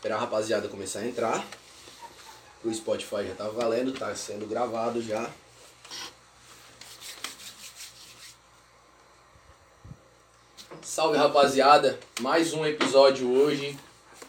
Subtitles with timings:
[0.00, 1.46] Esperar a rapaziada começar a entrar.
[2.64, 5.30] O Spotify já tá valendo, tá sendo gravado já.
[10.80, 13.78] Salve rapaziada, mais um episódio hoje,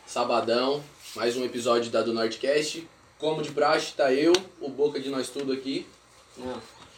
[0.06, 0.84] sabadão,
[1.16, 2.86] mais um episódio da do Nordcast.
[3.18, 5.88] Como de praxe, tá eu, o Boca de Nós Tudo aqui,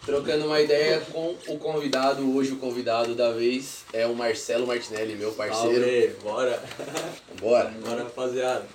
[0.05, 2.36] trocando uma ideia com o convidado.
[2.36, 5.81] Hoje o convidado da vez é o Marcelo Martinelli, meu parceiro.
[5.83, 6.63] Salve, bora.
[7.39, 7.69] Bora.
[7.83, 8.65] Bora, rapaziada.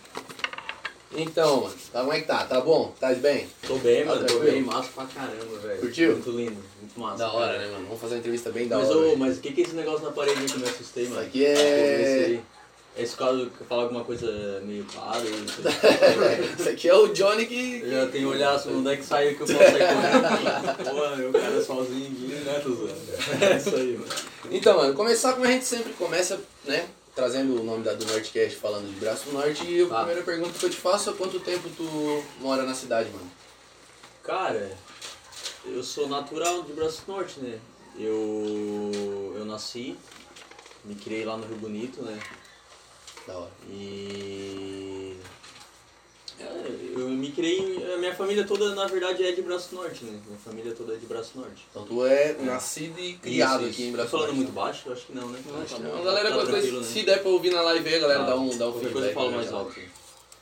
[1.16, 2.44] Então, mano, tá, como é que tá?
[2.44, 2.92] Tá bom?
[3.00, 3.48] Tá bem?
[3.66, 4.26] Tô bem, Tá mano.
[4.26, 5.80] Tô bem, massa pra caramba, velho.
[5.80, 6.12] Curtiu?
[6.12, 7.16] Muito lindo, muito massa.
[7.18, 7.58] Da hora, cara.
[7.66, 7.84] né, mano?
[7.86, 8.98] Vamos fazer uma entrevista bem da Mas, hora.
[9.08, 11.22] ô, mas o que que é esse negócio na parede que eu me assustei, mano?
[11.22, 12.40] aqui é-
[12.98, 13.02] esse.
[13.02, 15.30] Esse caso que eu falo alguma coisa meio clara e
[16.60, 17.88] Isso aqui é o Johnny que.
[17.90, 20.90] Já que olhar assim, onde é que saiu que eu posso sair correndo.
[20.90, 22.98] Pô, eu cara sozinho aqui, né, Tuzano?
[23.52, 24.12] É isso aí, mano.
[24.50, 26.86] Então, mano, começar como a gente sempre começa, né?
[27.14, 29.64] Trazendo o nome da do Nordcast falando de Braço Norte.
[29.66, 29.96] E a Tá.
[29.96, 33.28] primeira pergunta que eu te faço é quanto tempo tu mora na cidade, mano?
[34.22, 34.70] Cara,
[35.64, 37.58] eu sou natural de Braço Norte, né?
[37.98, 39.96] Eu, eu nasci,
[40.84, 42.16] me criei lá no Rio Bonito, né?
[43.28, 43.50] Da hora.
[43.70, 45.14] E.
[46.40, 46.44] é,
[46.96, 47.84] eu me criei.
[47.94, 50.18] A minha família toda, na verdade, é de Braço Norte, né?
[50.26, 51.66] Minha família toda é de Braço Norte.
[51.70, 54.36] Então tu é nascido e criado Isso, aqui em Tô Braço falando Norte.
[54.38, 54.82] muito baixo?
[54.86, 55.38] Eu acho que não, né?
[55.62, 56.02] Acho Tá não.
[56.02, 56.82] Galera, tá coisa, né?
[56.82, 58.26] se der pra ouvir na live aí, a galera Tá.
[58.30, 58.92] dá um, dá um feedback.
[58.92, 59.78] coisa eu falo né, mais alto.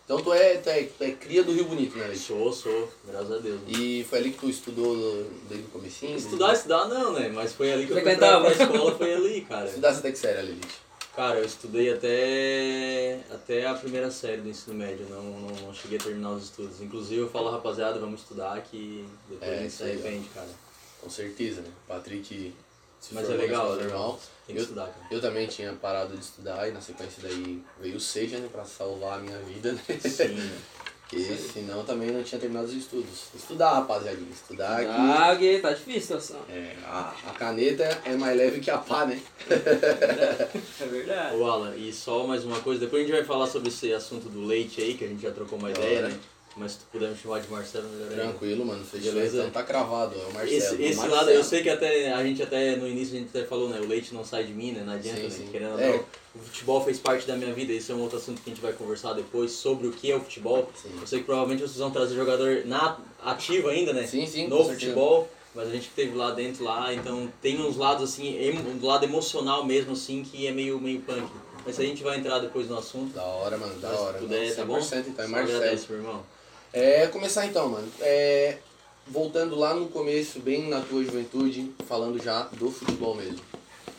[0.04, 2.14] Então tu é, tu é, tu é cria do Rio Bonito, né?
[2.14, 3.58] Sou, sou, graças a Deus.
[3.66, 6.16] E foi ali que tu estudou desde o comecinho?
[6.16, 7.28] Estudar, estudar não, né?
[7.34, 8.48] Mas foi ali que eu Frequentava.
[8.48, 9.66] pra escola, foi ali, cara.
[9.66, 10.85] Estudasse até que série ali, Leite?
[11.16, 15.96] Cara, eu estudei até, até a primeira série do ensino médio, não, não, não cheguei
[15.96, 16.82] a terminar os estudos.
[16.82, 20.50] Inclusive eu falo, rapaziada, vamos estudar que depois É, a gente se arrepende, cara.
[21.00, 21.70] Com certeza, né?
[21.88, 22.54] Patrick
[23.00, 24.20] se Mas é legal, é normal.
[24.46, 25.06] Tem que Eu- estudar, cara.
[25.10, 28.64] Eu também tinha parado de estudar e na sequência daí veio o Seja, né, pra
[28.66, 29.80] salvar a minha vida, né?
[30.00, 30.52] Sim,
[31.08, 33.26] Porque senão também não tinha terminado os estudos.
[33.34, 36.40] Estudar, rapaziadinha, estudar que Ah, que tá difícil a situação.
[36.50, 39.20] é, a, a caneta é mais leve que a pá, né?
[39.48, 41.36] É verdade.
[41.36, 44.28] Ô Alan, e só mais uma coisa, depois a gente vai falar sobre esse assunto
[44.28, 46.08] do leite aí, que a gente já trocou uma Da ideia, hora.
[46.08, 46.18] né?
[46.56, 48.22] Mas se tu puder me chamar de Marcelo, melhor ainda.
[48.22, 48.82] Tranquilo, mano.
[48.82, 49.12] Fechou.
[49.12, 49.38] Beleza.
[49.40, 50.50] Então tá cravado, é o Marcelo.
[50.56, 51.14] Esse, esse Marcelo.
[51.14, 53.78] lado, eu sei que até a gente até no início a gente até falou, né?
[53.78, 54.82] O leite não sai de mim, né?
[54.86, 55.30] Não adianta, Sim, né?
[55.30, 55.48] sim.
[55.52, 55.92] Querendo É.
[55.92, 56.04] não.
[56.34, 58.62] O futebol fez parte da minha vida, esse é um outro assunto que a gente
[58.62, 60.70] vai conversar depois sobre o que é o futebol.
[60.82, 60.90] Sim.
[61.00, 64.06] Eu sei que provavelmente vocês vão trazer jogador na, ativo ainda, né?
[64.06, 68.02] Sim, sim, no futebol, mas a gente teve lá dentro lá, então tem uns lados
[68.10, 71.26] assim, emo- um lado emocional mesmo assim, que é meio, meio punk.
[71.64, 73.12] Mas a gente vai entrar depois no assunto.
[73.14, 74.18] Da hora, mano, da hora.
[74.18, 74.78] se puder, tá bom?
[74.78, 75.58] 100%, então é Marcelo.
[75.58, 76.22] agradece, meu irmão.
[76.76, 77.88] É, começar então, mano.
[78.02, 78.58] É,
[79.06, 83.40] voltando lá no começo, bem na tua juventude, falando já do futebol mesmo.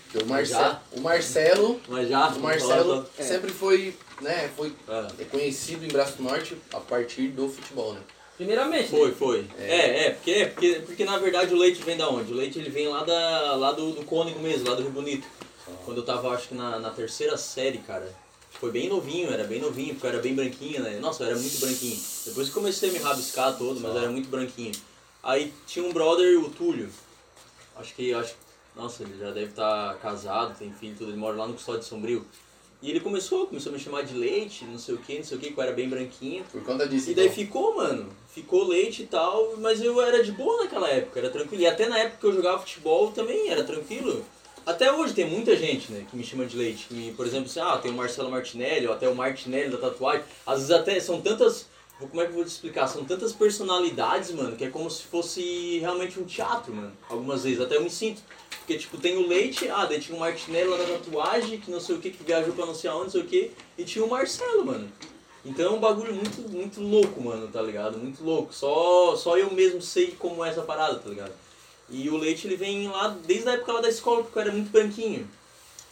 [0.03, 0.79] Porque o, Marce Já?
[0.91, 3.23] o Marcelo, Mas já, o Marcelo É.
[3.23, 7.99] sempre foi, né, foi Ah, conhecido em Braço Norte a partir do futebol, né?
[8.37, 9.47] Primeiramente, Foi, foi.
[9.57, 9.75] É.
[9.75, 12.31] É, é, porque, porque, porque na verdade o leite vem da onde?
[12.31, 15.27] O leite ele vem lá, da, lá do, do Cônigo mesmo, lá do Rio Bonito.
[15.83, 18.07] Quando eu tava, acho que na, na terceira série, cara.
[18.59, 20.97] Foi bem novinho, era bem novinho, porque eu era bem branquinho, né?
[20.99, 21.97] Nossa, eu era muito branquinho.
[22.25, 24.71] Depois que comecei a me rabiscar todo, mas eu era muito branquinho.
[25.21, 26.89] Aí tinha um brother, o Túlio.
[27.75, 28.33] Acho que, acho,
[28.75, 31.11] nossa, ele já deve estar casado, tem filho, tudo.
[31.11, 32.25] Ele mora lá no Custódio Sombrio.
[32.81, 35.37] E ele começou, começou a me chamar de leite, não sei o que, não sei
[35.37, 36.43] o que, que eu era bem branquinho.
[36.51, 37.35] Por conta disso, E daí então.
[37.35, 38.09] ficou, mano.
[38.29, 41.61] Ficou leite e tal, mas eu era de boa naquela época, era tranquilo.
[41.63, 44.23] E até na época que eu jogava futebol também era tranquilo.
[44.67, 46.87] Até hoje tem muita gente, né, que me chama de leite.
[46.91, 50.25] Me- por exemplo, assim, ah, tem o Marcelo Martinelli, ou até o Martinelli da tatuagem.
[50.45, 51.67] Às vezes até são tantas.
[51.97, 52.85] Como é que eu vou te explicar?
[52.87, 56.91] São tantas personalidades, mano, que é como se fosse realmente um teatro, mano.
[57.09, 58.21] Algumas vezes, até eu me sinto.
[58.59, 61.79] Porque, tipo, tem o Leite, ah, daí tinha o Martinelli lá da tatuagem, que não
[61.79, 64.03] sei o que, que viajou pra não sei aonde, não sei o que, e tinha
[64.03, 64.91] o Marcelo, mano.
[65.45, 67.97] Então é um bagulho muito, muito louco, mano, tá ligado?
[67.97, 68.53] Muito louco.
[68.53, 71.31] Só, só eu mesmo sei como é essa parada, tá ligado?
[71.89, 74.51] E o Leite, ele vem lá desde a época lá da escola, porque eu era
[74.51, 75.27] muito branquinho.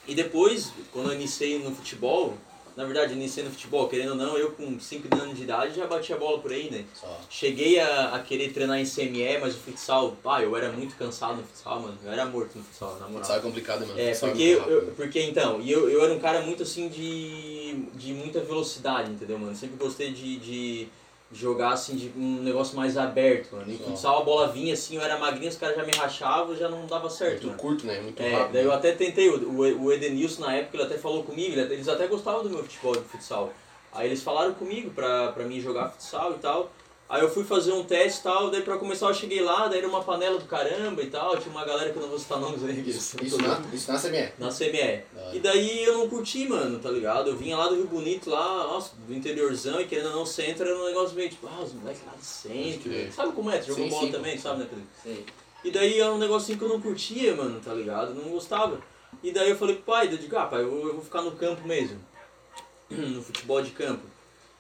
[0.08, 2.38] E depois, quando eu iniciei no futebol,
[2.76, 5.76] na verdade, eu iniciei no futebol, querendo ou não, eu com 5 anos de idade
[5.76, 6.84] já batia bola por aí, né?
[6.94, 7.22] Só.
[7.30, 11.38] Cheguei a, a querer treinar em CME, mas o futsal, pá, eu era muito cansado
[11.38, 11.98] no futsal, mano.
[12.04, 13.14] Eu era morto no futsal, na moral.
[13.20, 13.98] Futsal é complicado, mano.
[13.98, 16.90] É, Futsal porque, muito eu, porque então, e eu, eu era um cara muito assim
[16.90, 19.56] de, de muita velocidade, entendeu, mano?
[19.56, 20.88] Sempre gostei de, de
[21.36, 23.72] jogar assim, de um negócio mais aberto, mano.
[23.72, 26.70] E futsal a bola vinha assim, eu era magrinho, os caras já me rachavam, já
[26.70, 27.60] não dava certo, Muito mano.
[27.60, 28.00] curto, né?
[28.02, 28.54] Muito É, rápido.
[28.54, 32.08] daí eu até tentei, o, o Edenilson na época ele até falou comigo, eles até
[32.08, 33.52] gostavam do meu futebol de futsal.
[33.94, 36.72] Aí eles falaram comigo pra, pra mim jogar futsal e tal.
[37.08, 39.78] Aí eu fui fazer um teste e tal, daí pra começar eu cheguei lá, daí
[39.78, 42.40] era uma panela do caramba e tal, tinha uma galera que eu não vou citar
[42.40, 42.82] nomes aí.
[42.90, 44.32] Isso, isso, na, isso na CME.
[44.40, 45.04] na CME.
[45.32, 47.30] E daí eu não curti, mano, tá ligado?
[47.30, 50.68] Eu vinha lá do Rio Bonito, lá, nossa, do interiorzão, e querendo ou não, centro
[50.68, 53.12] era um negócio meio tipo, ah, os moleques lá do centro.
[53.12, 53.60] Sabe como é?
[53.60, 54.42] Tu jogou Sim, bola sim, também, sim.
[54.42, 54.86] sabe, né, Pedro?
[55.04, 55.26] Sim.
[55.64, 58.16] E daí era um negocinho que eu não curtia, mano, tá ligado?
[58.16, 58.80] Não gostava.
[59.22, 61.34] E daí eu falei pro pai, eu digo, ah, pai, eu, eu vou ficar no
[61.34, 62.00] campo mesmo.
[62.90, 64.15] no futebol de campo.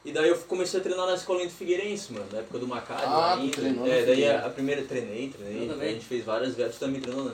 [0.05, 3.01] E daí eu comecei a treinar na escolinha do Figueirense, mano, na época do Macari.
[3.05, 3.55] Ah, tu ainda.
[3.57, 5.69] treinou no É, daí a, a primeira treinei, treinei.
[5.71, 6.75] A gente fez várias vezes.
[6.75, 7.33] Tu também treinou, não?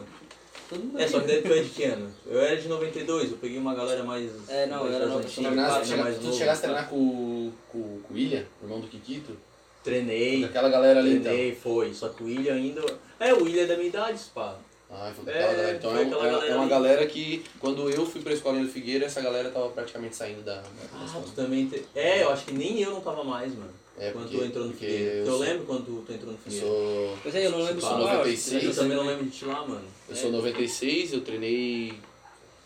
[0.70, 2.10] Todo mundo É, só que daí tu é de que ano?
[2.26, 4.32] Eu era de 92, eu peguei uma galera mais.
[4.48, 6.38] É, não, mais eu era chega- mais tu novo.
[6.38, 9.36] chegasse a treinar com, com, com o William, irmão do Kikito?
[9.84, 11.24] Treinei, Aquela galera ali então.
[11.24, 11.94] treinei, foi.
[11.94, 12.82] Só que o William ainda.
[13.20, 14.56] É, o William é da minha idade, pá.
[14.94, 15.76] Ah, foi É, galera.
[15.78, 16.70] Então foi é, um- aquela é- galera é uma ali.
[16.70, 20.56] galera que, quando eu fui pra escolinha do Figueira, essa galera tava praticamente saindo da,
[20.56, 20.62] da
[20.94, 21.24] Ah, escola.
[21.26, 21.68] tu também.
[21.68, 21.86] Te...
[21.96, 23.72] É, eu acho que nem eu não tava mais, mano.
[23.98, 25.04] É, quando porque- tu entrou no Figueira.
[25.14, 26.66] eu Eu, sou- lembro quando tu, tu entrou no Eu Figueira.
[26.68, 28.18] sou, Pois é, eu não lembro isso lá, eu acho.
[28.18, 29.86] 96, Eu também não lembro de ti lá, mano.
[30.10, 31.94] eu sou 96, eu treinei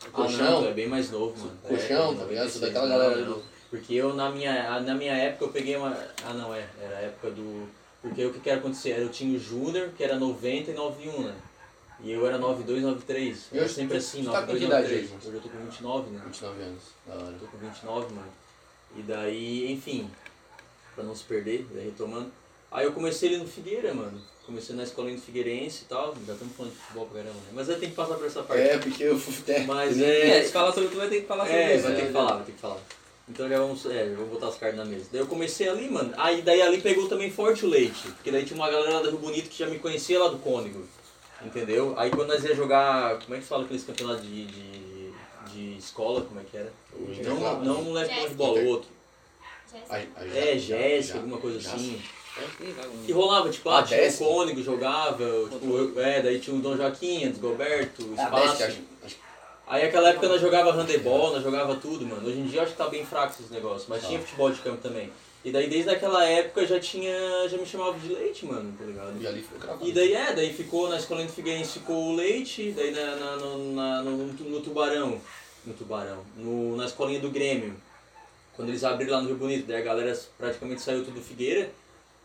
[0.05, 0.51] Ah, colchão.
[0.51, 1.57] não, tu é bem mais novo, mano.
[1.61, 2.49] Colchão, É, tá ligado?
[2.49, 3.33] Sou 96, daquela não, galera não.
[3.37, 5.97] do- Porque eu, na minha, na minha época, eu peguei uma...
[6.23, 6.65] Ah, não, é.
[6.81, 7.67] Era a época do...
[8.01, 8.97] Porque o que que era acontecer?
[8.97, 11.33] Eu tinha o Júnior, que era 90 e 91, né?
[12.03, 13.37] E eu era 92, 93.
[13.51, 15.25] E Era hoje sempre assim, tá com 92, que idade 93.
[15.27, 15.35] hoje?
[15.35, 16.21] Eu tô com 29, né?
[16.25, 16.83] 29 anos.
[17.07, 17.25] Da hora.
[17.33, 18.27] Eu tô com 29, mano.
[18.97, 20.09] E daí, enfim,
[20.93, 22.31] pra não se perder, daí retomando.
[22.71, 24.19] Aí eu comecei ali no Figueira, mano.
[24.45, 26.13] Comecei na escolinha do Figueirense e tal.
[26.27, 27.47] Já estamos falando de futebol pra caramba, né?
[27.53, 28.61] Mas eu tenho que passar por essa parte.
[28.61, 29.33] É, porque eu fui.
[29.53, 30.43] É, Mas É, é.
[30.43, 31.83] falar sobre tu vai ter que falar sobre É, isso.
[31.87, 32.77] vai ter que falar, vai ter que falar.
[33.27, 35.05] Então já vamos, é, já vou botar as cartas na mesa.
[35.11, 36.13] Daí eu comecei ali, mano.
[36.15, 38.07] Aí daí ali pegou também forte o leite.
[38.11, 40.37] Porque daí tinha uma galera lá do Rio Bonito que já me conhecia lá do
[40.37, 40.85] Cônigo.
[41.45, 41.93] Entendeu?
[41.97, 43.19] Aí quando nós ia jogar.
[43.19, 45.11] Como é que fala aqueles campeonatos de, de,
[45.53, 46.21] de escola?
[46.21, 46.71] Como é que era?
[47.23, 48.89] Não, não um leve de bola, o outro.
[50.33, 52.01] É, Jéssica, alguma coisa assim.
[52.59, 54.23] Ih, vai, E rolava, tipo, ah, Ah, tinha Jéssica.
[54.25, 58.45] o Cônigo, jogava, tipo, eu- é, daí tinha o Dom Joaquim, Desgoberto, o Ah, Espaço.
[58.45, 59.15] 10, que acho- acho-
[59.67, 62.27] Aí aquela época nós jogava handebol, nós jogava tudo, mano.
[62.27, 64.07] Hoje em dia eu acho que tá bem fraco esses negócios, mas Tá.
[64.09, 65.11] tinha futebol de campo também.
[65.45, 67.13] E daí desde aquela época já tinha.
[67.47, 69.21] já me chamava de leite, mano, tá ligado?
[69.21, 69.87] E ali ficou cravado.
[69.87, 73.35] E daí é, daí ficou na escolinha do Figueirense ficou o leite, daí na, na-
[73.37, 75.21] no, na- no, no tubarão.
[75.63, 76.23] No tubarão.
[76.35, 77.75] No, na escolinha do Grêmio.
[78.55, 81.69] Quando eles abriram lá no Rio Bonito, daí a galera praticamente saiu tudo do Figueira.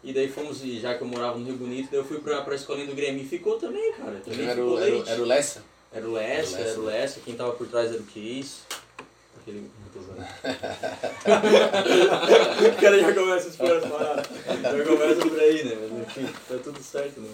[0.03, 2.41] E daí fomos, e já que eu morava no Rio Bonito, daí eu fui pra,
[2.41, 4.19] pra escolinha do Grêmio e ficou também, cara.
[4.25, 5.11] Também Era ficou o, era, leite.
[5.11, 5.63] era o Lessa?
[5.93, 8.61] Era o Lessa, Era o era Lessa, quem tava por trás era o Case.
[9.51, 9.71] Aquele.
[12.71, 14.27] O cara já começa a expor as paradas.
[14.27, 15.77] Já começa por aí, né?
[15.81, 17.29] Mas enfim, tá tudo certo, né?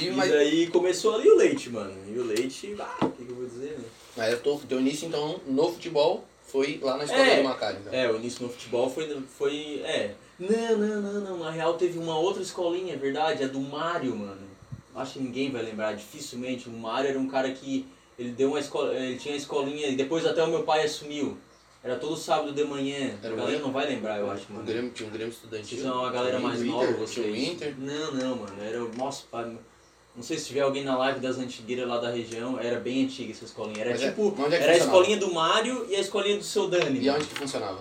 [0.00, 1.92] E, E mas, daí começou ali o leite, mano.
[2.06, 3.84] E o leite, ah, o que, que eu vou dizer, né?
[4.16, 7.36] mas eu tô, teu início, então, no futebol, foi lá na escola É.
[7.38, 7.78] do Macari.
[7.80, 7.92] Então.
[7.92, 9.22] É, o início no futebol foi.
[9.38, 10.14] foi é.
[10.38, 11.38] Não, não, não, não.
[11.38, 14.46] Na real teve uma outra escolinha, é verdade, a do Mário, mano.
[14.94, 16.68] Acho que ninguém vai lembrar, dificilmente.
[16.68, 17.86] O Mário era um cara que.
[18.18, 18.94] Ele deu uma escola.
[18.94, 21.36] Ele tinha escolinha e depois até o meu pai assumiu.
[21.82, 23.16] Era todo sábado de manhã.
[23.22, 24.66] Era a o galera não vai lembrar, eu acho, O mano.
[24.66, 25.80] Grêmio, tinha um Grêmio estudantil.
[25.82, 27.26] São uma galera tinha o mais Inter, nova, Tinha vocês.
[27.26, 27.74] o Inter.
[27.78, 28.62] Não, não, mano.
[28.62, 28.80] Era.
[28.80, 29.56] Nossa, pai.
[30.16, 33.30] Não sei se tiver alguém na live das antigueiras lá da região, era bem antiga
[33.32, 33.82] essa escolinha.
[33.82, 34.34] Era Mas é- tipo.
[34.50, 37.00] é era a escolinha do Mário e a escolinha do seu Dani.
[37.04, 37.80] E onde que funcionava?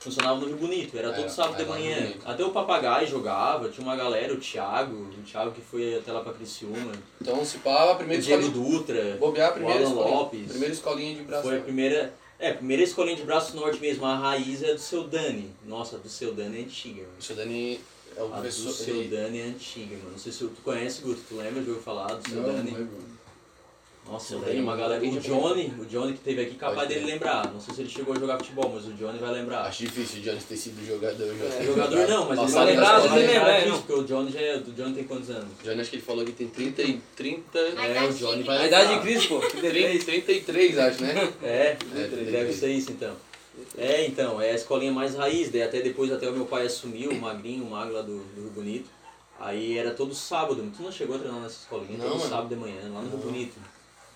[0.00, 2.00] Funcionava no Rio Bonito, era todo Era, sábado de manhã.
[2.00, 2.20] Bonito.
[2.28, 6.20] Até o papagaio jogava, tinha uma galera, o Thiago, o Thiago que foi até lá
[6.20, 8.70] pra Criciúma, Então, se pá, a o primeira Diego escolinha.
[8.78, 10.16] Dutra, Bobear a primeira o Alan escolinha.
[10.16, 10.48] Lopes.
[10.48, 11.42] Primeira escolinha de braço.
[11.48, 12.14] foi a primeira.
[12.38, 15.50] É, a primeira escolinha de braço norte mesmo, a raiz é do seu Dani.
[15.64, 17.14] Nossa, a do seu Dani é antiga, mano.
[17.18, 17.80] O seu Dani
[18.16, 18.72] é o A do professor.
[18.72, 20.10] seu ele- Dani é antiga, mano.
[20.12, 22.88] Não sei se tu conhece, Guto, tu lembra de eu falar do seu Dani?
[24.10, 25.02] Nossa, daí Dani, uma galera.
[25.04, 27.52] O Johnny, o Johnny que teve aqui, capaz dele lembrar.
[27.52, 29.62] Não sei se ele chegou a jogar futebol, mas o Johnny vai lembrar.
[29.62, 31.26] Acho difícil o Johnny ter sido jogador.
[31.26, 33.78] É, jogador não, mas ele Passado vai lembrar, ele lembra, lembrar é, não.
[33.78, 35.48] porque o Johnny já é, o Johnny tem quantos anos?
[35.64, 37.58] Johnny acho que ele falou que tem 30 e 30.
[37.58, 39.40] A É, o Johnny vai A idade de Cristo, pô.
[39.40, 40.04] Que beleza.
[40.04, 41.32] 33, acho, né?
[41.42, 43.14] É, É, deve ser isso então.
[43.76, 47.10] É, então, é a escolinha mais raiz, daí até depois até o meu pai assumiu,
[47.10, 48.90] o magrinho, o magro lá do, do Rio Bonito.
[49.40, 52.30] Aí era todo sábado, tu não chegou a treinar nessa escolinha, Não, todo mano.
[52.30, 53.18] sábado de manhã, lá no Rio.
[53.18, 53.54] Bonito.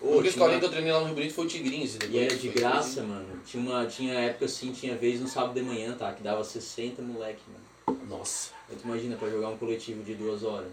[0.02, 1.98] Única tinha escolinha uma- que eu treinei lá no Rio Bonito foi o Tigrinhos.
[2.10, 3.26] E era de graça, mano.
[3.44, 6.12] Tinha, uma, tinha época assim, tinha vez no sábado de manhã, tá?
[6.12, 8.00] Que dava 60 moleque, mano.
[8.08, 8.50] Nossa.
[8.68, 10.68] Aí tu imagina pra jogar um coletivo de duas horas.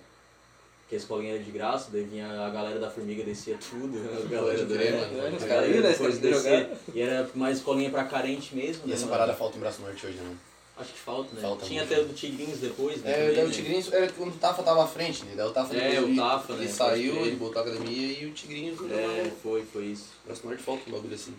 [0.88, 4.25] Que a escolinha era de graça, daí vinha a galera da formiga descia tudo, a
[4.29, 4.81] galera mano.
[4.81, 5.89] É, Pode os caras iam, né?
[5.89, 6.69] depois descer.
[6.93, 8.84] E era uma escolinha pra carente mesmo.
[8.86, 9.17] E né, essa mano?
[9.17, 10.36] parada falta em Braço Norte hoje, né?
[10.79, 11.41] Acho que falta, né?
[11.41, 11.93] Falta Tinha muito.
[11.93, 13.10] até o do Tigrinhos depois, né?
[13.12, 13.53] É, também, o né?
[13.53, 15.34] Tigrinhos era quando o Tafa tava à frente, né?
[15.36, 16.72] Daí o Tafa É, o ele- Tafa, ele né?
[16.72, 17.27] saiu, Pode crer.
[17.31, 19.31] ele voltou à academia e o Tigrinhos não É, é.
[19.41, 20.05] foi, foi isso.
[20.24, 21.34] Braço Norte falta um bagulho assim.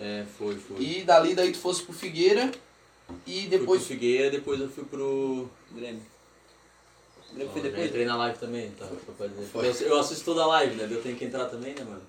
[0.00, 0.76] É, foi, foi.
[0.80, 2.52] E dali daí tu fosse pro Figueira
[3.26, 3.80] e Fui depois.
[3.80, 5.48] pro Figueira, depois eu fui pro.
[5.72, 6.02] Grêmio.
[7.30, 7.86] O Grêmio foi depois.
[7.88, 8.86] entrei na live também, tá?
[9.52, 9.66] Foi.
[9.66, 10.86] Eu, eu assisto toda a live, né?
[10.88, 12.02] Eu tenho que entrar também, né, mano?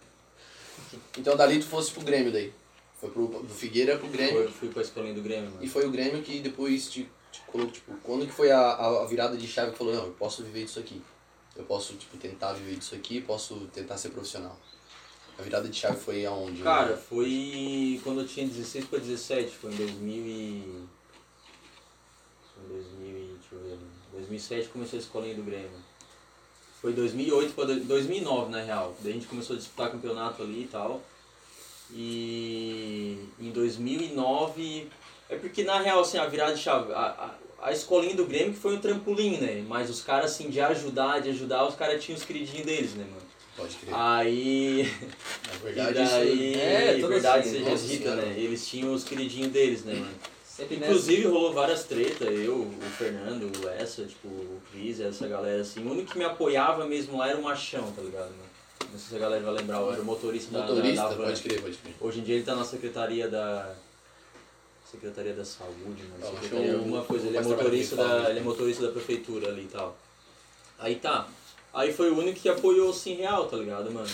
[1.18, 2.54] Então dali tu fosse pro Grêmio daí.
[3.00, 4.44] Foi pro, do Figueira pro Grêmio.
[4.44, 5.64] Eu fui pra escolinha do Grêmio, mano.
[5.64, 9.06] E foi o Grêmio que depois te, te colocou, tipo, quando que foi a, a,
[9.06, 11.02] virada de chave que falou, não, eu posso viver disso aqui.
[11.56, 14.58] Eu posso, tipo, tentar viver disso aqui, posso tentar ser profissional.
[15.38, 16.64] A virada de chave foi aonde?
[16.64, 20.84] Cara, foi quando eu tinha 16 pra 17, foi em 2000 e...
[22.54, 23.38] Foi em 2000 e...
[23.40, 23.78] deixa eu ver...
[24.14, 25.84] 2007 começou a escolinha do Grêmio.
[26.82, 27.66] Foi 2008 pra...
[27.66, 28.96] do- 2009, na real.
[29.02, 31.04] Daí a gente começou a disputar campeonato ali e tal.
[31.92, 34.88] E em 2009...
[35.28, 36.94] É porque, na real, assim, a virada de chave...
[36.94, 39.64] A, a, a escolinha do Grêmio que foi um trampolim, né?
[39.68, 43.04] Mas os caras, assim, de ajudar, de ajudar, os caras tinham os queridinhos deles, né,
[43.04, 43.26] mano?
[43.58, 43.94] Pode crer.
[43.94, 44.94] Aí...
[45.48, 46.60] Na verdade, daí, isso...
[46.60, 48.36] É, tudo verdade assim, seja nossa dita, né?
[48.38, 50.16] Eles tinham os queridinhos deles, né, mano?
[50.56, 50.92] Sempre nessa.
[50.92, 55.86] Inclusive rolou várias tretas, eu, o Fernando, o Essa, tipo, o Cris, essa galera assim.
[55.86, 58.55] O único que me apoiava mesmo lá era o Machão, tá ligado, mano?
[58.92, 61.24] Não sei se a galera vai lembrar, era o motorista, da- Motorista, da, da van.
[61.26, 61.96] pode crer, pode crer.
[62.00, 63.76] Hoje em dia ele tá na secretaria da.
[64.90, 66.36] Secretaria da Saúde, mano.
[66.36, 66.80] Secretaria show.
[66.80, 67.28] alguma coisa.
[67.28, 68.30] Ele é motorista da.
[68.30, 69.98] Ele é motorista da prefeitura ali e tal.
[70.80, 71.28] Aí tá.
[71.74, 74.08] Aí foi o único que apoiou assim real, tá ligado, mano?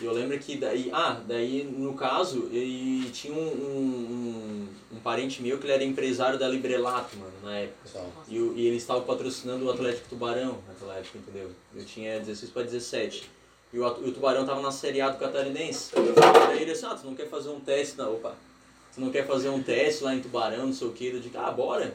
[0.00, 0.90] E eu lembro que daí.
[0.92, 5.84] Ah, daí no caso, ele tinha um, um, um, um parente meu que ele era
[5.84, 7.88] empresário da Librelato, mano, na época.
[8.28, 11.50] E, o- e ele estava patrocinando o Atlético Tubarão naquela época, entendeu?
[11.74, 13.28] Eu tinha 16 para 17.
[13.74, 15.90] E o, e o Tubarão tava na Série A do Catarinense.
[15.96, 18.08] Eu falei pra ele assim, ah, tu não quer fazer um teste na...
[18.08, 18.36] Opa!
[18.94, 21.08] Tu não quer fazer um teste lá em Tubarão, não sei o que.
[21.08, 21.92] Eu digo, ah, bora!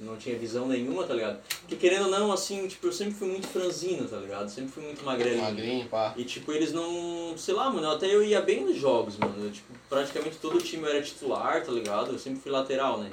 [0.00, 1.38] Não tinha visão nenhuma, tá ligado?
[1.60, 4.48] Porque querendo ou não, assim, tipo, eu sempre fui muito franzino, tá ligado?
[4.48, 5.42] Sempre fui muito magrelinho.
[5.42, 6.14] magrinho, pá.
[6.16, 7.34] E tipo, eles não.
[7.36, 9.44] Sei lá, mano, até eu ia bem nos jogos, mano.
[9.44, 12.12] Eu, tipo, praticamente todo o time era titular, tá ligado?
[12.12, 13.10] Eu sempre fui lateral, né?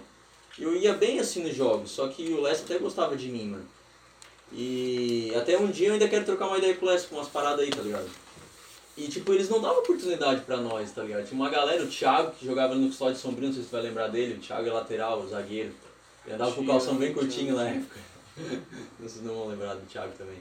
[0.57, 3.49] E eu ia bem assim nos jogos, só que o Lester até gostava de mim,
[3.49, 3.65] mano.
[4.51, 7.27] E até um dia eu ainda quero trocar uma ideia com o Lester com umas
[7.27, 8.09] paradas aí, tá ligado?
[8.95, 11.27] E tipo, eles não davam oportunidade pra nós, tá ligado?
[11.27, 13.85] Tinha uma galera, o Thiago, que jogava no Custódio Sombrio, não sei se você vai
[13.85, 15.71] lembrar dele, o Thiago é lateral, o zagueiro.
[16.25, 17.99] Ele andava com o calção bem curtinho na época.
[18.99, 20.37] Vocês não vão lembrar do Thiago também.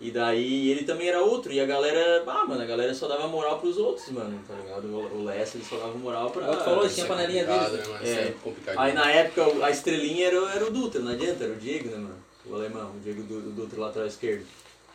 [0.00, 3.28] E daí ele também era outro, e a galera, ah, mano, a galera só dava
[3.28, 4.86] moral pros outros, mano, tá ligado?
[4.86, 6.56] O Lester ele só dava moral pra.
[6.56, 8.00] Tu falou, Isso tinha é panelinha deles, Né?
[8.02, 8.70] É.
[8.70, 8.74] É.
[8.78, 11.96] Aí na época a estrelinha era, era o Dutra, não adianta, era o Diego, né,
[11.98, 12.19] mano?
[12.50, 14.44] O alemão, o Diego do, do Dutra lateral esquerdo.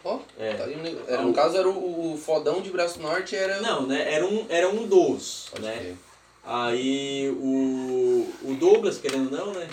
[0.04, 0.54] Ó, É.
[0.54, 0.86] tá aí um.
[1.08, 3.62] Era, no caso era o, o fodão de Braço Norte, era...
[3.62, 4.14] Não, né?
[4.14, 5.78] Era um, era um dos, Pode né?
[5.78, 5.96] crer.
[6.44, 9.68] Aí o, o Douglas, querendo ou não, né?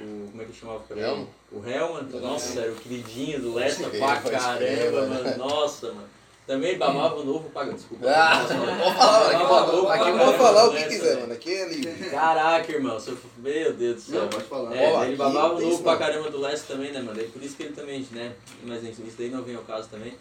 [0.00, 1.00] O, como é que chamava o cara?
[1.00, 1.28] Helman?
[1.50, 5.24] O Helman, nossa, era o queridinho do Lester Pode pra caramba, mano.
[5.24, 5.36] mano.
[5.38, 6.08] Nossa, mano.
[6.48, 8.06] Também babava o novo paga, desculpa.
[8.08, 8.84] Ah, pode falar, mano.
[8.88, 11.32] Aqui, Babava pode- ovo aqui pode falar o que Lester, quiser, mano.
[11.34, 12.10] Aqui é livre.
[12.10, 14.20] Caraca, irmão, se eu- meu Deus do céu.
[14.22, 14.74] Não, pode falar.
[14.74, 17.14] É, Ó, ele babava o novo isso pra caramba do Leste também, né, mano?
[17.14, 18.32] Daí por isso que ele também, né?
[18.64, 20.14] Mas isso daí não vem ao caso também.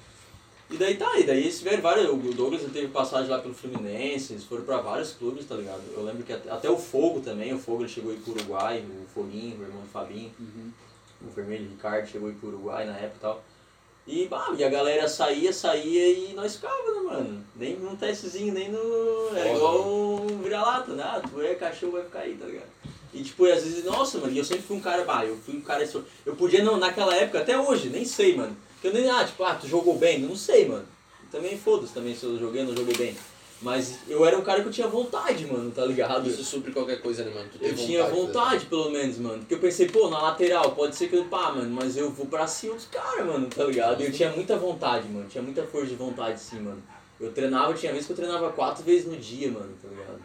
[0.70, 2.10] E daí tá, e daí eles tiveram vários.
[2.10, 5.80] O Douglas teve passagem lá pelo Fluminense, eles foram pra vários clubes, tá ligado?
[5.96, 8.34] Eu lembro que até, até o Fogo também, o Fogo ele chegou a ir pro
[8.34, 10.30] Uruguai, o Foguinho, o irmão do Fabinho,
[11.22, 13.44] o Vermelho Ricardo chegou a ir pro Uruguai na época e tal.
[14.08, 17.44] E, bah, e a galera saía, saía e nós ficava, né, mano?
[17.58, 19.36] Nem num testezinho, nem no.
[19.36, 21.04] Era igual um vira-lata, né?
[21.04, 22.68] Ah, tu é cachorro, vai ficar aí, tá ligado?
[23.14, 25.58] E tipo, às vezes, nossa, mano, e eu sempre fui um cara, bah, eu fui
[25.58, 25.88] um cara.
[26.26, 28.56] Eu podia, não, naquela época, até hoje, nem sei, mano.
[28.74, 30.86] Porque eu nem, ah, tipo, ah, tu jogou bem, não sei, mano.
[31.30, 33.16] Também foda-se também se eu joguei ou não joguei bem.
[33.62, 36.30] Mas eu era um cara que eu tinha vontade, mano, tá ligado?
[36.30, 37.50] Isso supre qualquer coisa, né, mano?
[37.60, 38.22] Eu tinha de fazer.
[38.22, 39.40] vontade, pelo menos, mano.
[39.40, 42.28] Porque eu pensei, pô, na lateral, pode ser que eu, pá, mano, mas eu vou
[42.28, 44.02] pra cima dos caras, mano, tá ligado?
[44.02, 45.28] E eu tinha muita vontade, mano.
[45.28, 46.84] Tinha muita força de vontade, sim, mano.
[47.20, 50.20] Eu treinava, tinha vezes que eu treinava quatro vezes no dia, mano, tá ligado?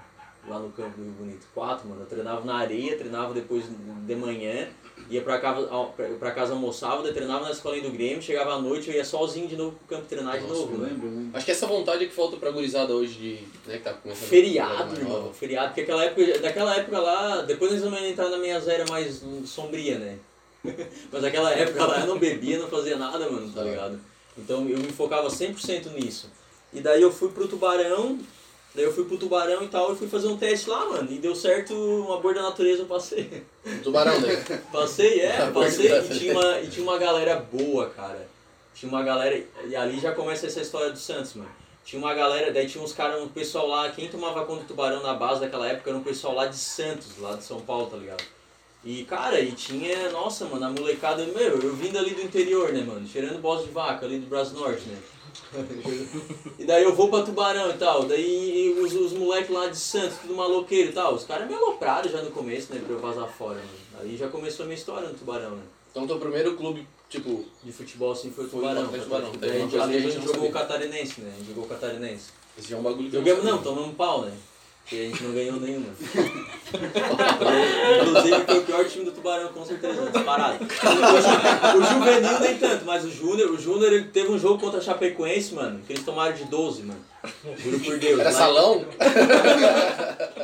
[0.47, 1.47] Lá no campo do Rio Bonito.
[1.55, 2.03] Quatro, mano.
[2.03, 3.65] Eu treinava na areia, treinava depois
[4.07, 4.69] de manhã,
[5.13, 5.69] ia pra casa,
[6.19, 9.57] pra- casa almoçava, treinava na escolinha do Grêmio, chegava à noite, eu ia sozinho de
[9.57, 10.91] novo pro campo treinar de Nossa, novo, Eu mano.
[10.93, 11.37] lembro, lembro.
[11.37, 13.71] Acho que essa vontade é que falta pra gurizada hoje de.
[13.71, 14.29] né, que tá começando.
[14.29, 15.35] Feriado, irmão, nova.
[15.35, 19.23] feriado, porque aquela época, daquela época lá, depois nós vamos entrar na minha era mais
[19.45, 20.19] sombria, né?
[21.13, 23.99] Mas naquela época lá eu não bebia, não fazia nada, mano, tá ligado?
[24.39, 26.31] Então eu me focava 100% nisso.
[26.73, 28.19] E daí eu fui pro Tubarão,
[28.75, 31.19] daí eu fui pro Tubarão e tal, e fui fazer um teste lá, mano, e
[31.19, 33.45] deu certo, uma boa da natureza eu passei.
[33.83, 34.37] Tubarão, né?
[34.73, 38.29] Passei, é, passei e tinha, uma, e tinha uma galera boa, cara.
[38.75, 41.51] Tinha uma galera, e ali já começa essa história do Santos, mano.
[41.85, 45.03] Tinha uma galera, daí tinha uns caras, um pessoal lá, quem tomava conta do tubarão
[45.03, 47.97] na base daquela época era um pessoal lá de Santos, lá de São Paulo, tá
[47.97, 48.23] ligado?
[48.85, 52.83] E, cara, e tinha, nossa, mano, a molecada, meu, eu vindo ali do interior, né,
[52.83, 54.99] mano, cheirando bosta de vaca ali do Braço Norte, né?
[56.59, 60.19] e daí eu vou pra Tubarão e tal, daí os, os moleques lá de Santos,
[60.19, 63.29] tudo maloqueiro e tal, os caras me alopraram já no começo, né, pra eu vazar
[63.29, 63.69] fora, mano.
[64.01, 65.63] Aí já começou a minha história no Tubarão, né?
[65.91, 68.85] Então teu primeiro clube, tipo, De futebol assim foi o Foi Tubarão.
[68.85, 71.33] o Tubarão, Daí a gente, a gente jogou o catarinense, né?
[71.35, 72.31] A gente jogou o catarinense.
[72.59, 74.33] esse é um bagulho que eu Jogamos, não, tomamos um pau, né?
[74.83, 75.87] Porque a gente não ganhou nenhuma.
[78.03, 80.59] Inclusive foi o pior time do Tubarão, com certeza, disparado.
[80.65, 84.79] O, o juvenil nem tanto, mas o Júnior, o Júnior ele teve um jogo contra
[84.81, 87.01] a Chapecoense, mano, que eles tomaram de 12, mano.
[87.59, 88.21] Juro por Deus.
[88.21, 88.85] Era Lá- salão?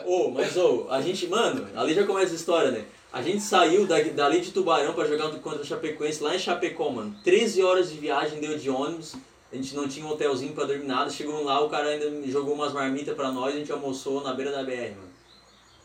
[0.07, 2.85] Ô, mas ô, a gente, mano, ali já começa a história, né?
[3.12, 6.90] A gente saiu da, dali de Tubarão pra jogar contra a Chapecoense lá em Chapecó,
[6.90, 7.14] mano.
[7.25, 9.14] 13 horas de viagem deu de ônibus.
[9.50, 11.11] A gente não tinha um hotelzinho pra dormir nada.
[11.11, 14.52] Chegou lá, o cara ainda jogou umas marmitas pra nós, a gente almoçou na beira
[14.52, 15.09] da BR, mano.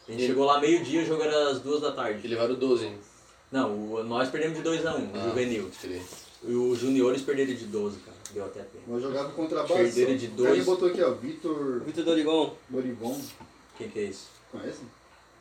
[0.08, 2.28] A gente E- chegou lá meio-dia, o jogo era às duas da E tarde.
[2.28, 2.98] levaram 12, hein?
[3.52, 5.72] Não, o- nós perdemos de 2x1, um, o Ah, juvenil.
[6.46, 8.18] E os juniores perderam de 12, cara.
[8.34, 8.84] Deu até pena.
[8.88, 9.76] Nós jogava contra a base.
[9.94, 10.50] Perderam de O dois.
[10.52, 12.54] cara botou aqui, ó, Vitor Vitor Dorigon.
[12.70, 13.18] Morivon.
[13.78, 14.24] Quem que é esse?
[14.52, 14.82] Conhece?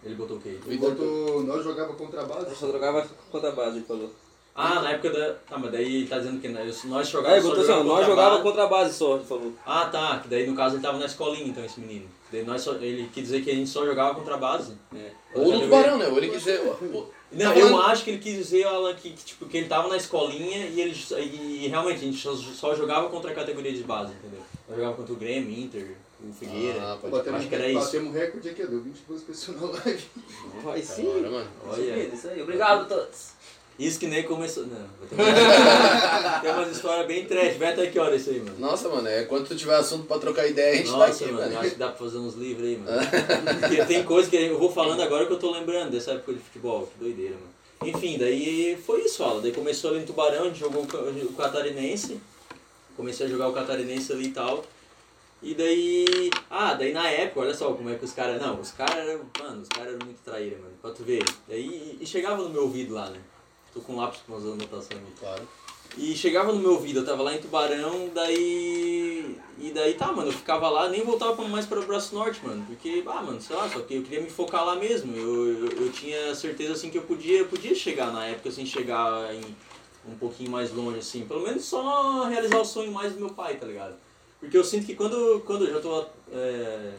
[0.05, 0.59] Ele botou o quê?
[0.67, 1.43] Ele botou.
[1.43, 2.55] Nós jogava contra a Eu base.
[2.55, 4.13] só jogava contra a base, ele falou.
[4.55, 5.33] Ah, na época da.
[5.49, 7.45] Tá, mas daí ele tá dizendo que nós jogávamos.
[7.45, 9.53] ele botou assim, ó, nós jogava contra a base só, ele falou.
[9.65, 10.21] Ah, tá.
[10.21, 12.07] Que daí no caso ele tava na escolinha, então, esse menino.
[12.31, 14.75] Daí nós só, ele quis dizer que a gente só jogava contra a base.
[14.95, 15.11] É.
[15.35, 16.07] Ou no tubarão, né?
[16.09, 16.61] Ou ele quis dizer.
[16.65, 19.67] Não, Tá eu falando- acho que ele quis dizer, Alan, que, que, tipo, que ele
[19.67, 23.73] tava na escolinha e ele e, realmente a gente só, só jogava contra a categoria
[23.73, 24.41] de base, entendeu?
[24.69, 26.79] Nós jogava contra o Grêmio, Inter, o Figueira.
[26.93, 27.81] Ah, pode Batemos, acho que era isso.
[27.87, 30.05] batemos recorde aqui, deu 22 pessoas na live.
[30.63, 31.51] Vai Da hora, mano.
[31.67, 32.05] Olha.
[32.05, 33.33] Isso aí, obrigado a todos.
[33.79, 34.65] Isso que nem começou.
[34.67, 34.87] Não,
[36.41, 37.57] tem umas histórias bem trash.
[37.57, 38.59] Vai até que hora isso aí, mano?
[38.59, 41.33] Nossa, mano, é quando tu tiver assunto pra trocar ideia, a gente tá Nossa, aqui,
[41.33, 41.61] mano, eu mano.
[41.61, 43.01] acho que dá pra fazer uns livros aí, mano.
[43.61, 46.41] Porque tem coisa que eu vou falando agora que eu tô lembrando dessa época de
[46.41, 46.87] futebol.
[46.87, 47.53] Que doideira, mano.
[47.85, 49.41] Enfim, daí foi isso, Alan.
[49.41, 52.21] Daí começou ali em Tubarão, a gente jogou o Catarinense.
[52.97, 54.65] Comecei a jogar o Catarinense ali e tal.
[55.43, 56.31] E daí.
[56.49, 58.41] Ah, daí na época, olha só como é que os caras.
[58.41, 59.23] Não, os caras eram.
[59.41, 60.75] Mano, os caras eram muito traíra, mano.
[60.81, 61.25] Pra tu ver.
[61.49, 61.99] Daí.
[62.01, 63.19] E chegava no meu ouvido lá, né?
[63.73, 65.13] Tô com lápis com umas anotações aqui.
[65.19, 65.49] Claro.
[65.97, 69.39] E chegava no meu ouvido, eu tava lá em Tubarão, daí.
[69.59, 72.65] E daí tá, mano, eu ficava lá, nem voltava mais para o Braço Norte, mano.
[72.67, 75.15] Porque, ah, mano, sei lá, só que eu queria me focar lá mesmo.
[75.15, 79.35] Eu, eu, eu tinha certeza assim que eu podia, podia chegar na época, assim, chegar
[79.35, 79.43] em
[80.09, 81.27] um pouquinho mais longe, assim.
[81.27, 83.95] Pelo menos só realizar o sonho mais do meu pai, tá ligado?
[84.41, 86.95] Porque eu sinto que quando, quando eu já tô é,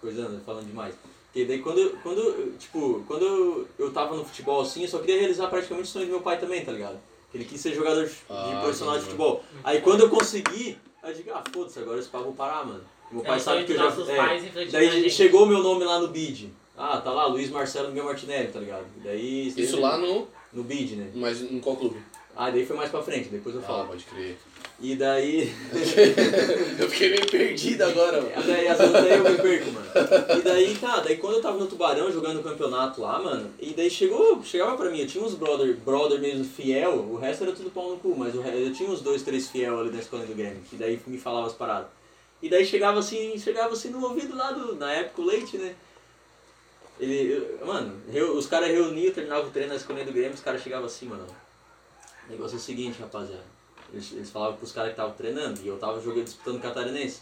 [0.00, 0.94] coisando, falando demais.
[1.32, 5.18] Porque daí quando, quando, tipo, quando eu, eu tava no futebol assim, eu só queria
[5.18, 6.98] realizar praticamente o sonho do meu pai também, tá ligado?
[7.32, 9.42] Ele quis ser jogador de Ah, profissional de futebol.
[9.64, 12.84] Aí quando eu consegui, eu digo, ah, foda-se, agora esse pau eu vou parar, mano.
[13.10, 13.86] Meu pai É sabe que eu já.
[14.12, 16.52] é, daí chegou o meu nome lá no bid.
[16.76, 18.84] Ah, tá lá, Luiz Marcelo Miguel Martinelli, tá ligado?
[19.02, 19.48] Daí.
[19.56, 20.28] Isso lá no.
[20.52, 21.10] No bid, né?
[21.14, 21.96] Mas em qual clube?
[22.36, 23.88] Ah, daí foi mais pra frente, depois eu Ah, falo.
[23.88, 24.36] pode crer.
[24.82, 25.54] E daí.
[26.76, 28.32] Eu fiquei meio perdido agora, mano.
[28.36, 29.86] E daí, às vezes daí eu me perco, mano.
[30.36, 33.72] E daí, tá, daí quando eu tava no Tubarão jogando o campeonato lá, mano, e
[33.74, 37.52] daí chegou, chegava pra mim, eu tinha uns brother, brother mesmo fiel, o resto era
[37.52, 40.34] tudo pau no cu, mas eu tinha uns dois, três fiel ali na escola do
[40.34, 41.88] Grêmio, que daí me falava as paradas.
[42.42, 45.76] E daí chegava assim, chegava assim no ouvido lá do, na época o Leite, né?
[46.98, 48.00] Ele, eu- mano,
[48.36, 51.24] os caras reuniam, terminavam o treino na escolinha do Grêmio, os caras chegavam assim, mano.
[52.26, 53.61] O negócio é o seguinte, rapaziada.
[53.92, 57.20] Eles, eles falavam pros caras que estavam treinando, e eu tava jogando, disputando catarinense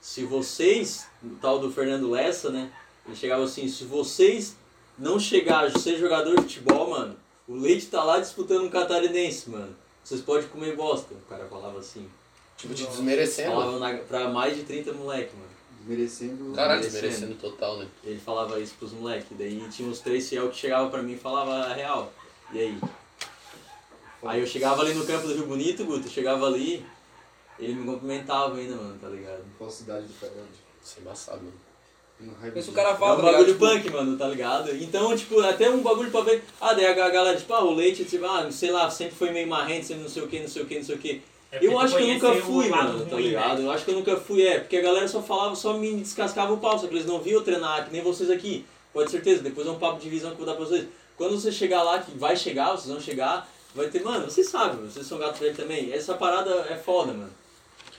[0.00, 2.72] se vocês, o tal do Fernando Lessa, né?
[3.06, 4.56] Ele chegava assim, se vocês
[4.98, 9.50] não chegarem a ser jogador de futebol, mano, o Leite tá lá disputando um catarinense,
[9.50, 9.76] mano.
[10.02, 11.14] Vocês podem comer bosta.
[11.14, 12.08] O cara falava assim.
[12.56, 13.50] Tipo, te desmerecendo.
[13.50, 15.50] Falava na, pra mais de 30 moleque, mano.
[15.78, 16.52] Desmerecendo.
[16.54, 17.34] Caralho, desmerecendo.
[17.34, 17.86] total, né?
[18.04, 19.28] Ele falava isso pros moleques.
[19.36, 22.12] Daí tinha uns três fiel que chegavam pra mim e falavam a real.
[22.52, 22.78] E aí?
[24.22, 26.84] Aí eu chegava ali no campo do Rio Bonito, Guto, eu chegava ali,
[27.58, 29.42] ele me cumprimentava ainda, mano, tá ligado?
[29.58, 30.46] Falsidade do caralho.
[30.82, 31.54] Isso é embaçado, mano.
[32.54, 33.32] Isso o cara É fala, um tá ligado?
[33.32, 34.76] bagulho Tipo, punk, mano, tá ligado?
[34.76, 36.44] Então, tipo, até um bagulho pra ver.
[36.60, 39.48] Ah, daí a galera, tipo, ah, o leite, tipo, ah, sei lá, sempre foi meio
[39.48, 41.22] marrento, sempre não sei o que, não sei o que, não sei o que.
[41.50, 43.28] É Eu acho que eu nunca fui, mano, tá ruim, né?
[43.28, 43.62] ligado?
[43.62, 46.52] Eu acho que eu nunca fui, é, porque a galera só falava, só me descascava
[46.52, 48.66] o pau, só que eles não viam eu treinar, que nem vocês aqui.
[48.92, 50.86] Pode ter certeza, depois é um papo de visão que eu vou dar pra vocês.
[51.16, 54.88] Quando você chegar lá, que vai chegar, vocês vão chegar, vai ter, mano, vocês sabem,
[54.88, 55.92] vocês são gato velho também.
[55.92, 57.30] Essa parada é foda, mano.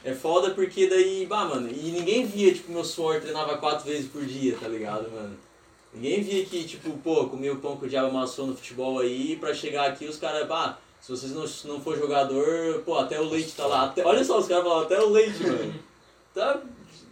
[0.03, 4.07] É foda porque daí, bah, mano, e ninguém via, tipo, meu suor treinava quatro vezes
[4.09, 5.37] por dia, tá ligado, mano?
[5.93, 9.35] Ninguém via que, tipo, pô, comia o pão que o diabo amassou no futebol aí,
[9.35, 13.19] pra chegar aqui os caras, bah, se vocês não, se não for jogador, pô, até
[13.19, 13.85] o leite tá lá.
[13.85, 15.73] Até- olha só, os caras falavam, até o leite, mano.
[16.33, 16.61] Tá.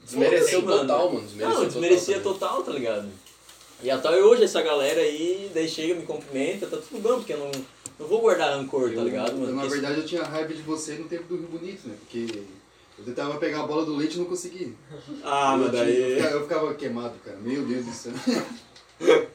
[0.05, 1.21] Desmereceu foda-se, total, mano.
[1.25, 2.33] Desmereceu Não, desmerecia total.
[2.55, 3.09] total, tá ligado?
[3.83, 7.37] E até hoje essa galera aí, daí chega, me cumprimenta, tá tudo bom, porque eu
[7.37, 7.51] não,
[7.99, 9.55] não vou guardar rancor, tá Eu- ligado, eu, mano?
[9.55, 11.95] na verdade eu tinha raiva de você no tempo do Rio Bonito, né?
[11.99, 12.41] Porque
[12.97, 14.69] eu tentava pegar a bola do leite e não conseguia.
[15.23, 16.15] Ah, eu, mas tinha- eu daí.
[16.15, 17.38] ficava, eu ficava queimado, cara.
[17.41, 18.13] Meu Deus do céu.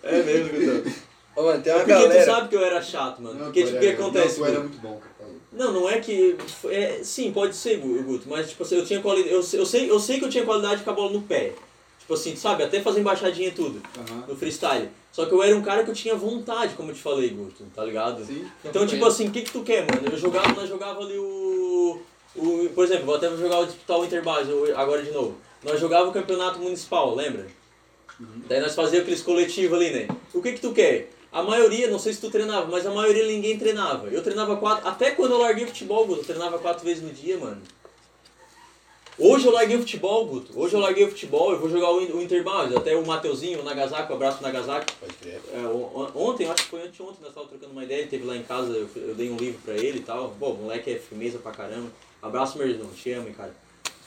[0.02, 0.92] É mesmo, Gutão.
[1.36, 2.24] Ô, mano, tem uma porque tu galera.
[2.24, 3.38] sabe que eu era chato, mano.
[3.38, 4.38] Não, Porque, tu tipo, o que acontece?
[4.40, 5.30] Não, tu era muito bom, cara.
[5.52, 6.36] Não, não é que.
[6.66, 9.32] É, sim, pode ser, Gu- Guto, mas tipo eu tinha qualidade.
[9.34, 11.54] Eu, eu, sei, eu sei que eu tinha qualidade com a bola no pé.
[12.04, 12.62] Tipo assim, sabe?
[12.62, 13.82] Até fazer embaixadinha e tudo.
[13.98, 14.24] Aham.
[14.28, 14.90] No freestyle.
[15.10, 17.64] Só que eu era um cara que eu tinha vontade, como eu te falei, Guto,
[17.74, 18.22] tá ligado?
[18.26, 18.46] Sim.
[18.62, 20.06] Então, tipo assim, o que que tu quer, mano?
[20.12, 22.02] Eu jogava, nós jogava ali o.
[22.36, 25.34] o por exemplo, vou até jogar o disputar o Interbase agora de novo.
[25.62, 27.46] Nós jogava o campeonato municipal, lembra?
[28.46, 30.08] Daí nós fazíamos aqueles coletivos ali, né?
[30.34, 31.10] O que que tu quer?
[31.32, 34.08] A maioria, não sei se tu treinava, mas a maioria ninguém treinava.
[34.08, 34.86] Eu treinava quatro.
[34.86, 37.62] Até quando eu larguei futebol, Guto, eu treinava quatro vezes no dia, mano.
[39.16, 40.58] Hoje eu larguei o futebol, Guto.
[40.58, 42.76] Hoje eu larguei o futebol, eu vou jogar o, In- o Interbase.
[42.76, 44.92] Até o Mateuzinho, o Nagasaki, um abraço Nagasaki.
[44.98, 45.40] Pode crer.
[45.52, 45.58] É,
[46.18, 48.72] ontem, acho que foi anteontem, nós estávamos trocando uma ideia, ele teve lá em casa,
[48.72, 50.34] eu, eu dei um livro pra ele e tal.
[50.38, 51.88] Pô, o moleque é firmeza pra caramba.
[52.20, 53.54] Abraço, meu irmão, te amo, cara.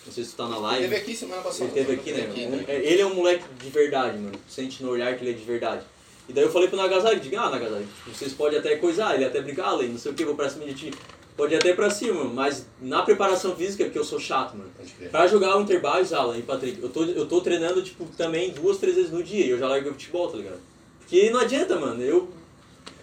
[0.06, 0.82] Não sei se tu tá na Ele live.
[0.84, 1.66] teve aqui semana passada.
[1.66, 2.22] Ele teve aqui, né?
[2.30, 4.38] Aqui, Um- é, ele é um moleque de verdade, mano.
[4.50, 5.84] Sente no olhar que ele é de verdade.
[6.28, 9.40] E daí eu falei pro Nagasaki, diga, ah, Nagasaki, vocês podem até coisar, ele até
[9.42, 10.94] brincar, além, não sei o que, vou pra cima de ti.
[11.38, 14.72] Pode ir até pra cima, mas na preparação física, porque eu sou chato, mano.
[15.12, 18.80] Pra jogar o Interbase, Alan e Patrick, eu tô, eu tô treinando, tipo, também duas,
[18.80, 19.46] três vezes no dia.
[19.46, 20.60] E eu já larguei o futebol, tá ligado?
[21.00, 22.02] Porque não adianta, mano.
[22.02, 22.28] Eu,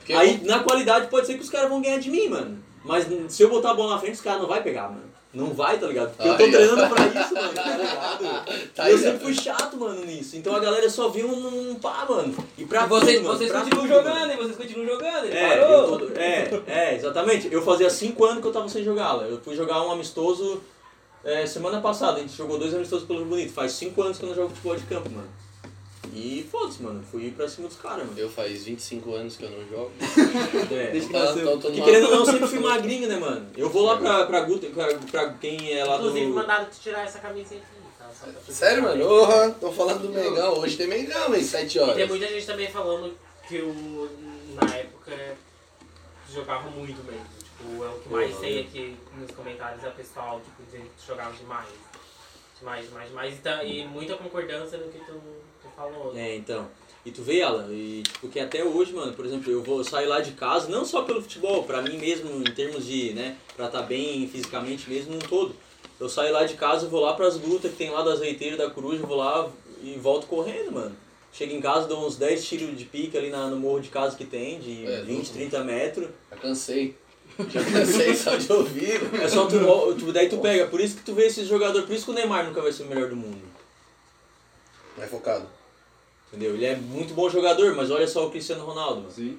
[0.01, 2.59] Porque aí, na qualidade, pode ser que os caras vão ganhar de mim, mano.
[2.85, 5.04] Mas se eu botar a bola na frente, os caras não vai pegar, mano.
[5.35, 6.15] Não vai, tá ligado?
[6.17, 8.45] Porque eu tô treinando pra isso, mano, tá ligado?
[8.75, 10.37] Tá E eu sempre fui chato, mano, nisso.
[10.37, 12.35] Então a galera só viu um, um pá, mano.
[12.57, 14.31] E pra E vocês, tudo, mano, vocês pra continuam tudo, jogando, mano.
[14.33, 14.39] hein?
[14.39, 15.25] Vocês continuam jogando.
[15.25, 15.73] Ele É, parou.
[16.01, 17.49] eu tô- é, é, exatamente.
[17.53, 19.15] Eu fazia cinco anos que eu tava sem jogar.
[19.29, 20.63] Eu fui jogar um amistoso
[21.25, 22.19] é, semana passada.
[22.19, 23.53] A gente jogou dois amistosos pelo Rio Bonito.
[23.53, 25.29] Faz cinco anos que eu não jogo futebol de campo, mano.
[26.13, 27.03] E foda-se, mano.
[27.11, 28.19] Fui pra cima dos caras, mano.
[28.19, 29.91] Eu faz 25 anos que eu não jogo.
[30.71, 30.91] É.
[30.91, 31.43] Desde que Tá, nasceu.
[31.43, 33.47] então tô Que querendo ou não, eu sempre fui magrinho, né, mano?
[33.57, 36.05] Eu vou lá pra, pra Guta, pra, pra quem é lá do.
[36.09, 37.65] Inclusive, mandaram tu tirar essa camisa aqui,
[37.99, 38.11] tá?
[38.53, 39.05] Sério, mano?
[39.05, 40.59] Porra, tô falando do Mengão.
[40.59, 41.43] Hoje tem Mengão, hein?
[41.43, 42.09] 7 E tem horas.
[42.09, 43.15] muita gente também falando
[43.49, 44.09] que o,
[44.61, 45.13] na época
[46.33, 47.27] jogava muito mesmo.
[47.39, 48.61] Tipo, é o que mais tem né?
[48.63, 51.69] aqui nos comentários é o pessoal, tipo, dizendo que tu jogava demais.
[52.59, 53.35] Demais, demais, demais.
[53.35, 55.21] E, tá- e muita concordância no que tu,
[56.15, 56.67] É, então.
[57.05, 60.07] E tu vê, Alan, e tipo, que até hoje, mano, por exemplo, eu vou sair
[60.07, 63.67] lá de casa, não só pelo futebol, pra mim mesmo, em termos de, né, pra
[63.67, 65.55] estar bem fisicamente mesmo, num todo.
[66.01, 68.71] Eu saio lá de casa, vou lá pras lutas que tem lá das azeiteiras da
[68.71, 69.49] coruja, vou lá
[69.83, 70.97] e volto correndo, mano.
[71.33, 74.17] Chego em casa, dou uns 10 tiros de pique ali na, no morro de casa
[74.17, 75.33] que tem, de É, 20, louco.
[75.35, 76.09] 30 metros.
[76.31, 76.97] Já cansei.
[77.51, 79.01] Já cansei só de ouvir.
[79.21, 79.59] É só tu,
[79.99, 82.15] tu, daí tu pega, por isso que tu vê esses jogadores, por isso que o
[82.15, 83.43] Neymar nunca vai ser o melhor do mundo.
[84.97, 85.47] Mais focado.
[86.35, 86.55] Entendeu?
[86.55, 89.03] Ele é muito bom jogador, mas olha só o Cristiano Ronaldo.
[89.03, 89.13] mano.
[89.13, 89.39] Sim.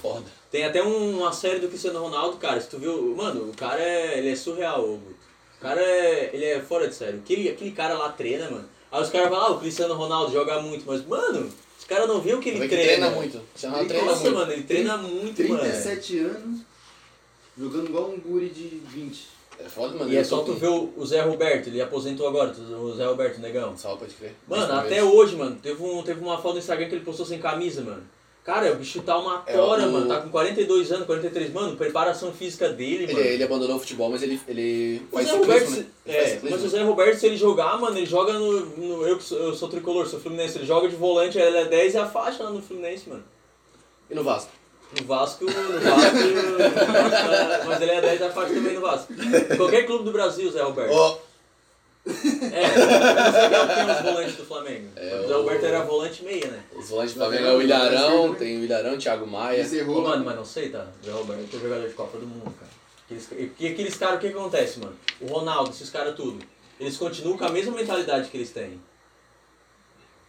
[0.00, 0.26] Foda.
[0.50, 3.80] Tem até um- uma série do Cristiano Ronaldo, cara, se tu viu, mano, o cara
[3.82, 4.82] é, ele é surreal.
[4.84, 5.00] O
[5.60, 7.18] cara é, ele é fora de sério.
[7.20, 8.68] Aquele, aquele cara lá treina, mano.
[8.92, 12.20] Aí os caras falam, ah, o Cristiano Ronaldo joga muito, mas, mano, os caras não
[12.20, 12.86] viram que ele Como é treina.
[12.86, 13.40] treina muito.
[13.54, 14.34] Você não treina Nossa, muito.
[14.36, 15.60] mano, ele treina muito, mano.
[15.60, 16.60] 37 anos,
[17.58, 19.26] jogando igual um guri de 20.
[19.64, 20.12] É foda, mano.
[20.12, 23.40] E é só tu ver o, o Zé Roberto, ele aposentou agora, o Zé Roberto
[23.40, 23.76] Negão.
[23.76, 24.34] Só pode crer.
[24.46, 27.38] Mano, até hoje, mano, teve, um, teve uma foto no Instagram que ele postou sem
[27.40, 28.02] camisa, mano.
[28.44, 30.08] Cara, o bicho tá uma É, tora, o- mano.
[30.08, 31.76] Tá com 42 anos, 43, mano.
[31.76, 33.24] Preparação física dele, Ele, mano.
[33.26, 35.86] ele abandonou o futebol, mas ele, ele O faz Zé ciclismo, Roberto, né?
[36.06, 36.50] Ele é, ciclismo.
[36.50, 38.60] mas o Zé Roberto, se ele jogar, mano, ele joga no.
[38.76, 41.98] no- eu, eu sou tricolor, sou Fluminense, ele joga de volante, ele é 10 e
[41.98, 43.24] a faixa lá no Fluminense, mano.
[44.10, 44.50] E no Vasco?
[44.98, 46.18] No Vasco, no Vasco,
[47.66, 49.12] mas ele é 10 e a faixa também no Vasco.
[49.56, 50.92] Qualquer clube do Brasil, Zé Roberto.
[50.92, 51.18] Ó,
[52.06, 54.88] É, não sei quem é o- quem é os volantes do Flamengo.
[54.96, 56.62] É, o Zé Roberto era volante meia, né?
[56.74, 59.60] os volantes do Flamengo é o Ilharão, tem o Ilharão, Thiago Maia.
[59.60, 60.00] Encerrou.
[60.02, 60.86] Mano, mas não sei, tá?
[61.04, 62.70] Zé Roberto é jogador de Copa do Mundo, cara.
[63.04, 63.28] Aqueles,
[63.60, 64.96] e aqueles caras, o que acontece, mano?
[65.20, 66.38] O Ronaldo, esses caras tudo,
[66.80, 68.80] eles continuam com a mesma mentalidade que eles têm.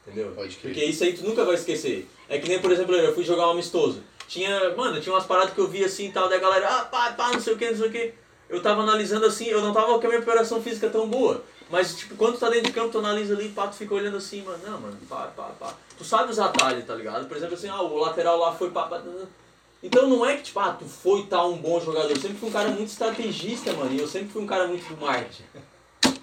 [0.05, 0.31] Entendeu?
[0.35, 0.73] Pode crer.
[0.73, 2.09] Porque isso aí tu nunca vai esquecer.
[2.27, 4.01] É que nem, por exemplo, eu fui jogar um amistoso.
[4.29, 7.11] Tinha, mano, tinha umas paradas que eu via assim e tal, da galera, ah, pá,
[7.13, 8.13] pá, não sei o que, não sei o que.
[8.47, 11.43] Eu tava analisando assim, eu não tava com a minha preparação física tão boa.
[11.67, 14.17] Mas, tipo, quando tu tá dentro de campo, tu analisa ali, pá, tu fica olhando
[14.17, 15.73] assim, mano, não, mano, pá, pá, pá.
[15.97, 17.27] Tu sabe os atalhos, tá ligado?
[17.27, 19.01] Por exemplo, assim, ah, o lateral lá foi pá, pá.
[19.81, 22.11] Então não é que, tipo, ah, tu foi tá um bom jogador.
[22.11, 24.87] Eu sempre fui um cara muito estrategista, mano, e eu sempre fui um cara muito
[24.87, 25.45] do marketing.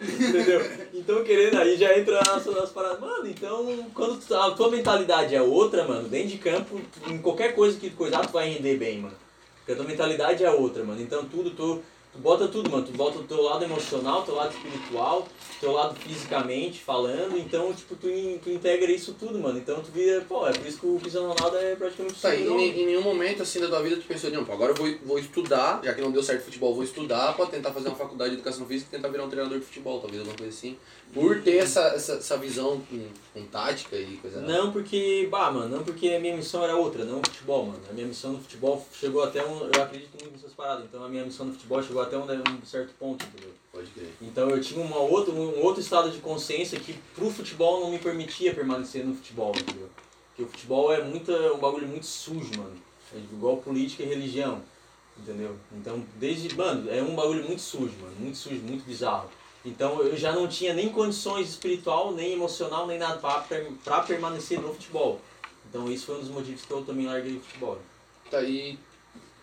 [0.01, 0.61] Entendeu?
[0.95, 3.01] Então, querendo aí, já entra nas, nas paradas.
[3.01, 7.55] Mano, então, quando tu- a tua mentalidade é outra, mano, dentro de campo, em qualquer
[7.55, 9.15] coisa que coisar, tu vai render bem, mano.
[9.59, 11.01] Porque a tua mentalidade é outra, mano.
[11.01, 11.83] Então, tudo, tu,
[12.17, 12.85] Tu bota tudo, mano.
[12.85, 15.29] Tu bota o teu lado emocional, teu lado espiritual,
[15.61, 17.37] teu lado fisicamente falando.
[17.39, 19.59] Então, tipo, tu, in- tu integra isso tudo, mano.
[19.59, 22.47] Então tu vira, pô, é por isso que o Cristiano Ronaldo é praticamente Tá, e
[22.47, 24.95] em, em nenhum momento assim da tua vida tu pensou, não, pô, agora eu vou,
[25.05, 28.31] vou estudar, já que não deu certo futebol, vou estudar pra tentar fazer uma faculdade
[28.31, 30.77] de educação física e tentar virar um treinador de futebol, talvez alguma coisa assim.
[31.13, 35.77] Por ter essa, essa, essa visão com, com tática e coisa Não porque, bah, mano,
[35.77, 37.81] não porque a minha missão era outra, não o futebol, mano.
[37.89, 39.71] A minha missão no futebol chegou até um.
[39.73, 42.67] Eu acredito muito nessas paradas, então a minha missão no futebol chegou até um, um
[42.67, 43.53] certo ponto, entendeu?
[43.73, 44.13] Pode crer.
[44.21, 47.99] Então eu tinha uma outra, um outro estado de consciência que pro futebol não me
[47.99, 49.89] permitia permanecer no futebol, entendeu?
[50.29, 52.77] Porque o futebol é muita, um bagulho muito sujo, mano.
[53.15, 54.61] É igual política e religião,
[55.19, 55.57] entendeu?
[55.73, 59.31] Então, desde, mano, é um bagulho muito sujo, mano, muito sujo, muito bizarro.
[59.65, 64.73] Então eu já não tinha nem condições espiritual, nem emocional, nem nada pra permanecer no
[64.73, 65.21] futebol.
[65.69, 67.79] Então isso foi um dos motivos que eu também larguei o futebol.
[68.31, 68.79] Tá, e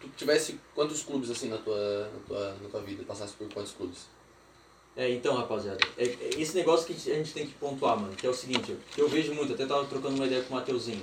[0.07, 3.03] tu tivesse quantos clubes assim na tua, na tua, na tua vida?
[3.03, 4.07] Passasse por quantos clubes?
[4.95, 8.27] É, então, rapaziada, é, é esse negócio que a gente tem que pontuar, mano, que
[8.27, 11.01] é o seguinte, que eu vejo muito, até tava trocando uma ideia com o Mateuzinho,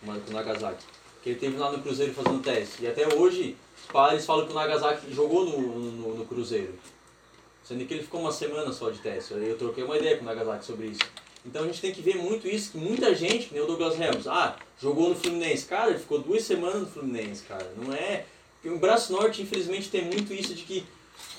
[0.00, 0.84] com o Nagasaki,
[1.22, 3.56] que ele teve lá no Cruzeiro fazendo teste, e até hoje,
[3.92, 6.74] pais falam que o Nagasaki jogou no, no, no Cruzeiro,
[7.62, 10.24] sendo que ele ficou uma semana só de teste, aí eu troquei uma ideia com
[10.24, 11.02] o Nagasaki sobre isso.
[11.46, 13.96] Então a gente tem que ver muito isso, que muita gente, que nem o Douglas
[13.96, 18.26] Ramos, ah, jogou no Fluminense, cara, ele ficou duas semanas no Fluminense, cara, não é...
[18.60, 20.84] Porque o Braço Norte, infelizmente, tem muito isso de que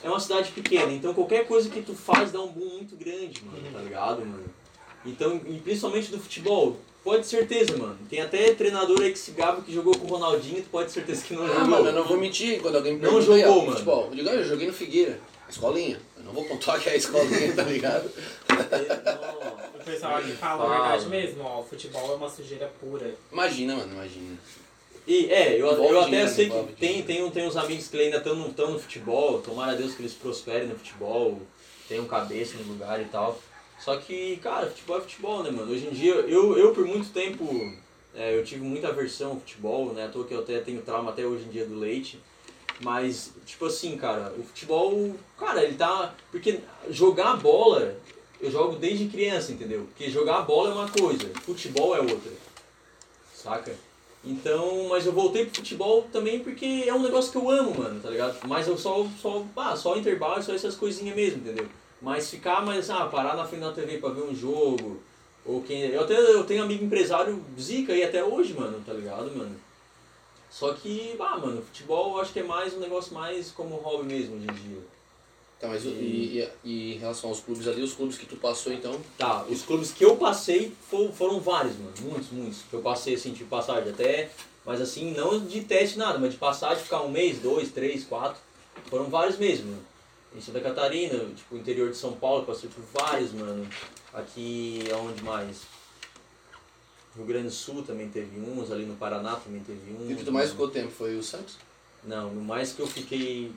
[0.04, 3.44] é uma cidade pequena, então qualquer coisa que tu faz dá um boom muito grande,
[3.44, 4.46] mano, tá ligado, mano?
[5.06, 7.98] Então, e principalmente do futebol, pode ter certeza, mano.
[8.10, 10.94] Tem até treinador aí que se gaba que jogou com o Ronaldinho, tu pode ter
[10.96, 11.66] certeza que não Ah, jogou.
[11.68, 14.06] mano, eu não vou mentir quando alguém me Não jogou, "E aí, mano." Futebol.
[14.10, 16.00] Eu digo, "Ah, eu joguei no Figueira, escolinha.
[16.18, 18.10] Eu não vou pontuar que é a escolinha, tá ligado?
[19.80, 23.16] O pessoal aqui fala a verdade mesmo, ó, o futebol é uma sujeira pura.
[23.32, 24.38] Imagina, mano, imagina.
[25.08, 28.36] E, é, eu, eu até sei que tem, tem, tem uns amigos que ainda estão
[28.36, 31.40] no, tão no futebol, tomara a Deus que eles prosperem no futebol,
[31.88, 33.40] tenham cabeça no lugar e tal.
[33.80, 35.72] Só que, cara, futebol é futebol, né, mano?
[35.72, 37.74] Hoje em dia, eu, eu por muito tempo,
[38.14, 40.06] é, eu tive muita aversão ao futebol, né?
[40.06, 42.20] À toa que eu até tenho trauma até hoje em dia do leite.
[42.82, 46.14] Mas, tipo assim, cara, o futebol, cara, ele tá.
[46.32, 46.60] Porque
[46.90, 47.98] jogar bola,
[48.40, 49.86] eu jogo desde criança, entendeu?
[49.86, 52.32] Porque jogar bola é uma coisa, futebol é outra.
[53.34, 53.74] Saca?
[54.24, 58.02] Então, mas eu voltei pro futebol também porque é um negócio que eu amo, mano,
[58.02, 58.38] tá ligado?
[58.48, 61.68] Mas eu só, só, ah, só intervalo, só essas coisinhas mesmo, entendeu?
[62.02, 65.02] Mas ficar mais, ah, parar na frente da TV pra ver um jogo,
[65.46, 65.82] ou quem.
[65.84, 69.56] Eu, até, eu tenho amigo empresário zica aí até hoje, mano, tá ligado, mano?
[70.50, 74.04] Só que, ah, mano, futebol eu acho que é mais um negócio mais como hobby
[74.04, 74.99] mesmo hoje em dia.
[75.60, 78.38] Tá, mas o- e, e, e em relação aos clubes ali, os clubes que tu
[78.38, 81.92] passou então, Tá, os clubes que eu passei fo- foram vários, mano.
[82.02, 82.60] Muitos, muitos.
[82.70, 84.30] Que eu passei assim, de passagem até.
[84.66, 88.40] Mas assim, não de teste nada, mas de passagem, ficar um mês, dois, três, quatro.
[88.90, 89.84] Foram vários mesmo, mano.
[90.38, 93.68] Em Santa Catarina, tipo, interior de São Paulo, passei por vários, mano.
[94.14, 95.62] Aqui, aonde mais?
[97.16, 100.10] Rio Grande do Sul também teve uns, ali no Paraná também teve uns.
[100.10, 101.56] e o que tu mais ficou tempo foi o Santos?
[102.04, 103.52] Não, no mais que eu fiquei.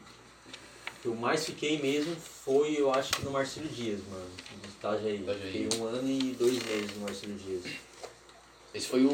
[1.02, 4.24] Que eu mais fiquei mesmo foi, eu acho que no Marcelo Dias, mano.
[4.62, 5.16] De Itajaí.
[5.16, 5.52] Itajaí.
[5.52, 7.64] Fiquei um ano e dois meses no Marcelo Dias.
[8.72, 9.12] Esse foi o.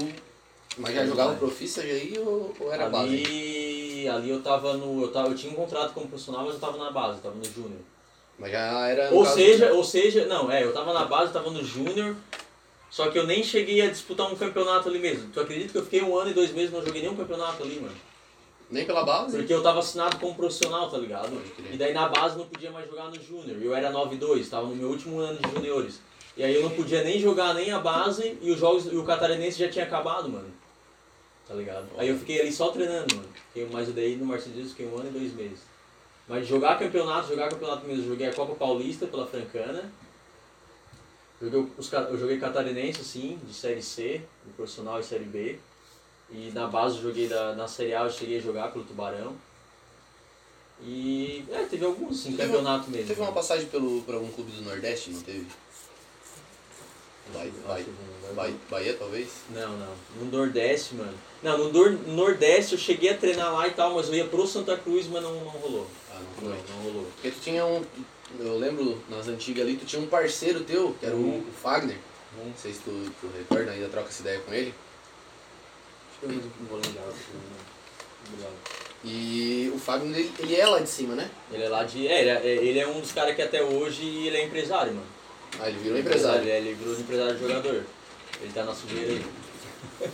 [0.76, 3.08] Mas já jogava profissa já aí ou, ou era base?
[3.08, 5.02] ali, ali eu tava no.
[5.02, 7.34] Eu, tava, eu tinha um contrato como profissional, mas eu tava na base, eu tava
[7.34, 7.80] no Júnior.
[8.38, 9.10] Mas já era.
[9.10, 12.14] Ou seja, ou seja, não, é, eu tava na base, eu tava no Júnior,
[12.90, 15.30] só que eu nem cheguei a disputar um campeonato ali mesmo.
[15.32, 17.62] Tu acredita que eu fiquei um ano e dois meses e não joguei nenhum campeonato
[17.62, 17.96] ali, mano?
[18.70, 19.36] Nem pela base?
[19.36, 21.40] Porque eu tava assinado como profissional, tá ligado?
[21.72, 23.56] E daí na base não podia mais jogar no Júnior.
[23.62, 26.00] Eu era 9-2, tava no meu último ano de juniores.
[26.36, 29.04] E aí eu não podia nem jogar nem a base e os jogos e o
[29.04, 30.52] catarinense já tinha acabado, mano.
[31.46, 31.86] Tá ligado?
[31.96, 33.28] Aí eu fiquei ali só treinando, mano.
[33.48, 35.60] Fiquei mais daí no Marcelismo, fiquei um ano e dois meses.
[36.28, 39.90] Mas jogar campeonato, jogar campeonato mesmo, eu joguei a Copa Paulista pela Francana.
[41.40, 45.58] Joguei os, eu joguei catarinense, assim, de Série C, o profissional e Série B.
[46.30, 49.34] E na base eu joguei da, na Série A, eu cheguei a jogar pelo Tubarão.
[50.82, 53.06] E é, teve alguns sim, Teve campeonato mesmo.
[53.08, 55.46] Teve uma passagem pelo, por algum clube do Nordeste, não teve?
[57.34, 57.86] Bahia, Bahia,
[58.34, 59.28] Bahia, Bahia talvez?
[59.50, 59.94] Não, não.
[60.20, 61.12] No Nordeste, mano.
[61.42, 64.46] Não, no Nor- Nordeste eu cheguei a treinar lá e tal, mas eu ia pro
[64.46, 65.86] Santa Cruz, mas não, não rolou.
[66.10, 67.06] Ah, não Não, não rolou.
[67.14, 67.84] Porque tu tinha um.
[68.38, 71.44] Eu lembro nas antigas ali, tu tinha um parceiro teu, que era o, Uhum.
[71.48, 71.98] o Fagner.
[72.36, 74.72] Não sei se tu, tu recorda, ainda troca essa ideia com ele.
[76.22, 77.04] Eu não vou lembrar.
[78.26, 78.52] Obrigado.
[79.04, 81.30] E o Fagner, ele, ele é lá de cima, né?
[81.52, 82.06] Ele é lá de.
[82.08, 85.06] É, ele é, ele é um dos caras que até hoje ele é empresário, mano.
[85.60, 86.42] Ah, ele virou empresário.
[86.42, 87.84] Ele, é- ele virou empresário jogador.
[88.40, 89.24] Ele tá na sujeira aí.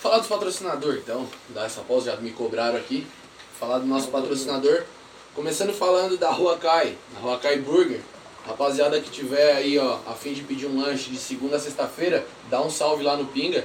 [0.00, 3.06] Falar dos patrocinadores, então, dar essa pausa, já me cobraram aqui.
[3.60, 4.82] Falar do nosso patrocinador.
[5.34, 8.00] Começando falando da Rua Kai, da Rua Kai Burger.
[8.44, 12.26] Rapaziada que tiver aí, ó, a fim de pedir um lanche de segunda a sexta-feira,
[12.50, 13.64] dá um salve lá no Pinga.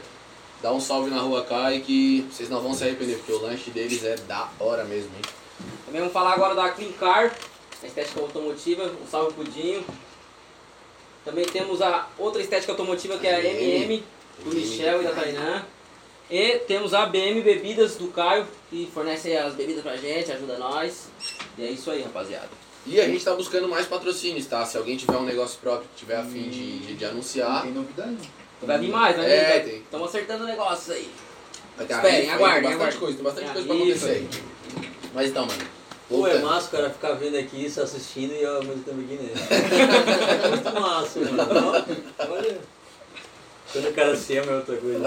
[0.62, 3.70] Dá um salve na Rua Kai que vocês não vão se arrepender, porque o lanche
[3.70, 5.22] deles é da hora mesmo, hein?
[5.86, 7.36] Também vamos falar agora da Clean Car,
[7.82, 9.86] a estética automotiva, um salve pro Dinho.
[11.24, 14.04] Também temos a outra estética automotiva que é a MM,
[14.44, 15.66] do Michel e da Tainan.
[16.30, 21.08] E temos a BM Bebidas do Caio, que fornece as bebidas pra gente, ajuda nós.
[21.58, 22.50] E é isso aí, rapaziada.
[22.86, 24.66] E a gente tá buscando mais patrocínios, tá?
[24.66, 27.64] Se alguém tiver um negócio próprio que tiver a fim de, de, de Não anunciar,
[27.64, 28.30] tem novidade.
[28.62, 29.76] Vai vir mais, vai É, tem.
[29.78, 31.10] Estamos acertando o negócio aí.
[31.78, 34.30] vai ter a Esperem, aguardem, tem bastante coisa, tem bastante É, coisa pra acontecer aí.
[35.14, 35.64] Mas então, mano.
[36.10, 38.40] Pô, é massa o cara ficar vendo aqui, isso assistindo e
[38.84, 39.30] tempo aqui, né?
[40.44, 41.38] É muito massa, mano.
[42.32, 42.58] Olha.
[43.74, 45.00] Quando o cara se ama é outra coisa.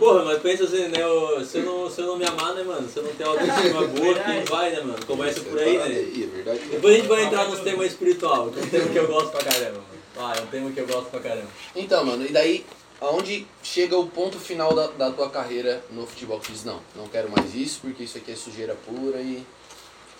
[0.00, 1.00] Porra, mas pensa assim, né?
[1.00, 2.88] eu- Se eu não, se eu não me amar, né, mano?
[2.88, 5.06] Se eu não tenho autoestima boa, quem vai, né, mano?
[5.06, 5.84] Começa por aí, né?
[5.84, 6.58] É verdade.
[6.72, 9.30] Depois a gente vai entrar nos temas espiritual, que é um tema que eu gosto
[9.30, 9.91] pra caramba, mano.
[10.16, 11.48] Ah, é um tema que eu gosto pra caramba.
[11.74, 12.66] Então, mano, e daí,
[13.00, 16.38] aonde chega o ponto final da, da tua carreira no futebol?
[16.40, 19.44] Tu diz, não, não quero mais isso, porque isso aqui é sujeira pura e...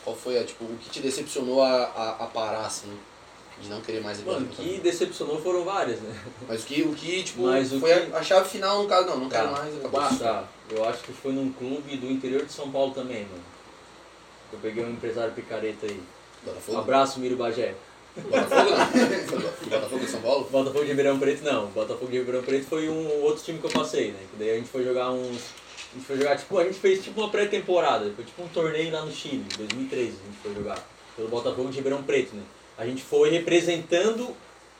[0.05, 2.91] Qual foi, a, tipo, o que te decepcionou a, a, a parar, assim,
[3.61, 4.57] de não querer mais Mano, dentro?
[4.65, 6.13] que decepcionou foram várias, né?
[6.49, 9.07] Mas o que, o que tipo, Mas o foi que- a, chave final, no caso,
[9.07, 9.53] não, não quero Tá.
[9.53, 10.01] mais, acabou.
[10.19, 13.45] Tá, eu acho que foi num clube do interior de São Paulo também, mano.
[14.53, 16.03] Eu peguei um empresário picareta aí.
[16.77, 17.77] Abraço, Miro Bagé.
[18.14, 20.48] Botafogo em São Paulo?
[20.51, 21.66] Botafogo de Ribeirão Preto não.
[21.68, 24.18] Botafogo de Ribeirão Preto foi um outro time que eu passei, né?
[24.31, 25.40] Que daí a gente foi jogar uns.
[25.90, 28.11] A gente foi jogar, tipo, a gente fez tipo uma pré-temporada.
[28.14, 30.79] Foi tipo um torneio lá no Chile, em 2013 a gente foi jogar.
[31.16, 32.42] Pelo Botafogo de Ribeirão Preto, né?
[32.77, 34.35] A gente foi representando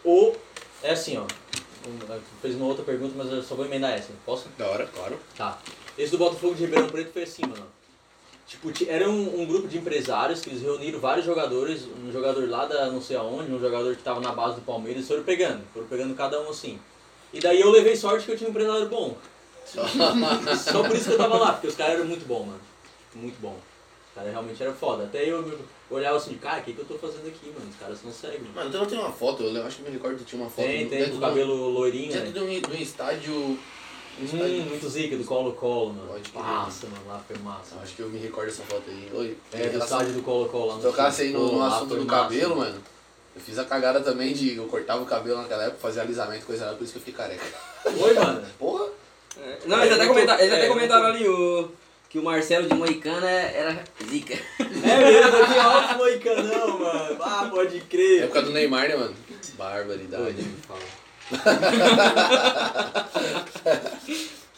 [0.05, 0.35] o.
[0.83, 1.27] É assim, ó.
[2.41, 4.13] Fez uma outra pergunta, mas eu só vou emendar essa.
[4.25, 4.49] Posso?
[4.57, 5.19] Da hora, claro.
[5.37, 5.59] Tá.
[5.99, 7.67] Esse do Botafogo de Ribeirão Preto foi assim, mano.
[8.47, 12.49] Tipo, ti- era um, um grupo de empresários que eles reuniram vários jogadores, um jogador
[12.49, 15.63] lá da não sei aonde, um jogador que tava na base do Palmeiras, foram pegando,
[15.73, 16.79] foram pegando cada um assim.
[17.33, 19.17] E daí eu levei sorte que eu tinha um empresário bom.
[20.57, 22.61] Só por isso que eu tava lá, porque os caras eram muito bons, mano.
[23.15, 23.57] Muito bom.
[24.09, 25.05] Os caras realmente eram foda.
[25.05, 25.59] Até eu
[25.91, 27.71] olhava assim, cara, o que, que eu tô fazendo aqui, mano?
[27.71, 28.69] Os caras são cegos, mano.
[28.69, 31.09] Então tem uma foto, eu acho que me recordo que tinha uma foto Tem, tem,
[31.11, 32.33] com o cabelo loirinho, Dentro né?
[32.33, 33.59] de um, de um estádio...
[34.21, 36.09] Um Hum, muito zica, do Colo-Colo, mano.
[36.09, 36.43] Pode crer.
[36.45, 37.77] Massa, mano, lá foi massa.
[37.83, 39.11] Acho que eu me recordo dessa foto aí.
[39.15, 41.69] Oi, É, do estádio do Colo-Colo lá Se no tocasse aí no, Pô, no lá
[41.77, 42.79] assunto do massa, cabelo, mano.
[43.35, 44.57] Eu fiz a cagada também de.
[44.57, 47.15] Eu cortava o cabelo naquela época, fazia alisamento, coisa nada, por isso que eu fiquei
[47.15, 47.45] careca.
[47.87, 48.45] Oi, mano.
[48.59, 48.85] Porra!
[49.41, 51.71] É, Não, eles até muito- comentaram, eles até é, comentaram ali o,
[52.11, 54.35] que o Marcelo de Moicana era zica.
[54.61, 54.65] É
[54.99, 57.17] mesmo, aqui ó, foi canão, mano.
[57.23, 58.25] Ah, pode crer.
[58.25, 59.15] Época do Neymar, né, mano?
[59.57, 60.43] Barbaridade.
[60.43, 60.81] me fala.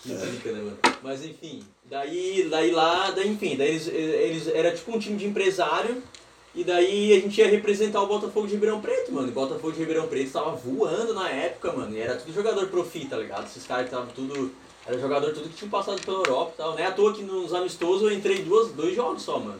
[0.02, 0.78] Que zica, né, mano?
[1.02, 5.26] Mas enfim, daí, daí lá, daí, enfim, daí eles, eles era tipo um time de
[5.26, 6.02] empresário.
[6.54, 9.26] E daí a gente ia representar o Botafogo de Ribeirão Preto, mano.
[9.26, 11.92] E o Botafogo de Ribeirão Preto tava voando na época, mano.
[11.96, 13.46] E era tudo jogador profi, tá ligado?
[13.46, 14.52] Esses caras estavam tudo.
[14.86, 16.72] Era jogador tudo que tinham passado pela Europa e tal.
[16.72, 19.58] Não é à toa que nos amistosos eu entrei duas, dois jogos só, mano.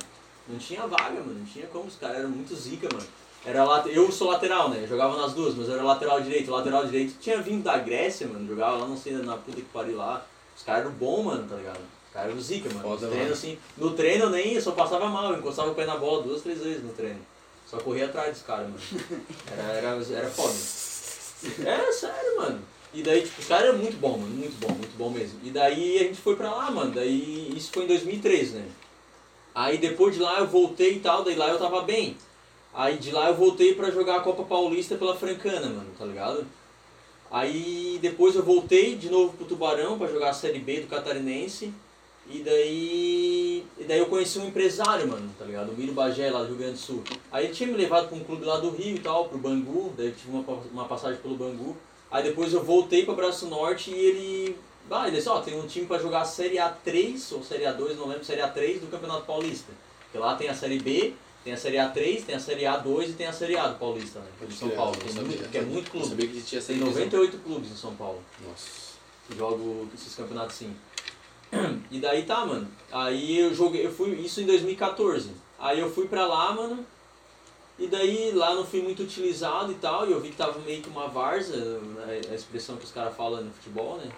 [0.49, 1.41] Não tinha vaga, mano.
[1.41, 1.87] Não tinha como.
[1.87, 3.07] Os caras eram muito zica, mano.
[3.47, 3.95] Era late...
[3.95, 4.81] Eu sou lateral, né?
[4.83, 6.51] Eu jogava nas duas, mas eu era lateral direito.
[6.51, 8.49] O lateral direito tinha vindo da Grécia, mano.
[8.49, 10.25] Jogava lá, não sei, na puta que pariu lá.
[10.57, 11.79] Os caras eram bons, mano, tá ligado?
[11.79, 12.83] Os caras eram zica, mano.
[12.83, 13.33] Foda, Nos treinos, mano.
[13.33, 15.33] assim, no treino eu nem, eu só passava mal.
[15.33, 17.21] Eu encostava o pé na bola duas, três vezes no treino.
[17.67, 18.81] Só corria atrás dos caras, mano.
[19.51, 20.55] Era, era, era foda.
[21.69, 22.63] É, sério, mano.
[22.95, 24.35] E daí, tipo, os caras eram muito bom, mano.
[24.35, 25.41] Muito bom, muito bom mesmo.
[25.43, 26.93] E daí a gente foi pra lá, mano.
[26.93, 28.69] Daí isso foi em 2013, né?
[29.55, 32.17] Aí depois de lá eu voltei e tal, daí lá eu tava bem.
[32.75, 36.45] Aí de lá eu voltei pra jogar a Copa Paulista pela Francana, mano, tá ligado?
[37.31, 41.73] Aí depois eu voltei de novo pro Tubarão pra jogar a Série B do Catarinense.
[42.27, 43.67] E daí.
[43.79, 45.71] E daí eu conheci um empresário, mano, tá ligado?
[45.71, 47.03] O Miro Bagé lá do Rio Grande do Sul.
[47.31, 49.93] Aí ele tinha me levado pra um clube lá do Rio e tal, pro Bangu,
[49.97, 51.77] daí eu tive uma, uma passagem pelo Bangu.
[52.11, 54.57] Aí depois eu voltei pra Braço Norte e ele.
[54.91, 57.97] Ah, ele disse, ó, tem um time pra jogar a Série A3 ou Série A2,
[57.97, 59.73] não lembro, Série A3 do Campeonato Paulista.
[60.05, 63.13] Porque lá tem a Série B, tem a Série A3, tem a Série A2 e
[63.13, 64.27] tem a Série A do Paulista, né?
[64.39, 64.97] que é de São Paulo.
[64.97, 66.09] Tem muito, porque é muito Eu clube.
[66.09, 66.95] sabia que tinha Tem divisão.
[66.95, 68.65] 98 clubes em São Paulo Nossa.
[69.29, 70.75] que jogam esses campeonatos assim.
[71.91, 72.67] E daí tá, mano.
[72.91, 75.31] Aí eu joguei, eu fui isso em 2014.
[75.59, 76.85] Aí eu fui pra lá, mano.
[77.79, 80.81] E daí lá não fui muito utilizado e tal, e eu vi que tava meio
[80.81, 84.11] que uma várzea, né, a expressão que os caras falam no futebol, né?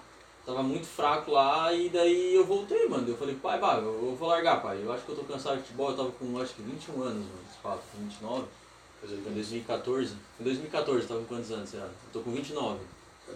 [0.46, 3.08] Tava muito fraco lá e daí eu voltei, mano.
[3.08, 4.80] Eu falei, pai, pai, eu eu vou largar, pai.
[4.80, 7.24] Eu acho que eu tô cansado de futebol, eu tava com acho que 21 anos,
[7.24, 8.44] mano, esse papo, com 29.
[9.00, 10.14] Foi em 2014.
[10.40, 11.84] Em 2014, eu tava com quantos anos, será?
[11.84, 12.78] Eu tô com 29.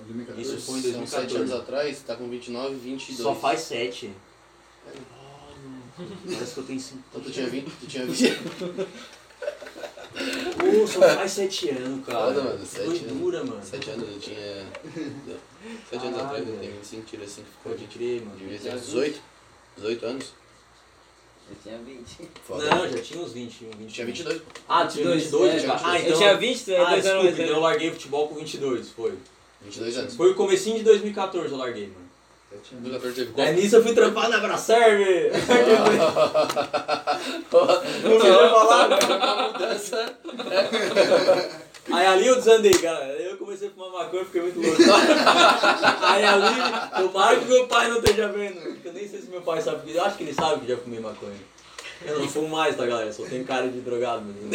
[0.06, 0.56] 2014.
[0.56, 1.11] Isso foi em São 2014.
[1.11, 3.18] 7 anos atrás, tá com 29, 22.
[3.18, 4.12] Só faz 7.
[6.24, 7.02] Parece que eu tenho 5.
[7.11, 8.38] Então tu tinha 20, tu tinha 20.
[10.58, 12.18] Pô, só faz 7 anos, cara.
[12.26, 13.62] Foda, mano, sete Doidura, mano.
[13.62, 14.66] 7 anos eu tinha.
[14.84, 15.20] 7 anos
[15.90, 17.98] Caralho, atrás eu tenho 25, tira 5, ficou Pode de.
[17.98, 18.36] crer, mano.
[18.36, 19.20] Devia ter uns 18.
[19.76, 20.26] 18 anos.
[21.50, 22.28] Eu tinha 20.
[22.46, 22.64] Foda.
[22.74, 23.92] Não, já tinha uns 21, 20.
[23.92, 24.42] Tinha 22.
[24.68, 25.80] Ah, tinha 22, 22, é, cara.
[25.84, 28.28] Ah, Eu então- tinha 20, tu é Ah, dois anos desculpa, então eu larguei futebol
[28.28, 29.14] com 22, foi.
[29.62, 30.14] 22 anos.
[30.14, 32.09] Foi o comecinho de 2014 eu larguei, mano.
[32.51, 33.53] 14 teve Aí como?
[33.53, 35.30] nisso eu fui trampar na Braserve.
[38.03, 38.88] Não queria falar,
[39.53, 40.14] mudança.
[41.92, 43.05] Aí ali eu desandei, cara.
[43.05, 44.82] Aí eu comecei a fumar maconha e fiquei muito louco.
[46.03, 48.76] Aí ali, tomara que meu pai não esteja vendo.
[48.84, 50.98] Eu nem sei se meu pai sabe, eu acho que ele sabe que já fumei
[50.98, 51.51] maconha.
[52.05, 53.12] Eu não fumo mais, tá galera?
[53.12, 54.51] Só tenho cara de drogado, menino.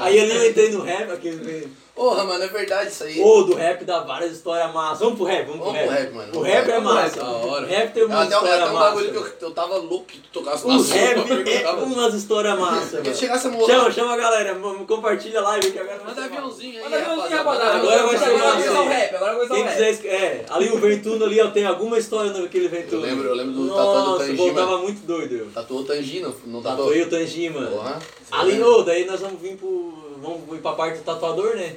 [0.00, 1.68] Aí ali eu entrei no rap, aquele.
[1.94, 3.20] Porra, mano, é verdade isso aí.
[3.22, 5.00] Ô, do rap dá várias histórias massas.
[5.00, 6.02] Vamos pro rap, vamos pro Vamos pro rap.
[6.04, 6.38] rap, mano.
[6.38, 7.24] O rap é Vamos pro massa.
[7.24, 7.66] Hora.
[7.66, 8.86] O rap tem uma Até, um- história até um massa.
[8.88, 11.84] bagulho que eu, eu tava louco que tu tocasse O rap é perguntava.
[11.84, 13.14] umas histórias massas, Porque.
[13.14, 14.54] Chama, chama a galera,
[14.88, 17.76] compartilha a live que agora Manda aviãozinho aí, Manda aviãozinho, rapaziada.
[17.76, 20.06] Agora vai Agora chegar vai começar o rap, agora vai começar Quem o rap.
[20.08, 23.02] é, ali o Ventuno ali, ó, tem alguma história naquele Ventuno.
[23.02, 24.78] Eu lembro- eu lembro do tatuado do Nossa, mano.
[24.78, 25.50] muito doido.
[25.52, 26.86] Tatuou o Tangi, não, não tatuou?
[26.86, 27.70] Tatuei o Tangi, mano.
[27.72, 27.98] Porra.
[28.30, 30.08] Ali, ô, daí nós vamos vir pro.
[30.20, 31.76] Vamos vir pra parte do tatuador, né?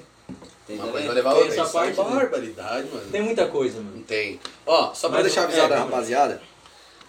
[0.68, 0.92] Tem Uma também.
[0.92, 1.62] coisa vai levar a Tem outra.
[1.62, 2.04] essa é parte, né?
[2.20, 3.12] barbaridade, mano.
[3.12, 4.04] Tem muita coisa, Não mano.
[4.04, 4.40] tem.
[4.66, 5.92] Ó, só pra Mas deixar é, avisado a vamos.
[5.92, 6.42] rapaziada,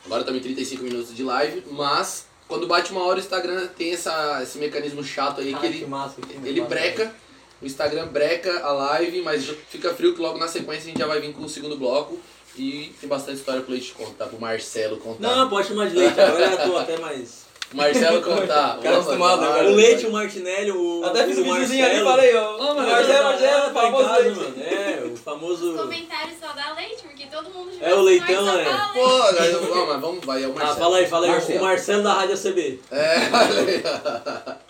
[0.04, 3.92] agora estamos em 35 minutos de live, mas quando bate uma hora o Instagram tem
[3.92, 6.68] essa, esse mecanismo chato aí Ah, que ele, massa, que ele massa.
[6.74, 7.14] breca,
[7.62, 11.06] o Instagram breca a live, mas fica frio que logo na sequência a gente já
[11.06, 12.18] vai vir com o segundo bloco
[12.56, 15.20] e tem bastante história pro Leite contar, pro Marcelo contar.
[15.36, 17.43] Não, pode chamar de leite, agora eu já tô até mais.
[17.74, 18.78] O Marcelo contar.
[18.80, 19.68] Cara Ô, acostumado, mano, cara?
[19.68, 21.02] O Leite, o Martinelli, o.
[21.04, 22.10] Até fiz o um videozinho ali e Marcelo.
[22.10, 22.56] falei, ó.
[22.56, 24.36] Ô, Mas Marcelo, tá- Marcelo, tá famoso casa, leite.
[24.38, 24.54] mano.
[24.62, 25.70] É, o famoso.
[25.74, 28.64] Os comentários só dá leite, porque todo mundo já É o leitão, é.
[28.94, 30.72] Pô, mas vamos, vai, é o Marcelo.
[30.72, 31.32] Ah, fala aí, fala aí.
[31.32, 31.58] Marcelo.
[31.58, 32.80] O Marcelo da Rádio ACB.
[32.92, 33.16] É,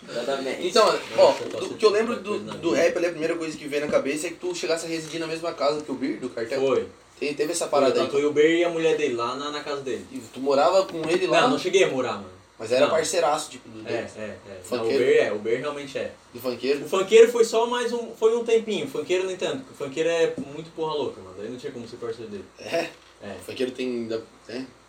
[0.09, 0.67] Exatamente.
[0.67, 3.67] Então, ó, do que eu lembro sentindo do, do rap, ali, a primeira coisa que
[3.67, 6.19] veio na cabeça é que tu chegasse a residir na mesma casa que o Bir,
[6.19, 6.59] do cartel.
[6.59, 6.87] Foi.
[7.19, 8.05] Tem, teve essa parada aí.
[8.05, 10.05] tatuei o Ber e a mulher dele lá na, na casa dele.
[10.11, 12.34] E tu morava com ele lá, Não, não cheguei a morar, mano.
[12.57, 12.91] Mas era não.
[12.91, 14.37] parceiraço, tipo, do, É, é, é.
[14.47, 14.97] Não, o Funkeiro?
[15.03, 16.11] Ber é, o Ber realmente é.
[16.33, 16.85] do funkeiro.
[16.85, 18.13] O funkeiro foi só mais um.
[18.15, 18.85] Foi um tempinho.
[18.85, 21.35] O funkeiro nem tanto, porque o funkeiro é muito porra louca, mano.
[21.37, 22.45] Daí não tinha como ser parceiro dele.
[22.59, 22.89] É,
[23.21, 23.35] É.
[23.39, 24.21] o funkeiro tem, né?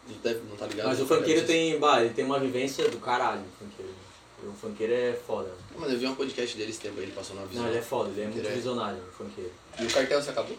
[0.08, 0.86] Não deve- não tá ligado.
[0.86, 1.78] Mas o funkeiro tem.
[1.80, 3.92] Bah, ele tem uma vivência do caralho, o funkeiro.
[4.44, 5.50] O funkeiro é foda.
[5.76, 7.64] Mano, eu vi um podcast dele esse tempo aí, ele passou numa visão.
[7.64, 9.50] Não, ele é foda, ele é muito é- visionário, o funkeiro.
[9.80, 10.56] E o cartel se acabou?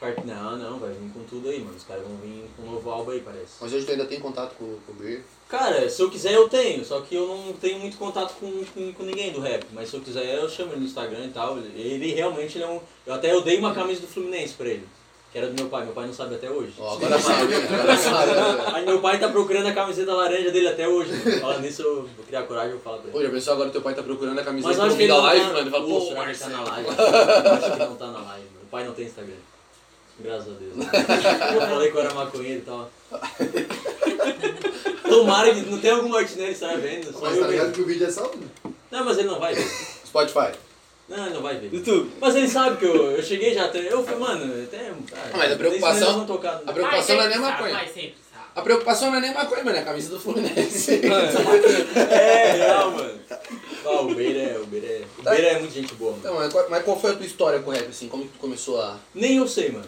[0.00, 1.76] Part- Não, não, vai vir com tudo aí, mano.
[1.76, 3.54] Os caras vão vir com um novo álbum aí, parece.
[3.60, 5.22] Mas hoje tu ainda tem contato com, com o Bir.
[5.48, 8.92] Cara, se eu quiser eu tenho, só que eu não tenho muito contato com, com,
[8.92, 9.64] com ninguém do rap.
[9.72, 11.56] Mas se eu quiser eu chamo ele no Instagram e tal.
[11.56, 12.80] Ele, ele realmente ele é um.
[13.06, 14.86] Eu até eu dei uma camisa do Fluminense pra ele.
[15.32, 16.72] Que era do meu pai, meu pai não sabe até hoje.
[16.78, 18.32] Ó, agora sabe, agora sabe.
[18.32, 18.64] né?
[18.74, 21.10] Aí meu pai tá procurando a camiseta laranja dele até hoje.
[21.40, 23.24] Falando nisso, eu vou criar coragem e vou falar pra ele.
[23.26, 25.46] Já pensou agora teu pai tá procurando a camiseta ele da live, tá...
[25.48, 25.60] mano.
[25.60, 26.86] Ele fala, Pô, pô, será que ele tá na Marcelo.
[26.86, 27.00] live?
[27.50, 28.46] Acho que não tá na live.
[28.62, 29.34] O pai não tem Instagram.
[30.18, 30.74] Graças a Deus.
[31.54, 32.90] Eu falei que eu era maconheiro e tal.
[35.08, 37.12] Tomara que não tem algum Martinelli que esteja vendo.
[37.12, 38.46] Só Mas eu tá ligado que o vídeo é salvo, né?
[38.90, 39.66] Não, mas ele não vai ver.
[40.06, 40.52] Spotify.
[41.08, 41.72] Não, ele não vai ver.
[41.72, 42.10] YouTube.
[42.20, 43.92] Mas ele sabe que eu, eu cheguei já até.
[43.92, 44.90] Eu falei, mano, até.
[45.12, 46.22] Ah, Mas a preocupação-
[46.66, 47.74] a preocupação não é nem maconha.
[47.74, 48.44] Vai sempre, sabe?
[48.56, 51.00] A preocupação não é nem maconha, mano, é a camisa do Fluminense.
[51.94, 53.20] É, real, mano.
[53.84, 54.58] Ah, o Beira é.
[54.58, 55.02] O Beira é.
[55.18, 56.22] O Beira é muito gente boa, mano.
[56.24, 58.08] Então, mas qual, mas qual foi a tua história com o rap, assim?
[58.08, 58.96] Como que tu começou a...
[59.14, 59.86] Nem eu sei, mano.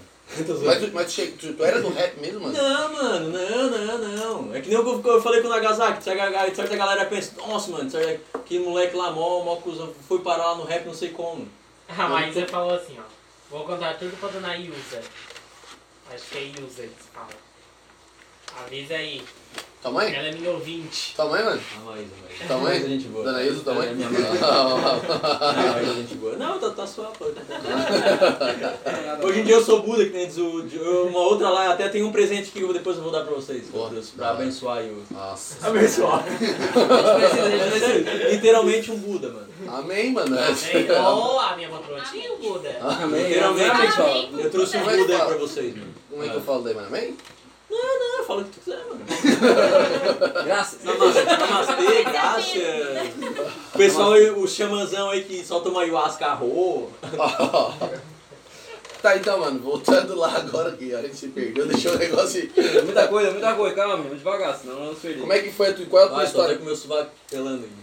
[0.66, 2.53] Mas, tu, mas tu, che- tu, tu era do rap mesmo, mano?
[2.57, 4.09] Não, mano, não, não,
[4.45, 4.55] não.
[4.55, 7.91] É que nem o que eu falei com o Nagasaki, certa, galera pensa, nossa, mano,
[7.91, 11.49] certa, que moleque lá, mó, mó cuzão, foi parar lá no rap, não sei como.
[11.89, 13.03] Ah, mas você falou assim, ó.
[13.51, 15.01] Vou contar tudo pra dona Ilza.
[16.12, 17.29] Acho que é Ilza que se fala.
[18.64, 19.22] Avisa aí.
[19.81, 20.12] Tua mãe?
[20.12, 21.14] Ela é minha ouvinte.
[21.14, 21.61] Tua mãe, mano?
[21.76, 22.45] A Maísa, Maísa.
[22.49, 22.76] Tua mãe?
[22.76, 23.24] É gente boa.
[23.24, 23.89] Dona Ilza, tua mãe?
[23.89, 24.22] É minha mãe.
[24.22, 26.37] Não, Maísa é gente boa.
[26.37, 27.12] Não, tá, tá suave.
[27.16, 27.26] pô.
[29.26, 30.66] Hoje em dia eu sou Buda, que nem diz o,
[31.09, 33.64] uma outra lá, até tem um presente que eu- depois eu vou dar pra vocês,
[33.72, 35.03] eu trouxe, Da pra abençoar aí o...
[35.14, 35.68] Nossa.
[35.68, 36.24] Abençoar.
[38.31, 39.49] Literalmente um Buda, mano.
[39.68, 40.37] Amém, mano.
[40.39, 40.87] Amém.
[41.01, 42.68] Ó, a minha patroa o Buda.
[43.16, 44.31] Literalmente, Amém.
[44.39, 45.89] eu trouxe um Buda aí pra vocês, mano.
[46.11, 46.87] Como é que eu falo daí, mano?
[46.89, 47.16] Amém?
[47.70, 49.00] Não, fala o que tu quiser, mano.
[50.44, 50.82] Graças.
[50.84, 52.54] Namastê, namastê graças.
[53.74, 56.90] O pessoal, aí, o xamanzão aí que só toma ayahuasca arro.
[59.02, 62.50] tá, então, mano, voltando lá agora que a gente se perdeu, deixou o negócio aí.
[62.84, 63.76] Muita coisa, muita coisa.
[63.76, 65.20] Calma, amigo, devagar, senão nós vamos perder.
[65.20, 66.56] Como é que foi a tua, qual é a tua Vai, história?
[66.58, 67.74] com meu sovaco pelando aqui.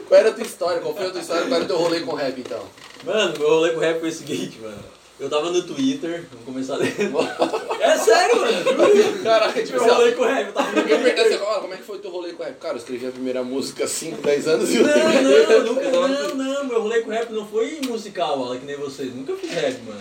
[0.08, 0.80] Qual era a tua história?
[0.80, 1.42] Qual foi a tua história?
[1.42, 2.62] Qual era o teu rolê com rap, então?
[3.04, 4.99] Mano, meu rolê com o rap foi o seguinte, mano.
[5.20, 7.18] Eu tava no Twitter, vamos começar dentro.
[7.80, 9.22] É sério, mano.
[9.24, 11.38] Caraca, tipo Meu assim, ó, rolê com o rap, eu tava no Ninguém pertence a
[11.38, 11.60] Twitter.
[11.60, 12.58] como é que foi teu rolê com o rap?
[12.58, 15.90] Cara, eu escrevi a primeira música há 5, 10 anos e eu Não, não, nunca,
[15.90, 19.14] não, não, meu rolê com rap não foi musical, Alan, que nem vocês.
[19.14, 20.00] Nunca fiz rap, mano.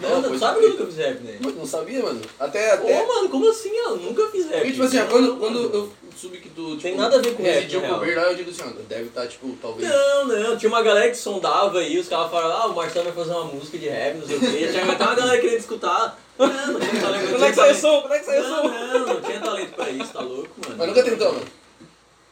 [0.00, 1.38] Não, Não, não, sabe que eu nunca fiz rap, né?
[1.40, 2.20] Não sabia, mano.
[2.38, 3.06] Até, Ô, até...
[3.06, 3.96] mano, como assim, Alan?
[3.96, 4.58] Nunca fiz rap.
[4.58, 7.16] Porque, tipo assim, ó, Não, quando, não, quando eu soube que tu, tipo, Tem nada
[7.16, 9.26] a ver com rap, residiu na com o lá, eu digo assim, ó, deve estar,
[9.26, 9.88] tipo, talvez...
[9.88, 13.14] Não, não, tinha uma galera que sondava aí, os caras falaram, ah, o Marcelo vai
[13.14, 14.46] fazer uma música de rap, não sei o quê.
[14.70, 16.18] Tinha até uma galera querendo escutar.
[16.38, 17.24] Não, não tinha talento.
[17.24, 17.80] não Como é que saiu o talento.
[17.80, 18.00] som?
[18.02, 18.68] Como é que saiu o Não, som?
[18.68, 20.74] não, não tinha talento pra isso, tá louco, mano.
[20.78, 21.46] Mas nunca tentou, mano.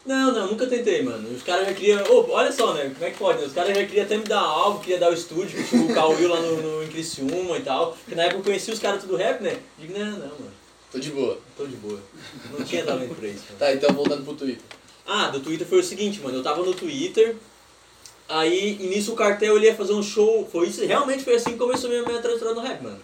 [0.08, 1.28] Não, não, nunca tentei, mano.
[1.36, 2.02] Os caras já queriam.
[2.10, 2.90] Ô, olha só, né?
[2.94, 3.40] Como é que pode?
[3.40, 3.46] né?
[3.46, 6.30] Os caras já queriam até me dar algo, queria dar o estúdio, que o Cauil
[6.30, 7.92] lá no, no, em Criciúma e tal.
[7.92, 9.58] Porque na época eu conheci os caras tudo rap, né?
[9.78, 10.52] Digo, não, não, mano.
[10.90, 11.38] Tô de boa.
[11.54, 12.00] Tô de boa.
[12.50, 13.58] Não tinha talento pra isso, mano.
[13.58, 14.64] Tá, então voltando pro Twitter.
[15.06, 16.38] Ah, do Twitter foi o seguinte, mano.
[16.38, 17.36] Eu tava no Twitter.
[18.26, 20.48] Aí, nisso o cartel ele ia fazer um show.
[20.50, 23.00] Foi isso, realmente foi assim que começou minha, minha trajetória no rap, mano.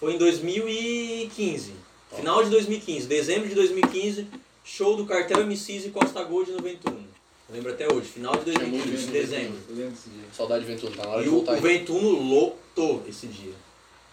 [0.00, 1.74] Foi em 2015.
[2.16, 4.26] Final de 2015, dezembro de 2015,
[4.66, 7.06] show do cartel MCs e Costa Gold no Ventuno.
[7.48, 9.58] Eu lembro até hoje, final de 2015, dezembro.
[9.70, 10.24] Eu lembro desse dia.
[10.36, 11.60] Saudade de Ventura, tá na hora E de o, voltar o aí.
[11.60, 13.52] Ventuno lotou esse dia.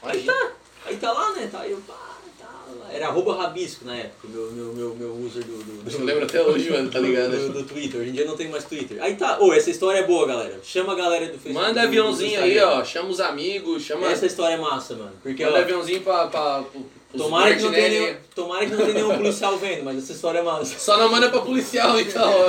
[0.04, 0.34] Aí Imagina.
[0.34, 0.52] tá,
[0.86, 1.50] aí tá lá, né?
[1.52, 2.46] Tá aí eu, pá, tá
[2.80, 2.94] lá.
[2.94, 6.26] Era arroba rabisco na época, meu, meu, meu, meu user do, do, do, Eu lembro
[6.26, 7.32] até hoje, mano, tá ligado?
[7.32, 8.00] do, do Twitter.
[8.02, 9.02] Hoje em dia não tem mais Twitter.
[9.02, 10.60] Aí tá, ô, essa história é boa, galera.
[10.64, 11.54] Chama a galera do Facebook.
[11.56, 12.78] Manda do- do aviãozinho aí, Instagram.
[12.78, 12.84] ó.
[12.86, 14.12] Chama os amigos, chama.
[14.12, 15.14] Essa história é massa, mano.
[15.24, 16.28] Porque, Manda ó, aviãozinho pra.
[16.28, 16.86] pra pro-
[17.18, 20.40] tomara que, não tenha nenhum, tomara que não tenha nenhum policial vendo, mas essa história
[20.40, 20.80] é massa.
[20.80, 22.34] Só não manda pra policial, então.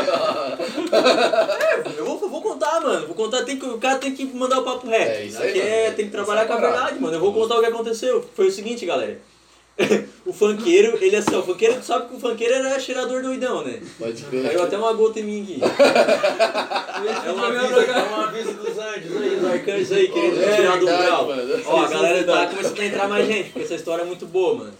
[1.96, 3.06] Eu vou, vou contar, mano.
[3.06, 5.10] Vou contar, tem que, o cara tem que mandar o papo reto.
[5.10, 5.70] É, isso aí, Aqui mano.
[5.70, 7.14] é, tem que trabalhar com é a verdade, mano.
[7.14, 8.24] Eu vou contar o que aconteceu.
[8.34, 9.18] Foi o seguinte, galera.
[10.24, 13.22] o funkeiro, ele é assim, ó, o funkeiro, tu sabe que o funkeiro era cheirador
[13.22, 13.80] doidão, né?
[13.98, 14.44] Pode ver.
[14.44, 15.60] Caiu até uma gota em mim aqui.
[17.26, 17.90] é uma aviso, é
[18.24, 21.28] aviso dos anjos aí, dos arcanjos aí, querendo É tirar do grau.
[21.66, 24.54] Ó, a galera tá começando a entrar mais gente, porque essa história é muito boa,
[24.54, 24.72] mano.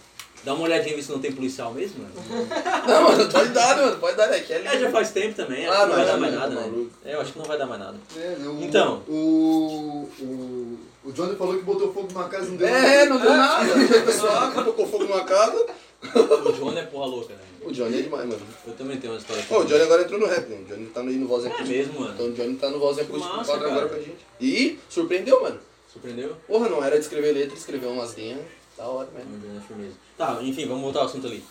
[0.45, 2.47] Dá uma olhadinha ver se não tem policial mesmo, mano.
[2.87, 3.97] Não, mano, pode dar, mano.
[3.97, 4.39] Pode dar, né?
[4.41, 6.39] Que é É, já faz tempo também, acho Ah, que não vai dar mais não,
[6.39, 6.85] nada, né?
[7.03, 7.97] É, eu acho que não vai dar mais nada.
[8.15, 9.01] É, né, o, Então.
[9.07, 13.19] O, o, o Johnny falou que botou fogo numa casa e não deu É, não
[13.19, 13.65] deu nada.
[13.75, 15.65] O pessoal tocou fogo numa casa.
[16.03, 17.39] O John é porra louca, né?
[17.61, 18.41] O Johnny é demais, mano.
[18.67, 20.57] Eu também tenho uma história Pô, o Johnny agora entrou no rap, né?
[20.61, 21.69] O Johnny tá aí no Voz É Acústico.
[21.69, 22.13] mesmo, mano.
[22.13, 24.17] Então o Johnny tá no Voz Acústico Massa, quadro agora pra gente.
[24.39, 25.59] E surpreendeu, mano.
[25.91, 26.35] Surpreendeu?
[26.47, 28.39] Porra, não era de escrever letra, escreveu umas linhas.
[28.77, 29.57] Da hora mesmo.
[29.57, 29.93] É firmeza.
[30.17, 31.43] Tá, enfim, vamos voltar ao assunto ali.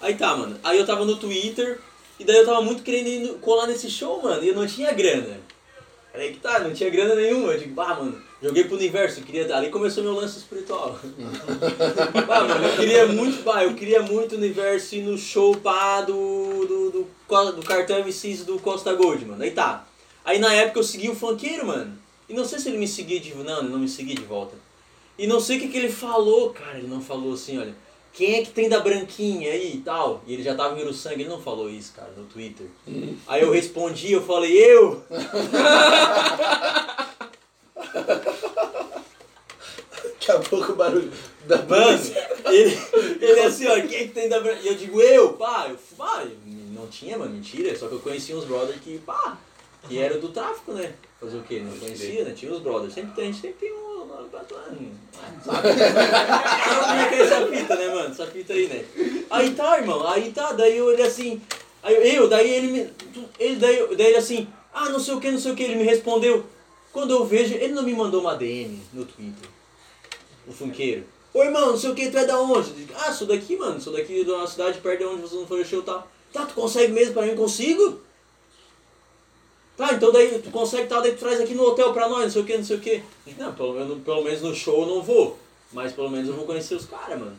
[0.00, 0.58] Aí tá, mano.
[0.64, 1.78] Aí eu tava no Twitter,
[2.18, 4.66] e daí eu tava muito querendo ir no- colar nesse show, mano, e eu não
[4.66, 5.38] tinha grana.
[6.14, 7.52] Aí que tá, não tinha grana nenhuma.
[7.52, 9.54] Eu digo, bah, mano, joguei pro universo, queria.
[9.56, 10.98] Ali começou meu lance espiritual.
[12.26, 16.02] bah, mano, eu queria muito, bah, eu queria muito o universo ir no show pá
[16.02, 16.12] do.
[16.12, 19.42] do, do, do cartão MCs do Costa Gold, mano.
[19.42, 19.86] Aí tá.
[20.24, 21.98] Aí na época eu segui o funkeiro, mano.
[22.28, 24.54] E não sei se ele me seguia de Não, ele não me seguia de volta.
[25.18, 27.74] E não sei o que, que ele falou, cara, ele não falou assim, olha.
[28.12, 30.20] Quem é que tem da branquinha aí e tal?
[30.26, 32.66] E ele já tava em Uruçanga, ele não falou isso, cara, no Twitter.
[33.26, 35.02] Aí eu respondi, eu falei, eu?
[40.20, 41.10] Daqui a pouco o barulho
[41.46, 42.30] da Mano, polícia.
[42.44, 42.78] ele,
[43.20, 44.38] ele assim, ó, quem é que tem da?
[44.38, 48.36] E eu digo, eu, pá, eu, pá, não tinha, mano, mentira, só que eu conhecia
[48.36, 49.38] uns brothers que, pá,
[49.88, 50.92] que era do tráfico, né?
[51.18, 51.60] Fazer o quê?
[51.60, 52.34] Não conhecia, né?
[52.36, 52.92] Tinha os brothers.
[52.92, 53.90] Sempre tem, a gente sempre tem um.
[54.30, 54.48] Sabe
[55.44, 58.10] Sabe como é que é essa fita, né, mano?
[58.10, 58.84] Essa fita aí, né?
[59.30, 61.40] Aí tá, irmão, aí tá, daí eu olhei assim.
[61.82, 62.90] Aí eu, daí ele me.
[63.38, 65.76] Ele, daí, daí ele assim, ah, não sei o que, não sei o que, ele
[65.76, 66.44] me respondeu.
[66.92, 69.48] Quando eu vejo, ele não me mandou uma DM no Twitter.
[70.50, 71.04] O funkeiro.
[71.32, 72.72] Ô irmão, não sei o que, tu é da onde?
[72.72, 75.64] Digo, ah, sou daqui, mano, sou daqui uma cidade perto de onde você não foi
[75.64, 76.06] show e tal.
[76.32, 77.36] Tá, tu consegue mesmo pra mim?
[77.36, 78.00] Consigo?
[79.76, 82.30] Tá, então daí tu consegue tal, daí tu traz aqui no hotel pra nós, não
[82.30, 83.02] sei o que, não sei o que.
[83.38, 85.38] Não, pelo, menos, pelo menos no show eu não vou.
[85.72, 87.38] Mas pelo menos eu vou conhecer os caras, mano.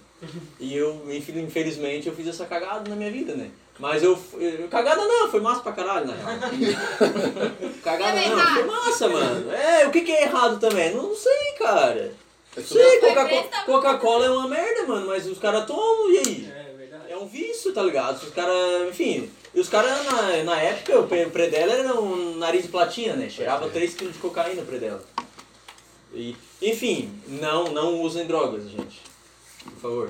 [0.59, 3.51] E eu, infel- infelizmente, eu fiz essa cagada na minha vida, né?
[3.77, 4.67] Mas eu, eu.
[4.69, 6.39] Cagada não, foi massa pra caralho, na real.
[7.83, 9.51] cagada Deu não, foi massa, mano.
[9.51, 10.93] É, o que, que é errado também?
[10.95, 12.13] Não, não sei, cara.
[12.55, 16.17] É tudo- Sei, Vai Coca- Coca-Cola é uma merda, mano, mas os caras tomam e
[16.17, 16.51] aí?
[16.53, 17.03] É verdade.
[17.11, 18.21] É um vício, tá ligado?
[18.21, 19.31] Os caras, enfim.
[19.53, 23.29] E os caras, na, na época, o pre- predela era um nariz de platina, né?
[23.29, 25.03] Cheirava 3kg de cocaína o predela.
[26.13, 29.01] E, enfim, não, não usem drogas, gente.
[29.63, 30.09] Por favor.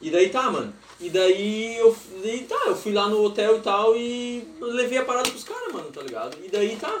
[0.00, 0.72] E daí tá, mano.
[1.00, 5.04] E daí eu, daí tá, eu fui lá no hotel e tal e levei a
[5.04, 6.36] parada pros caras, mano, tá ligado?
[6.44, 7.00] E daí tá.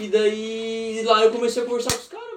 [0.00, 2.33] E daí lá eu comecei a conversar com os caras.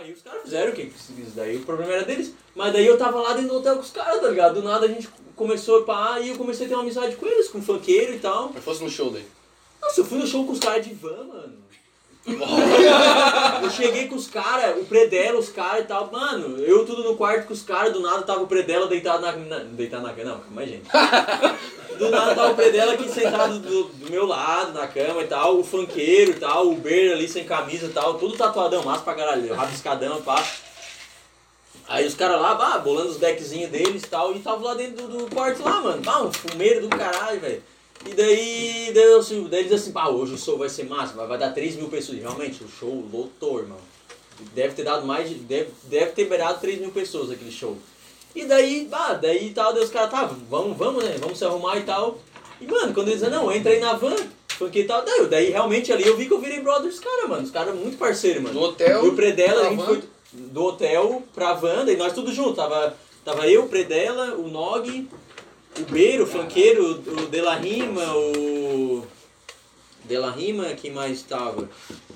[0.00, 2.32] Aí os caras fizeram o que isso daí, o problema era deles.
[2.54, 4.54] Mas daí eu tava lá dentro do hotel com os caras, tá ligado?
[4.54, 7.26] Do nada a gente começou a pá e eu comecei a ter uma amizade com
[7.26, 8.50] eles, com o funkeiro e tal.
[8.54, 9.26] Mas fosse no show daí.
[9.78, 11.58] Nossa, eu fui no show com os caras de van, mano.
[12.26, 17.16] Eu cheguei com os caras, o Predela, os caras e tal, mano, eu tudo no
[17.16, 19.32] quarto com os caras, do nada tava o Predela deitado na.
[19.32, 20.86] na deitado na cama, não, calma aí, gente.
[21.98, 25.58] Do nada tava o Predela aqui sentado do, do meu lado, na cama e tal,
[25.58, 29.14] o funkeiro e tal, o Ber ali sem camisa e tal, tudo tatuadão, massa pra
[29.14, 30.42] caralho, rabiscadão, pá.
[31.88, 35.08] Aí os caras lá, bah, bolando os deckzinhos deles e tal, e tava lá dentro
[35.08, 36.00] do, do quarto lá, mano.
[36.02, 37.62] Bah, um fumeiro do caralho, velho.
[38.06, 41.26] E daí, daí, assim, daí eles assim, pá, hoje o show vai ser massa, vai,
[41.26, 42.18] vai dar 3 mil pessoas.
[42.18, 43.78] E realmente, o show lotou, irmão.
[44.54, 45.34] Deve ter dado mais de.
[45.34, 47.76] Deve, deve ter beirado 3 mil pessoas aquele show.
[48.34, 48.88] E daí,
[49.20, 51.16] daí tal, daí os caras, tá, vamos, vamos, né?
[51.18, 52.18] Vamos se arrumar e tal.
[52.60, 54.16] E mano, quando eles disseram, não, entra aí na van,
[54.48, 57.28] funk e tal, daí, daí realmente ali eu vi que eu virei brother dos caras,
[57.28, 57.42] mano.
[57.42, 58.54] Os caras muito parceiros, mano.
[58.54, 59.04] Do hotel.
[59.04, 59.86] E o Predela, a gente van.
[59.86, 62.54] foi do hotel pra Wanda e nós tudo junto.
[62.54, 65.08] Tava, tava eu, o Predela, o Nog,
[65.78, 69.06] o Beiro, o Funkeiro, o De La Rima, o.
[70.04, 71.68] De La Rima, quem mais tava?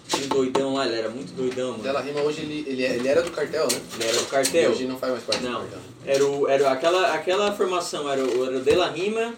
[0.09, 1.83] Tinha o doidão lá, ele era muito doidão, mano.
[1.83, 3.81] Dela Rima hoje ele, ele, ele era do cartel, né?
[3.95, 4.71] Ele era do cartel.
[4.71, 5.63] hoje não faz mais parte Não.
[5.63, 5.81] do cartel.
[6.05, 9.35] Era, o, era aquela, aquela formação, era o, era o De La Rima,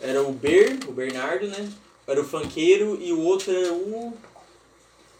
[0.00, 1.70] era o Ber, o Bernardo, né?
[2.06, 4.16] Era o Funkeiro e o outro era o.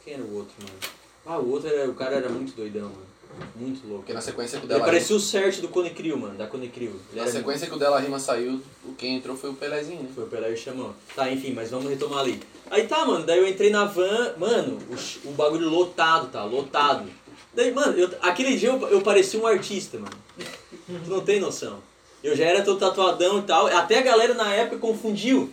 [0.04, 0.78] Quem era o outro, mano?
[1.24, 1.88] Ah, o outro era.
[1.88, 3.05] O cara era muito doidão, mano.
[3.55, 4.01] Muito louco.
[4.03, 6.34] Porque na sequência que o Ele Dela Rima, parecia o Cert do Cone Crew, mano,
[6.37, 6.93] da Cone Crew.
[7.12, 10.09] Ele na sequência que o Dela Rima saiu, o quem entrou foi o Pelezinho, né?
[10.14, 10.95] Foi o Pelé e chamou.
[11.14, 12.41] Tá, enfim, mas vamos retomar ali.
[12.70, 16.45] Aí tá, mano, daí eu entrei na van, mano, o, o bagulho lotado, tá?
[16.45, 17.09] Lotado.
[17.55, 20.16] Daí, mano, eu- aquele dia eu, eu parecia um artista, mano.
[21.05, 21.78] Tu não tem noção.
[22.22, 23.66] Eu já era todo tatuadão e tal.
[23.66, 25.51] Até a galera na época confundiu.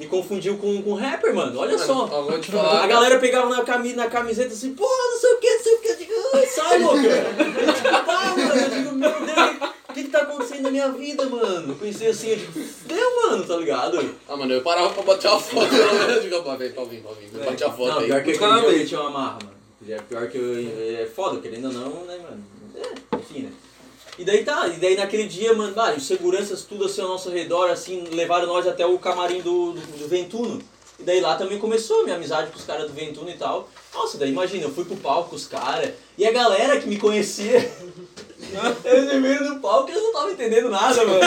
[0.00, 1.58] Me confundiu com, com rapper, mano.
[1.60, 2.08] Olha Mano, só.
[2.10, 2.84] ó, vou te falar.
[2.84, 5.74] A galera pegava na, cami na camiseta assim, pô, não sei o que, não sei
[5.74, 5.88] o que.
[5.88, 7.06] Eu digo, "Ai, sai, louca.
[7.06, 8.54] Eu digo, pá, mano.
[8.62, 11.72] Eu digo, meu Deus, o que que tá acontecendo na minha vida, mano?
[11.72, 14.14] Eu pensei assim, eu digo, deu, mano, tá ligado?
[14.26, 15.74] Ah, mano, eu parava pra bater uma foto.
[15.74, 17.38] Eu digo, vir, pode vir.
[17.38, 18.06] Eu bati a foto não, aí.
[18.06, 19.60] pior que aquele dia eu meti uma marra, mano.
[19.86, 22.42] É pior que eu, é foda, querendo ou não, né, mano?
[22.74, 23.50] É, enfim, né?
[24.18, 27.30] E daí tá, e daí naquele dia, mano, bah, os seguranças tudo assim ao nosso
[27.30, 30.60] redor, assim, levaram nós até o camarim do, do, do Ventuno.
[30.98, 33.68] E daí lá também começou a minha amizade com os caras do Ventuno e tal.
[33.94, 36.98] Nossa, daí imagina, eu fui pro palco com os caras, e a galera que me
[36.98, 37.58] conhecia,
[38.84, 41.20] eles me viram no palco e eles não estavam entendendo nada, mano.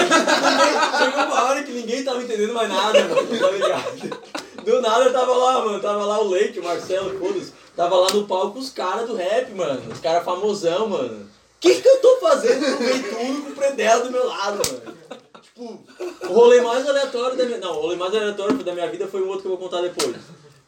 [0.97, 4.33] Chegou uma hora que ninguém tava entendendo mais nada, mano, tá ligado?
[4.63, 7.51] Do nada eu tava lá, mano, tava lá o Leite, o Marcelo, todos.
[7.75, 9.81] Tava lá no palco os caras do rap, mano.
[9.91, 11.27] Os caras famosão, mano.
[11.63, 14.61] O que que eu tô fazendo no meio tudo com o Predela do meu lado,
[14.67, 14.97] mano?
[15.41, 15.79] Tipo,
[16.27, 17.57] o rolê mais aleatório da minha...
[17.57, 19.81] Não, o rolê mais aleatório da minha vida foi um outro que eu vou contar
[19.81, 20.13] depois.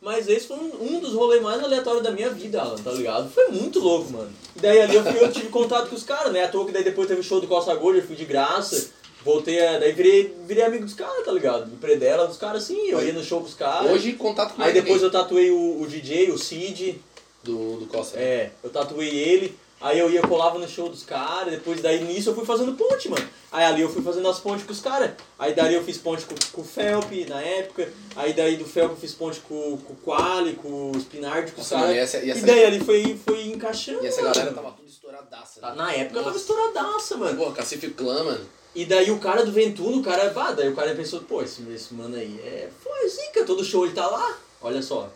[0.02, 3.30] Mas esse foi um, um dos rolês mais aleatórios da minha vida, Alan, tá ligado?
[3.30, 4.32] Foi muito louco, mano.
[4.56, 6.46] E daí ali eu, fui, eu tive contato com os caras, né?
[6.46, 8.92] À toa que daí depois teve o show do Costa Gold, eu fui de graça.
[9.26, 9.80] Voltei a...
[9.80, 11.68] Daí virei, virei amigo dos caras, tá ligado?
[11.68, 13.92] Me predela dos caras assim, eu ia no show com os caras.
[13.92, 17.02] Hoje, contato com Aí depois eu tatuei o, o DJ, o Cid,
[17.44, 18.18] do, do Costa.
[18.18, 22.30] é, eu tatuei ele, aí eu ia colava no show dos caras, depois daí nisso
[22.30, 23.28] eu fui fazendo ponte, mano.
[23.52, 25.12] Aí ali eu fui fazendo as pontes com os caras.
[25.40, 28.92] Aí dali eu fiz ponte com, com o Felp na época, aí daí do Felp
[28.92, 32.14] eu fiz ponte com, com o Quali, com o Spinardi, com os Nossa, caras.
[32.16, 34.04] e E daí ali foi, foi encaixando.
[34.04, 34.34] e essa mano.
[34.34, 35.62] galera tava tudo estouradaça.
[35.62, 35.76] Tá, Né?
[35.76, 36.40] Na época eu tava Nossa.
[36.40, 37.38] estouradaça, mano.
[37.38, 38.46] Pô, Cacife Clã, mano.
[38.74, 41.62] E daí o cara do Ventuno, o cara, pá, daí o cara pensou, pô, esse,
[41.72, 42.70] esse mano aí é.
[42.84, 44.38] Foi zica, todo show ele tá lá.
[44.62, 45.10] Olha só.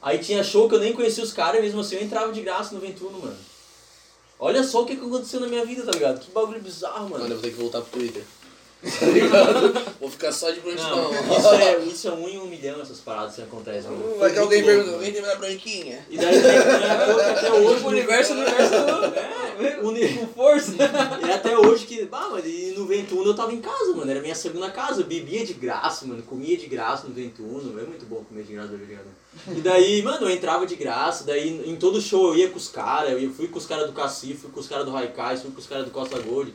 [0.00, 2.72] Aí tinha show que eu nem conhecia os caras, mesmo assim eu entrava de graça
[2.74, 3.36] no Ventuno, mano.
[4.44, 6.18] Olha só o que, que aconteceu na minha vida, tá ligado?
[6.18, 7.34] Que bagulho bizarro, Mano, eu mano.
[7.34, 8.24] vou ter que voltar pro Twitter.
[8.98, 9.72] Tá ligado?
[10.00, 10.58] Vou ficar só de.
[10.60, 14.18] Não, isso é, isso é um em um milhão essas paradas que acontecem, mano.
[14.18, 14.94] Vai que muito alguém louco, pergunta, mano.
[14.96, 16.06] alguém tem minha branquinha?
[16.10, 17.84] E daí tem, a até hoje.
[17.84, 18.74] O universo, o universo
[19.60, 20.72] É, uni- com força.
[21.24, 22.04] E até hoje que.
[22.06, 24.10] Bah, mas e no Ventuno eu tava em casa, mano.
[24.10, 25.02] Era minha segunda casa.
[25.02, 26.20] Eu bebia de graça, mano.
[26.24, 27.78] Comia de graça no Ventuno.
[27.78, 28.98] É muito bom comer de graça né?
[29.48, 31.24] E daí, mano, eu entrava de graça.
[31.24, 33.20] Daí em todo show eu ia com os caras.
[33.20, 35.58] Eu fui com os caras do Cacife, fui com os caras do Raikais, fui com
[35.58, 36.54] os caras do Costa Gold.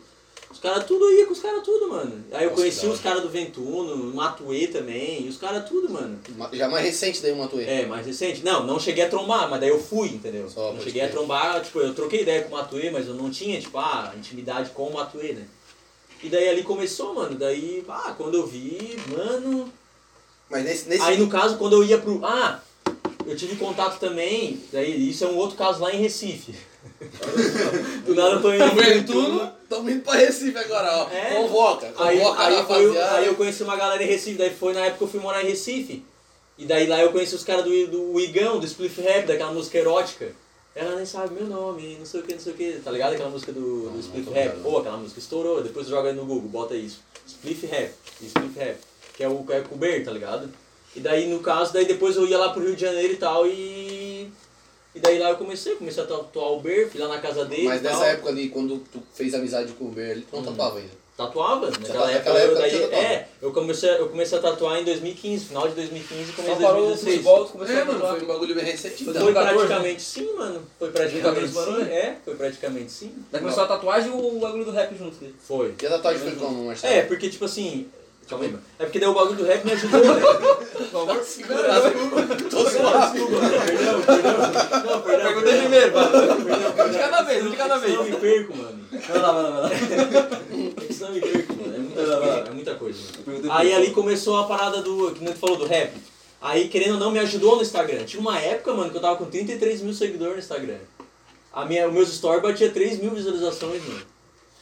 [0.49, 2.23] Os caras tudo, eu ia com os caras tudo, mano.
[2.31, 5.27] Aí eu Nossa, conheci os caras do Ventuno, o Matuê também.
[5.27, 6.19] Os caras tudo, mano.
[6.53, 7.65] Já mais recente daí o Matuê.
[7.65, 8.43] É, mais recente.
[8.45, 10.49] Não, não cheguei a trombar, mas daí eu fui, entendeu?
[10.49, 13.29] Só, não cheguei a trombar, tipo, eu troquei ideia com o Matuê, mas eu não
[13.29, 15.45] tinha, tipo, ah, intimidade com o Matuê, né?
[16.23, 17.35] E daí ali começou, mano.
[17.35, 19.71] Daí, ah, quando eu vi, mano.
[20.49, 20.89] Mas nesse.
[20.89, 21.03] nesse...
[21.03, 22.25] Aí no caso, quando eu ia pro.
[22.25, 22.61] Ah,
[23.27, 24.61] eu tive contato também.
[24.71, 26.55] Daí isso é um outro caso lá em Recife.
[28.05, 28.59] Do nada eu tô indo.
[28.59, 31.09] Tamo indo tudo, tamo indo pra Recife agora, ó.
[31.09, 31.35] É.
[31.35, 34.73] Convoca, Aí, convoca aí, a foi, aí eu conheci uma galera em Recife, daí foi
[34.73, 36.03] na época que eu fui morar em Recife.
[36.57, 39.77] E daí lá eu conheci os caras do, do Igão, do Spliff Rap, daquela música
[39.77, 40.31] erótica.
[40.73, 43.13] Ela nem sabe meu nome, não sei o que, não sei o que, tá ligado?
[43.13, 44.59] Aquela música do, do Spliff Rap.
[44.61, 47.01] Pô, aquela música estourou, depois joga aí no Google, bota isso.
[47.27, 48.77] Spliff Rap, Spliff Rap,
[49.15, 50.49] que é o, é o tá ligado?
[50.97, 53.45] E daí, no caso, daí depois eu ia lá pro Rio de Janeiro e tal,
[53.45, 54.29] e...
[54.95, 57.65] E daí lá eu comecei, comecei a tatuar o Ber, fui lá na casa dele
[57.67, 57.93] Mas e tal.
[57.93, 60.45] nessa época ali, quando tu fez amizade com o Ber, ele tu não Hum.
[60.45, 60.97] tatuava ainda.
[61.15, 64.79] Tatuava, tá- naquela época, naquela eu, época daí, é, eu comecei, eu comecei a tatuar
[64.79, 67.15] em 2015, final de 2015 e começo Só de parou o 2016.
[67.15, 68.15] futebol, tu começou É, a mano, tatuar.
[68.15, 69.03] foi um bagulho bem recente.
[69.03, 69.23] Foi então.
[69.23, 70.61] Foi 2014, praticamente sim, mano.
[70.79, 71.91] Foi praticamente 2014 parou, sim.
[71.91, 73.13] É, foi praticamente sim.
[73.31, 75.35] Daí começou a tatuagem e o bagulho do rap junto dele.
[75.47, 75.75] Foi.
[75.79, 76.93] E a tatuagem foi como, Marcelo?
[76.93, 77.87] É, porque tipo assim.
[78.27, 78.63] Calma aí, mano.
[78.77, 80.21] É porque daí o bagulho do rap me ajudou, né?
[80.77, 81.91] Por favor, Segurado.
[82.49, 83.19] Tô suave.
[83.19, 84.37] Perdão, perdão.
[84.85, 85.25] Não, perdão.
[85.27, 87.93] Perguntei primeiro, Um de cada vez, de cada vez.
[87.93, 88.79] Eu me perco, mano.
[88.91, 89.69] Vai lá, vai lá, vai lá.
[90.97, 91.75] É eu me perco, mano.
[91.75, 92.39] É muita coisa.
[92.47, 93.51] É muita coisa, mano.
[93.51, 95.11] Aí ali começou a parada do.
[95.11, 95.93] Que tu falou do rap.
[96.41, 98.03] Aí, querendo ou não, me ajudou no Instagram.
[98.03, 100.77] Tinha uma época, mano, que eu tava com 33 mil seguidores no Instagram.
[101.51, 104.01] A minha, os meus stories batia 3 mil visualizações, mano.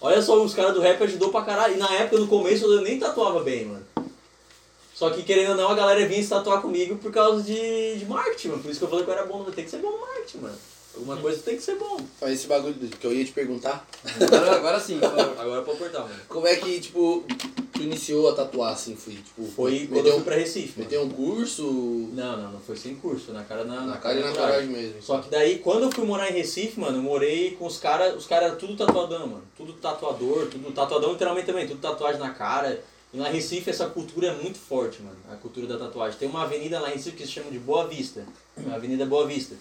[0.06, 1.74] Olha só, os caras do rap ajudou pra caralho.
[1.74, 3.84] E na época, no começo, eu nem tatuava bem, mano.
[4.93, 8.06] Só que, querendo ou não, a galera vinha se tatuar comigo por causa de, de
[8.06, 8.62] marketing, mano.
[8.62, 9.43] Por isso que eu falei que eu era bom.
[9.45, 10.56] Tem que ser bom no marketing, mano.
[10.96, 12.00] Alguma coisa tem que ser bom.
[12.20, 13.86] Foi esse bagulho que eu ia te perguntar.
[14.22, 15.00] Agora, agora sim.
[15.38, 16.16] Agora pode cortar, mano.
[16.28, 17.26] Como é que, tipo,
[17.74, 18.96] tu iniciou a tatuar, assim?
[18.96, 19.43] Foi, tipo...
[19.46, 21.64] Foi quando eu fui pra Recife, meteu um curso
[22.14, 25.02] Não, não, não foi sem curso, na cara na, na cara e na coragem mesmo.
[25.02, 28.16] Só que daí, quando eu fui morar em Recife, mano, eu morei com os caras,
[28.16, 29.43] os caras eram tudo tatuadão, mano.
[29.58, 32.82] Tudo tatuador, tudo tatuadão literalmente também, tudo tatuagem na cara.
[33.14, 36.18] E lá em Recife essa cultura é muito forte, mano, a cultura da tatuagem.
[36.18, 38.26] Tem uma avenida lá em Recife que se chama de Boa Vista,
[38.72, 39.56] a Avenida Boa Vista.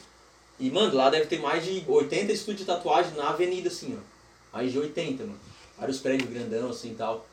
[0.58, 4.56] E, mano, lá deve ter mais de 80 estúdios de tatuagem na avenida, assim, ó.
[4.56, 5.38] Mais de 80, mano.
[5.78, 7.26] Vários prédios grandão, assim, e tal.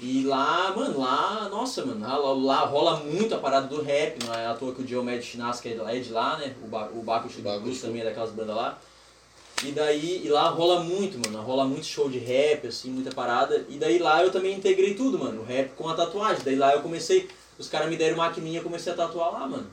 [0.00, 4.34] E lá, mano, lá, nossa, mano, lá, lá rola muito a parada do rap, não
[4.34, 6.54] é à toa que o Diomed Chinaski é de lá- é de lá, né?
[6.62, 7.28] O, ba o Baco
[7.80, 8.78] também é daquelas bandas lá.
[9.62, 13.64] E daí, e lá rola muito, mano, rola muito show de rap, assim, muita parada.
[13.68, 16.42] E daí lá eu também integrei tudo, mano, o rap com a tatuagem.
[16.44, 19.66] Daí lá eu comecei, os caras me deram maquininha, eu comecei a tatuar lá, mano.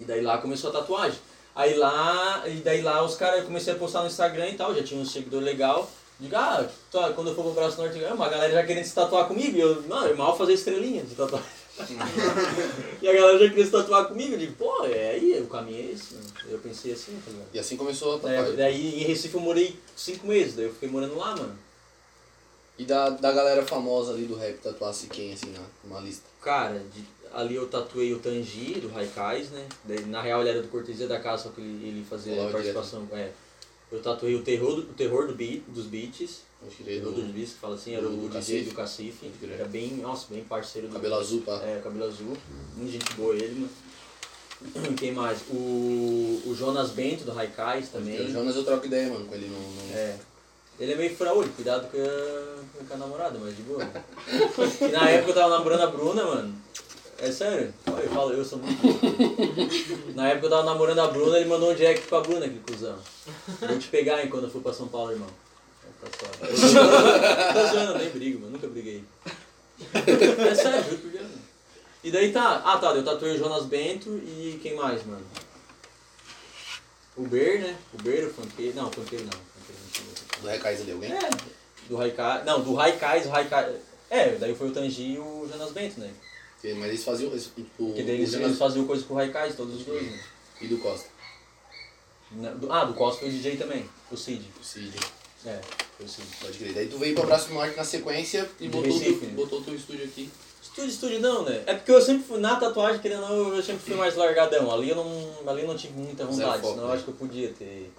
[0.00, 1.18] E daí lá começou a tatuagem.
[1.58, 4.72] Aí lá, e daí lá os caras, eu comecei a postar no Instagram e tal,
[4.72, 5.90] já tinha um seguidor legal.
[6.20, 8.94] Digo, ah, tá, quando eu for pro Braço Norte, ah, uma galera já querendo se
[8.94, 9.56] tatuar comigo.
[9.56, 11.48] E eu, não, eu mal fazer estrelinha de tatuagem.
[13.02, 14.34] e a galera já queria se tatuar comigo.
[14.34, 16.14] Eu digo, pô, é aí, o caminho é esse.
[16.14, 16.26] mano.
[16.48, 17.48] Eu pensei assim, tá ligado?
[17.52, 18.56] E assim começou a É, tatuagem.
[18.56, 21.58] daí em Recife eu morei cinco meses, daí eu fiquei morando lá, mano.
[22.78, 26.22] E da, da galera famosa ali do rap, tatuasse quem, assim, na, numa lista?
[26.40, 27.04] Cara, de-
[27.34, 29.66] ali eu tatuei o Tangi, do Raikais, né?
[30.06, 33.06] Na real ele era do Cortesia da Casa, só que ele, ele fazia Colava participação.
[33.12, 33.30] É.
[33.90, 36.40] Eu tatuei o terror, do- o terror do beat, dos beats.
[36.66, 38.64] Acho que ele é Terror do dos beats, que fala assim, era do- o DJ
[38.64, 39.30] do Cacife.
[39.50, 41.60] Era bem, nossa, bem parceiro do cabelo azul, pá.
[41.64, 42.36] É, cabelo azul.
[42.76, 43.70] Muito gente boa ele, mano.
[44.98, 45.38] Quem mais?
[45.50, 45.54] O,
[46.46, 48.20] o Jonas Bento, do Raikais também.
[48.20, 49.58] O Jonas eu troco ideia, mano, com ele no...
[49.58, 49.94] no...
[49.96, 50.18] É.
[50.80, 53.84] Ele é meio fraúde, cuidado com a, com a namorada, mas de boa.
[54.92, 56.54] na época eu tava namorando a Bruna, mano.
[57.20, 59.00] É sério, Olha, eu falo, eu sou muito louco.
[60.14, 62.96] Na época eu tava namorando a Bruna, ele mandou um direct pra Bruna, aquele cuzão.
[63.60, 65.28] Vou te pegar, hein, quando eu for pra São Paulo, irmão.
[65.84, 66.46] É, Tá.
[66.46, 69.02] Eu tô zoando, eu nem brigo, mano, nunca briguei.
[70.48, 71.26] É sério, juro por Deus.
[72.04, 75.26] E daí tá, ah tá, eu tatuei o Jonas Bento e quem mais, mano?
[77.16, 77.76] O Ber, né?
[77.92, 79.32] O Ber, o funkeiro, não, o funkeiro não.
[79.32, 80.40] funkeiro.
[80.40, 81.12] Do Recais ali, alguém?
[81.12, 81.28] É,
[81.88, 82.44] do Haikai.
[82.44, 83.74] Não, do Haikais, o Haikai.
[84.08, 86.12] É, daí foi o Tangi e o Jonas Bento, né?
[86.64, 87.34] Mas eles faziam...
[87.34, 90.20] Esse, tipo, Porque daí eles, eles faziam coisa com o Haikais, todos os dois, né?
[90.60, 91.08] E do Costa.
[92.32, 94.44] Na- do- ah, do Costa foi o DJ também, o Cid.
[94.60, 94.92] O Cid.
[95.46, 95.60] É,
[95.96, 96.26] foi o Cid.
[96.40, 96.72] Pode crer.
[96.74, 99.32] Daí tu veio pra Braço Norte na sequência e De botou, Recife, tu, né?
[99.34, 100.28] botou teu estúdio aqui.
[100.60, 101.62] Estúdio, estúdio não, né?
[101.66, 104.70] É porque eu sempre fui, na tatuagem, querendo ou não, eu sempre fui mais largadão.
[104.70, 106.94] Ali eu não, ali eu não tive muita vontade, foco, senão eu né?
[106.96, 107.90] acho que eu podia ter.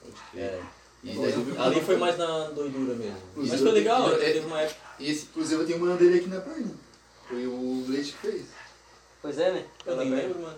[0.00, 0.42] Pode crer.
[0.44, 0.62] É.
[1.04, 3.16] Daí, Ali foi mais na doidura mesmo.
[3.36, 4.80] Mas foi eu legal, teve uma época.
[4.98, 5.26] e esse...
[5.26, 6.70] Inclusive eu tenho uma dele aqui na perna.
[7.28, 8.42] Foi o Leite que fez.
[9.20, 9.64] Pois é, né?
[9.84, 10.56] Eu nem lembro, mano.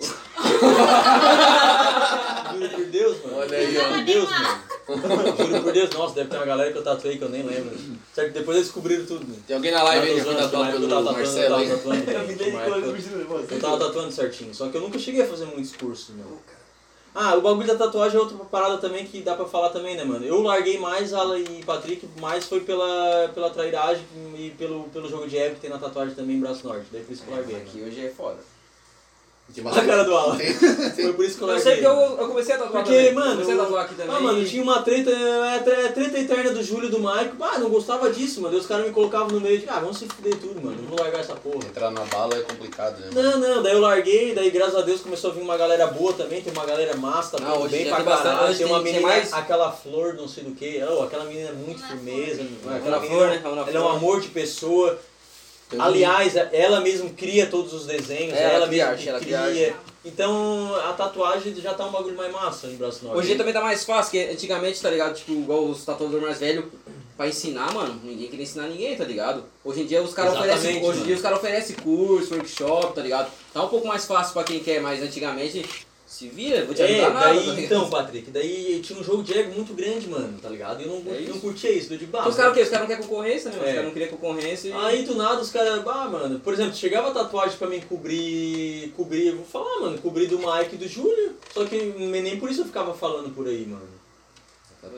[2.52, 3.36] Juro por Deus, mano.
[3.38, 3.88] Olha aí, Juro ó.
[3.90, 4.62] por Deus, mano.
[5.36, 7.76] Juro por Deus, nossa, deve ter uma galera que eu tatuei que eu nem lembro.
[8.14, 9.36] Certo que depois eles descobriram tudo, né?
[9.46, 11.64] Tem alguém na live aí que foi tatuado eu pelo tava tatuando, Marcelo tava.
[13.54, 16.40] Eu tava tatuando certinho, só que eu nunca cheguei a fazer muitos cursos, meu.
[17.20, 20.04] Ah, o bagulho da tatuagem é outra parada também que dá pra falar também, né,
[20.04, 20.24] mano?
[20.24, 24.04] Eu larguei mais Ala e Patrick, mais foi pela, pela trairagem
[24.36, 26.86] e pelo, pelo jogo de ego que tem na tatuagem também Braço Norte.
[26.92, 27.56] Daí por isso que eu larguei.
[27.56, 27.68] mano.
[27.68, 28.38] Aqui hoje é foda.
[29.64, 30.38] A cara do Alan.
[30.38, 31.72] Foi por isso que eu Eu larguei.
[31.72, 33.14] sei que eu, eu comecei a tatuar Porque, também.
[33.14, 34.14] mano, comecei a eu- tatuar aqui também.
[34.16, 37.34] Ah, mano, tinha uma treta, é, tre- é treta eterna do Júlio e do Maico.
[37.42, 38.56] Ah, não gostava disso, mano.
[38.56, 40.76] Os caras me colocavam no meio de, ah, vamos se fuder tudo, mano.
[40.80, 41.64] Não vou largar essa porra.
[41.64, 43.10] Entrar na bala é complicado, né?
[43.12, 43.38] mano?
[43.40, 46.12] Não, não, daí eu larguei, daí graças a Deus começou a vir uma galera boa
[46.12, 48.56] também, tem uma galera massa, Não, bem pra caralho.
[48.56, 51.82] Tem uma menina, mais- aquela flor, não sei do que, oh, aquela menina é muito
[51.84, 52.42] firmeza,
[52.76, 53.40] aquela Flor, né?
[53.44, 54.98] Ela é um amor de pessoa.
[55.68, 59.20] Tem um- Aliás, ela mesmo cria todos os desenhos, É, ela ela arte, que ela
[59.20, 59.76] cria cria.
[60.04, 63.18] Então a tatuagem já tá um bagulho mais massa em braço norte.
[63.18, 65.14] Hoje também tá mais fácil, porque antigamente, tá ligado?
[65.14, 66.64] Tipo, igual os tatuadores mais velhos,
[67.16, 69.44] pra ensinar, mano, ninguém queria ensinar ninguém, tá ligado?
[69.64, 70.82] Hoje em dia os caras oferecem.
[70.82, 73.30] Hoje em dia os caras oferecem curso, workshop, tá ligado?
[73.52, 76.98] Tá um pouco mais fácil pra quem quer, mas antigamente se vira, vou te ajudar
[76.98, 77.34] É, nada.
[77.34, 80.80] daí, tá então, Patrick, daí tinha um jogo de ego muito grande, mano, tá ligado?
[80.80, 82.62] E eu não, É não curtia isso, do de Porque os caras o quê?
[82.62, 83.56] Os caras não querem concorrência, né?
[83.58, 83.60] É.
[83.60, 84.72] Os caras não queriam concorrência e.
[84.72, 88.90] Aí do nada os caras, ah, mano, por exemplo, chegava a tatuagem pra mim cobrir,
[88.96, 92.62] cobrir, vou falar, mano, cobrir do Mike e do Júlio, só que nem por isso
[92.62, 93.86] eu ficava falando por aí, mano.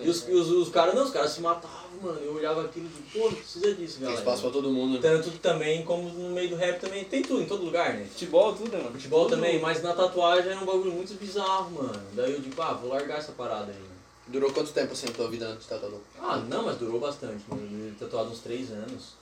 [0.03, 3.18] E os, os, os caras, não, os caras se matavam, mano, eu olhava aquilo e
[3.18, 4.20] pô, não precisa disso, Tem galera.
[4.20, 5.01] espaço pra todo mundo, né?
[5.01, 8.05] Tanto também como no meio do rap também, tem tudo, em todo lugar, né?
[8.11, 8.93] Futebol, tudo, né, mano?
[8.93, 9.34] Futebol Tudo.
[9.36, 12.03] também, mas na tatuagem era um bagulho muito bizarro, mano.
[12.14, 13.91] Daí eu digo, ah, vou largar essa parada aí, mano.
[14.28, 15.99] Durou quanto tempo assim a tua vida antes de tatuador?
[16.20, 17.88] Ah, não, mas durou bastante, mano.
[17.88, 19.14] Eu tatuado uns três anos,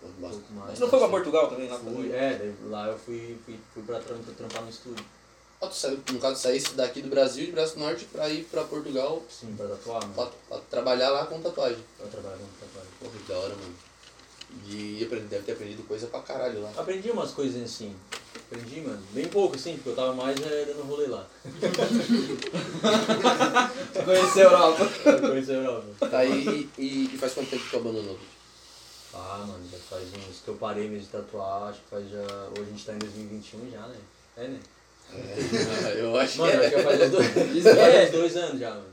[0.00, 0.42] Pô, um bastante.
[0.44, 0.78] pouco mais.
[0.78, 1.68] Você não foi pra Portugal também?
[1.68, 5.02] Lá Fui, é, daí lá eu fui, fui, fui pra trampar no estúdio.
[6.12, 9.66] No caso, saísse daqui do Brasil, de Braço Norte, pra ir pra Portugal, Sim, pra
[9.66, 10.14] tatuar, mano.
[10.14, 11.82] pra, pra trabalhar lá com tatuagem.
[11.98, 12.90] Pra trabalhar com tatuagem.
[13.00, 13.74] Porra, que da hora, mano.
[14.68, 16.72] E aprender- deve ter aprendido coisa pra caralho lá.
[16.76, 17.94] Aprendi umas coisas assim.
[18.36, 19.02] Aprendi, mano.
[19.12, 21.26] Bem pouco, assim, porque eu tava mais é, dando rolê lá.
[24.04, 24.84] Conheceu a Europa.
[25.10, 26.08] Eu conheci a Europa.
[26.08, 28.18] Tá aí e, e faz quanto tempo que tu abandonou?
[29.14, 32.18] Ah, mano, já faz uns que eu parei mesmo de tatuar, acho que faz já.
[32.52, 33.96] Hoje a gente tá em 2021 já, né?
[34.36, 34.60] É, né?
[35.12, 36.78] É, eu acho Mano, que acho que é.
[36.78, 38.84] já faz uns dois, é, dois anos já, mano.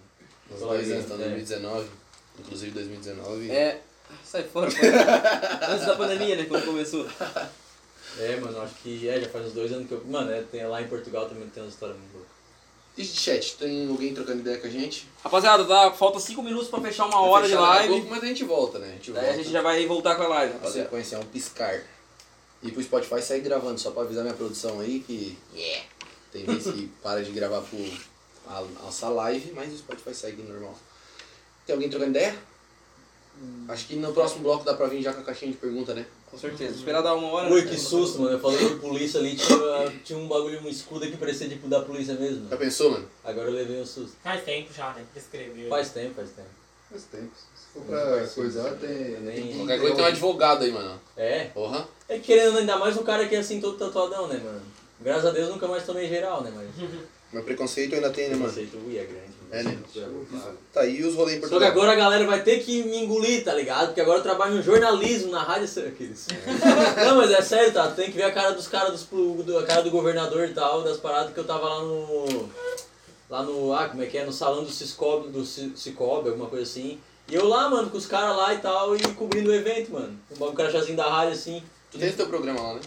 [0.52, 1.18] Uns dois anos, tá É.
[1.18, 1.88] 2019.
[2.40, 3.52] Inclusive 2019.
[3.52, 3.82] É.
[4.26, 4.78] Sai fora, pô.
[5.72, 6.46] Antes da pandemia, né?
[6.46, 7.08] Quando começou.
[8.20, 10.04] É, mano, acho que é, já faz uns dois anos que eu.
[10.06, 12.28] Mano, é, tem, lá em Portugal também tem uma história muito louca.
[12.96, 15.08] E de chat, tem alguém trocando ideia com a gente?
[15.24, 17.94] Rapaziada, tá, falta 5 minutos pra fechar uma hora de Vai fechar daqui a live.
[17.94, 18.88] pouco, mas a gente volta, né?
[18.88, 19.34] A gente Daí volta.
[19.40, 21.82] a gente já vai voltar com a live, A sequência é um piscar.
[22.62, 25.36] E pro Spotify sair gravando, só pra avisar minha produção aí que.
[26.34, 27.78] Tem vezes que para de gravar pro
[28.48, 30.76] a, nossa live, mas o Spotify segue normal.
[31.66, 32.36] Tem alguém trocando ideia?
[33.68, 36.06] Acho que no próximo bloco dá pra vir já com a caixinha de pergunta, né?
[36.30, 36.76] Com certeza.
[36.76, 37.52] Esperar dar uma hora.
[37.54, 37.70] Ui, né?
[37.72, 38.34] que susto, mano.
[38.34, 41.82] Eu falei de polícia ali, tinha, tinha um bagulho, um escudo que parecia tipo da
[41.82, 42.50] polícia mesmo.
[42.50, 43.08] Já pensou, mano?
[43.24, 44.16] Agora eu levei um susto.
[44.24, 45.06] Faz tempo já, né?
[45.14, 45.70] Prescreveu.
[45.70, 46.50] Faz tempo, faz tempo.
[46.90, 47.32] Faz tempo.
[47.56, 49.20] Se for pra coisar, tem.
[49.22, 51.00] Nem- Qualquer coisa tem um advogado aí, mano.
[51.16, 51.46] É.
[51.46, 51.88] Porra.
[52.10, 54.62] É que querendo ainda mais um cara que é assim todo tatuadão, né, mano?
[55.04, 56.68] Graças a Deus nunca mais tomei geral, né, mas.
[57.34, 58.46] Mas preconceito ainda tem, né, mano?
[58.48, 59.34] Conceito, ui, é grande.
[59.52, 59.76] É, né?
[59.92, 60.02] Só
[60.72, 61.68] Tá aí os rolês em que Portugal.
[61.72, 63.88] agora a galera vai ter que me engolir, tá ligado?
[63.88, 66.28] Porque agora eu trabalho no jornalismo, na rádio aqueles.
[67.04, 67.88] Não, mas é sério, tá?
[67.90, 69.08] Tem que ver a cara dos caras dos
[69.44, 72.50] do, a cara do governador e tal, das paradas que eu tava lá no.
[73.28, 73.74] Lá no.
[73.74, 74.26] Ah, como é que é?
[74.28, 77.00] No salão do Ciscob, do Ci- Cicobi, alguma coisa assim.
[77.28, 80.16] E eu lá, mano, com os caras lá e tal, e cobrindo o evento, mano.
[80.40, 81.64] Um crachazinho da rádio assim.
[81.92, 82.82] Tu tens teu programa lá, né?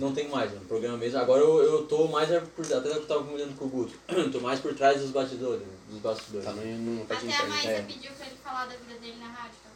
[0.00, 0.64] Não tem mais, mano.
[0.64, 1.18] Programa mesmo.
[1.18, 2.64] Agora eu, eu tô mais é por.
[2.64, 3.92] Até eu tava combinando com o Guto.
[4.32, 5.62] tô mais por trás dos bastidores.
[5.90, 6.46] Dos bastidores.
[6.46, 7.46] Tá no, no tá Até a.
[7.46, 7.82] Maísa é.
[7.82, 9.69] pediu pra ele falar da vida dele na rádio, tá?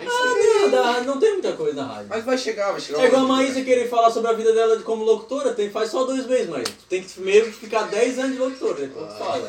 [0.00, 2.06] Ah, nada, não tem muita coisa na rádio.
[2.08, 3.02] Mas vai chegar, vai chegar.
[3.02, 3.36] É igual a uma.
[3.36, 6.48] Maísa querer falar sobre a vida dela de- como locutora, tem, faz só dois meses,
[6.48, 9.48] mas tu tem que primeiro ficar 10 anos de locutora, depois tu fala.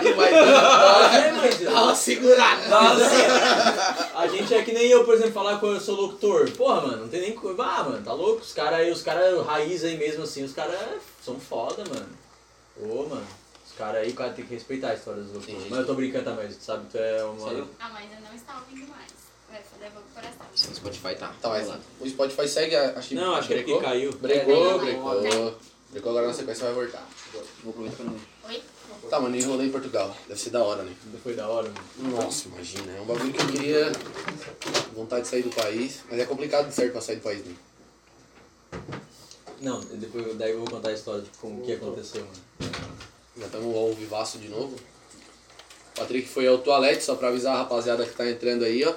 [0.00, 2.62] Aí vai É, mas- Dá uma segurada.
[4.14, 6.50] A gente é que nem eu, por exemplo, falar que eu sou locutor.
[6.52, 7.62] Porra, mano, não tem nem coisa.
[7.62, 8.40] Ah, mano, tá louco?
[8.42, 10.76] Os caras aí, os caras raiz aí mesmo assim, os caras
[11.24, 12.06] são foda, mano.
[12.80, 13.26] Ô, mano.
[13.76, 15.44] Os caras aí, o cara tem que respeitar a história dos.
[15.44, 15.66] Sim.
[15.68, 17.46] Mas eu tô brincando também, tu sabe, tu é uma.
[17.46, 17.68] Sério?
[17.78, 19.12] A Maísa não está ouvindo mais.
[19.50, 19.62] Vai,
[20.14, 20.46] coração.
[20.54, 21.34] O Spotify tá.
[21.42, 21.68] Tá, mas
[22.00, 23.14] o Spotify segue, a- acho que.
[23.16, 23.74] Não, acho que é brecou?
[23.74, 24.12] porque caiu.
[24.14, 25.22] Brecou, É, brecou.
[25.22, 25.54] não.
[25.90, 27.06] Brecou, agora na sequência vai voltar.
[27.62, 28.16] Vou aproveitar pra não.
[28.48, 28.62] Oi?
[29.10, 30.16] Tá, mano, e rolê em Portugal.
[30.26, 30.96] Deve ser da hora, né?
[31.22, 31.68] Foi da hora,
[31.98, 32.16] mano.
[32.16, 32.92] Nossa, imagina.
[32.96, 33.92] É um bagulho que eu queria.
[34.94, 36.00] Vontade de sair do país.
[36.10, 37.54] Mas é complicado de certo pra sair do país, né?
[39.60, 42.46] Não, depois, daí eu vou contar a história de como que aconteceu, mano.
[43.38, 44.74] Já estamos ao vivaço de novo.
[44.74, 48.94] O Patrick foi ao toalete, só pra avisar a rapaziada que tá entrando aí, ó.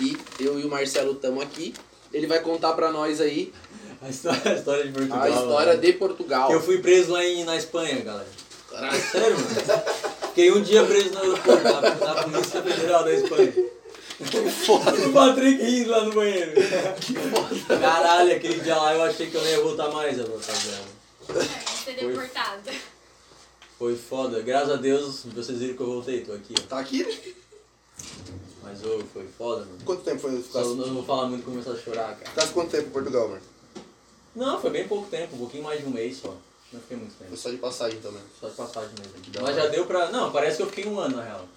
[0.00, 1.74] E eu e o Marcelo estamos aqui.
[2.12, 3.52] Ele vai contar pra nós aí
[4.00, 5.22] A história, a história de Portugal.
[5.22, 5.80] a história mano.
[5.80, 6.52] de Portugal.
[6.52, 8.28] Eu fui preso lá em, na Espanha, galera.
[8.70, 9.02] Caralho.
[9.10, 9.82] Sério, mano?
[10.28, 13.52] Fiquei um dia preso no aeroporto, na, na Polícia Federal da Espanha.
[13.52, 14.92] Que foda.
[15.08, 16.52] O Patrick rindo lá no banheiro.
[17.80, 20.84] Caralho, aquele dia lá eu achei que eu não ia voltar mais, rapaziada.
[21.28, 21.46] Vai
[21.84, 22.70] ser deportado.
[23.78, 24.42] Foi foda.
[24.42, 26.62] Graças a Deus, vocês viram que eu voltei, tô aqui, ó.
[26.66, 27.36] Tá aqui?
[28.62, 29.78] Mas ô, foi foda, mano.
[29.84, 32.30] Quanto tempo foi Só ficar não não vou falar muito e começar a chorar, cara.
[32.30, 33.42] Ficasse quanto tempo em Portugal, mano?
[34.34, 36.36] Não, foi bem pouco tempo, um pouquinho mais de um mês só.
[36.72, 37.28] Não fiquei muito tempo.
[37.28, 38.20] Foi só de passagem também.
[38.40, 39.32] Só de passagem mesmo.
[39.32, 39.62] da Mas hora.
[39.62, 40.10] já deu pra.
[40.10, 41.48] Não, parece que eu fiquei um ano na real.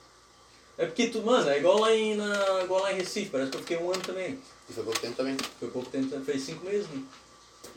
[0.77, 3.57] É porque tu, mano, é igual lá em, na, igual lá em Recife, parece que
[3.57, 4.39] eu fiquei um ano também.
[4.69, 5.37] E foi pouco tempo também.
[5.59, 7.03] Foi pouco tempo, fez cinco meses, né?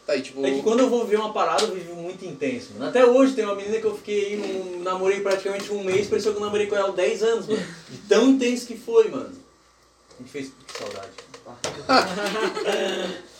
[0.06, 0.44] Tá aí, tipo.
[0.44, 2.86] É que quando eu vou ver uma parada, eu vivo muito intenso, mano.
[2.86, 6.38] Até hoje tem uma menina que eu fiquei, um, namorei praticamente um mês, pareceu que
[6.38, 7.62] eu namorei com ela 10 anos, mano.
[7.88, 9.32] De tão intenso que foi, mano.
[10.14, 10.52] A gente fez.
[10.66, 11.10] Que saudade.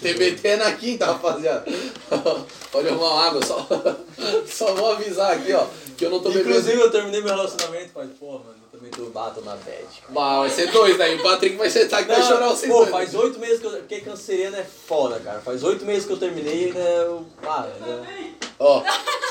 [0.00, 1.64] TBT é na quinta, rapaziada.
[2.72, 3.66] Arrumar uma água, só,
[4.46, 5.66] só vou avisar aqui, ó.
[5.96, 6.50] Que eu não tô bebendo.
[6.50, 9.86] Inclusive eu terminei meu relacionamento, mas, pô, mano, tô bato na bad.
[10.08, 11.12] Bah, vai ser dois, né?
[11.12, 13.66] E o Patrick vai sentar aqui e vai chorar vocês Pô, faz oito meses que
[13.66, 13.70] eu.
[13.72, 15.40] Porque canceriano é foda, cara.
[15.40, 16.98] Faz oito meses que eu terminei, né?
[16.98, 18.34] Eu, ah, né?
[18.58, 18.82] Ó,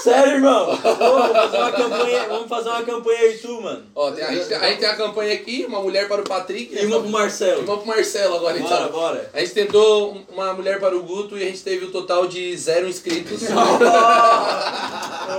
[0.01, 0.65] Sério, irmão?
[0.77, 3.83] Pô, vamos fazer uma campanha, vamos fazer uma campanha aí tu, mano.
[3.95, 6.23] ó, tem, a, gente, tem- a gente tem a campanha aqui, uma mulher para o
[6.23, 7.61] Patrick E uma pro e Marcelo.
[7.61, 8.91] uma pro Marcelo agora, Bora, então.
[8.91, 9.29] bora.
[9.31, 12.25] A gente tentou um- uma mulher para o Guto e a gente teve o total
[12.27, 13.43] de zero inscritos.
[13.45, 13.45] Ô,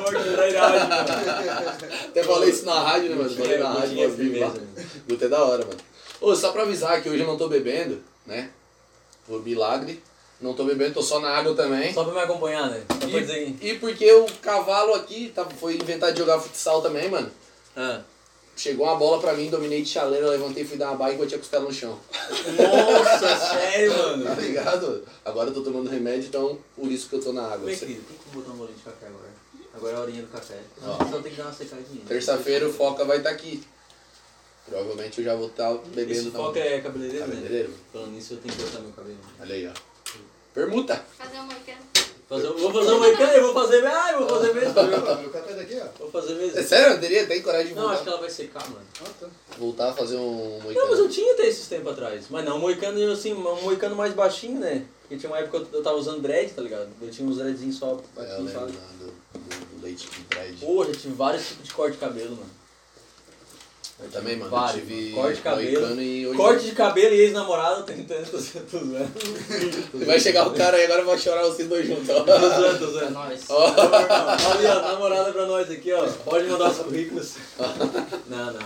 [0.08, 0.32] que mano.
[2.08, 3.30] Até falei isso na rádio, né, mano?
[3.30, 4.68] Falei na rádio, Gutinho é mano.
[5.08, 5.78] Guto é da hora, mano.
[6.20, 8.50] Ô, só pra avisar que hoje eu não tô bebendo, né?
[9.26, 10.02] Por milagre.
[10.40, 11.92] Não tô bebendo, tô só na água também.
[11.94, 12.82] Só pra me acompanhar, né?
[12.90, 13.56] Só pra dizer.
[13.60, 17.30] E, e porque o cavalo aqui tá, foi inventado de jogar futsal também, mano.
[17.76, 18.00] Ah.
[18.56, 21.34] Chegou uma bola pra mim, dominei de chaleira, levantei, fui dar uma baia e bati
[21.34, 21.98] a costela no chão.
[22.58, 24.40] Nossa, sério, Tá mano.
[24.40, 25.04] ligado?
[25.24, 27.66] Agora eu tô tomando remédio, então por isso que eu tô na água.
[27.66, 29.32] Bem, querido, tem que botar um bolinho de café agora.
[29.74, 30.58] Agora é a horinha do café.
[30.82, 30.98] Ó.
[30.98, 32.02] Só tem que dar uma secadinha.
[32.06, 33.62] Terça-feira o Foca vai estar aqui.
[34.66, 36.12] Provavelmente eu já vou estar bebendo.
[36.20, 37.34] Esse foco é cabeleireiro, né?
[37.34, 37.70] Cabeleireiro.
[37.92, 39.18] Falando nisso, eu tenho que cortar meu cabelo.
[39.40, 39.72] Olha aí, ó.
[40.54, 41.04] Permuta.
[41.18, 41.78] Fazer um moicano.
[42.28, 43.86] Fazer, vou fazer um moicano, eu vou fazer.
[43.86, 44.72] Ah, eu vou fazer mesmo.
[45.20, 45.86] Meu café daqui, ó.
[45.98, 46.58] Vou fazer mesmo.
[46.58, 47.26] É sério, Anderia?
[47.26, 47.94] Tem coragem de Não, voltar?
[47.94, 48.86] acho que ela vai secar, mano.
[49.04, 49.26] Ah, tá.
[49.58, 50.94] Voltar a fazer um Não, mas moicano.
[50.94, 52.24] eu tinha até esses tempos atrás.
[52.30, 54.84] Mas não, um moicano assim, um moicano mais baixinho, né?
[55.02, 56.88] Porque tinha uma época que eu, tava usando dread, tá ligado?
[57.02, 58.72] Eu tinha uns dreadzinhos só É, eu aqui, sabe?
[58.72, 60.56] lá do, do, do leite de bread.
[60.56, 62.50] Pô, já tive vários tipos de corte de cabelo, mano.
[64.00, 64.50] Eu também, mano.
[64.50, 65.12] Vários, eu tive.
[65.12, 66.00] Corte de cabelo.
[66.00, 66.36] e hoje...
[66.36, 68.30] Corte de cabelo e ex-namorado, tem tanto,
[68.70, 70.04] tô zoando.
[70.06, 72.20] Vai chegar o cara aí, agora vai chorar vocês dois juntos, ó.
[72.24, 73.10] Tô zoando, tô É zoando.
[73.12, 73.40] nóis.
[73.48, 73.64] Ó.
[73.64, 76.04] Ô, irmão, Ali, ó, namorada pra nós aqui, ó.
[76.24, 77.34] Pode mandar os currículos.
[78.28, 78.60] Não, não.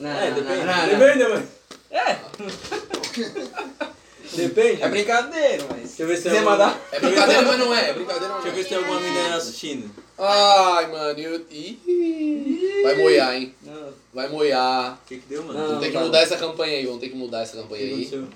[0.00, 0.64] Não, é, não, depende.
[0.64, 0.98] não, não.
[0.98, 1.48] Depende, mãe.
[1.90, 2.16] É,
[4.32, 4.82] Depende.
[4.82, 5.80] é brincadeira, mas.
[5.88, 6.50] Deixa eu ver se tem alguma...
[6.52, 6.80] mandar.
[6.92, 7.90] É brincadeira, mas não é.
[7.90, 8.62] É brincadeira, mas Deixa eu ver é.
[8.62, 9.90] se tem alguma menina assistindo.
[10.18, 11.18] Ai, mano.
[11.18, 11.46] Eu...
[11.50, 13.54] Ih, vai moiar, hein?
[13.62, 14.98] Não, Vai moiar.
[15.04, 15.58] O que que deu, mano?
[15.58, 16.86] Não, Vamos ter que mudar essa campanha aí.
[16.86, 18.00] Vamos ter que mudar essa O campanha que aí.
[18.06, 18.28] aconteceu?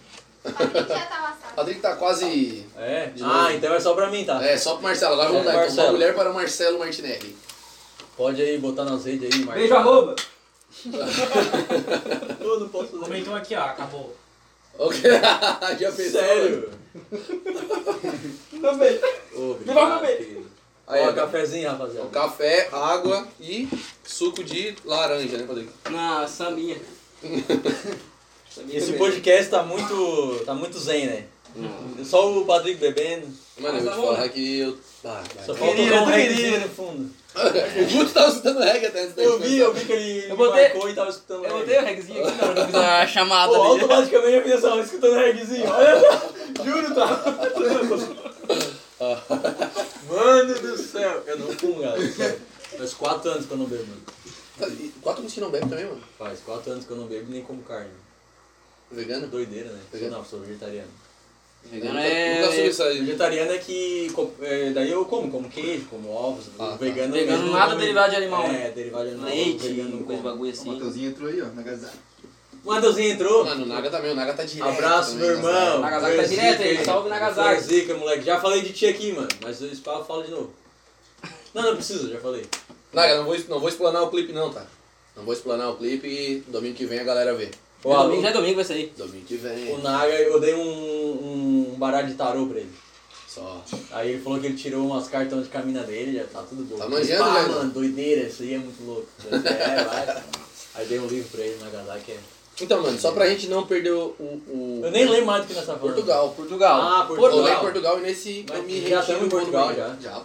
[0.44, 1.54] Patrick já tá O laçado.
[1.56, 2.64] Patrick tá quase...
[2.76, 3.10] É?
[3.22, 4.44] Ah, então é só pra mim, tá?
[4.44, 5.14] É, só pro Marcelo.
[5.14, 5.52] Agora vamos É, mudar.
[5.52, 5.92] Então, uma Marcelo.
[5.92, 7.36] mulher para o Marcelo Martinelli.
[8.16, 9.54] Pode aí botar nas redes aí, Marcos.
[9.62, 10.16] Beijo, arroba.
[12.40, 13.04] Eu não posso fazer.
[13.04, 14.16] Comentou aqui, ó, acabou.
[14.78, 15.00] Ok.
[15.78, 16.20] Já pensou?
[16.20, 16.70] Sério?
[18.52, 18.70] Não.
[18.72, 20.44] Ô, Me vai comer.
[20.86, 22.08] Aí, Ó, ó, cafezinho, Ó, rapaziada.
[22.10, 23.68] Café, água e
[24.04, 25.46] suco de laranja, né?
[25.90, 26.76] Não, sambinha.
[28.50, 28.98] Sambinha Esse também.
[28.98, 31.24] podcast tá muito, tá muito zen, né?
[32.04, 33.28] Só o Patrick bebendo.
[33.58, 34.78] Mano, eu vou tá te falar que eu...
[35.04, 35.22] Ah.
[35.46, 36.60] Só falta um queria.
[36.60, 37.10] no fundo.
[37.34, 40.36] O Guto tava escutando reggae até antes da Eu vi, eu vi que ele Eu
[40.36, 42.74] botei- marcou e tava escutando Eu botei o regzinho aqui na hora que eu fiz
[42.76, 43.70] a chamada Pô, ali.
[43.80, 45.68] automaticamente eu fiz assim, ó, escutando reggaezinho.
[45.70, 46.22] Olha só,
[46.64, 47.24] juro, tá?
[50.08, 51.22] Mano do céu.
[51.26, 52.38] Eu não fumo, galera.
[52.78, 54.02] Faz quatro anos que eu não bebo, mano.
[55.02, 56.02] Quatro anos que não bebe também, mano.
[56.18, 57.90] Faz quatro anos que eu não bebo e nem como carne.
[58.90, 59.26] Vegano?
[59.26, 59.80] Doideira, né?
[59.92, 60.18] Vegano.
[60.18, 60.88] Não, sou vegetariano.
[61.70, 62.98] Vegano é- Nunca soube isso aí.
[63.00, 64.12] Vegetariano é que.
[64.42, 66.46] é, daí eu como, como queijo, como ovos.
[66.58, 66.76] Ah, o tá.
[66.76, 68.70] vegano Vegano mesmo nada come- derivado de animal, É, né?
[68.70, 69.30] derivado de animal.
[69.30, 70.70] Leite, vegano coisa bagulho O assim.
[70.72, 71.98] Matheusinho entrou aí, ó, na agasalho.
[72.64, 73.44] O Matheusinho entrou.
[73.44, 74.68] Mano, o Naga também, o Naga tá direto.
[74.68, 75.80] Abraço, também, meu irmão.
[75.80, 77.62] Nagasaki tá direto aí, salve Nagasaki.
[77.62, 78.24] Zica, moleque.
[78.24, 79.28] Já falei de ti aqui, mano.
[79.42, 80.54] Mas o eu falo de novo.
[81.52, 82.44] Não, não precisa, já falei.
[82.92, 84.64] Naga, não vou, não vou explanar o clipe não, tá?
[85.16, 87.50] Não vou explanar o clipe e domingo que vem a galera vê.
[87.84, 88.92] O, É Alu- domingo, já é domingo vai sair.
[88.96, 89.78] Domingo que o vem.
[89.82, 92.70] Naga, eu dei um, um baralho de tarô pra ele.
[93.28, 93.62] Só.
[93.90, 96.76] Aí ele falou que ele tirou umas cartões de camina dele, já tá tudo bom.
[96.76, 97.48] Tá manjando, velho?
[97.52, 99.06] mano, doideira, isso aí é muito louco.
[99.30, 100.22] É, vai.
[100.76, 102.12] Aí dei um livro pra ele, Nagasaki.
[102.12, 102.18] É.
[102.60, 104.14] Então, mano, só pra gente não perder o...
[104.20, 105.94] o Eu nem lembro mais do que nós tá falando.
[105.94, 106.80] Portugal, Portugal.
[106.80, 107.48] Ah, Portugal.
[107.48, 109.96] em Portugal e nesse Mas eu me já estamos em Portugal, já.
[110.00, 110.22] Já.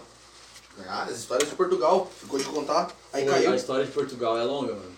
[0.88, 2.10] Ah, as histórias de Portugal.
[2.20, 2.88] Ficou de contar.
[3.12, 3.52] Aí Pô, caiu.
[3.52, 4.92] A história de Portugal é longa, mano.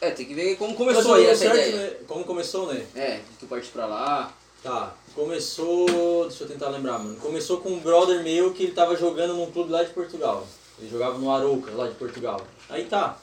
[0.00, 1.76] É, tem que ver como começou aí essa certo, ideia.
[1.90, 1.96] né?
[2.06, 2.86] Como começou, né?
[2.94, 4.32] É, tu parte pra lá.
[4.62, 6.26] Tá, começou.
[6.28, 7.16] Deixa eu tentar lembrar, mano.
[7.16, 10.46] Começou com um brother meu que ele tava jogando num clube lá de Portugal.
[10.78, 12.40] Ele jogava no Arouca, lá de Portugal.
[12.68, 13.18] Aí tá.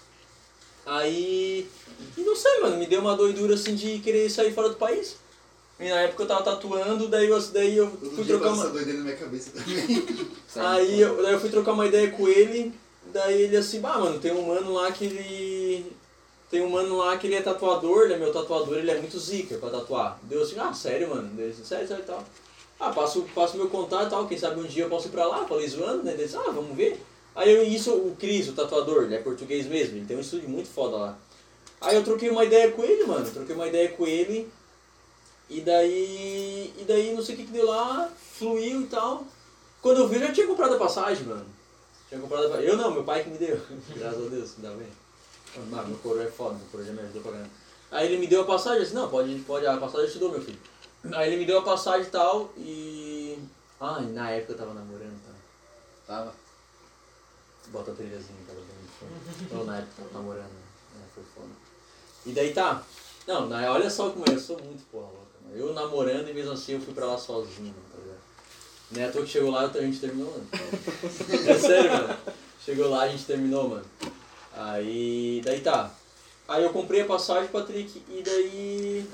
[0.86, 1.68] Aí.
[2.18, 5.18] E não sei, mano, me deu uma doidura assim de querer sair fora do país.
[5.80, 8.64] E na época eu tava tatuando, daí eu, daí eu Todo fui dia trocar uma.
[8.64, 10.28] essa doideira na minha cabeça também.
[10.56, 12.74] Aí eu, daí eu fui trocar uma ideia com ele,
[13.12, 15.92] daí ele assim, bah, mano, tem um mano lá que ele
[16.56, 19.20] tem um mano lá que ele é tatuador, ele é meu tatuador, ele é muito
[19.20, 20.18] zica pra tatuar.
[20.24, 21.28] Deu assim, ah, sério, mano?
[21.36, 22.24] Deu assim, sério, sério e tal.
[22.80, 25.28] Ah, passo, passo meu contato e tal, quem sabe um dia eu posso ir pra
[25.28, 26.14] lá, falei zoando, né?
[26.14, 27.04] Disse, ah, vamos ver.
[27.36, 30.48] Aí eu, isso, o Cris, o tatuador, ele é português mesmo, ele tem um estúdio
[30.48, 31.18] muito foda lá.
[31.82, 34.50] Aí eu troquei uma ideia com ele, mano, troquei uma ideia com ele,
[35.50, 39.26] e daí, e daí não sei o que que deu lá, fluiu e tal.
[39.82, 41.46] Quando eu vi, eu já tinha comprado a passagem, mano.
[42.08, 42.62] Tinha comprado a.
[42.62, 43.60] Eu não, meu pai que me deu,
[43.94, 44.88] graças a Deus, ainda bem.
[45.70, 47.50] Mano, meu coro é foda, meu coro já me ajudou pra caramba.
[47.92, 50.32] Aí ele me deu a passagem, disse, não, pode, pode, a passagem eu te dou,
[50.32, 50.60] meu filho.
[51.14, 53.40] Aí ele me deu a passagem e tal, e...
[53.80, 55.34] Ah, na época eu tava namorando, tá?
[56.08, 56.34] Tava.
[57.68, 61.02] Bota a trilhazinha, cara, bem Ou na época eu tava namorando, né?
[61.14, 61.50] Foi foda.
[62.26, 62.84] E daí tá.
[63.28, 65.58] Não, na, olha só como é, eu sou muito porra louca, mano.
[65.58, 68.20] Eu namorando e mesmo assim eu fui pra lá sozinho, tá ligado?
[68.92, 70.48] Não é toa que chegou lá a gente terminou, mano.
[71.50, 72.18] É sério, mano.
[72.64, 73.86] Chegou lá a gente terminou, mano.
[74.56, 75.42] Aí.
[75.44, 75.94] Daí tá.
[76.48, 79.06] Aí eu comprei a passagem, Patrick, e daí.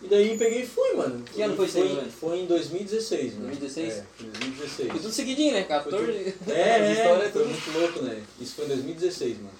[0.00, 1.22] E daí peguei e fui, mano.
[1.24, 3.46] Que ano foi isso aí, foi, foi em 2016, mano.
[3.46, 3.92] 2016?
[3.92, 4.90] É, foi 2016.
[4.90, 5.62] Foi tudo seguidinho, né?
[5.62, 6.34] 14.
[6.48, 7.50] É, As é, histórias foi tudo.
[7.50, 8.22] muito louco, né?
[8.40, 9.50] Isso foi em 2016, mano.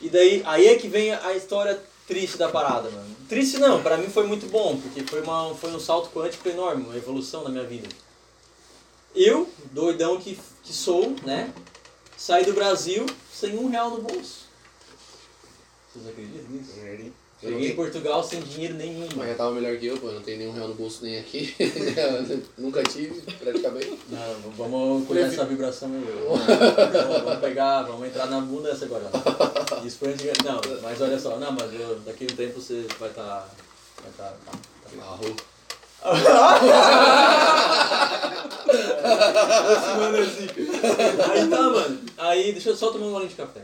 [0.00, 3.16] E daí, aí é que vem a história triste da parada, mano.
[3.28, 6.84] Triste não, pra mim foi muito bom, porque foi, uma, foi um salto quântico enorme,
[6.84, 7.88] uma evolução na minha vida.
[9.14, 11.52] Eu, doidão que, que sou, né?
[12.18, 14.46] Saí do Brasil sem um real no bolso.
[15.94, 16.72] Vocês acreditam nisso?
[17.40, 20.10] Não Cheguei em Portugal sem dinheiro nenhum, Mas já tava melhor que eu, pô.
[20.10, 21.54] Não tenho nenhum real no bolso nem aqui.
[22.58, 23.96] Nunca tive, praticamente.
[24.08, 26.04] Não, vamos cuidar dessa vibração aí.
[26.26, 29.08] Vamos, vamos pegar, vamos entrar na bunda essa agora.
[29.84, 32.84] Isso foi antiga- Não, mas olha só, não, mas eu, daqui a um tempo você
[32.98, 33.48] vai estar.
[34.02, 34.32] vai estar.
[34.44, 34.58] tá, tá,
[35.04, 35.36] Arro.
[39.72, 40.60] Esse mano é zica.
[41.32, 42.00] Aí tá, mano.
[42.18, 43.62] Aí, deixa eu só tomar um golinho de café.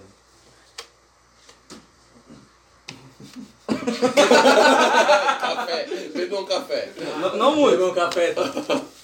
[5.41, 5.87] Café.
[6.15, 6.93] Bebeu um café.
[7.21, 7.79] Não, não muito.
[7.79, 8.43] Beber um café, tá?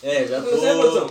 [0.03, 1.11] É, já é, tô.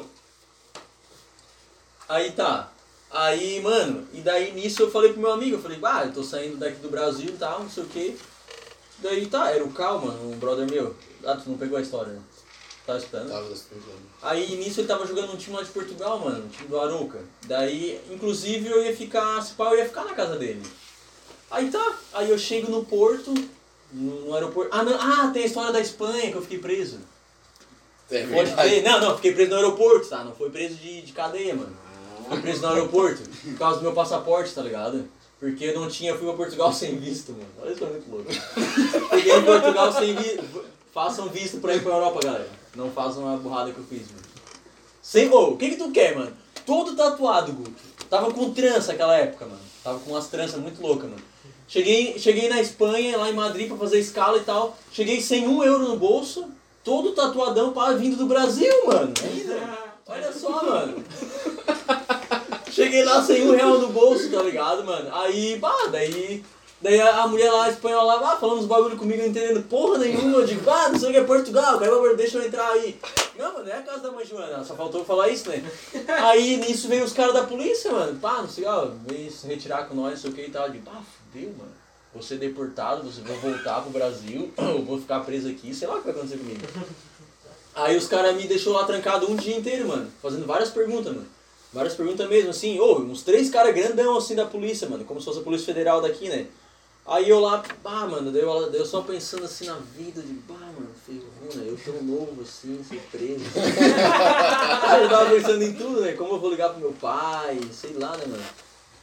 [2.07, 2.71] Aí tá.
[3.11, 6.23] Aí, mano, e daí nisso eu falei pro meu amigo, eu falei, ah, eu tô
[6.23, 8.17] saindo daqui do Brasil e tal, não sei o que.
[8.99, 10.95] Daí tá, era o Cal, mano, um brother meu.
[11.25, 12.21] Ah, tu não pegou a história, né?
[12.90, 13.30] Tava escutando?
[13.30, 14.00] Tava explicando.
[14.22, 17.20] Aí nisso ele tava jogando um time lá de Portugal, mano, um time do Aruca.
[17.46, 20.62] Daí, inclusive, eu ia ficar, se pá, eu ia ficar na casa dele.
[21.52, 23.34] Aí tá, aí eu chego no porto,
[23.94, 24.70] no, aeroporto.
[24.74, 27.00] Ah, não, ah, tem a história da Espanha que eu fiquei preso.
[28.10, 28.84] É Pode crer.
[28.84, 30.24] Não, não, fiquei preso no aeroporto, tá?
[30.24, 31.76] Não foi preso de, de cadeia, mano.
[32.28, 35.08] Fui preso no aeroporto, por causa do meu passaporte, tá ligado?
[35.40, 37.46] Porque eu não tinha, fui pra Portugal sem visto, mano.
[37.62, 38.32] Olha isso, é muito louco.
[39.12, 40.66] Cheguei em Portugal sem visto.
[40.92, 42.59] Façam visto pra ir pra Europa, galera.
[42.76, 44.24] Não façam a burrada que eu fiz, mano.
[45.01, 45.30] Sem.
[45.30, 46.32] Ô, o que que tu quer, mano?
[46.65, 47.89] Todo tatuado, Guto.
[48.09, 49.61] Tava com trança naquela época, mano.
[49.84, 51.22] Tava com umas tranças muito loucas, mano.
[51.67, 54.76] Cheguei, cheguei na Espanha, lá em Madrid, pra fazer escala e tal.
[54.91, 56.45] Cheguei sem um euro no bolso,
[56.84, 59.13] todo tatuadão para vindo do Brasil, mano.
[59.24, 59.78] Aí, né?
[60.07, 61.03] Olha só, mano.
[62.72, 65.13] Cheguei lá sem um real no bolso, tá ligado, mano?
[65.13, 66.43] Aí, pá, daí.
[66.82, 69.97] Daí a a mulher lá, espanhola lá, ah, falando uns bagulho comigo, não entendendo porra
[69.97, 70.38] nenhuma.
[70.38, 72.97] Eu digo, ah, não sei o que é Portugal, cara, deixa eu entrar aí.
[73.38, 75.63] Não, mano, é a casa da mãe Joana, só faltou falar isso, né?
[76.07, 79.88] Aí nisso veio os caras da polícia, mano, pá, não sei, ó, veio se retirar
[79.88, 80.65] com nós, não sei o que e tal.
[80.65, 81.01] Eu digo, pá,
[81.32, 81.71] fudeu, mano.
[82.13, 85.95] Vou ser deportado, você vou voltar pro Brasil, eu vou ficar preso aqui, sei lá
[85.95, 86.59] o que vai acontecer comigo.
[87.75, 91.27] Aí os caras me deixou lá trancado um dia inteiro, mano, fazendo várias perguntas, mano.
[91.71, 95.25] Várias perguntas mesmo, assim, ô, uns três caras grandão assim da polícia, mano, como se
[95.25, 96.47] fosse a Polícia Federal daqui, né?
[97.10, 100.53] Aí eu lá, pá, mano, daí eu, eu só pensando assim na vida, de pá,
[100.53, 103.45] mano, ferruna, eu tão novo assim, ser preso.
[104.84, 106.14] Aí eu tava pensando em tudo, né?
[106.14, 108.43] Como eu vou ligar pro meu pai, sei lá, né, mano?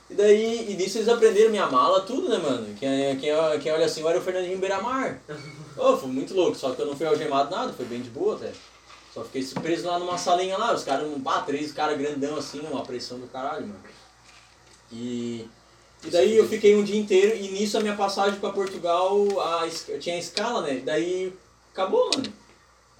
[0.08, 2.72] E daí, e nisso eles aprenderam minha mala, tudo, né, mano?
[2.78, 5.20] Quem, quem, quem olha assim, olha o Fernandinho Beiramar.
[5.76, 8.36] Ô, foi muito louco, só que eu não fui algemado nada, foi bem de boa
[8.36, 8.52] até.
[9.12, 12.84] Só fiquei preso lá numa salinha lá, os caras, pá, três caras grandão assim, uma
[12.84, 13.80] pressão do caralho, mano.
[14.92, 15.48] E,
[16.06, 19.68] e daí eu fiquei um dia inteiro e nisso a minha passagem pra Portugal, a,
[19.98, 20.82] tinha escala, né?
[20.84, 21.32] Daí
[21.72, 22.32] acabou, mano.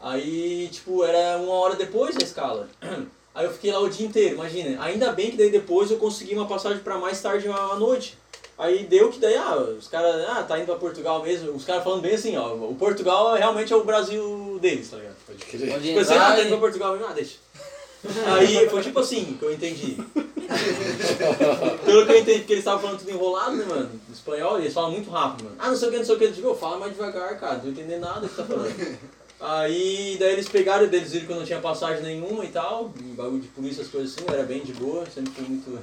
[0.01, 2.69] Aí, tipo, era uma hora depois da escala.
[3.35, 4.83] Aí eu fiquei lá o dia inteiro, imagina.
[4.83, 8.17] Ainda bem que daí depois eu consegui uma passagem pra mais tarde à noite.
[8.57, 11.53] Aí deu que daí, ah, os caras, ah, tá indo pra Portugal mesmo.
[11.53, 15.17] Os caras falando bem assim, ó, o Portugal realmente é o Brasil deles, tá ligado?
[15.27, 15.71] Pode crer.
[15.71, 16.59] Pode assim, ah, entrar tá indo pra.
[16.59, 17.35] Portugal mesmo, ah, deixa.
[18.27, 19.97] Aí foi tipo assim que eu entendi.
[21.85, 23.91] Pelo que eu entendi, porque eles estavam falando tudo enrolado, né, mano?
[24.09, 25.57] Em espanhol, eles falam muito rápido, mano.
[25.59, 26.25] Ah, não sei o que, não sei o que.
[26.25, 28.99] Eu digo, "Ô, fala mais devagar, cara, não tô entendendo nada do que tá falando.
[29.39, 33.03] Aí, daí eles pegaram, eles viram que eu não tinha passagem nenhuma e tal, e
[33.13, 35.79] bagulho de polícia, as coisas assim, eu era bem de boa, sempre fui muito.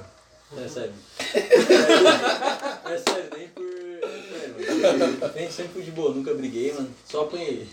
[0.56, 0.92] É sério.
[2.84, 3.64] É sério, nem por.
[3.64, 5.32] É.
[5.34, 6.88] Nem sempre fui de boa, nunca briguei, mano.
[7.08, 7.66] Só apanhei.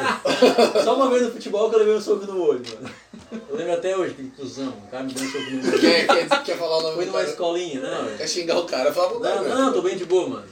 [0.84, 2.94] Só uma vez no futebol que eu levei um soco no olho, mano.
[3.32, 5.80] Eu lembro até hoje, aquele cuzão, o cara me deu um soco no.
[5.80, 7.30] Quer, quer, quer falar o nome Foi numa cara?
[7.30, 8.16] escolinha, não.
[8.16, 8.92] Quer xingar o cara?
[8.92, 9.42] Fala cara.
[9.42, 10.46] Não, não, tô bem de boa, mano.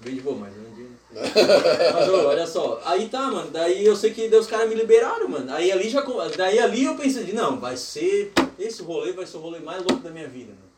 [0.00, 0.86] Bem de boa, mas não dia.
[1.92, 4.76] Mas ô, olha só, aí tá, mano, daí eu sei que daí os caras me
[4.76, 5.52] liberaram, mano.
[5.52, 6.02] Aí ali já.
[6.36, 8.32] Daí ali eu pensei, de, não, vai ser.
[8.58, 10.70] Esse rolê vai ser o rolê mais louco da minha vida, mano.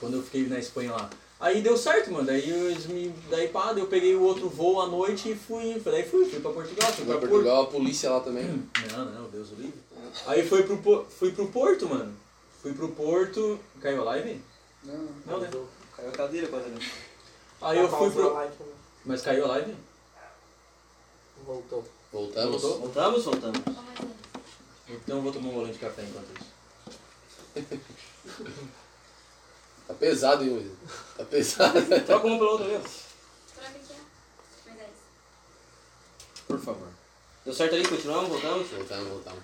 [0.00, 1.10] Quando eu fiquei na Espanha lá.
[1.42, 2.24] Aí deu certo, mano.
[2.24, 3.12] Daí eles me.
[3.28, 5.80] Daí pá, eu peguei o outro voo à noite e fui.
[5.84, 7.30] Daí fui, fui pra Portugal, fui pra pra Porto.
[7.30, 8.44] Portugal, a polícia lá também.
[8.92, 9.74] Não, não, Deus o livre.
[10.26, 12.14] Aí fui pro, fui pro Porto, mano.
[12.62, 13.58] Fui pro Porto.
[13.80, 14.40] Caiu a live?
[14.84, 15.08] Não, não.
[15.26, 15.50] Não, né?
[15.96, 16.78] Caiu a cadeira quase ali.
[17.60, 18.30] Aí eu Tá fui pro.
[18.30, 18.50] também.
[19.04, 19.74] Mas caiu a live?
[21.44, 21.84] Voltou.
[22.12, 22.62] Voltamos.
[22.62, 22.78] Voltou?
[22.82, 23.24] Voltamos?
[23.24, 23.58] Voltamos.
[24.88, 26.52] Então eu vou tomar um bolinho de café enquanto isso.
[29.92, 30.72] Tá pesado, hein, Luiz?
[31.18, 31.80] Tá pesado.
[32.06, 32.82] Troca uma pela outra mesmo.
[33.54, 33.94] troca aqui, ó.
[34.66, 36.42] Mas é isso.
[36.46, 36.88] Por favor.
[37.44, 37.86] Deu certo ali?
[37.86, 38.28] Continuamos?
[38.30, 38.68] Voltamos?
[38.68, 39.42] Voltamos, voltamos.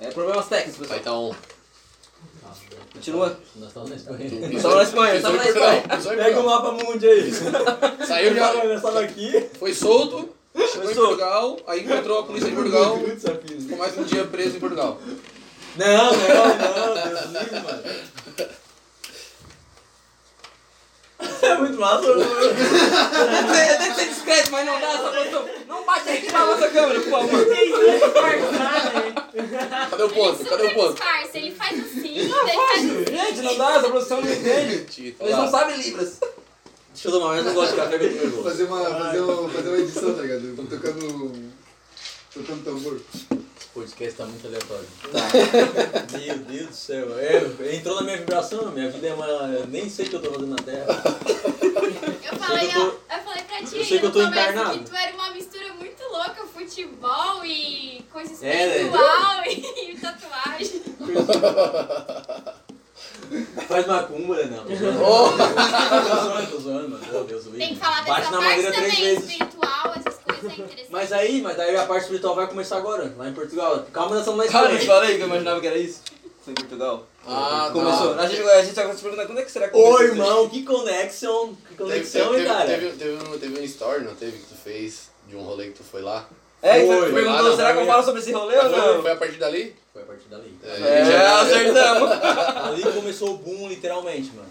[0.00, 1.30] É problemas técnicos, Vai pessoal.
[1.30, 1.58] tá on.
[2.92, 3.38] Continua.
[3.56, 4.24] Nós estamos na Espanha.
[4.26, 6.24] Estamos na Espanha, estamos na Espanha.
[6.24, 7.32] Pega o mapa mundi aí.
[8.04, 8.52] Saiu já.
[8.60, 9.48] Começar daqui.
[9.58, 10.34] Foi solto.
[10.72, 10.94] Chegou em.
[10.94, 11.56] Portugal.
[11.68, 12.98] Aí encontrou a polícia em Portugal.
[12.98, 15.00] Ficou mais um dia preso em Portugal.
[15.76, 16.14] Não, não,
[16.58, 17.82] não, Deus livre, mano.
[21.42, 22.24] É muito massa, mano.
[22.24, 25.48] Tem tem que ser discreto, mas não dá essa posição.
[25.66, 27.46] Não bate aqui na nossa câmera, por favor.
[29.90, 30.40] Cadê o ponto?
[30.40, 31.02] Ele Cadê o ponto?
[31.34, 33.04] Ele faz assim, daí faz assim.
[33.04, 35.16] Gente, não dá, essa produção não entende.
[35.20, 36.20] Eles não sabem Libras.
[36.92, 38.42] Deixa eu tomar, mas eu não gosto de café eu nervoso.
[38.42, 40.68] Fazer uma, fazer, uma, fazer uma edição, tá ligado?
[40.68, 41.52] Tocando.
[42.34, 43.00] Tocando tambor.
[43.78, 44.86] Podcast tá muito aleatório.
[45.12, 46.18] Tá.
[46.18, 47.18] Meu Deus do céu.
[47.18, 49.26] É, entrou na minha vibração, minha vida é uma.
[49.26, 50.86] eu Nem sei o que eu tô fazendo na Terra.
[52.30, 54.78] Eu falei, eu tô- eu falei pra ti eu sei que eu tô encarnado.
[54.80, 58.76] que tu era uma mistura muito louca, futebol e coisa É, né?
[58.76, 60.82] espiritual e tatuagem.
[63.68, 64.56] Faz macumba, né?
[64.56, 64.64] Não.
[64.64, 65.02] Tô zoando.
[65.04, 65.28] Oh!
[65.30, 67.06] Tô zoando, tô zoando, mano.
[67.12, 67.44] Meu Deus.
[67.44, 69.30] Tem que falar Bate dessa na parte madeira também, três vezes.
[69.30, 70.86] espiritual, essas é.
[70.90, 73.84] Mas aí, mas daí a parte espiritual vai começar agora, lá em Portugal.
[73.92, 76.02] Calma, nós estamos na Cara, eu falei que eu imaginava que era isso.
[76.44, 77.06] Foi em Portugal.
[77.26, 78.14] Ah, Começou.
[78.14, 78.22] tá.
[78.22, 80.12] A gente, a gente tá se perguntando quando é que será que Ô começou isso?
[80.14, 82.66] irmão, que conexão, que Teve, conexão, teve, hein, cara?
[82.66, 84.38] teve, teve, um, teve um story, não teve?
[84.38, 86.26] Que tu fez de um rolê que tu foi lá.
[86.62, 86.96] É, Foi.
[87.00, 89.02] você perguntou, não, será que eu falo sobre esse rolê ou Foi, não?
[89.02, 89.76] foi a partir dali?
[89.92, 90.58] Foi a partir dali.
[90.64, 92.10] É, já- acertamos.
[92.66, 94.48] Ali começou o boom, literalmente, mano.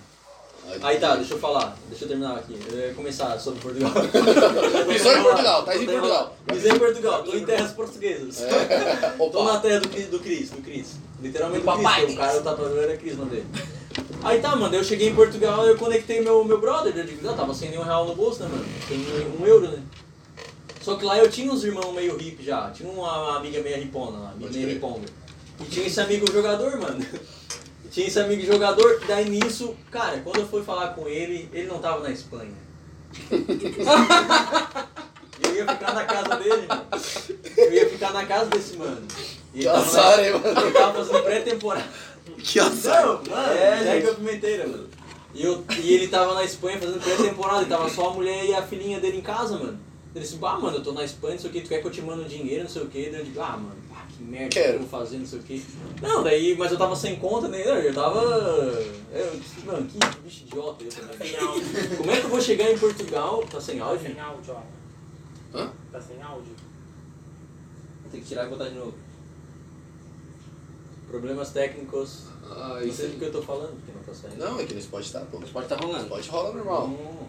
[0.81, 2.57] Aí tá, deixa eu falar, deixa eu terminar aqui.
[2.71, 3.91] Eu ia começar sobre Portugal.
[4.87, 6.37] Pisou em Portugal, tá em Portugal.
[6.45, 8.43] Pisei em Portugal, tô em terras portuguesas.
[9.31, 10.95] Tô na terra do, Cris- do Cris, do Cris.
[11.21, 13.45] Literalmente Do papai porque o cara, o tatuador era Cris, não dele.
[14.23, 17.33] Aí tá, mano, eu cheguei em Portugal eu conectei meu, meu brother, eu digo, ah,
[17.33, 18.65] tava sem nenhum real no bolso, né, mano?
[18.87, 18.97] Tem
[19.41, 19.81] um euro, né?
[20.81, 24.17] Só que lá eu tinha uns irmãos meio hip já, tinha uma amiga meio hipona
[24.19, 24.69] lá, meio crer.
[24.75, 25.05] hiponga.
[25.59, 27.03] E tinha esse amigo jogador, mano.
[27.91, 31.79] Tinha esse amigo jogador, daí nisso, cara, quando eu fui falar com ele, ele não
[31.79, 32.51] tava na Espanha.
[33.31, 33.35] E
[35.47, 36.85] eu ia ficar na casa dele, mano.
[37.55, 39.07] Eu ia ficar na casa desse mano.
[39.53, 40.61] E Que azar, hein, mano?
[40.61, 41.89] Ele tava fazendo pré-temporada.
[42.37, 43.05] Que azar.
[43.05, 44.89] Não, mano, é, é que eu pimenteira, mano.
[45.33, 48.53] E, eu, e ele tava na Espanha fazendo pré-temporada, e tava só a mulher e
[48.53, 49.79] a filhinha dele em casa, mano.
[50.13, 51.87] Ele disse, ah, mano, eu tô na Espanha, não sei o que, tu quer que
[51.87, 53.09] eu te mando dinheiro, não sei o que.
[53.09, 53.75] Daí eu digo, ah, mano,
[54.17, 54.73] que merda que Quero.
[54.73, 55.65] eu vou fazer, não sei o que.
[56.01, 57.87] Não, daí, mas eu tava sem conta, né?
[57.87, 58.19] Eu tava.
[58.19, 61.27] Eu disse, mano, que bicho idiota eu também.
[61.29, 61.97] Sem áudio.
[61.97, 63.43] Como é que eu vou chegar em Portugal?
[63.49, 64.07] Tá sem Tá áudio?
[64.11, 65.57] sem áudio, ó.
[65.57, 65.71] Hã?
[65.91, 66.55] Tá sem áudio.
[68.01, 68.93] Vou ter que tirar e botar de novo.
[71.07, 72.23] Problemas técnicos.
[72.49, 74.37] Ah, Não isso sei do que eu tô falando, porque não tá saindo.
[74.37, 75.37] Não, é que no Spot tá, pô.
[75.37, 76.03] O esporte tá rolando.
[76.03, 76.87] Spot rola normal.
[76.87, 77.27] Hum.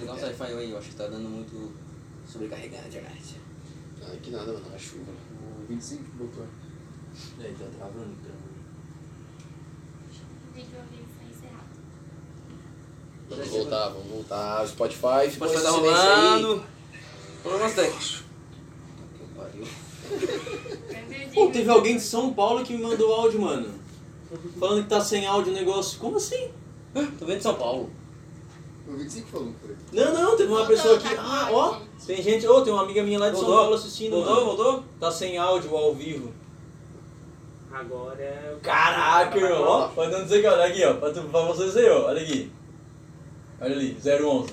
[0.00, 1.72] Legal o Wi-Fi aí, eu acho que tá dando muito
[2.32, 3.40] sobrecarregado a internet.
[4.02, 5.12] Ah, que nada, mano, a chuva.
[5.62, 6.46] O 25 botou.
[7.38, 8.52] Aí, tá travando, travando.
[10.48, 11.68] O vídeo ao vivo foi encerrado.
[13.28, 14.64] Vamos voltar, vamos voltar.
[14.64, 16.64] O Spotify, ficou esporte tá rolando.
[17.42, 18.24] Problemas técnicos.
[19.18, 19.66] Que pariu.
[21.34, 23.80] Pô, teve alguém de São Paulo que me mandou áudio, mano.
[24.58, 25.98] Falando que tá sem áudio o negócio.
[25.98, 26.50] Como assim?
[27.18, 27.90] Tô vendo de São Paulo.
[28.88, 29.76] O 25 falou, não foi?
[29.92, 31.14] Não, não, teve uma pessoa aqui.
[31.14, 31.76] tá Ah, ó,
[32.06, 32.46] tem gente.
[32.46, 33.60] Ô, tem uma amiga minha lá de São Voltou?
[33.62, 34.12] Paulo assistindo.
[34.12, 34.46] Voltou, mano.
[34.56, 34.84] voltou?
[35.00, 36.32] Tá sem áudio ao vivo.
[37.72, 38.54] Agora é.
[38.56, 39.62] o- Caraca, irmão.
[39.62, 40.94] Ó, pode não dizer que, olha aqui, ó.
[40.94, 42.06] Pra, tu, pra vocês aí, ó.
[42.06, 42.52] Olha aqui.
[43.60, 44.52] Olha ali, 011.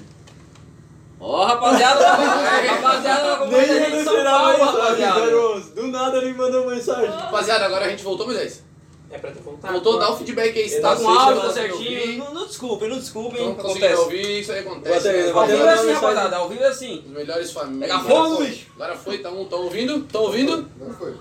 [1.19, 5.37] Ó, rapaziada, rapaziada, como é que a gente de São Paulo, rapaziada.
[5.37, 5.71] 011.
[5.73, 7.09] Do nada ele mandou mensagem.
[7.09, 8.63] Rapaziada, agora a gente voltou, Moisés.
[9.11, 9.71] É pra ter contato.
[9.71, 12.17] Voltou, dá o feedback aí, se tá tá com com áudio, tá tá certinho.
[12.19, 13.43] Não, não desculpem, não desculpem.
[13.43, 13.95] Não acontece.
[13.95, 15.07] ouvir, isso aí acontece.
[15.11, 15.31] Né?
[15.31, 16.35] Ao vivo é assim, rapaziada.
[16.37, 17.03] Ao vivo é assim.
[17.07, 17.89] As melhores famílias.
[17.91, 18.67] Pega fogo, Agora bicho.
[18.75, 20.01] Agora foi, tão, tão ouvindo?
[20.03, 20.69] Tão ouvindo?
[20.79, 21.15] Agora foi.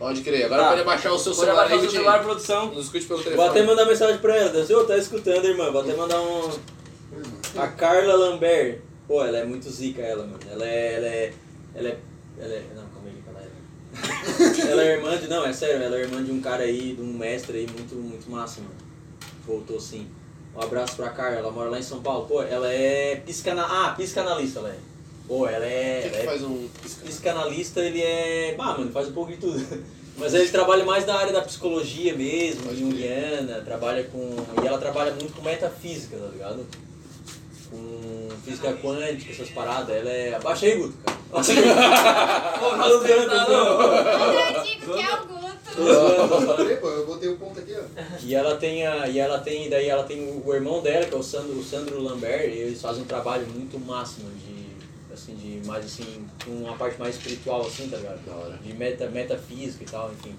[0.00, 0.44] Pode crer.
[0.46, 0.68] Agora Tá.
[0.70, 2.66] pode abaixar o seu Pode celular abaixar aí, o seu celular, produção.
[2.66, 3.48] Nos escute pelo Vou telefone.
[3.50, 4.60] até mandar mensagem pra ela.
[4.60, 5.70] Assim, ô, tá escutando, irmã.
[5.70, 6.50] Vou até mandar um.
[7.56, 8.80] A Carla Lambert.
[9.06, 10.38] Pô, ela é muito zica, ela, mano.
[10.50, 10.94] Ela é.
[10.96, 11.32] Ela é.
[11.74, 11.98] Ela é.
[12.40, 13.48] Ela é não, calma aí, ela é.
[14.68, 15.28] ela é irmã de.
[15.28, 17.94] Não, é sério, ela é irmã de um cara aí, de um mestre aí muito,
[17.94, 18.74] muito massa, mano.
[19.46, 20.06] Voltou sim.
[20.54, 22.26] Um abraço pra Carla, ela mora lá em São Paulo.
[22.26, 23.64] Pô, ela é psicana...
[23.64, 24.78] Ah, psicanalista, ela é.
[25.26, 26.00] Pô, ela O é.
[26.02, 26.68] que, que ela é faz um...
[27.04, 28.56] psicanalista, ele é.
[28.58, 29.58] Ah, mano, faz um pouco de tudo.
[30.18, 34.34] Mas ele trabalha mais na área da psicologia mesmo, junguiana, trabalha com.
[34.62, 36.66] E ela trabalha muito com metafísica, tá ligado?
[37.70, 39.96] Com física quântica, essas paradas.
[39.96, 40.34] Ela é.
[40.34, 41.18] Abaixa aí, Guto, cara.
[42.58, 45.38] Pô, não Tô eu digo que é o Guto.
[45.78, 47.82] Eu botei o ponto aqui, ó.
[48.22, 51.14] E ela tem a, e ela tem, daí ela tem o, o irmão dela, que
[51.14, 54.58] é o Sandro, o Sandro Lambert, e eles fazem um trabalho muito máximo de
[55.12, 58.62] assim de mais assim, com uma parte mais espiritual assim, tá ligado?
[58.62, 60.34] De meta, metafísica e tal, enfim.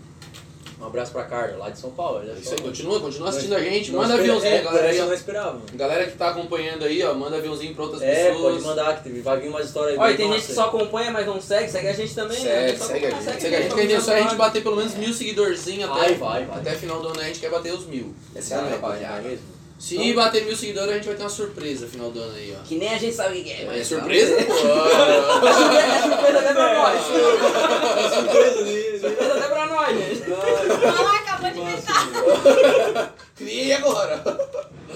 [0.81, 2.21] Um abraço pra Carla, lá de São Paulo.
[2.25, 3.91] é É Isso só- aí, continua, continua assistindo a gente.
[3.91, 5.59] Manda aviãozinho, é, galera aí, não esperava.
[5.73, 8.53] Galera que tá acompanhando aí, ó, manda aviãozinho pra outras É, pessoas.
[8.53, 10.55] pode mandar, que vai vir umas histórias Olha, bem tem gente massa que aí.
[10.55, 11.69] só acompanha, mas não segue.
[11.69, 12.67] Segue a gente também, né?
[12.67, 13.23] Segue, Só segue a gente.
[13.23, 15.89] Segue a gente, que a gente é só a gente bater pelo menos mil seguidorzinhos
[15.89, 16.57] até, Vai, vai, vai.
[16.59, 18.13] até final do ano a gente quer bater os mil.
[18.33, 19.29] Essa é a Vai, meta, vai, Não é rapaziada.
[19.29, 19.58] mesmo?
[19.79, 22.61] Se bater mil seguidores, a gente vai ter uma surpresa final do ano aí, ó.
[22.67, 23.61] Que nem a gente sabe o que é.
[23.61, 24.35] É mas surpresa?
[24.35, 24.67] vamos ver.
[25.39, 25.47] Pô,
[25.79, 26.99] É surpresa até pra nós.
[27.97, 28.99] É surpresa, né?
[28.99, 30.31] Surpresa até pra nós, gente.
[30.31, 33.13] Ela acabou de inventar.
[33.37, 34.21] Criei agora.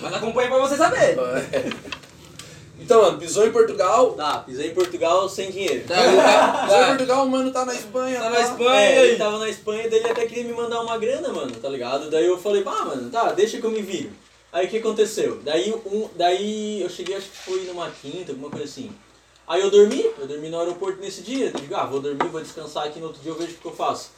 [0.02, 1.18] Mas acompanha pra você saber.
[2.78, 4.12] Então, mano, pisou em Portugal.
[4.12, 5.88] Tá, pisei em Portugal sem dinheiro.
[5.88, 8.20] Tá, tá, pisou em Portugal, o mano tá na Espanha.
[8.20, 8.32] Tá pá.
[8.32, 8.82] na Espanha.
[8.82, 11.70] É, ele tava na Espanha, daí ele até queria me mandar uma grana, mano, tá
[11.70, 12.10] ligado?
[12.10, 14.10] Daí eu falei, ah, mano, tá, deixa que eu me viro.
[14.54, 15.40] Aí o que aconteceu?
[15.44, 18.92] Daí, um, daí eu cheguei, acho que foi numa quinta, alguma coisa assim.
[19.48, 21.48] Aí eu dormi, eu dormi no aeroporto nesse dia.
[21.48, 23.66] Eu digo, ah, vou dormir, vou descansar aqui no outro dia, eu vejo o que
[23.66, 24.12] eu faço.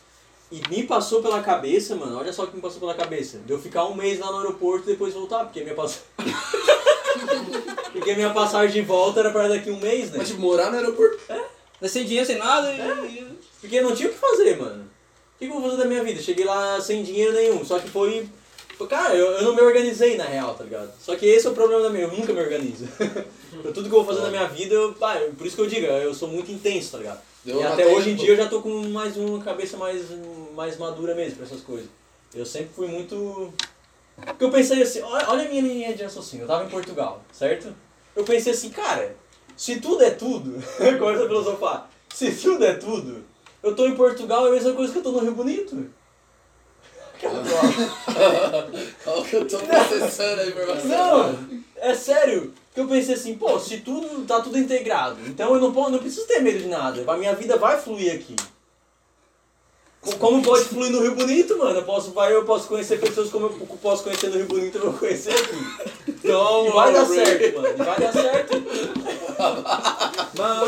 [0.51, 3.39] E me passou pela cabeça, mano, olha só o que me passou pela cabeça.
[3.39, 6.03] De eu ficar um mês lá no aeroporto e depois voltar, porque minha passagem.
[7.91, 10.17] porque minha passagem de volta era para daqui um mês, né?
[10.17, 11.17] Mas, tipo, morar no aeroporto.
[11.79, 12.71] Tá sem dinheiro, sem nada.
[12.71, 14.83] e- Porque não tinha o que fazer, mano.
[14.83, 16.21] O que que eu vou fazer da minha vida?
[16.21, 18.27] Cheguei lá sem dinheiro nenhum, só que foi.
[18.89, 20.91] Cara, eu, eu não me organizei na real, tá ligado?
[20.99, 22.87] Só que esse é o problema da minha, eu nunca me organizo.
[23.63, 25.85] Tudo que eu vou fazer na minha vida, eu, pá, por isso que eu digo,
[25.85, 27.21] eu sou muito intenso, tá ligado?
[27.45, 30.05] E até hoje em dia eu já tô com mais uma cabeça mais,
[30.55, 31.87] mais madura mesmo pra essas coisas.
[32.33, 33.53] Eu sempre fui muito.
[34.17, 37.21] Porque eu pensei assim, olha, olha a minha linha de raciocínio, eu tava em Portugal,
[37.31, 37.73] certo?
[38.15, 39.15] Eu pensei assim, cara,
[39.55, 40.53] se tudo é tudo,
[40.99, 43.23] começa a filosofar, se tudo é tudo,
[43.61, 45.87] eu tô em Portugal é a mesma coisa que eu tô no Rio Bonito.
[49.07, 50.87] Olha o que eu tô processando a informação.
[50.89, 51.39] Não,
[51.77, 52.53] é sério.
[52.73, 55.99] Que eu pensei assim, pô, se tudo tá tudo integrado, então eu não, posso, não
[55.99, 57.03] preciso ter medo de nada.
[57.09, 58.35] A minha vida vai fluir aqui.
[60.01, 61.79] Co- Como pode fluir no Rio Bonito, mano?
[61.79, 63.51] Eu posso, vai, eu posso conhecer pessoas como eu
[63.81, 65.55] posso conhecer no Rio Bonito, eu vou conhecer aqui.
[66.09, 67.77] Então, vai dar certo, mano.
[67.77, 68.63] Vai dar certo.
[70.37, 70.65] Mano.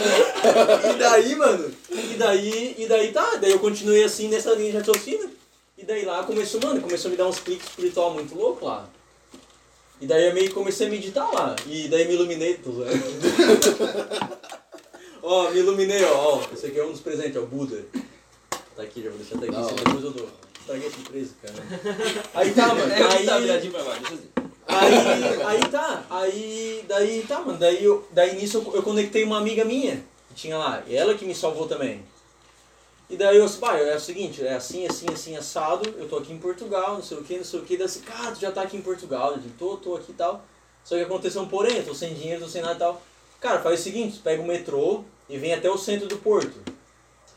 [0.00, 4.78] E daí, mano, e daí, e daí tá, daí eu continuei assim nessa linha de
[4.78, 5.30] raciocínio.
[5.76, 8.88] E daí lá começou, mano, começou a me dar uns cliques espiritual muito louco lá.
[10.00, 11.56] E daí eu meio que comecei a meditar lá.
[11.66, 12.92] E daí me iluminei, tô zoando.
[15.22, 16.42] Ó, me iluminei, ó, ó.
[16.52, 17.84] Esse aqui é um dos presentes, ó, o Buda.
[18.74, 20.28] Tá aqui, já vou deixar até aqui, depois eu dou.
[20.58, 21.54] Estraguei a surpresa, cara.
[22.34, 22.92] Aí tá, mano.
[22.92, 24.00] É, tá Aí, viradinho pra baixo.
[24.00, 24.39] deixa eu ver.
[24.72, 29.38] Aí, aí tá, aí, daí tá, mano, daí, eu, daí nisso eu, eu conectei uma
[29.38, 32.04] amiga minha, que tinha lá, e ela que me salvou também.
[33.08, 36.18] E daí eu disse, pai, é o seguinte, é assim, assim, assim, assado, eu tô
[36.18, 38.40] aqui em Portugal, não sei o que, não sei o que, daí assim, cara, tu
[38.40, 40.44] já tá aqui em Portugal, eu digo, tô, tô aqui e tal.
[40.84, 43.02] Só que aconteceu um porém, eu tô sem dinheiro, tô sem nada e tal.
[43.40, 46.60] Cara, faz o seguinte, pega o metrô e vem até o centro do porto.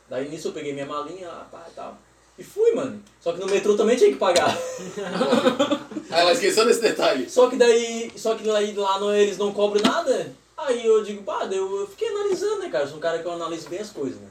[0.07, 1.97] Daí nisso eu peguei minha malinha, lá, pá, e tal.
[2.38, 3.01] E fui, mano.
[3.22, 4.55] Só que no metrô também tinha que pagar.
[6.11, 7.27] Ah, ela esqueceu desse detalhe.
[7.27, 10.31] Só que daí, só que daí lá não, eles não cobram nada.
[10.55, 12.84] Aí eu digo, pá, eu, eu fiquei analisando, né, cara?
[12.84, 14.27] Eu sou um cara que eu analiso bem as coisas, né?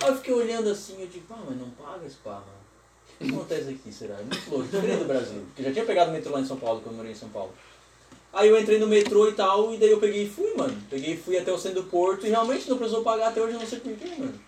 [0.00, 2.62] Aí eu fiquei olhando assim, eu digo, pá, mas não paga esse pá, mano.
[3.20, 4.14] O que acontece aqui, será?
[4.14, 5.42] É muito louco, diferente do Brasil.
[5.48, 7.28] Porque já tinha pegado o metrô lá em São Paulo, quando eu morei em São
[7.28, 7.52] Paulo.
[8.32, 10.74] Aí eu entrei no metrô e tal, e daí eu peguei e fui, mano.
[10.88, 13.52] Peguei e fui até o centro do porto e realmente não precisou pagar até hoje,
[13.52, 14.40] eu não sei porquê, mano.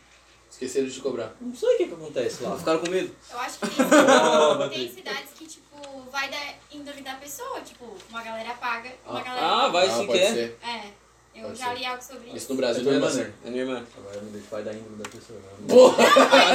[0.55, 1.32] Esqueceram de te cobrar.
[1.40, 2.56] Não sei o que que acontece lá.
[2.56, 3.10] Ficaram com medo?
[3.32, 5.76] Eu acho que Ah, tem, tem cidades que, tipo,
[6.12, 6.39] vai da
[6.72, 7.60] índole da pessoa.
[7.60, 9.68] Tipo, uma galera paga, uma Ah, galera.
[9.70, 10.32] vai Ah, se pode quer.
[10.32, 10.59] ser.
[10.64, 11.05] É.
[11.36, 12.52] Eu, Já li algo sobre Isso isso.
[12.52, 13.32] no Brasil É não tua é irmã, assim.
[13.44, 13.85] É minha irmã.
[13.98, 15.36] Agora me deixa pai da índole da pessoa.
[15.40, 15.48] né?
[15.68, 16.05] Porra!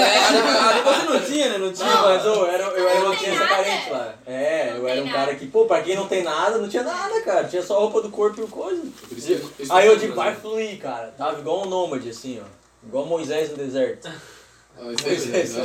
[0.86, 1.58] Você não tinha, né?
[1.58, 4.16] Não tinha, mas eu era, eu era Não uma criança carente lá.
[4.26, 5.36] É, eu Não era tem um cara nada.
[5.36, 7.46] que, pô, pra quem não tem nada, não tinha nada, cara.
[7.50, 8.82] Tinha só a roupa do corpo e o coisa.
[9.12, 10.40] Isso isso Aí eu vai Brasil.
[10.40, 11.14] fluir, cara.
[11.18, 12.59] Tava igual um nômade, assim, ó.
[12.84, 14.08] Igual Moisés no deserto.
[14.08, 15.54] Ah, aí, Moisés.
[15.54, 15.64] né?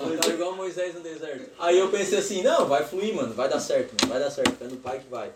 [0.00, 1.50] Eu tava igual Moisés no deserto.
[1.58, 4.56] Aí eu pensei assim, não, vai fluir, mano, vai dar certo, mano, vai dar certo,
[4.56, 5.30] fé no pai que vai.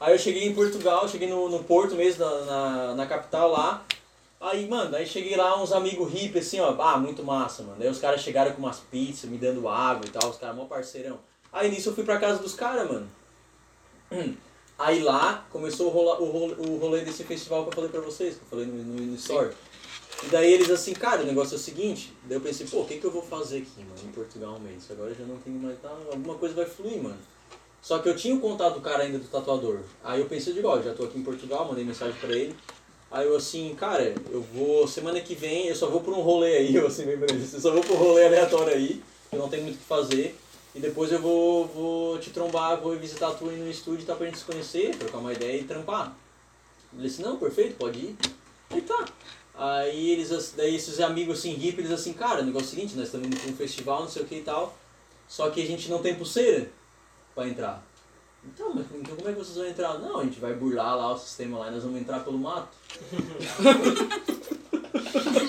[0.00, 3.84] Aí eu cheguei em Portugal, cheguei no, no Porto mesmo, na, na, na capital lá.
[4.40, 7.80] Aí, mano, aí cheguei lá, uns amigos hippies assim, ó, ah, muito massa, mano.
[7.80, 10.64] Aí os caras chegaram com umas pizzas, me dando água e tal, os caras mó
[10.66, 11.18] parceirão.
[11.52, 13.08] Aí nisso eu fui pra casa dos caras, mano.
[14.78, 18.00] Aí lá começou o, rola, o, rolê, o rolê desse festival que eu falei pra
[18.00, 19.54] vocês, que eu falei no, no, no story.
[20.22, 22.86] E daí eles assim, cara, o negócio é o seguinte, daí eu pensei, pô, o
[22.86, 24.84] que, que eu vou fazer aqui, mano, em Portugal um mês?
[24.90, 27.18] Agora eu já não tenho mais, tá, alguma coisa vai fluir, mano.
[27.80, 29.80] Só que eu tinha o contato do cara ainda do tatuador.
[30.02, 32.56] Aí eu pensei, digo, ó, já tô aqui em Portugal, mandei mensagem pra ele.
[33.10, 36.56] Aí eu assim, cara, eu vou, semana que vem, eu só vou por um rolê
[36.56, 39.48] aí, eu assim, pra ele, eu só vou por um rolê aleatório aí, eu não
[39.48, 40.36] tenho muito o que fazer.
[40.74, 44.26] E depois eu vou, vou te trombar, vou visitar tu aí no estúdio, tá pra
[44.26, 46.16] gente se conhecer, trocar uma ideia e trampar.
[46.92, 48.16] Ele disse, não, perfeito, pode ir.
[48.70, 49.04] Aí tá.
[49.54, 52.96] Aí eles, daí esses amigos assim, hippie, eles assim, cara, o negócio é o seguinte,
[52.96, 54.76] nós estamos pra um festival, não sei o que e tal,
[55.28, 56.68] só que a gente não tem pulseira
[57.34, 57.84] pra entrar.
[58.44, 59.98] Então, mas então como é que vocês vão entrar?
[59.98, 62.76] Não, a gente vai burlar lá o sistema lá e nós vamos entrar pelo mato.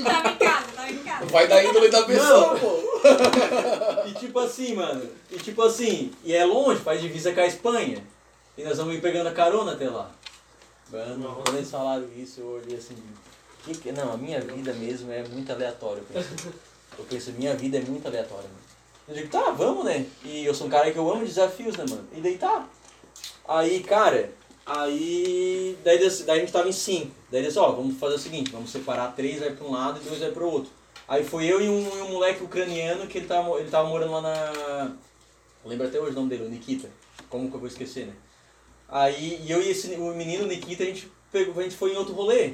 [0.03, 1.25] Tava em casa, tava em casa.
[1.25, 2.79] Vai da índole da pessoa, pô.
[4.07, 8.03] E tipo assim, mano, e tipo assim, e é longe, faz divisa com a Espanha.
[8.57, 10.09] E nós vamos ir pegando a carona até lá.
[10.91, 12.95] Mano, quando eles falaram isso, eu olhei assim,
[13.63, 16.29] que que- não, a minha vida mesmo é muito aleatória, eu penso.
[16.97, 18.65] Eu penso, minha vida é muito aleatória, mano.
[19.07, 20.05] Eu digo, tá, vamos, né?
[20.23, 22.07] E eu sou um cara que eu amo desafios, né, mano?
[22.15, 22.65] E daí tá.
[23.47, 24.31] Aí, cara,
[24.65, 25.77] aí.
[25.83, 27.11] Daí, daí a gente tava em cinco.
[27.35, 30.07] Daí disse, ó, vamos fazer o seguinte, vamos separar três vai pra um lado e
[30.07, 30.71] dois vai pro outro.
[31.05, 34.13] Aí foi eu e um, e um moleque ucraniano que ele tava, ele tava morando
[34.13, 34.95] lá na.
[35.65, 36.89] Lembro até hoje o nome dele, o Nikita.
[37.27, 38.13] Como que eu vou esquecer, né?
[38.87, 41.97] Aí e eu e esse, o menino Nikita, a gente, pegou, a gente foi em
[41.97, 42.53] outro rolê.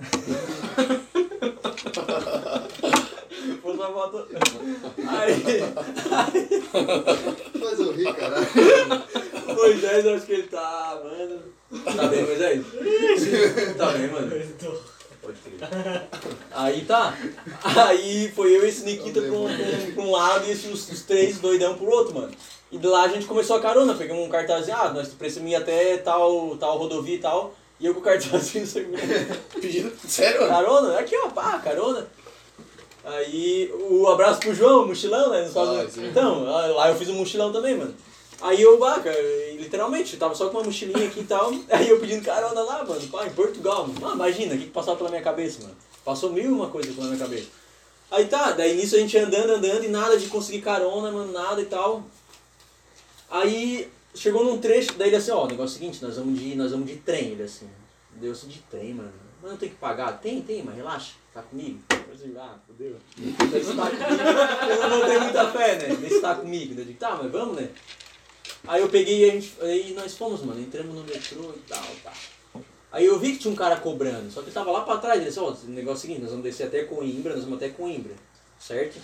[3.86, 4.26] Depois uma foto.
[5.08, 5.42] Aí,
[7.60, 8.46] Faz eu rir, caralho.
[9.54, 11.38] Moisés, eu acho que ele tá, mano.
[11.84, 12.64] Tá bem, Moisés?
[13.76, 14.30] Tá bem, mano.
[15.22, 16.02] Pode crer.
[16.52, 17.16] Aí tá.
[17.64, 19.46] Aí foi eu e esse Nikita pra um,
[19.94, 22.30] pra um- lado e esses os, os três doidão pro outro, mano.
[22.70, 25.54] E de lá a gente começou a carona, pegamos um cartazinho, ah, nós precisamos ir
[25.54, 27.54] até tal, tal rodovia e tal.
[27.78, 28.66] E eu com o cartazinho.
[29.60, 29.92] Pedindo.
[30.08, 30.46] Sério?
[30.48, 32.06] Carona, aqui ó, pá, carona.
[33.06, 35.48] Aí o abraço pro João, mochilão, né?
[35.54, 36.08] Ah, sim.
[36.08, 37.94] então, lá eu fiz um mochilão também, mano.
[38.40, 39.10] Aí eu, baca,
[39.52, 41.52] literalmente, eu tava só com uma mochilinha aqui e tal.
[41.70, 44.08] Aí eu pedindo carona lá, mano, pá, em Portugal, mano.
[44.08, 45.76] Ah, imagina, o que, que passava pela minha cabeça, mano.
[46.04, 47.46] Passou mil uma coisa pela minha cabeça.
[48.10, 51.62] Aí tá, daí nisso a gente andando, andando e nada de conseguir carona, mano, nada
[51.62, 52.02] e tal.
[53.30, 56.38] Aí chegou num trecho, daí ele assim, ó, o negócio é o seguinte, nós vamos
[56.38, 57.68] de, nós vamos de trem, ele assim.
[58.12, 59.12] Deu assim de trem, mano.
[59.40, 60.20] Mas não tem que pagar?
[60.20, 61.78] Tem, tem, mas relaxa, tá comigo.
[61.90, 62.96] Eu ah, fodeu.
[62.96, 64.10] Tá comigo.
[64.70, 65.96] Eu não tenho muita fé, né?
[66.00, 66.74] Nesse tá comigo.
[66.74, 67.68] Daí Eu digo, tá, mas vamos, né?
[68.66, 71.84] Aí eu peguei e a gente, aí nós fomos, mano, entramos no metrô e tal,
[72.02, 72.12] tá.
[72.90, 75.18] Aí eu vi que tinha um cara cobrando, só que ele tava lá pra trás,
[75.18, 77.58] ele disse, ó, o negócio é o seguinte, nós vamos descer até Coimbra, nós vamos
[77.58, 78.14] até Coimbra,
[78.58, 78.98] certo?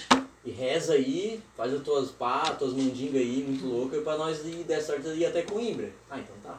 [0.45, 4.65] E reza aí, faz as tuas pá, tuas mandingas aí, muito louca, pra nós ir
[4.65, 5.93] der certo ir até Coimbra.
[6.11, 6.59] Ah, então tá.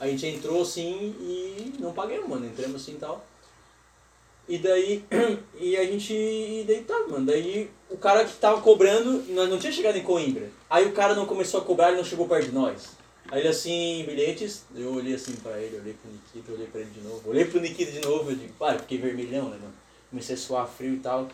[0.00, 3.24] A gente entrou assim e não paguemos, mano, entramos assim e tal.
[4.48, 5.04] E daí,
[5.58, 9.58] e a gente, e daí tá, mano, daí o cara que tava cobrando, nós não
[9.58, 10.50] tinha chegado em Coimbra.
[10.68, 12.90] Aí o cara não começou a cobrar e não chegou perto de nós.
[13.30, 16.90] Aí ele assim, bilhetes, eu olhei assim pra ele, olhei pro Nikita, olhei pra ele
[16.90, 17.30] de novo.
[17.30, 19.74] Olhei pro Nikita de novo, eu digo, eu fiquei vermelhão, né, mano?
[20.10, 21.28] Comecei a suar frio e tal.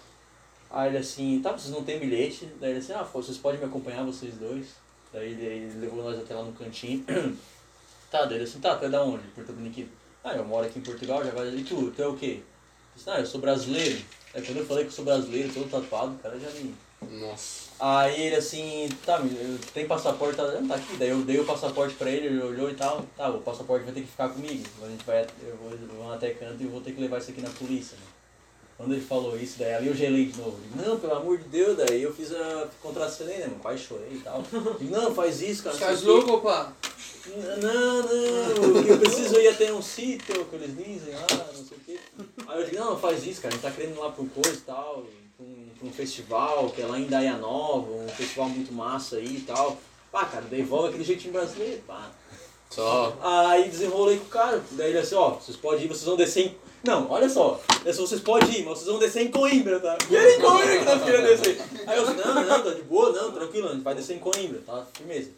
[0.70, 2.47] Aí ele assim, tá, vocês não tem bilhete?
[2.60, 4.66] Daí ele assim, ah, vocês podem me acompanhar, vocês dois?
[5.12, 7.05] Daí ele, ele levou nós até lá no cantinho.
[8.10, 9.24] tá, daí ele assim, tá, tu é da onde?
[9.35, 9.90] Perguntou pro Nikita.
[10.22, 11.48] Ah, eu moro aqui em Portugal, já vai.
[11.48, 12.43] E tu, tu é o quê?
[12.98, 13.96] Disse, ah, eu sou brasileiro.
[14.34, 16.74] Aí quando eu falei que eu sou brasileiro, todo tatuado, o cara já me.
[17.20, 17.68] Nossa.
[17.78, 19.22] Aí ele assim, tá,
[19.72, 20.96] tem passaporte, tá, tá aqui.
[20.96, 23.04] Daí eu dei o passaporte pra ele, ele olhou e tal.
[23.16, 24.64] Tá, o passaporte vai ter que ficar comigo.
[24.82, 27.30] A gente vai, eu vou, eu vou até canto e vou ter que levar isso
[27.30, 28.02] aqui na polícia, né?
[28.76, 30.58] Quando ele falou isso, daí ali eu gelei de novo.
[30.60, 33.46] Digo, não, pelo amor de Deus, daí eu fiz a contracenei, né?
[33.46, 34.42] Meu pai chorei e tal.
[34.78, 35.76] Digo, não, faz isso, cara.
[35.76, 36.72] não quê." louco, pá?
[37.60, 41.76] Não, não, que eu preciso ir até um sítio, que eles dizem lá, não sei
[41.76, 41.98] o quê.
[42.46, 44.56] Aí eu digo, não, faz isso, cara, a gente tá querendo ir lá pro coisa
[44.56, 48.48] e tal, pra um, pra um festival, que é lá em Daia Nova, um festival
[48.48, 49.78] muito massa aí e tal.
[50.10, 52.10] Pá, cara, devolve aquele jeitinho brasileiro, pá.
[52.70, 53.16] Só.
[53.22, 54.62] Aí desenrolei com o cara.
[54.72, 56.56] Daí ele assim, ó, vocês podem ir, vocês vão descer em.
[56.84, 57.60] Não, olha só.
[57.80, 59.96] Ele assim, vocês podem ir, mas vocês vão descer em Coimbra, tá?
[60.08, 61.62] E era em Coimbra que nós queríamos descer.
[61.86, 64.20] Aí eu disse, não, não, tá de boa, não, tranquilo, a gente vai descer em
[64.20, 64.86] Coimbra, tá?
[64.94, 65.30] Firmeza.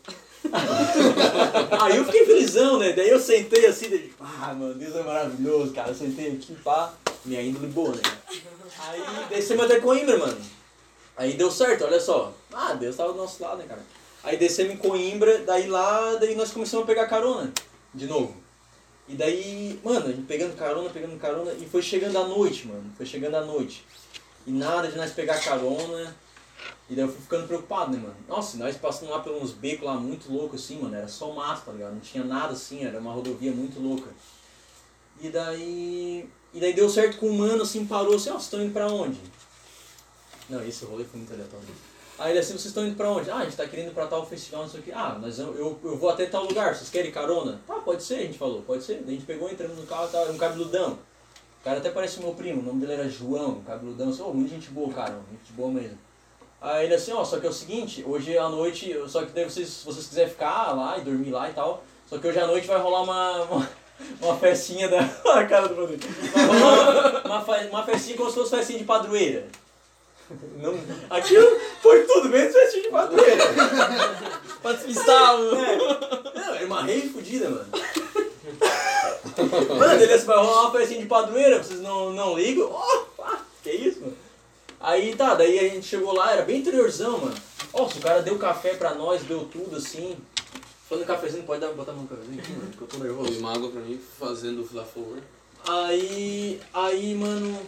[1.80, 2.92] Aí eu fiquei felizão, né?
[2.92, 5.88] Daí eu sentei assim, daí, ah, mano, Deus é maravilhoso, cara.
[5.88, 6.92] Eu sentei aqui, pá,
[7.24, 8.02] minha índole boa, né?
[8.78, 10.40] Aí descemos até Coimbra, mano.
[11.16, 12.32] Aí deu certo, olha só.
[12.52, 13.82] Ah, Deus tava do nosso lado, né, cara?
[14.22, 17.52] Aí descemos em Coimbra, daí lá, daí nós começamos a pegar carona,
[17.94, 18.34] de novo.
[19.08, 22.92] E daí, mano, a gente pegando carona, pegando carona, e foi chegando a noite, mano.
[22.96, 23.84] Foi chegando a noite.
[24.46, 26.14] E nada de nós pegar carona.
[26.88, 28.16] E daí eu fui ficando preocupado, né, mano?
[28.28, 30.96] Nossa, nós passamos lá pelos becos lá muito loucos assim, mano.
[30.96, 31.92] Era só mato, tá ligado?
[31.92, 34.10] Não tinha nada assim, era uma rodovia muito louca.
[35.20, 36.28] E daí.
[36.52, 38.88] E daí deu certo com o mano, assim, parou assim, ó, vocês estão indo pra
[38.88, 39.20] onde?
[40.48, 41.68] Não, esse rolê foi muito aleatório.
[42.18, 43.30] Aí ele assim, vocês estão indo pra onde?
[43.30, 44.92] Ah, a gente tá querendo ir pra tal festival, não sei o que.
[44.92, 47.60] Ah, nós, eu, eu, vou até tal lugar, vocês querem carona?
[47.66, 48.96] Tá, pode ser, a gente falou, pode ser.
[48.96, 50.98] Daí a gente pegou, entramos no carro, tava um cabeludão.
[51.60, 54.10] O cara até parece meu primo, o nome dele era João, cabeludão.
[54.10, 55.96] Assim, oh, muita gente boa, cara, gente boa mesmo.
[56.60, 59.44] Aí ele assim, ó, só que é o seguinte, hoje à noite, só que daí
[59.44, 62.46] vocês, se vocês quiserem ficar lá e dormir lá e tal, só que hoje à
[62.46, 63.68] noite vai rolar uma, uma,
[64.20, 64.98] uma festinha da.
[65.32, 66.02] a cara do Rodrigo.
[66.32, 69.46] Vai rolar uma, fe- uma festinha como se fosse festinha de padroeira.
[70.58, 70.78] Não,
[71.08, 73.42] aquilo foi tudo, menos festinha de padroeira.
[74.62, 75.54] Pra despistar o...
[75.56, 75.76] É.
[76.34, 77.66] Não, era uma rave fodida, mano.
[79.78, 82.70] Mano, ele assim, vai rolar uma festinha de padroeira, vocês não, não ligam?
[82.70, 83.24] Oh,
[83.62, 84.16] que isso, mano?
[84.80, 87.36] Aí tá, daí a gente chegou lá, era bem interiorzão, mano.
[87.74, 90.16] Nossa, o cara deu café pra nós, deu tudo assim.
[90.88, 93.30] Falando cafezinho, pode dar, botar a mão no cafezinho aqui, mano, que eu tô nervoso.
[93.30, 95.18] Põe uma água pra mim, fazendo lá favor.
[95.68, 97.60] Aí, aí, mano.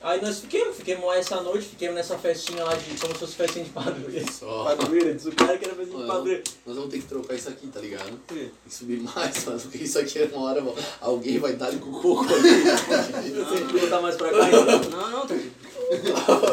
[0.00, 2.98] Aí nós fiquemos, fiquemos lá essa noite, fiquemos nessa festinha lá de.
[3.00, 4.32] como se fosse festinha de padroeira.
[4.32, 4.64] Só.
[4.76, 6.42] Padroeira, diz o cara que era festinha de padroeira.
[6.64, 8.16] Nós vamos ter que trocar isso aqui, tá ligado?
[8.28, 10.64] Tem que subir mais, mano, porque isso aqui é uma hora,
[11.00, 12.60] alguém vai dar com o coco ali.
[12.60, 14.90] Você tem que botar mais pra cá então.
[14.90, 15.26] Não, não,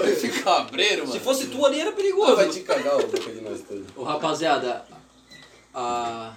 [0.03, 1.13] Vai ficar cabreiro, mano.
[1.13, 2.35] se fosse tu ali era perigoso.
[2.35, 3.85] vai te cagar o boca de nós todos.
[3.95, 4.85] Ô, rapaziada,
[5.73, 6.33] a...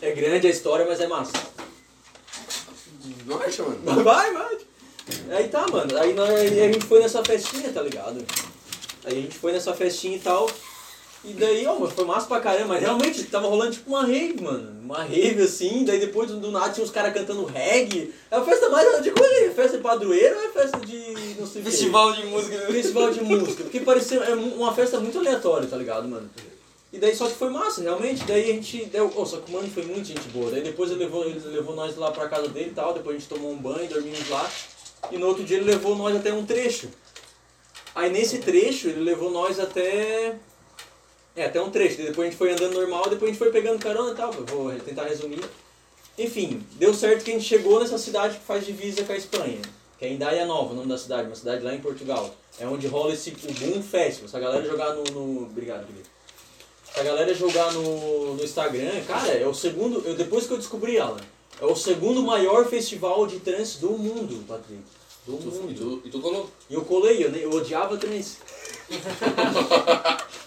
[0.00, 1.32] É grande a história, mas é massa.
[3.26, 4.04] Marcha, mano.
[4.04, 4.58] Vai, vai.
[5.30, 5.98] Aí tá, mano.
[5.98, 8.24] Aí nós, aí a gente foi nessa festinha, tá ligado?
[9.04, 10.50] Aí a gente foi nessa festinha e tal.
[11.26, 12.68] E daí, ó, foi massa pra caramba.
[12.68, 14.78] Mas realmente tava rolando tipo uma rave, mano.
[14.82, 15.84] Uma rave assim.
[15.84, 18.12] Daí depois do nada tinha uns caras cantando reggae.
[18.30, 19.02] É a festa mais.
[19.02, 21.34] De coisa aí, festa de padroeiro ou é festa de.
[21.40, 21.62] não sei?
[21.62, 22.58] Festival de música.
[22.66, 23.62] Festival de música.
[23.62, 26.28] Porque parecia é uma festa muito aleatória, tá ligado, mano?
[26.92, 28.22] E daí só que foi massa, realmente.
[28.24, 28.84] Daí a gente.
[28.84, 30.50] Deu, oh, só que o mano foi muito gente boa.
[30.50, 32.92] Daí depois ele levou, ele levou nós lá pra casa dele e tal.
[32.92, 34.48] Depois a gente tomou um banho, dormimos lá.
[35.10, 36.88] E no outro dia ele levou nós até um trecho.
[37.94, 40.36] Aí nesse trecho ele levou nós até.
[41.36, 41.96] É, até um trecho.
[41.96, 44.32] Depois a gente foi andando normal, depois a gente foi pegando carona e tal.
[44.32, 45.40] Vou tentar resumir.
[46.18, 49.60] Enfim, deu certo que a gente chegou nessa cidade que faz divisa com a Espanha.
[49.98, 52.32] Que é Indaia Nova, o nome da cidade, uma cidade lá em Portugal.
[52.60, 54.28] É onde rola esse o Boom Festival.
[54.28, 55.02] Se a galera jogar no.
[55.04, 55.42] no...
[55.44, 56.06] Obrigado, Guilherme.
[56.92, 60.02] Se a galera jogar no, no Instagram, cara, é o segundo.
[60.06, 61.16] Eu, depois que eu descobri ela,
[61.60, 64.80] é o segundo maior festival de trance do mundo, Patrick.
[65.26, 65.74] Do Tu- E mundo.
[66.02, 66.48] tu, e tu colou?
[66.70, 68.36] E eu colei, eu, eu odiava trance.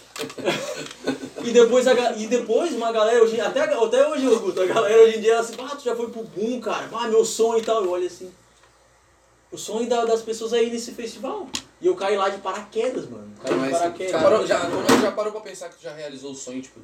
[1.44, 5.18] e, depois a, e depois uma galera, hoje, até, até hoje, Augusto, a galera hoje
[5.18, 7.62] em dia, ela assim, ah, tu já foi pro boom, cara, ah, meu sonho e
[7.64, 7.82] tal.
[7.84, 8.30] Eu olho assim,
[9.52, 11.48] o sonho da- das pessoas é ir nesse festival.
[11.80, 13.32] E eu caí lá de paraquedas, mano.
[13.40, 14.12] Caí de Mas, paraquedas.
[14.12, 14.60] já, parou, já,
[15.00, 16.80] já parou pra pensar que tu já realizou o sonho, tipo,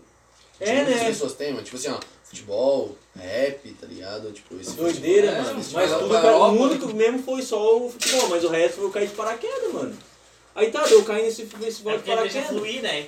[0.57, 1.05] que É, né?
[1.07, 1.65] pessoas têm, mano?
[1.65, 4.31] Tipo assim, ó, futebol, rap, tá ligado?
[4.31, 5.59] Tipo, esse Doideira, festival- mano.
[5.59, 8.49] É, esse Mas tudo, cara, o Europa, único mesmo foi só o futebol, mas o
[8.49, 9.97] resto eu caí de paraquedas, mano.
[10.55, 12.47] Aí tá, eu caí nesse festival É de paraquedas.
[12.51, 13.07] fluir, né?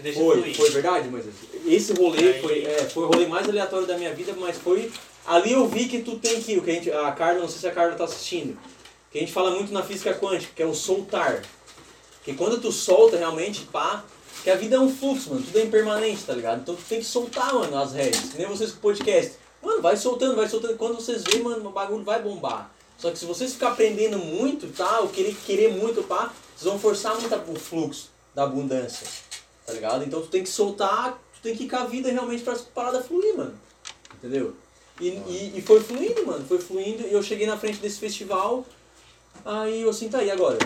[0.00, 0.56] Deixa Foi, fluir.
[0.56, 1.24] foi verdade, mas
[1.66, 4.90] esse rolê Aí- foi, é, foi o rolê mais aleatório da minha vida, mas foi.
[5.24, 6.58] Ali eu vi que tu tem que.
[6.58, 8.58] O que a, gente, a Carla, não sei se a Carla tá assistindo,
[9.10, 11.42] que a gente fala muito na física quântica, que é o soltar.
[12.24, 14.04] Que quando tu solta realmente, pá,
[14.42, 16.60] que a vida é um fluxo, mano, tudo é impermanente, tá ligado?
[16.60, 18.32] Então tu tem que soltar, mano, as rédeas.
[18.32, 19.34] Que nem vocês com o podcast.
[19.62, 20.76] Mano, vai soltando, vai soltando.
[20.76, 22.70] Quando vocês veem, mano, o bagulho vai bombar.
[22.98, 25.00] Só que se vocês ficar aprendendo muito, tá?
[25.00, 29.06] Ou querer, querer muito, pá, vocês vão forçar muito o fluxo da abundância.
[29.66, 30.04] Tá ligado?
[30.04, 33.02] Então tu tem que soltar, tu tem que ir com a vida realmente pra parada
[33.02, 33.54] fluir, mano.
[34.16, 34.54] Entendeu?
[35.00, 36.44] E, e, e foi fluindo, mano.
[36.46, 37.06] Foi fluindo.
[37.06, 38.64] E eu cheguei na frente desse festival.
[39.44, 40.58] Aí eu assim, tá aí agora.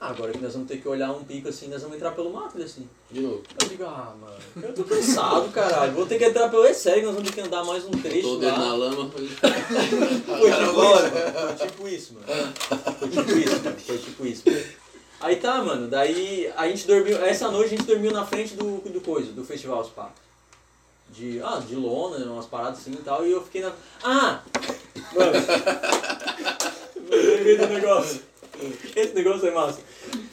[0.00, 2.32] Ah, agora que nós vamos ter que olhar um pico assim, nós vamos entrar pelo
[2.32, 2.88] mato, ele assim.
[3.10, 3.42] De novo.
[3.60, 5.92] Eu digo, ah, mano, eu tô cansado, caralho.
[5.92, 6.64] Vou ter que entrar pelo.
[6.64, 8.22] É sério, nós vamos ter que andar mais um trecho.
[8.22, 8.58] Tô o dedo lá.
[8.58, 9.10] na lama.
[9.10, 10.24] Foi tipo isso,
[11.58, 12.26] foi tipo isso, mano.
[12.98, 13.76] Foi tipo isso, mano.
[13.78, 14.42] Foi tipo isso.
[15.20, 18.78] Aí tá, mano, daí a gente dormiu, essa noite a gente dormiu na frente do,
[18.78, 20.10] do coisa, do festival Spa.
[21.10, 23.72] de, ah, de lona, umas paradas assim e tal, e eu fiquei na.
[24.02, 24.40] Ah!
[25.12, 25.32] Mano!
[27.10, 28.22] lembrei do negócio.
[28.96, 29.80] Esse negócio é massa.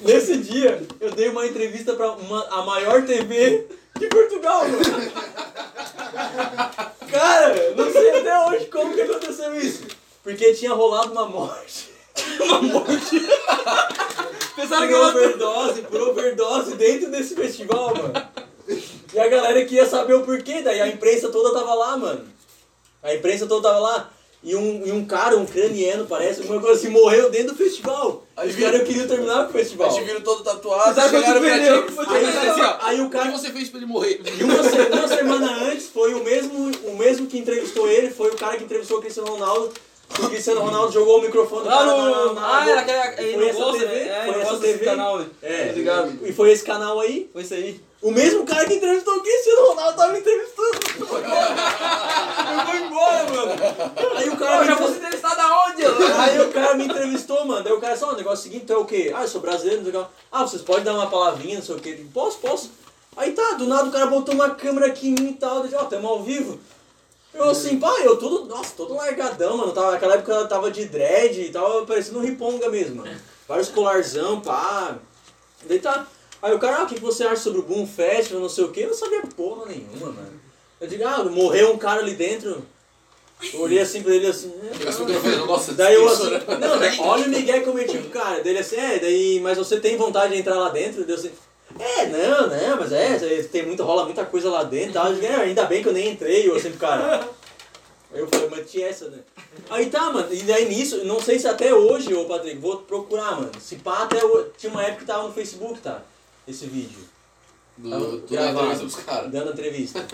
[0.02, 3.68] Nesse dia, eu dei uma entrevista pra uma, a maior TV
[4.00, 4.84] de Portugal, mano.
[7.12, 9.84] Cara, não sei até hoje como que aconteceu isso.
[10.24, 11.97] Porque tinha rolado uma morte.
[12.42, 13.20] Uma morte.
[14.56, 18.14] Pensaram que Por eu overdose, por overdose dentro desse festival, mano.
[19.14, 22.26] E a galera queria saber o porquê, daí a imprensa toda tava lá, mano.
[23.04, 24.10] A imprensa toda tava lá.
[24.44, 28.24] E um, e um cara, um craniano, parece, uma coisa assim, morreu dentro do festival.
[28.36, 29.90] Aí Os caras queriam terminar com o festival.
[29.90, 31.92] Aí te viram todo tatuado, quanto chegaram pra.
[32.06, 34.22] Foi Aí, tudo assim, ó, Aí o o que cara, você fez pra ele morrer?
[34.40, 34.54] e uma,
[35.00, 38.64] uma semana antes, foi o mesmo, o mesmo que entrevistou ele, foi o cara que
[38.64, 39.74] entrevistou o Cristiano Ronaldo.
[40.10, 43.50] O Cristiano Ronaldo jogou o microfone Ah, cara no, na, na, ah, era aquele Foi
[43.50, 44.08] essa TV, né?
[44.08, 44.86] É, foi essa TV.
[44.86, 45.22] canal.
[45.42, 46.20] É, Tá ligado?
[46.24, 47.30] E foi esse canal aí.
[47.32, 47.82] Foi isso aí.
[48.02, 50.80] O mesmo cara que entrevistou o Cristiano Ronaldo tava me entrevistando.
[51.00, 53.52] Eu vou embora, mano.
[54.16, 55.84] Aí o cara eu já fosse entrevistado aonde?
[55.86, 57.64] Aí o cara me entrevistou, mano.
[57.64, 59.12] Daí o cara só, o negócio seguinte, tu é o quê?
[59.16, 60.12] Ah, eu sou brasileiro, não sei o que.
[60.32, 62.00] Ah, vocês podem dar uma palavrinha, não sei o quê.
[62.14, 62.72] Posso, posso.
[63.16, 65.66] Aí tá, do nada o cara botou uma câmera aqui em mim e tal.
[65.74, 66.60] Ó, tamo ao vivo.
[67.38, 69.72] Eu assim, pá, eu todo, nossa, todo largadão, mano.
[69.72, 73.16] Tava, naquela época eu tava de dread e tava parecendo um riponga mesmo, mano.
[73.48, 74.98] Vários colarzão, pá.
[75.66, 76.08] Daí tá.
[76.42, 78.72] Aí o cara, ah, o que você acha sobre o Boom Festival, não sei o
[78.72, 78.82] quê?
[78.82, 80.42] Eu não sabia porra nenhuma, mano.
[80.80, 82.64] Eu digo, ah, morreu um cara ali dentro.
[83.54, 84.52] Eu olhei assim pra ele assim.
[84.72, 88.42] é, gosto Daí eu assim, não, olha o Miguel que eu meti com o cara.
[88.42, 91.04] Daí ele assim, é, daí, mas você tem vontade de entrar lá dentro?
[91.04, 91.32] Daí eu assim,
[91.80, 94.94] é, não, não, mas é, tem muito, rola muita coisa lá dentro.
[94.94, 95.08] Tal.
[95.08, 97.28] Eu digo, é, ainda bem que eu nem entrei, eu pro cara.
[98.14, 99.20] Aí eu falei, mas tinha essa, né?
[99.70, 103.36] Aí tá, mano, e daí nisso, não sei se até hoje, ô Patrick, vou procurar,
[103.36, 103.52] mano.
[103.60, 106.02] Se pá, até hoje, tinha uma época que tava no Facebook, tá?
[106.48, 107.00] Esse vídeo.
[107.78, 109.32] Do, Tava do gravado, entrevista dos caras.
[109.32, 110.06] Dando entrevista.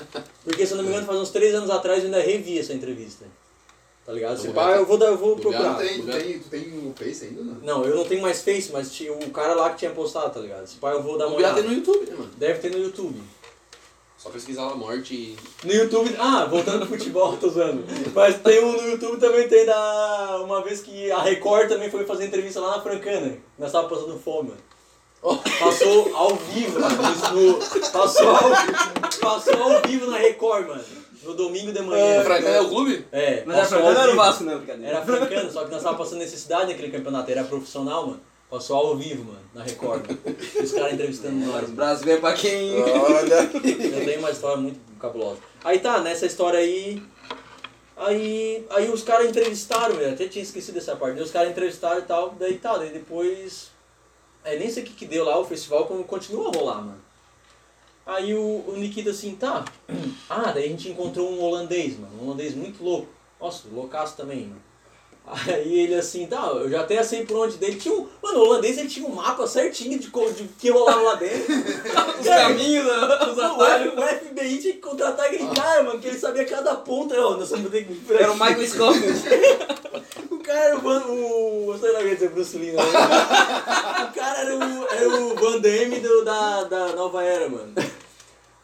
[0.43, 2.73] Porque, se eu não me engano, faz uns três anos atrás eu ainda revi essa
[2.73, 3.25] entrevista.
[4.05, 4.37] Tá ligado?
[4.37, 5.75] Se pá, eu vou, dar- eu vou procurar.
[5.75, 7.53] Tu tem, tu tem, tu tem o Face ainda, não?
[7.61, 10.39] Não, eu não tenho mais Face, mas tinha o cara lá que tinha postado, tá
[10.41, 10.67] ligado?
[10.67, 11.61] Se pá, eu vou dar uma olhada.
[11.61, 12.29] tem no YouTube, né, mano?
[12.37, 13.21] Deve ter no YouTube.
[14.17, 15.37] Só pesquisar lá morte e.
[15.65, 17.83] No YouTube, ah, voltando pro futebol, tô usando.
[18.13, 20.41] Mas tem um no YouTube também, tem da.
[20.43, 23.37] Uma vez que a Record também foi fazer entrevista lá na Francana.
[23.59, 24.49] Nós tava passando fome,
[25.21, 25.41] mano.
[25.59, 26.95] Passou ao vivo, mano.
[27.33, 28.49] No- passou, ao,
[29.21, 30.83] passou ao vivo na Record, mano.
[31.23, 32.21] No domingo de manhã.
[32.21, 33.05] O Francana é o clube?
[33.11, 34.15] É, Mas a passou ao Francana era o.
[34.15, 34.89] Vasco, não, brincadeira.
[34.89, 38.19] Era africano, só que nós tava passando necessidade naquele campeonato, era profissional, mano.
[38.49, 40.05] Passou ao vivo, mano, na Record.
[40.07, 40.37] Mano.
[40.61, 41.63] Os caras entrevistando nós.
[41.63, 41.75] Mano.
[41.75, 42.81] Brasil é pra quem.
[42.81, 43.49] Olha.
[43.53, 45.39] Eu tenho uma história muito cabulosa.
[45.63, 47.01] Aí tá, nessa história aí.
[47.95, 51.15] Aí, aí os caras entrevistaram, eu até tinha esquecido dessa parte.
[51.15, 53.71] Daí os caras entrevistaram e tal, daí tá, daí depois.
[54.43, 57.02] É, nem sei o que, que deu lá, o festival como continua a rolar, mano.
[58.05, 59.65] Aí o, o Nikita assim, tá.
[60.29, 62.13] Ah, daí a gente encontrou um holandês, mano.
[62.21, 63.07] Um holandês muito louco.
[63.39, 64.62] Nossa, loucaço também, mano.
[65.25, 67.77] Aí ele assim, tá, eu já até sei por onde dele.
[67.79, 71.15] Tinha um, mano, o holandês ele tinha um mapa certinho de, de que rolava lá
[71.15, 71.53] dentro.
[72.19, 73.93] Os caminhos, os Não, atalhos.
[73.93, 77.15] o FBI tinha que contratar aquele cara, mano, que ele sabia cada ponta.
[77.19, 78.13] Ó, nós vamos ter que.
[78.13, 79.23] Era o Michael Scofield.
[80.29, 81.03] O cara era o Van.
[81.07, 81.77] O.
[81.79, 82.81] Sei lá o que dizer Bruce Lee, né?
[82.83, 87.73] O cara era o, era o Van Damme do, da, da Nova Era, mano.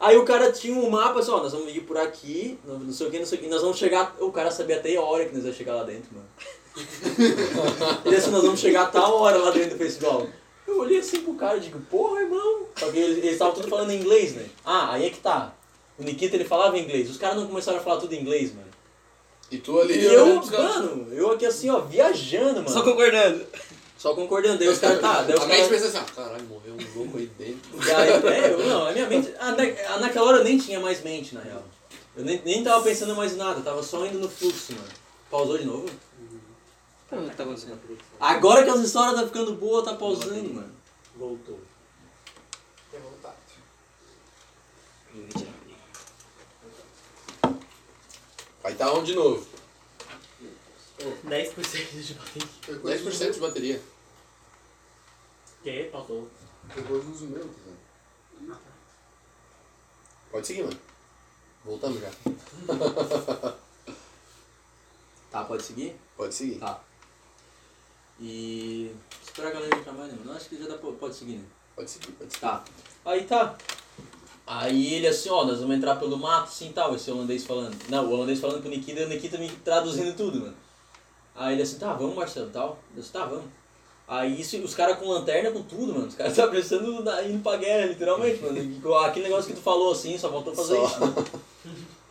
[0.00, 3.06] Aí o cara tinha um mapa assim, ó, nós vamos ir por aqui, não sei
[3.06, 4.16] o que, não sei o que, nós vamos chegar.
[4.18, 6.26] O cara sabia até a hora que nós ia chegar lá dentro, mano.
[8.06, 10.26] Ele assim, nós vamos chegar a tal hora lá dentro do festival.
[10.66, 12.62] Eu olhei assim pro cara e digo, porra, irmão.
[12.76, 14.46] Só que eles eles estavam tudo falando em inglês, né?
[14.64, 15.52] Ah, aí é que tá.
[15.98, 17.10] O Nikita ele falava inglês.
[17.10, 18.68] Os caras não começaram a falar tudo em inglês, mano.
[19.50, 19.98] E tu ali.
[19.98, 20.76] E eu, caras.
[20.76, 22.70] mano, eu aqui assim, ó, viajando, mano.
[22.70, 23.44] Só concordando.
[24.00, 24.58] Só concordando.
[24.58, 25.68] Daí os caras, tá, daí os A mente caras...
[25.68, 27.76] pensa assim, ah, caralho, morreu um louco aí dentro.
[27.78, 29.34] Daí, é, eu, não, a minha mente...
[29.38, 31.62] ah, na- naquela hora eu nem tinha mais mente, na real.
[32.16, 34.88] Eu nem, nem tava pensando mais em nada, eu tava só indo no fluxo, mano.
[35.30, 35.84] Pausou de novo?
[37.12, 37.78] O que tá acontecendo?
[38.18, 40.72] Agora que as histórias tá ficando boa, tá pausando, mano.
[41.16, 41.60] Voltou.
[42.90, 43.36] Tem vontade.
[48.62, 49.46] Vai estar on de novo.
[51.04, 52.48] 10% de bateria.
[52.98, 53.82] 10% de bateria.
[55.62, 55.88] Que?
[55.90, 56.28] Faltou.
[56.74, 57.48] Depois uso o meu,
[58.48, 58.58] tá?
[60.30, 60.78] Pode seguir, mano.
[61.64, 62.10] Voltamos já.
[65.30, 65.94] Tá, pode seguir?
[66.16, 66.58] Pode seguir.
[66.58, 66.80] Tá.
[68.18, 68.90] E...
[69.24, 70.36] Esperar a galera entrar mais, né, mano?
[70.36, 71.44] Acho que já dá, pra- pode seguir, né?
[71.76, 72.40] Pode seguir, pode seguir.
[72.40, 72.64] Tá.
[73.04, 73.56] Aí tá.
[74.44, 77.76] Aí ele assim, ó, nós vamos entrar pelo mato, assim tal, esse holandês falando.
[77.88, 80.56] Não, o holandês falando pro Nikita e o Nikita me traduzindo tudo, mano.
[81.40, 82.78] Aí ele assim, tá, vamos Marcelo, tal.
[82.94, 83.46] Eu disse, tá, vamos.
[84.06, 86.06] Aí isso, os caras com lanterna, com tudo, mano.
[86.06, 88.94] Os caras tá pensando na, indo pra guerra, literalmente, mano.
[88.98, 90.84] Aquele negócio que tu falou assim, só faltou fazer Só.
[90.84, 91.00] isso.
[91.00, 91.24] Né?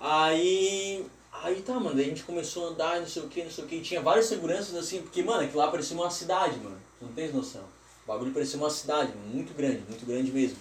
[0.01, 1.05] Aí.
[1.43, 3.63] Aí tá, mano, daí a gente começou a andar, não sei o que, não sei
[3.63, 3.81] o que.
[3.81, 6.77] Tinha várias seguranças assim, porque, mano, aquilo lá parecia uma cidade, mano.
[6.97, 7.61] Tu não tens noção.
[8.03, 10.57] O bagulho parecia uma cidade, mano, muito grande, muito grande mesmo.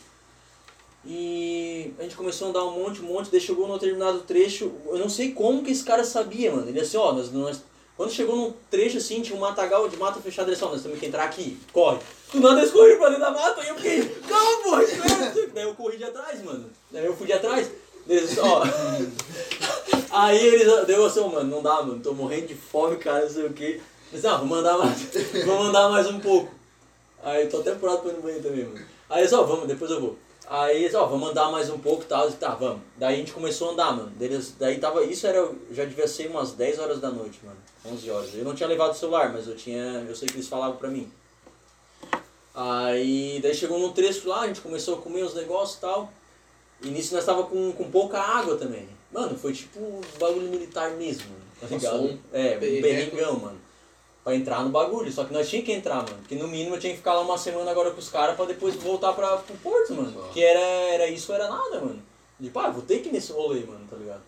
[1.07, 4.71] E a gente começou a andar um monte, um monte, daí chegou num determinado trecho,
[4.87, 6.69] eu não sei como que esse cara sabia, mano.
[6.69, 7.63] Ele assim, ó, nós, nós,
[7.99, 11.01] quando chegou num trecho assim, tinha um matagal de mata fechada, ele ó, nós temos
[11.01, 11.99] que entrar aqui, corre.
[12.33, 15.35] Do nada eles correram pra dentro da mata, e eu fiquei, calma, porra, espera.
[15.53, 16.71] Daí eu corri de atrás, mano.
[16.93, 17.69] Daí eu fui de atrás.
[18.09, 18.63] Eles, ó.
[20.13, 23.47] Aí eles deu assim, mano, não dá, mano, tô morrendo de fome, cara, não sei
[23.47, 23.81] o que.
[24.13, 25.03] Mas não, vou mandar mais,
[25.45, 26.55] vou mandar mais um pouco.
[27.25, 28.87] Aí tô até apurado pra ir no banheiro também, mano.
[29.11, 30.17] Aí eles, ó, vamos, depois eu vou.
[30.51, 32.81] Aí eles, ó, vamos andar mais um pouco e tal, tá, vamos.
[32.97, 34.09] Daí a gente começou a andar, mano.
[34.11, 38.11] Deles, daí tava, isso era, já devia ser umas 10 horas da noite, mano, 11
[38.11, 38.35] horas.
[38.35, 40.89] Eu não tinha levado o celular, mas eu tinha, eu sei que eles falavam pra
[40.89, 41.11] mim.
[42.55, 46.11] Aí, daí chegou num trecho lá, a gente começou a comer os negócios e tal.
[46.83, 48.89] E nisso nós tava com, com pouca água também.
[49.13, 52.03] Mano, foi tipo um bagulho militar mesmo, mano, tá ligado?
[52.05, 53.68] um é, um perrengão, mano.
[54.29, 55.11] Pra entrar no bagulho.
[55.11, 56.19] Só que nós tinha que entrar, mano.
[56.19, 58.45] Porque no mínimo eu tinha que ficar lá uma semana agora com os caras pra
[58.45, 60.13] depois voltar pra, pro Porto, mano.
[60.13, 60.21] Só.
[60.21, 62.03] Porque era, era isso, era nada, mano.
[62.39, 64.21] Tipo, ah, vou ter que ir nesse rolê, mano, tá ligado?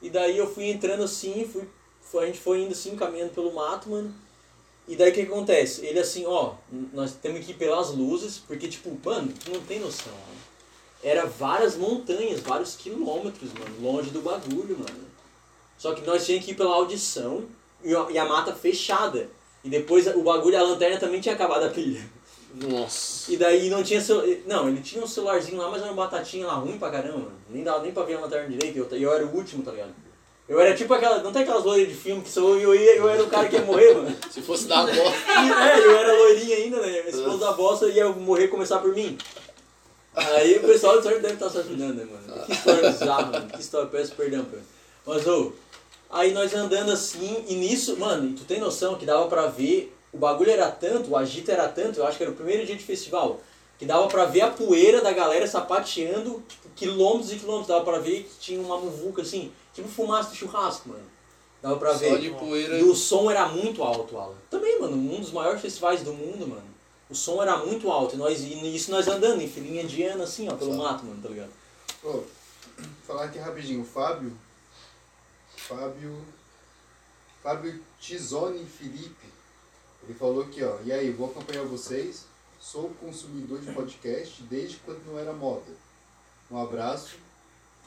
[0.00, 3.90] E daí eu fui entrando assim, fui, a gente foi indo assim, caminhando pelo mato,
[3.90, 4.14] mano.
[4.86, 5.84] E daí o que acontece?
[5.84, 6.54] Ele assim, ó,
[6.92, 10.40] nós temos que ir pelas luzes, porque tipo, mano, tu não tem noção, mano.
[11.02, 15.04] Era várias montanhas, vários quilômetros, mano, longe do bagulho, mano.
[15.76, 17.44] Só que nós tínhamos que ir pela audição
[17.84, 19.28] e a, e a mata fechada.
[19.64, 22.00] E depois o bagulho, a lanterna também tinha acabado a pilha.
[22.54, 23.30] Nossa.
[23.30, 24.22] E daí não tinha celu...
[24.46, 27.30] Não, ele tinha um celularzinho lá, mas era uma batatinha lá ruim pra caramba.
[27.50, 28.76] Nem dava nem pra ver a lanterna direito.
[28.76, 29.92] E eu, eu era o último, tá ligado?
[30.48, 31.22] Eu era tipo aquela.
[31.22, 33.56] Não tem aquelas loiras de filme que sou eu, ia, eu era o cara que
[33.56, 34.16] ia morrer, mano.
[34.30, 35.16] Se fosse dar a volta.
[35.26, 37.00] E, é, eu era loirinha ainda, né?
[37.04, 39.18] A esposa da bosta ia morrer começar por mim.
[40.14, 42.46] Aí o pessoal sorte deve estar se ajudando, né, mano?
[42.46, 43.48] Que história bizarra, mano.
[43.50, 44.56] Que história, peço perdão, pô.
[45.04, 45.52] Mas, ô,
[46.10, 50.18] aí nós andando assim, e nisso, mano, tu tem noção que dava pra ver, o
[50.18, 52.84] bagulho era tanto, o agito era tanto, eu acho que era o primeiro dia de
[52.84, 53.40] festival,
[53.78, 57.98] que dava pra ver a poeira da galera sapateando, tipo, quilômetros e quilômetros, dava pra
[57.98, 61.04] ver que tinha uma muvuca assim, tipo fumaça de churrasco, mano.
[61.60, 62.10] Dava pra ver.
[62.10, 62.78] Só de poeira.
[62.78, 64.36] E o som era muito alto, Alan.
[64.48, 66.64] Também, mano, um dos maiores festivais do mundo, mano.
[67.08, 68.14] O som era muito alto.
[68.14, 70.82] E nós, e isso nós andando em filinha de ano, assim, ó, pelo Só.
[70.82, 71.50] mato, mano, tá ligado?
[72.04, 72.22] Ô,
[73.06, 74.32] falar aqui rapidinho, o Fábio.
[75.66, 76.24] Fábio.
[77.42, 79.26] Fábio Tizoni Felipe.
[80.04, 80.78] Ele falou aqui, ó.
[80.84, 82.24] E aí, vou acompanhar vocês.
[82.60, 85.72] Sou consumidor de podcast desde quando não era moda.
[86.50, 87.16] Um abraço.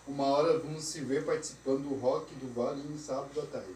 [0.07, 3.69] Uma hora vamos se ver participando do Rock do Vale em sábado à tarde.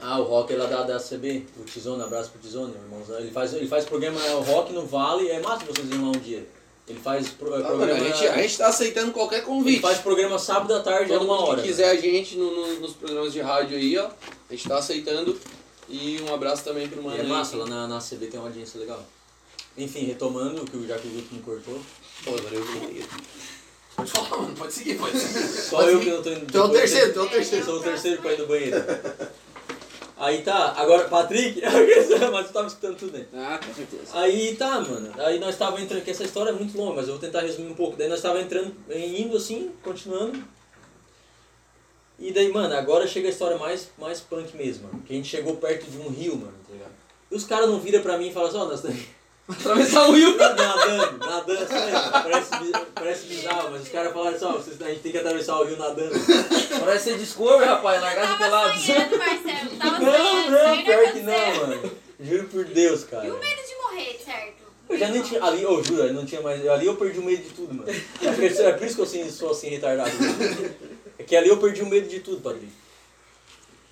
[0.00, 3.18] Ah, o Rock é lá da, da CB, o Tizone, abraço pro Tizone, irmãozão.
[3.20, 6.08] Ele faz, ele faz programa, é o Rock no Vale, é massa vocês irem lá
[6.08, 6.46] um dia.
[6.88, 8.00] Ele faz pro, é, Ah, mano, programa.
[8.00, 9.80] a, gente, a gente tá aceitando qualquer ele convite.
[9.80, 11.62] faz programa sábado à tarde, é Todo uma mundo hora.
[11.62, 14.06] que quiser a gente no, no- nos programas de rádio aí, ó.
[14.50, 15.38] A gente tá aceitando.
[15.88, 17.16] E um abraço também pro mano.
[17.16, 17.26] É aí.
[17.26, 19.02] massa, lá na, na CB tem uma audiência legal.
[19.78, 21.80] Enfim, retomando, que o- já que o Guto me cortou.
[22.24, 22.90] Pô, agora eu vou.
[23.96, 24.54] Pode falar, mano.
[24.56, 25.46] Pode seguir, pode seguir.
[25.48, 26.10] Só Pode eu seguir.
[26.10, 26.46] que não tô indo.
[26.52, 27.64] Tu é o terceiro, tu é o terceiro.
[27.64, 28.76] Sou o terceiro pra ir no banheiro.
[30.22, 31.60] Aí tá, agora, Patrick,
[32.30, 33.26] mas tu tava escutando tudo, né?
[33.34, 34.04] Ah, com certeza.
[34.12, 35.12] Aí tá, mano.
[35.18, 37.72] Aí nós tava entrando, que essa história é muito longa, mas eu vou tentar resumir
[37.72, 37.96] um pouco.
[37.96, 40.40] Daí nós tava entrando, indo assim, continuando.
[42.20, 45.02] E daí, mano, agora chega a história mais, mais punk mesmo, mano.
[45.02, 46.92] Que a gente chegou perto de um rio, mano, tá ligado?
[47.28, 49.04] E os caras não viram pra mim e falam assim, ó, nós estamos
[49.48, 50.36] Atravessar o rio.
[50.36, 52.50] nadando, nadando, assim, parece,
[52.94, 55.64] parece bizarro, mas os caras falaram assim, ó, vocês- a gente tem que atravessar o
[55.64, 56.14] rio nadando.
[56.80, 58.80] Parece ser Discovery, rapaz, largado Tava pelado.
[58.80, 59.76] sonhando, Marcelo.
[59.78, 60.50] Tava Não, sonhando.
[60.50, 61.90] não, pior que não, mano.
[62.20, 63.26] Juro por Deus, cara.
[63.26, 64.62] E o medo de morrer, certo?
[64.88, 65.42] Eu já nem tinha.
[65.42, 66.66] Ali, eu juro, eu não tinha mais.
[66.68, 67.90] Ali eu perdi o medo de tudo, mano.
[67.90, 70.10] Acho que É por isso que eu assim, sou assim retardado.
[71.18, 72.72] É que ali eu perdi o medo de tudo, Padrinho.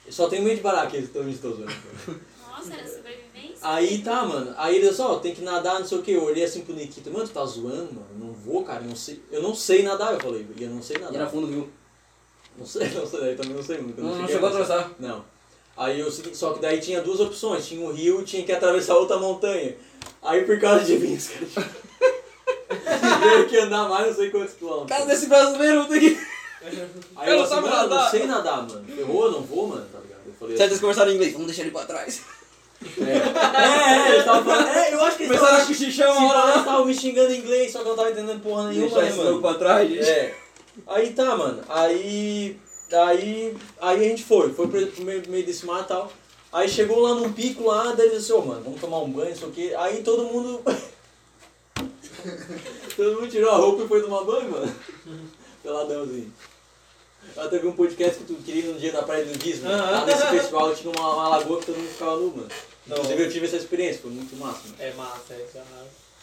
[0.06, 1.64] Eu só tenho medo de barato, eles estão me zoando.
[1.66, 2.99] Nossa, era sobrevivência?
[3.62, 4.54] Aí tá, mano.
[4.56, 6.12] Aí eles ó, tem que nadar, não sei o que.
[6.12, 8.06] Eu olhei assim pro Nikita, mano, tu tá zoando, mano?
[8.18, 9.22] Não vou, cara, não sei.
[9.30, 11.30] Eu não sei nadar, eu falei, e eu não sei E era nadar.
[11.30, 11.70] fundo do rio.
[12.56, 14.00] Não sei, não sei, daí também não sei muito.
[14.00, 14.90] Não, não cheguei chegou a atravessar.
[14.98, 15.24] Não.
[15.76, 18.96] Aí eu só que daí tinha duas opções, tinha um rio e tinha que atravessar
[18.96, 19.76] outra montanha.
[20.22, 24.88] Aí por causa de mim, os caras tiveram que andar mais não sei quantos quilômetros.
[24.90, 26.20] Cara desse brasileiro tem que.
[27.16, 28.84] Aí eu eu não assim, sabe mano, eu não nadar." sei nadar, mano.
[28.94, 30.20] Ferrou, não vou, mano, tá ligado?
[30.26, 31.32] Eu falei eles assim, conversaram em inglês.
[31.32, 32.20] Vamos deixar ele pra trás.
[32.82, 36.44] É, é, eles estavam falando, é, eu acho que eles Começaram a cochichar uma hora
[36.44, 36.58] lá.
[36.58, 39.40] estavam me xingando em inglês, só que eu não tava entendendo porra nenhuma, né, mano?
[39.40, 40.08] pra trás.
[40.08, 40.34] É.
[40.86, 41.62] Aí tá, mano.
[41.68, 42.56] Aí.
[42.92, 43.56] Aí.
[43.80, 44.52] Aí a gente foi.
[44.52, 46.10] Foi pro pro meio, meio desse mar e tal.
[46.52, 49.30] Aí chegou lá num pico lá, daí ele disse, ô mano, vamos tomar um banho,
[49.30, 49.74] não sei o quê.
[49.78, 50.60] Aí todo mundo.
[52.96, 54.74] todo mundo tirou a roupa e foi tomar banho, mano.
[55.62, 56.32] Peladão assim.
[57.36, 59.70] Ela teve um podcast que tu queria no dia da praia do Disney.
[59.70, 59.90] Aham.
[59.90, 62.48] Lá nesse festival tinha uma, uma lagoa que todo mundo ficava nu, mano.
[62.86, 64.76] Inclusive eu tive essa experiência, foi muito massa, mano.
[64.78, 65.64] É massa, é, já,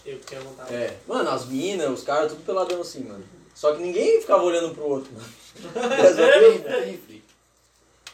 [0.05, 0.73] eu tinha vontade.
[0.73, 3.23] É, mano, as minas, os caras, tudo peladão assim, mano.
[3.53, 5.29] Só que ninguém ficava olhando pro outro, mano.
[5.73, 7.01] Graças a Deus, mano.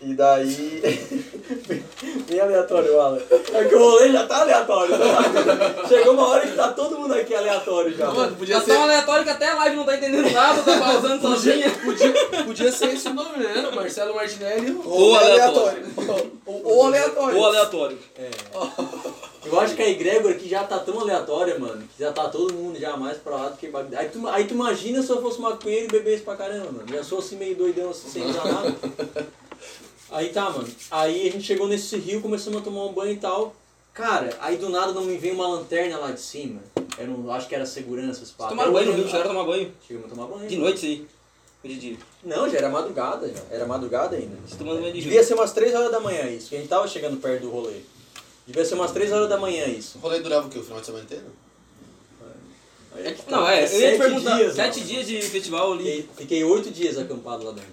[0.05, 0.81] E daí.
[2.27, 3.19] Bem aleatório, Alan.
[3.53, 5.87] É que o rolê já tá aleatório, tá?
[5.87, 8.11] Chegou uma hora que tá todo mundo aqui aleatório já.
[8.11, 8.73] Mano, podia Tá ser.
[8.73, 11.69] tão aleatório que até a live não tá entendendo nada, tá pausando sozinha.
[11.69, 12.13] Podia,
[12.45, 13.69] podia ser esse o nome, né?
[13.73, 15.85] Marcelo Martinelli Ou aleatório.
[16.45, 17.37] Ou, ou aleatório.
[17.37, 17.99] Ou aleatório.
[18.17, 18.29] É.
[19.45, 22.53] Eu acho que a egrégora aqui já tá tão aleatória, mano, que já tá todo
[22.53, 23.99] mundo já mais pra lá do que bagulho.
[23.99, 26.85] Aí tu, aí tu imagina se eu fosse maconheiro e bebesse pra caramba, mano.
[26.89, 28.73] Já sou assim meio doidão, assim, sem usar nada.
[30.13, 30.67] Aí tá, mano.
[30.91, 33.55] Aí a gente chegou nesse rio, começamos a tomar um banho e tal.
[33.93, 36.61] Cara, aí do nada não me veio uma lanterna lá de cima.
[36.97, 38.47] Era um, acho que era segurança, pá.
[38.47, 39.73] Tomaram banho no rio, chegaram a tomar banho.
[39.87, 40.47] Chegamos a tomar banho.
[40.47, 41.07] De noite, sim.
[41.63, 41.97] De dia.
[42.23, 43.41] Não, já era madrugada, já.
[43.49, 44.35] Era madrugada ainda.
[44.47, 45.27] Você tomando banho de Devia rio.
[45.27, 47.79] ser umas 3 horas da manhã isso, que a gente tava chegando perto do rolê.
[48.45, 49.97] Devia ser umas 3 horas da manhã isso.
[49.97, 50.59] O rolê durava o quê?
[50.59, 51.25] O final de semana inteiro?
[52.91, 54.35] Tá, Não, é, eu ia te sete perguntar.
[54.37, 54.91] dias, sete mano.
[54.91, 55.83] dias de festival ali.
[55.83, 57.71] Fiquei, fiquei oito dias acampado lá dentro.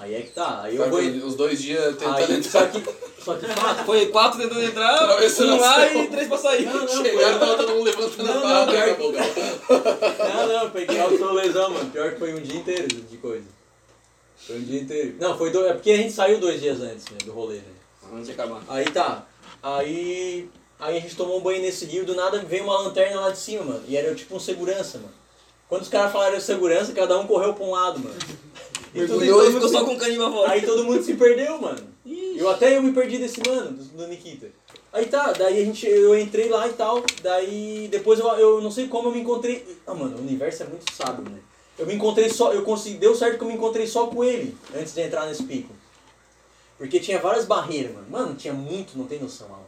[0.00, 0.62] Aí é que tá.
[0.62, 1.28] Aí eu Foi vou.
[1.28, 2.50] Os dois dias tentando Aí, entrar.
[2.50, 2.82] só que.
[3.22, 3.46] Só que.
[3.84, 6.64] Foi quatro tentando entrar, um lá e três pra sair.
[6.66, 8.66] Não, não, Chegaram, tava todo mundo levantando Não, a não, barra.
[8.72, 10.34] pior- acabou, cara.
[10.34, 11.90] Não, não, peguei alto lesão, mano.
[11.90, 13.44] Pior que foi um dia inteiro de coisa.
[14.46, 15.16] Foi um dia inteiro.
[15.20, 15.70] Não, foi dois.
[15.70, 17.62] É porque a gente saiu dois dias antes, né, do rolê, né?
[18.12, 18.62] Antes de acabar.
[18.68, 19.26] Aí tá.
[19.62, 20.48] Aí.
[20.78, 23.38] Aí a gente tomou um banho nesse rio, do nada veio uma lanterna lá de
[23.38, 23.82] cima, mano.
[23.86, 25.12] E era tipo um segurança, mano.
[25.68, 28.16] Quando os caras falaram segurança, cada um correu pra um lado, mano.
[28.94, 30.50] E Mergulhou e todo ficou mundo só se- com o caninho pra fora.
[30.52, 31.80] Aí todo mundo se perdeu, mano.
[32.36, 34.48] Eu até eu me perdi desse mano, do, do Nikita.
[34.92, 38.70] Aí tá, daí a gente, eu entrei lá e tal, daí depois eu, eu não
[38.70, 39.64] sei como eu me encontrei.
[39.86, 41.38] Ah, mano, o universo é muito sábio, né?
[41.78, 44.56] Eu me encontrei só, eu consegui, deu certo que eu me encontrei só com ele
[44.74, 45.72] antes de entrar nesse pico.
[46.76, 48.06] Porque tinha várias barreiras, mano.
[48.10, 49.58] Mano, tinha muito, não tem noção, Alan.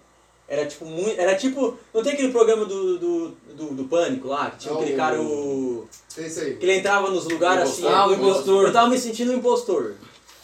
[0.48, 1.18] Era tipo muito.
[1.20, 1.78] Era tipo.
[1.94, 4.96] Não tem aquele programa do, do, do, do Pânico lá, que tinha Ah, aquele o-
[4.96, 5.88] cara, o.
[6.18, 6.56] Aí.
[6.56, 7.86] Que ele entrava nos lugares assim.
[7.86, 8.66] Ah, o impostor.
[8.66, 9.94] Eu tava me sentindo um impostor.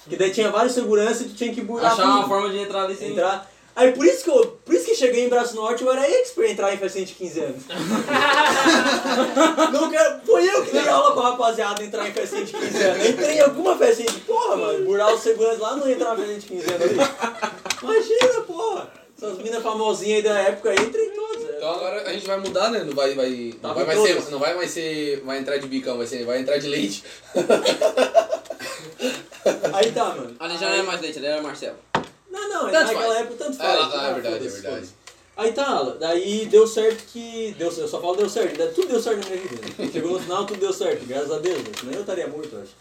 [0.09, 2.29] Que daí tinha vários seguranças e tu tinha que burlar Achar uma tudo.
[2.29, 3.11] forma de entrar ali sem.
[3.13, 3.51] Entrar.
[3.77, 4.59] Aí por isso que eu.
[4.65, 7.13] Por isso que cheguei em Braço Norte, eu era expert em entrar em festinha de
[7.13, 7.63] 15 anos.
[9.73, 10.21] não quero.
[10.25, 13.05] Foi eu que dei aula pra rapaziada entrar em festinha de 15 anos.
[13.05, 14.21] Eu entrei em alguma festinha de.
[14.21, 16.91] Porra, mano, burlar os seguranças lá não entrar em festinha de 15 anos.
[17.83, 18.89] Imagina, porra.
[19.21, 21.38] Essas minas famosinhas aí da época aí, entrei em todas.
[21.59, 22.85] Então agora a gente vai mudar, né?
[22.85, 25.99] Não vai, vai, não vai mais ser, não vai mais ser, vai entrar de bicão,
[25.99, 27.05] vai ser, vai entrar de leite.
[29.73, 30.35] Aí tá, mano.
[30.39, 31.77] Ali já não era mais leite, ali era Marcelo.
[32.31, 33.21] Não, não, Tanto naquela faz.
[33.21, 33.79] época tanto Ah, faz.
[33.95, 34.89] ah, é Ah, verdade, é verdade.
[35.37, 37.55] Aí tá, daí deu certo que.
[37.59, 39.67] Deu, eu só falo deu certo, daí tudo deu certo na minha vida.
[39.79, 39.91] né?
[39.93, 41.71] Chegou no final, tudo deu certo, graças a Deus, né?
[41.79, 42.73] senão eu estaria morto, eu acho.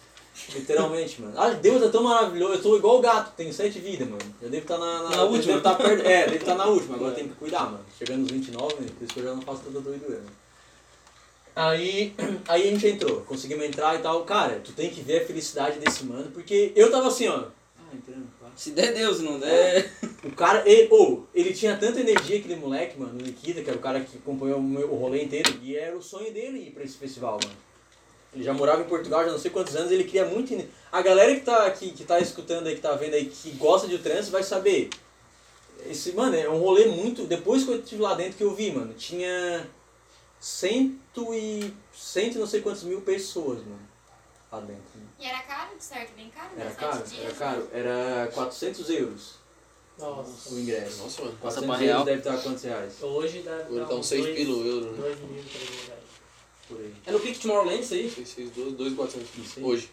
[0.54, 1.34] Literalmente, mano.
[1.36, 4.22] Ah, Deus é tão maravilhoso, eu sou igual o gato, tenho sete vidas, mano.
[4.42, 5.42] Eu devo estar na, Na última.
[5.54, 7.86] Devo estar perto, é, devo estar na última, agora tem que cuidar, mano.
[7.98, 8.88] Chegando nos 29, né?
[8.98, 10.30] por isso que eu já não faço tanta doidura, né?
[11.56, 12.14] Aí,
[12.48, 14.24] aí a gente entrou, conseguimos entrar e tal.
[14.24, 17.46] Cara, tu tem que ver a felicidade desse mano, porque eu tava assim, ó.
[17.80, 18.48] Ah, entrando, pá.
[18.56, 19.92] Se der Deus, não der.
[20.24, 23.78] O cara, ele, oh, ele tinha tanta energia, aquele moleque, mano, o Nikita, que era
[23.78, 26.72] o cara que acompanhou o, meu- o rolê inteiro, e era o sonho dele ir
[26.72, 27.67] pra esse festival, mano.
[28.34, 30.54] Ele já morava em Portugal já não sei quantos anos, ele queria muito.
[30.92, 33.88] A galera que tá aqui, que tá escutando aí, que tá vendo aí, que gosta
[33.88, 34.90] de trânsito, vai saber.
[35.90, 37.24] Esse, mano, é um rolê muito.
[37.26, 39.68] Depois que eu estive lá dentro que eu vi, mano, tinha
[40.40, 41.74] cento e.
[41.94, 43.88] cento e não sei quantos mil pessoas, mano.
[44.52, 44.84] Lá dentro.
[45.20, 46.14] E era caro, de certo?
[46.16, 46.50] Bem caro?
[46.56, 46.76] Era né?
[46.78, 46.98] caro?
[46.98, 47.68] Sete dias, Era caro.
[47.74, 49.34] Era 400 euros
[49.98, 50.54] Nossa.
[50.54, 51.04] o ingresso.
[51.04, 51.38] Nossa, mano.
[51.42, 52.06] Passa 400 pra euros real.
[52.06, 52.94] deve estar quantos reais?
[53.02, 54.98] Hoje deve Agora dar tá uns uns 6 dois- pila o euro, né?
[55.02, 55.97] dois mil, três mil reais.
[56.68, 56.94] Por aí.
[57.06, 58.10] É no Pique Tomorrowland isso aí.
[58.10, 59.30] 6, 6, 2, 2, 400.
[59.38, 59.66] Isso aí.
[59.66, 59.90] Hoje,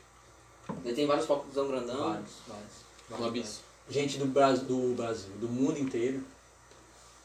[0.85, 2.11] Ele tem vários palcos grandão.
[2.11, 3.21] Vários, vários.
[3.21, 3.65] no abismo.
[3.89, 6.23] Gente do Brasil, do Brasil, do mundo inteiro.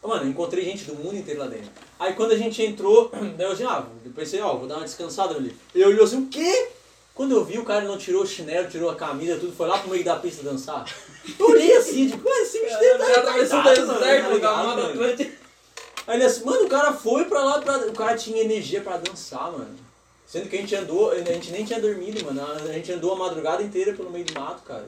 [0.02, 1.70] Ô, Mano, eu encontrei gente do mundo inteiro lá dentro.
[2.00, 4.86] Aí quando a gente entrou, daí eu assim, ah, eu pensei, ó, vou dar uma
[4.86, 5.56] descansada ali.
[5.74, 6.70] Ele olhou assim, o quê?
[7.14, 9.78] Quando eu vi, o cara não tirou o chinelo, tirou a camisa, tudo, foi lá
[9.78, 10.86] pro meio da pista dançar.
[11.38, 14.00] Eu olhei assim, tipo, ué, esse bicho dele O tá cara atravessou o retardado, mano,
[14.00, 15.49] deserto, tá ligado, mano?
[16.10, 17.78] Aí ele assim, mano, o cara foi pra lá, pra...
[17.78, 19.78] o cara tinha energia pra dançar, mano.
[20.26, 22.42] Sendo que a gente andou, a gente nem tinha dormido, mano.
[22.68, 24.86] A gente andou a madrugada inteira pelo meio do mato, cara.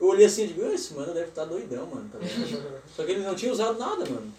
[0.00, 2.18] Eu olhei assim e digo, esse mano deve estar doidão, mano, tá?
[2.96, 4.32] Só que ele não tinha usado nada, mano.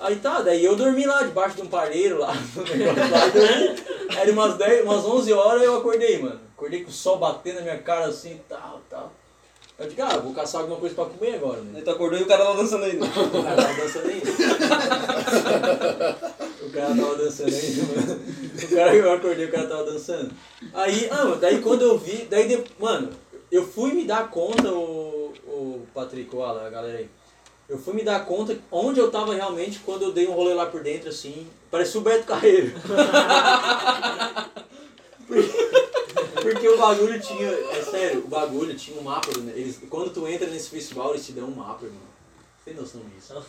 [0.00, 4.16] Aí tá, daí eu dormi lá, debaixo de um palheiro lá, no negócio lá, dormi.
[4.16, 6.40] Era umas, 10, umas 11 horas eu acordei, mano.
[6.56, 9.12] Acordei com o sol batendo na minha cara assim, tal, tal.
[9.82, 11.72] Eu digo, ah, vou caçar alguma coisa pra comer agora, né?
[11.76, 13.04] Aí tu acordou e o cara lá dançando ainda.
[13.12, 14.30] O cara tava dançando ainda.
[16.62, 18.20] o cara tava dançando ainda, mano.
[18.62, 20.30] O cara eu acordei, o cara tava dançando.
[20.72, 23.10] Aí, ah, mano, daí quando eu vi, daí, de- mano,
[23.50, 27.08] eu fui me dar conta, o, o Patrick, o Alan, a galera aí.
[27.68, 30.66] Eu fui me dar conta onde eu tava realmente quando eu dei um rolê lá
[30.66, 31.46] por dentro, assim.
[31.70, 32.72] Parecia o Beto Carreiro.
[36.42, 37.48] Porque- o bagulho tinha.
[37.48, 39.30] É sério, o bagulho tinha um mapa.
[39.38, 39.52] né?
[39.54, 42.00] Eles, quando tu entra nesse festival, eles te dão um mapa, irmão.
[42.64, 43.34] Tem noção disso?
[43.34, 43.44] Cara,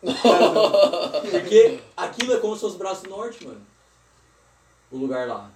[1.30, 3.60] Porque aquilo é como se fosse o Braço Norte, mano.
[4.90, 5.50] O lugar lá.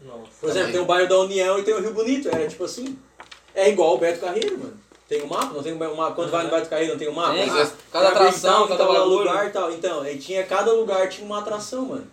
[0.00, 0.30] Nossa.
[0.40, 0.72] Por exemplo, Também.
[0.72, 2.28] tem o bairro da União e tem o Rio Bonito.
[2.28, 2.98] Era tipo assim.
[3.54, 4.78] É igual o Beto Carreiro, mano.
[5.08, 5.52] Tem um mapa?
[5.52, 6.14] Não tem um mapa?
[6.14, 7.32] Quando vai no Beto Carreiro não tem um mapa?
[7.34, 9.18] Tem, Ah, cada atração, então, cada bagulho.
[9.18, 9.72] lugar e tal.
[9.72, 12.06] Então, aí tinha, cada lugar tinha uma atração, mano.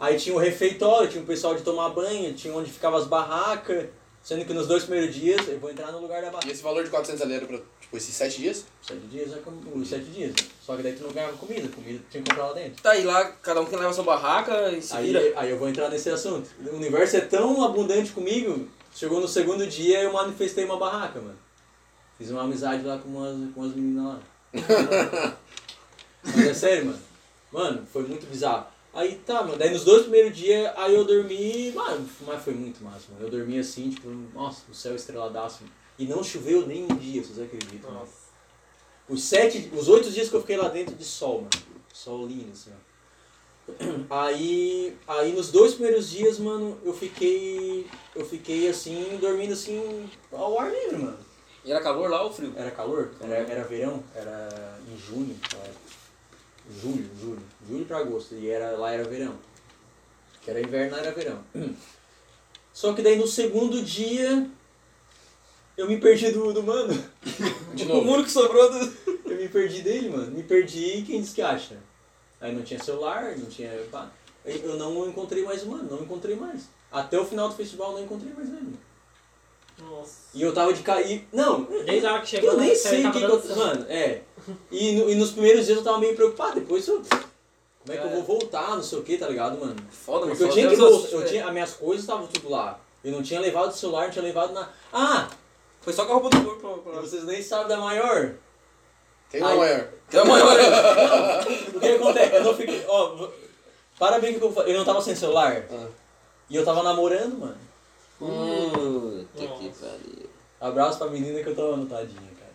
[0.00, 3.86] Aí tinha o refeitório, tinha o pessoal de tomar banho, tinha onde ficavam as barracas.
[4.22, 6.50] Sendo que nos dois primeiros dias eu vou entrar no lugar da E barraca.
[6.50, 8.66] esse valor de 400 ali era pra, tipo, esses 7 dias?
[8.82, 9.60] Sete dias é como.
[9.74, 10.30] Os sete dias.
[10.30, 10.36] né?
[10.62, 12.82] Só que daí tu não ganhava comida, comida tinha que comprar lá dentro.
[12.82, 15.20] Tá aí lá, cada um que leva sua barraca e se vira.
[15.20, 16.48] Aí, aí eu vou entrar nesse assunto.
[16.70, 21.38] O universo é tão abundante comigo, chegou no segundo dia eu manifestei uma barraca, mano.
[22.18, 24.20] Fiz uma amizade lá com umas, com umas meninas lá.
[26.22, 26.98] Mas é sério, mano.
[27.50, 28.66] Mano, foi muito bizarro.
[28.92, 29.56] Aí tá, mano.
[29.56, 31.72] Daí nos dois primeiros dias, aí eu dormi.
[31.72, 33.24] Mano, mas foi muito massa, mano.
[33.24, 35.64] Eu dormi assim, tipo, nossa, o céu estreladaço.
[35.98, 37.90] E não choveu nem um dia, vocês acreditam?
[37.90, 38.00] mano?
[38.00, 38.30] Nossa.
[39.08, 41.50] Os sete, os oito dias que eu fiquei lá dentro de sol, mano.
[41.92, 42.90] Sol lindo, assim, ó.
[44.10, 47.86] Aí, aí nos dois primeiros dias, mano, eu fiquei,
[48.16, 51.18] eu fiquei assim, dormindo assim, ao ar livre, mano.
[51.64, 52.52] E era calor lá ou frio?
[52.56, 55.36] Era calor, era, era verão, era em junho.
[56.82, 59.34] Julho, julho, julho pra agosto, e era, lá era verão.
[60.42, 61.42] Que era inverno, lá era verão.
[62.72, 64.48] Só que daí no segundo dia,
[65.76, 66.92] eu me perdi do, do mano.
[67.74, 68.10] De O novo.
[68.10, 68.96] único que sobrou do...
[69.30, 70.30] Eu me perdi dele, mano.
[70.30, 71.76] Me perdi quem disse que acha?
[72.40, 73.70] Aí não tinha celular, não tinha.
[73.90, 74.10] pá.
[74.44, 76.62] Eu não encontrei mais o mano, não encontrei mais.
[76.90, 78.74] Até o final do festival eu não encontrei mais ele.
[79.88, 80.20] Nossa.
[80.34, 81.26] E eu tava de cair.
[81.32, 83.56] Não, Desde a hora que chegou, eu nem né, sei o que, que eu.
[83.56, 84.20] Mano, é.
[84.70, 86.54] E, no- e nos primeiros dias eu tava meio preocupado.
[86.60, 87.02] Depois eu.
[87.02, 89.74] Como é que eu vou voltar, não sei o que, tá ligado, mano?
[89.90, 91.08] Foda, Porque eu tinha que voltar.
[91.12, 92.78] Eu tinha, as minhas coisas estavam tudo lá.
[93.02, 94.68] Eu não tinha levado o celular, não tinha levado nada.
[94.92, 95.28] Ah!
[95.80, 96.92] Foi só com a roupa do corpo pra...
[96.92, 97.00] pra...
[97.00, 98.34] Vocês nem sabem da maior.
[99.30, 99.56] Quem é o Ai.
[99.56, 99.88] maior?
[100.10, 101.48] Que é o maior ainda.
[101.74, 102.36] O que acontece?
[102.36, 102.84] Eu não fiquei.
[102.86, 103.28] Ó, v-
[103.98, 105.64] para bem que eu Eu não tava sem celular.
[105.72, 105.86] Ah.
[106.50, 107.56] E eu tava namorando, mano.
[109.48, 109.86] Puta que Nossa.
[109.86, 110.30] pariu.
[110.60, 112.52] Abraço pra menina que eu tava anotadinha, cara.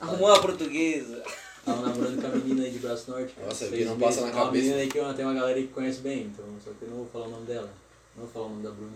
[0.00, 1.22] Arrumou uma portuguesa.
[1.64, 3.32] Tava namorando com a menina aí de Braço Norte.
[3.34, 3.48] Cara.
[3.48, 4.16] Nossa, que não meses.
[4.16, 4.62] passa na É Uma cabeça.
[4.64, 6.88] menina aí que eu, tem uma galera aí que conhece bem, então só que eu
[6.90, 7.68] não vou falar o nome dela.
[8.16, 8.92] Não vou falar o nome da Bruna.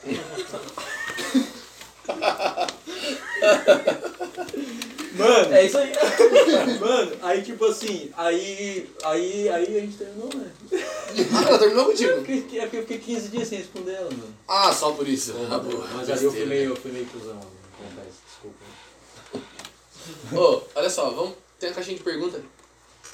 [5.12, 5.92] Mano, É isso aí.
[6.80, 10.50] mano, aí tipo assim, aí, aí, aí a gente terminou, né?
[11.32, 12.14] Ah, ela terminou contigo?
[12.22, 14.34] Porque, é porque eu fiquei 15 dias sem responder ela, mano.
[14.46, 15.34] Ah, só por isso.
[15.50, 15.86] Ah, boa.
[15.94, 17.50] Mas ali eu fui meio, eu fui meio cuzão, mano.
[17.76, 18.58] confesso, desculpa.
[20.32, 21.34] Ô, olha só, vamos.
[21.58, 22.40] Tem a caixinha de pergunta?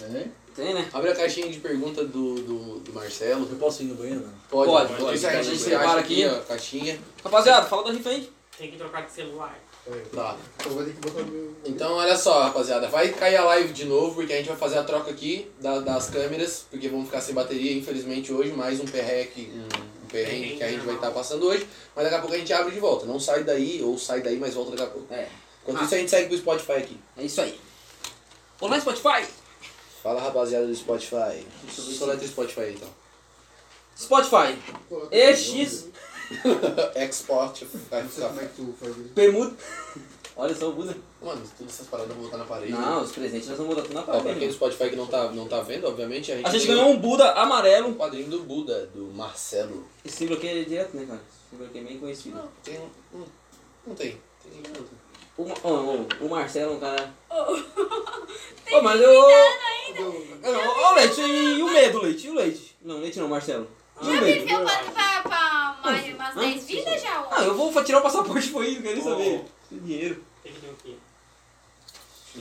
[0.01, 0.27] É?
[0.55, 0.89] Tem, né?
[0.93, 3.48] Abre a caixinha de pergunta do, do, do Marcelo.
[3.51, 4.35] Eu posso ir no banheiro, mano?
[4.48, 5.16] Pode, Pode, pode.
[5.16, 6.35] isso, a gente gente separa aqui, aqui.
[6.35, 6.98] ó, a caixinha.
[7.24, 8.31] Rapaziada, fala da rifa aí.
[8.56, 9.59] Tem que trocar de celular.
[10.13, 10.37] Tá.
[10.57, 11.55] Então vou ter que botar o meu.
[11.65, 12.89] Então, olha só, rapaziada.
[12.89, 15.79] Vai cair a live de novo, porque a gente vai fazer a troca aqui da-
[15.81, 18.51] das câmeras, porque vamos ficar sem bateria, infelizmente, hoje.
[18.53, 21.67] Mais um perreque, um, um perrengue que a gente vai estar passando hoje.
[21.95, 23.07] Mas daqui a pouco a gente abre de volta.
[23.07, 25.15] Não sai daí, ou sai daí, mas volta daqui a pouco.
[25.15, 25.29] É.
[25.63, 27.01] Enquanto isso, a gente segue pro Spotify aqui.
[27.17, 27.59] É isso aí.
[28.61, 29.25] Olá, Spotify!
[30.03, 31.47] Fala, rapaziada do Spotify.
[31.71, 32.89] Soleta o Spotify aí, então.
[33.97, 34.59] Spotify.
[35.11, 35.87] EX.
[36.97, 37.62] Export.
[37.62, 39.09] Não como é que tu faz isso.
[39.15, 39.57] Permuta.
[40.39, 40.94] Olha só o Buda.
[41.23, 42.70] Mano, todas essas paradas vão botar na parede.
[42.73, 44.39] Não, os presentes nós vamos botar tudo na Ó, pra parede.
[44.40, 46.77] quem do Spotify que não tá, não tá vendo, obviamente, a gente, A gente tem
[46.77, 47.94] ganhou um Buda um amarelo.
[47.94, 49.86] quadrinho do Buda, do Marcelo.
[50.05, 51.20] Esse símbolo aqui é direto, né, cara?
[51.27, 52.36] Esse símbolo aqui é bem conhecido.
[52.36, 52.78] Não, tem.
[53.15, 53.27] Não,
[53.86, 54.20] não tem.
[54.43, 54.90] Tem outro.
[55.39, 57.15] O, Ma- ó, ó, o Marcelo é um cara.
[58.73, 59.23] Ô, mas eu...
[59.23, 62.27] Ô, Leite, e o medo, Leite?
[62.27, 62.77] E o Leite?
[62.82, 63.66] Não, leite não, Marcelo.
[64.03, 64.47] E o Já medo?
[64.47, 66.40] pra, pra, pra mais umas Hã?
[66.40, 69.11] 10 vidas já, Ah, eu vou tirar o passaporte foi isso, não quero nem Oh.
[69.11, 69.44] saber.
[69.69, 70.24] Tem dinheiro.
[70.43, 70.97] Tem que ter o quê?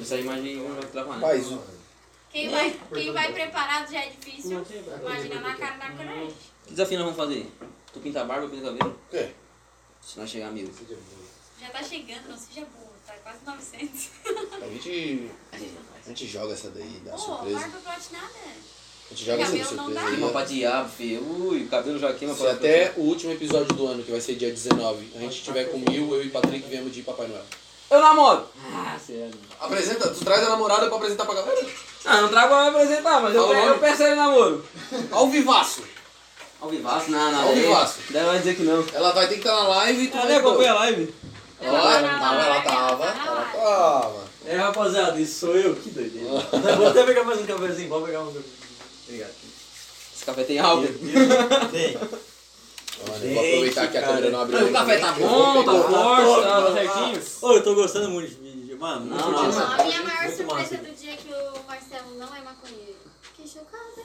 [0.02, 1.26] Essa imagem não vai travar, né?
[1.26, 1.62] Rapaz, o-
[2.32, 4.52] Quem vai, quem vai preparado já é difícil.
[5.02, 6.36] Imagina na cara da creche.
[6.66, 7.52] Que desafio nós vamos fazer?
[7.94, 8.92] Tu pinta a barba, eu pinto o cabelo?
[9.08, 9.32] o quê?
[10.02, 10.70] Se nós chegar a mil.
[11.62, 14.10] Já tá chegando, não seja burro, tá quase 900.
[14.62, 15.32] A gente.
[15.52, 15.74] A gente
[16.06, 16.20] faz.
[16.20, 17.60] Joga essa daí, dá Ô, surpresa.
[17.60, 18.30] barba platinada.
[19.12, 19.28] A gente
[19.76, 20.02] não surpresa dá.
[20.02, 20.12] aí.
[20.16, 21.22] Queima pra diabo, filho.
[21.50, 24.20] Ui, o cabelo já queima Se pra até o último episódio do ano, que vai
[24.20, 27.44] ser dia 19, a gente tiver com mil, eu e Patrick viemos de Papai Noel.
[27.92, 28.46] Eu namoro.
[28.74, 29.30] Ah, sério.
[29.60, 31.66] Apresenta, tu traz a namorada pra apresentar pra galera.
[32.04, 33.72] Ah, não trago pra apresentar, mas eu, Fala o pe- nome.
[33.76, 34.66] eu peço ele namoro.
[35.12, 35.84] Ao vivaço.
[36.60, 37.12] Ao vivaço?
[37.12, 37.42] Não, não.
[37.42, 38.00] Ao daí- vivaço.
[38.10, 38.84] Daí vai dizer que não.
[38.92, 41.14] Ela vai ter que estar na live e tu vai nem acompanha a live?
[41.62, 43.06] Ó, ela tava, ela tava.
[43.06, 43.52] Tá Ela live.
[44.02, 44.26] tava.
[44.48, 45.76] É, rapaziada, isso sou eu.
[45.76, 46.30] Que doideira.
[46.78, 47.90] Vou até pegar mais um cafezinho.
[47.90, 48.65] Pode pegar um cafezinho.
[49.08, 49.32] Obrigado.
[50.16, 50.88] Esse café tem álcool.
[51.72, 51.94] Tem.
[51.94, 54.68] Eu vou aproveitar que a câmera não abriu.
[54.68, 57.22] O café tá bom, tá forte, tá, certinho.
[57.42, 58.78] Ô, eu tô gostando muito de vídeo.
[58.80, 60.78] Mano, Não, não, essa A minha maior surpresa massa.
[60.78, 62.96] do dia é que o Marcelo não é maconheiro.
[63.22, 64.02] Fiquei chocada.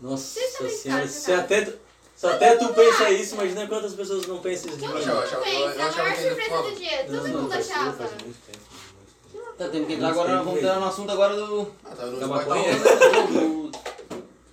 [0.00, 1.78] Nossa também senhora, se até, tu-
[2.16, 5.00] se até tu pensa isso, imagina quantas pessoas não pensam isso de Todo mim.
[5.00, 7.04] achava- mundo achava- pensa, eu a maior surpresa do dia.
[7.04, 7.92] Todo Não, não, mundo faz- achava.
[7.92, 8.58] faz muito tempo,
[8.94, 9.54] muito tempo.
[9.58, 11.72] Tá, temos que entrar agora, vamos entrar no assunto agora do...
[11.84, 12.64] Ah, tá, Da maconha?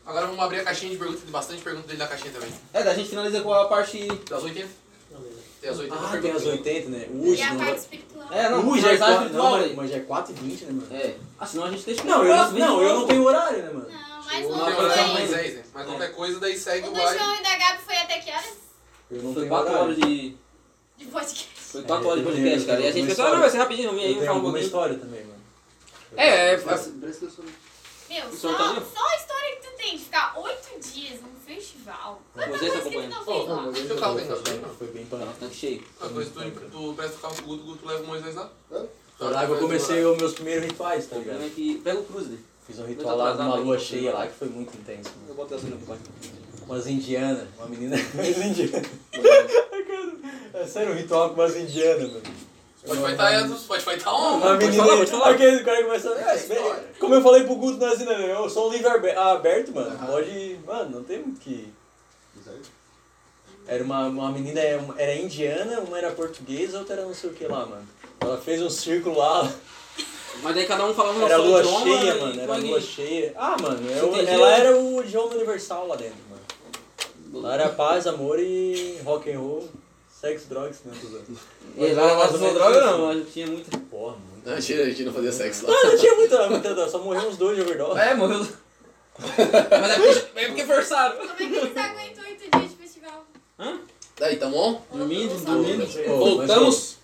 [0.09, 1.21] Agora vamos abrir a caixinha de perguntas.
[1.21, 2.49] Tem bastante perguntas dele da caixinha também.
[2.73, 4.07] É, da gente finaliza com a parte...
[4.29, 4.67] Das 80?
[5.61, 6.41] Tem as 80 Ah, tem perguntas.
[6.47, 7.07] as 80, né?
[7.13, 8.27] E Ui, a não parte espiritual.
[8.31, 9.75] É, não, Ui, já é finalizar 4, espiritual não, aí.
[9.75, 10.87] mas já é 4 e 20, né, mano?
[10.95, 11.15] É.
[11.39, 13.23] Ah, senão a gente deixa Não, eu não, não, eu não tenho...
[13.23, 13.87] horário, né, mano?
[13.89, 15.13] Não, mas Não, não Tem mas é foi.
[15.13, 15.63] Moisés, né?
[15.73, 16.99] Mas qualquer coisa daí segue O o do.
[17.01, 18.53] João e da Gabi foi até que horas?
[19.11, 20.05] Eu não Foi tenho 4 horas horário.
[20.05, 20.37] de...
[20.97, 21.49] De podcast.
[21.55, 22.79] Foi 4 É, horas de eu podcast, tenho- cara.
[22.79, 24.19] E a eu gente tenho pensou, ah, não, vai ser rapidinho, vamos aí, Eu vamos
[24.21, 24.65] tenho falar um alguma pouquinho.
[24.67, 25.39] história também, mano.
[26.17, 27.45] É, é, Parece- parece que eu sou-
[28.09, 32.21] Meu, só, tá só a história que tu tem de ficar oito dias num festival.
[32.33, 33.99] Quanta tá coisa que tu não fez lá?
[33.99, 35.31] Carro tem Foi bem- Foi bem panado.
[35.39, 35.83] Tanque cheio.
[36.01, 38.49] Uma coisa, tu, tu presta o carro pro Guto, o Guto leva o Moisés lá.
[39.19, 41.43] Lá que eu comecei os meus primeiros rituais, tá ligado?
[41.43, 41.75] é que...
[41.83, 42.37] Pega o cruze, né?
[42.65, 45.29] Fiz um ritual tô lá numa aí, lua cheia lá que foi muito intenso, mano.
[45.29, 45.97] Eu boto gasolina pro pai.
[46.65, 47.95] Umas indianas, uma menina.
[48.13, 48.87] Umas indianas.
[50.51, 52.21] É sério, um ritual com umas indianas, mano.
[52.85, 54.37] Pode vai estar pode vai estar on.
[54.37, 54.83] Uma pode menina.
[54.83, 55.29] falar, pode falar.
[55.31, 56.09] Aquele cara começa.
[56.09, 58.31] É, como eu falei pro Guto na assim, né?
[58.33, 59.97] Eu sou um livro abe- aberto, mano.
[60.07, 60.59] Pode.
[60.65, 61.71] Mano, não tem muito que.
[63.67, 67.33] Era uma, uma menina, era era indiana, uma era portuguesa, outra era não sei o
[67.33, 67.87] que lá, mano.
[68.19, 69.47] Ela fez um círculo lá,
[70.41, 72.41] Mas daí cada um falava era lua idioma cheia, mano.
[72.41, 73.33] Era é que- lua cheia.
[73.37, 77.43] Ah, mano, eu- ela era o idioma universal lá dentro, mano.
[77.43, 79.69] Lá era paz, amor e rock and roll,
[80.19, 80.93] sexo, drogas, né?
[80.99, 81.39] Tudo.
[81.77, 83.77] E lá não ou menos droga não, mas tinha muita...
[83.77, 84.45] Porra, muito.
[84.45, 85.73] Não, mentira, a gente não fazia sexo lá.
[85.73, 87.99] Ah, não tinha muita, muita, só morreu uns dois de overdose.
[87.99, 88.45] É, morreu...
[89.19, 91.17] mas é porque, é porque forçaram.
[91.17, 93.25] Como é que eles aguentam oito dias de festival?
[94.17, 94.81] Daí, tamo on?
[94.91, 95.85] Dormindo, dormindo.
[96.17, 96.97] Voltamos?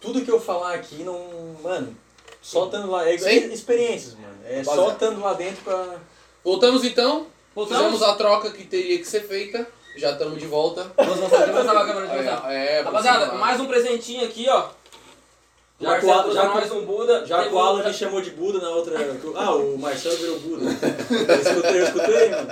[0.00, 1.56] Tudo que eu falar aqui não.
[1.62, 1.96] Mano,
[2.42, 3.08] só estando lá.
[3.08, 3.52] É igual Sim.
[3.52, 4.34] experiências, mano.
[4.44, 5.98] É só estando lá dentro pra.
[6.42, 7.26] Voltamos então.
[7.54, 7.84] Voltamos?
[7.84, 9.66] Fizemos a troca que teria que ser feita.
[9.96, 10.90] Já estamos de volta.
[10.96, 12.52] Vamos mostrar vamos mostrar a câmera de mostrar.
[12.52, 13.46] É, é, Rapaziada, aproximar.
[13.46, 14.64] mais um presentinho aqui, ó.
[15.80, 17.26] Já Marcelo já mais um Buda.
[17.26, 18.94] Já o Alan me chamou de Buda na outra.
[19.36, 20.64] Ah, o Marcelo virou Buda.
[20.64, 22.48] Eu escutei, eu escutei, mano.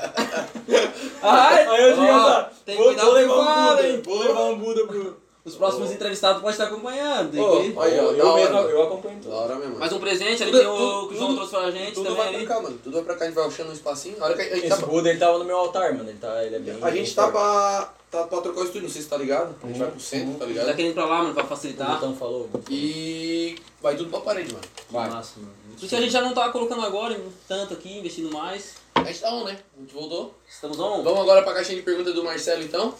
[1.22, 3.88] Ai, Aí eu digo, ó, tá, tem que vou, vou levar um Buda.
[3.88, 4.02] hein?
[4.04, 5.21] Vou levar um Buda pro.
[5.44, 7.32] Os próximos entrevistados podem estar acompanhando.
[7.32, 7.38] que-
[7.80, 9.34] Aí, ó, eu, mesmo, eu acompanho tudo.
[9.34, 9.76] hora mesmo.
[9.76, 11.94] Mais um presente, ali Tudo- tem o tudo- que o João tudo- trouxe pra gente
[11.94, 12.78] Tudo também vai pra cá, mano.
[12.84, 14.16] Tudo vai pra cá, a gente vai achando um espacinho.
[14.20, 14.86] A hora que a gente Esse tá.
[14.86, 16.08] Buda ele tava no meu altar, mano.
[16.08, 16.78] Ele, tá, ele é bem.
[16.80, 19.52] A gente tá pra, tá pra trocar o estúdio, não sei se tá ligado.
[19.62, 20.66] A gente vai pro centro, tá Tá ligado?
[20.76, 21.94] querendo ir pra lá, mano, pra O facilitar.
[21.94, 22.48] Botão falou.
[22.70, 24.64] E vai tudo pra parede, mano.
[24.90, 25.10] Vai.
[25.10, 25.52] massa, mano.
[25.76, 28.74] Por isso a gente já não tá colocando agora tanto aqui, investindo mais.
[28.94, 29.58] A gente tá on, né?
[29.76, 30.32] A gente voltou.
[30.48, 31.02] Estamos on.
[31.02, 32.94] Vamos agora pra caixinha de perguntas do Marcelo, então.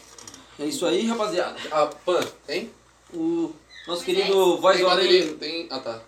[0.62, 1.56] É isso aí, rapaziada.
[1.72, 2.70] A Pan, tem?
[3.12, 3.52] O
[3.88, 5.36] nosso querido Voz Tem do Além.
[5.36, 5.66] Tem.
[5.68, 6.00] Ah, tá.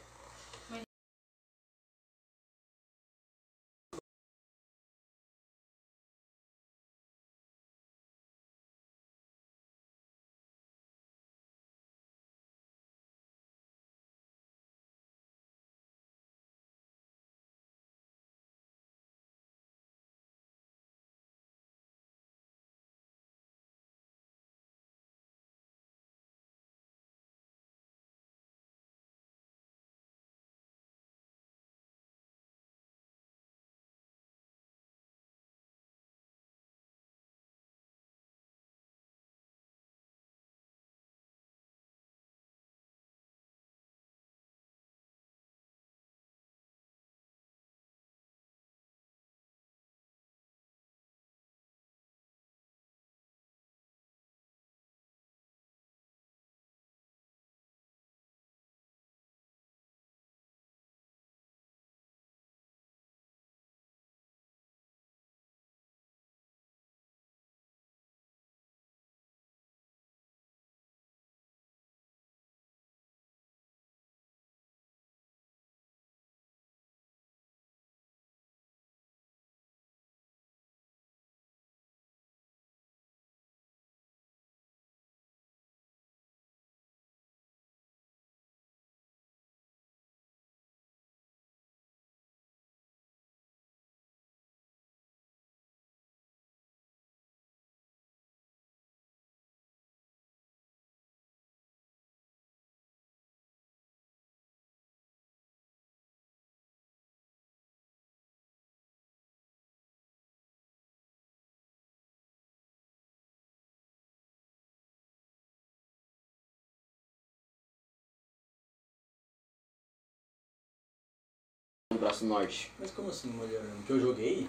[122.05, 122.71] Braço Norte.
[122.79, 123.83] Mas como assim, melhorando?
[123.87, 124.47] Que eu joguei?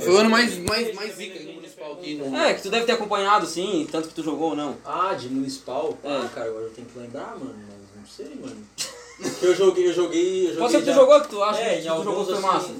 [0.00, 2.36] Foi o ano mais, mais, mais zica do municipal aqui no.
[2.36, 4.76] É, que tu deve ter acompanhado, sim, tanto que tu jogou ou não.
[4.84, 5.96] Ah, de municipal?
[6.04, 6.08] É.
[6.08, 7.54] Ah, cara, agora eu tenho que lembrar, mano.
[7.68, 8.56] Mas não sei, mano.
[9.18, 10.42] Porque eu joguei, eu joguei.
[10.48, 12.08] Eu joguei Pode ser que tu já- jogou, que tu acha É, que tu jogou
[12.12, 12.42] alguns foi assim.
[12.46, 12.74] massa.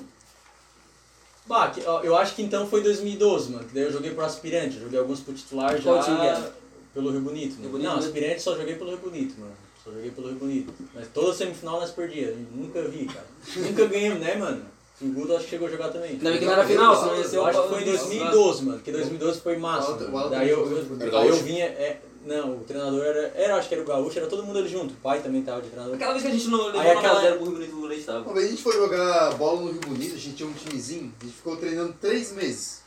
[1.47, 1.73] Bah,
[2.05, 3.65] eu acho que então foi 2012, mano.
[3.67, 4.77] Que daí eu joguei pro aspirante.
[4.77, 5.83] Eu joguei alguns pro titular já.
[5.93, 6.55] Qual time que era?
[6.93, 7.55] Pelo Rio Bonito.
[7.55, 7.63] Né?
[7.63, 8.05] Rio Bonito, não, né?
[8.07, 9.53] aspirante só joguei pelo Rio Bonito, mano.
[9.89, 10.75] Só joguei pelo Rio Bonito.
[10.95, 12.37] Mas toda semifinal nós perdíamos.
[12.55, 13.27] Nunca vi, cara.
[13.57, 14.63] Nunca ganhamos, né, mano?
[15.01, 16.11] O Guto acho que chegou a jogar também.
[16.11, 17.85] Ainda bem que não era final, senão ia ser Eu o acho que foi em
[17.85, 18.79] 2012, mano.
[18.79, 19.93] Porque 2012 foi massa.
[19.93, 20.31] O o mano.
[20.31, 21.65] Daí eu, eu, de daí eu vinha.
[21.67, 23.33] é, não, o treinador era.
[23.37, 24.93] Era, acho que era o Gaúcho, era todo mundo ali junto.
[24.93, 25.95] O pai também tava de treinador.
[25.95, 27.71] Aquela vez que a gente não levou Aí 9 aquela- a 0 pro Rio Bonito
[27.77, 28.19] do Leite tava.
[28.25, 31.15] Uma vez a gente foi jogar bola no Rio Bonito, a gente tinha um timezinho,
[31.21, 32.83] a gente ficou treinando três meses.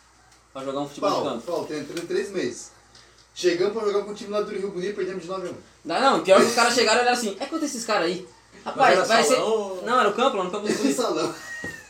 [0.52, 1.44] Pra jogar um futebol de Pau, campo.
[1.46, 2.72] pau, treinando três meses.
[3.34, 5.54] Chegamos pra jogar com o time lá do Rio Bonito, perdemos de 9 a 1.
[5.86, 8.28] Não, não, pior que os caras chegaram e olharam assim, é quanto esses caras aí?
[8.64, 9.78] Rapaz, era vai salão?
[9.80, 9.86] ser.
[9.86, 10.96] Não, era o campo, lá no campo do Bonito.
[10.96, 11.34] salão.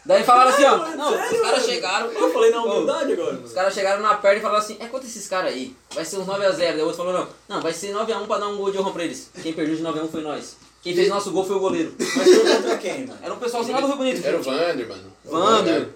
[0.05, 0.77] Daí falaram assim, ó.
[0.77, 2.11] Mano, Não, sério, os caras chegaram.
[2.11, 3.35] Eu falei na humildade agora.
[3.35, 5.76] Os caras chegaram na perna e falaram assim, é quanto esses caras aí?
[5.93, 6.57] Vai ser uns 9x0.
[6.57, 8.91] Daí o outro falou, não, não, vai ser 9x1 pra dar um gol de honra
[8.91, 9.30] pra eles.
[9.43, 10.55] Quem perdeu de 9x1 foi nós.
[10.81, 11.93] Quem fez nosso gol foi o goleiro.
[11.99, 13.19] Mas foi contra quem, mano?
[13.22, 14.26] Era um pessoalzinho lá do Rio Bonito.
[14.26, 15.13] Era o Vander, mano.
[15.26, 15.89] Vander.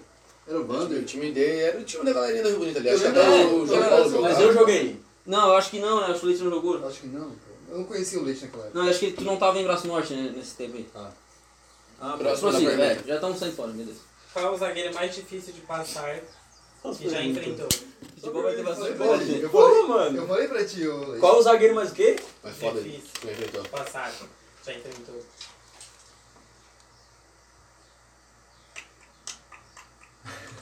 [0.46, 1.04] Era o O Vander.
[1.04, 2.88] time dele era o time da galerinha do Rio Bonito ali.
[2.88, 4.34] Eu Acho que lembro, até é, o João eu Paulo lembro, jogava.
[4.34, 5.00] Mas eu joguei.
[5.26, 6.06] Não, eu acho que não, né?
[6.06, 6.86] Acho que o Leite não jogou.
[6.86, 7.56] Acho que não, cara.
[7.68, 8.78] Eu não conhecia o Leite naquela época.
[8.78, 10.88] Não, eu acho que tu não tava em Braço Norte né, nesse tempo aí.
[10.94, 11.10] Ah,
[12.18, 13.96] Próximo da Prossiga, é, já estamos saindo fora, Deus.
[14.32, 16.20] Qual o zagueiro mais difícil de passar
[16.98, 17.68] que já enfrentou?
[18.14, 19.32] Futebol vai ter Eu bastante falei, coisa.
[19.32, 20.18] eu falei, Porra, mano.
[20.18, 21.20] eu falei pra ti, ô Leite.
[21.20, 22.16] Qual o zagueiro mais o quê?
[22.42, 22.90] Mas foda ele.
[22.90, 23.30] Difícil.
[23.30, 23.64] Inventou.
[23.64, 24.12] Passar,
[24.64, 25.22] já enfrentou.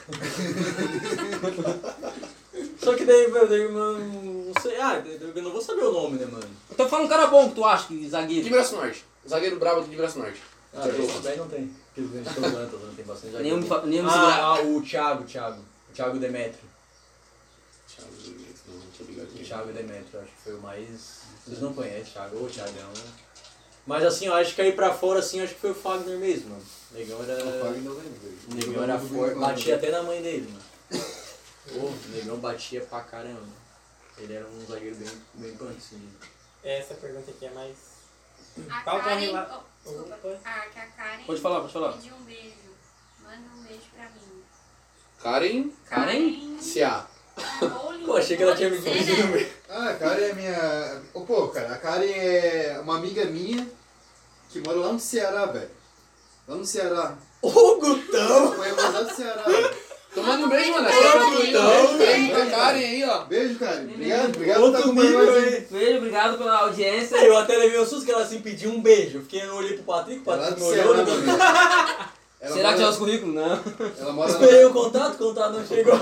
[2.85, 4.79] Só que daí, velho, daí, mano, não sei.
[4.79, 6.47] Ah, eu não vou saber o nome, né, mano?
[6.69, 8.47] Então fala um cara bom que tu acha, que De zagueiro.
[8.47, 9.03] Braço Norte.
[9.27, 10.39] Zagueiro brabo de Braço Norte.
[10.71, 11.73] Ah, esse daí não tem.
[11.95, 13.57] Porque eles estão usando, tô usando, tem bastante zagueiro.
[13.57, 15.61] Nenhum, nenhum Ah, ah, o Thiago, Thiago.
[15.89, 16.69] O Thiago Demetrio.
[17.87, 19.43] Thiago Luiz, não, não tinha ligado O.
[19.43, 21.21] Thiago Demetrio, acho que foi o mais.
[21.43, 23.03] Vocês não conhecem, Thiago, ou Thiagão, né?
[23.87, 26.51] Mas assim, eu acho que aí pra fora, assim, acho que foi o Fagner mesmo,
[26.51, 26.63] mano.
[26.91, 27.35] O negão O era.
[27.35, 28.33] Fagner não lembro.
[28.51, 29.39] O negão era forte.
[29.39, 30.74] Batia até na mãe dele, mano.
[31.67, 33.65] Pô, o negão batia pra caramba.
[34.17, 36.09] Ele era um zagueiro bem, bem assim.
[36.63, 37.75] Essa pergunta aqui é mais.
[38.69, 39.25] A Qual que é a Karen.
[39.25, 40.15] rela- oh, desculpa.
[40.15, 40.39] Opa.
[40.45, 41.93] Ah, que a Karen Pode falar, pode falar.
[41.93, 42.55] pediu um beijo.
[43.21, 44.43] Manda um beijo pra mim.
[45.21, 46.57] Karen Karen?
[47.61, 49.27] Rowling, Pô, achei que ela tinha me conhecido Senna.
[49.35, 49.53] mesmo.
[49.67, 51.01] Ah, a Karen é minha.
[51.13, 53.69] Ô, pô, cara, a Karen é uma amiga minha
[54.49, 55.71] que mora lá no Ceará, velho.
[56.47, 57.17] Lá no Ceará.
[57.41, 58.53] Ô, Gutão!
[58.55, 59.84] Foi lá do Ceará, velho.
[60.15, 60.87] Tomando um beijo, mano.
[60.87, 63.25] Ô, Beijo, pra Karen aí, ó.
[63.25, 63.83] Beijo, Karen.
[63.83, 65.67] Obrigado, obrigado por estar Outro acompanhando nível aí.
[65.69, 67.17] Beijo, obrigado pela audiência.
[67.17, 69.17] Eu até levei um susto que ela assim pediu um beijo.
[69.17, 71.05] Eu Fiquei, eu olhei pro Patrick, o Patrick Ceará, olhou.
[72.45, 73.33] Ela Será que mora- tinha os currículos?
[73.35, 73.63] Não.
[73.99, 75.93] Ela mora na- Esperei o contato, o contato não chegou.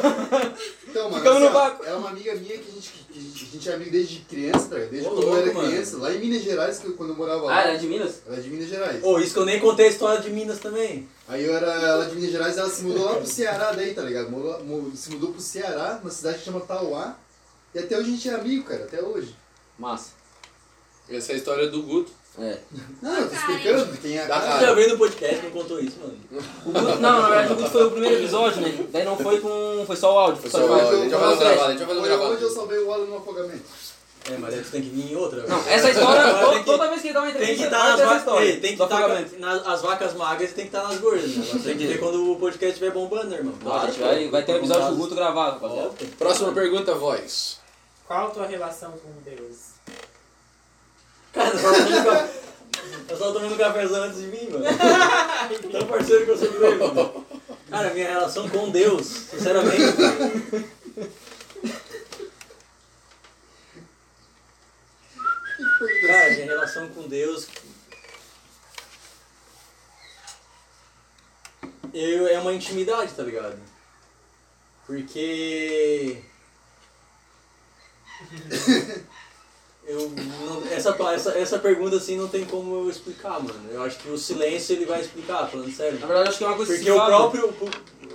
[0.87, 1.85] Então, mano, Ficamos assim, no ó, vácuo.
[1.85, 3.91] ela é uma amiga minha que a gente, que a gente, a gente é amigo
[3.91, 4.75] desde criança, tá?
[4.75, 5.67] Desde Ô, quando eu louco, era mano.
[5.69, 7.61] criança, lá em Minas Gerais, que eu- quando eu morava Ah, lá.
[7.63, 8.21] era de Minas?
[8.27, 9.03] Ela é de Minas Gerais.
[9.03, 11.07] Ô, isso que eu nem contei a história de Minas também.
[11.27, 14.01] Aí eu era ela de Minas Gerais, ela se mudou lá pro Ceará daí, tá
[14.01, 14.29] ligado?
[14.29, 17.15] Mudou- mu- se mudou pro Ceará, uma cidade que chama Tauá.
[17.73, 19.33] E até hoje a gente é amigo, cara, até hoje.
[19.79, 20.09] Massa.
[21.09, 22.11] Essa é a história do Guto.
[22.39, 22.57] É.
[23.01, 24.60] Não, eu tô explicando quem é a cara.
[24.60, 26.18] Já veio no podcast, não contou isso, mano.
[26.65, 28.85] O Guto, não, na verdade o Guto foi o primeiro episódio, né?
[28.91, 29.84] Daí não foi com.
[29.85, 30.41] Foi só o áudio.
[30.41, 30.88] Foi só só o áudio.
[30.89, 32.34] A gente vai fazer um gravado, a gente vai fazer um gravado.
[32.34, 33.64] onde eu salvei o óleo no afogamento.
[34.31, 35.45] É, mas aí tu tem que vir em outra.
[35.45, 37.43] Não, essa história, Agora to- tem que- toda vez que ele dá uma Tem que
[37.51, 38.45] entrevista, estar nas história.
[38.45, 41.45] Ei, tem que estar nas as vacas magras e tem que estar nas gordas, né?
[41.64, 43.53] Tem que ver quando o podcast estiver bombando, né, irmão?
[43.76, 45.91] A gente vai, vai ter um episódio do Guto gravado, rapaziada.
[46.18, 47.60] Próxima pergunta, voz.
[48.07, 49.72] Qual a tua relação com Deus?
[51.34, 54.65] Cara, nós tava tomando um cafezão antes de mim, mano.
[55.72, 57.26] Tão parceiro que eu sou dele, mano.
[57.69, 59.97] Cara, minha relação com Deus, sinceramente.
[66.07, 67.47] Cara, minha relação com Deus.
[71.91, 73.60] Eu, é uma intimidade, tá ligado?
[74.85, 76.23] Porque.
[79.85, 83.69] Eu não- essa, essa, essa pergunta assim não tem como eu explicar, mano.
[83.69, 85.99] Eu acho que o silêncio ele vai explicar, falando sério.
[85.99, 87.53] Na verdade, acho que é uma coisa que Porque o próprio.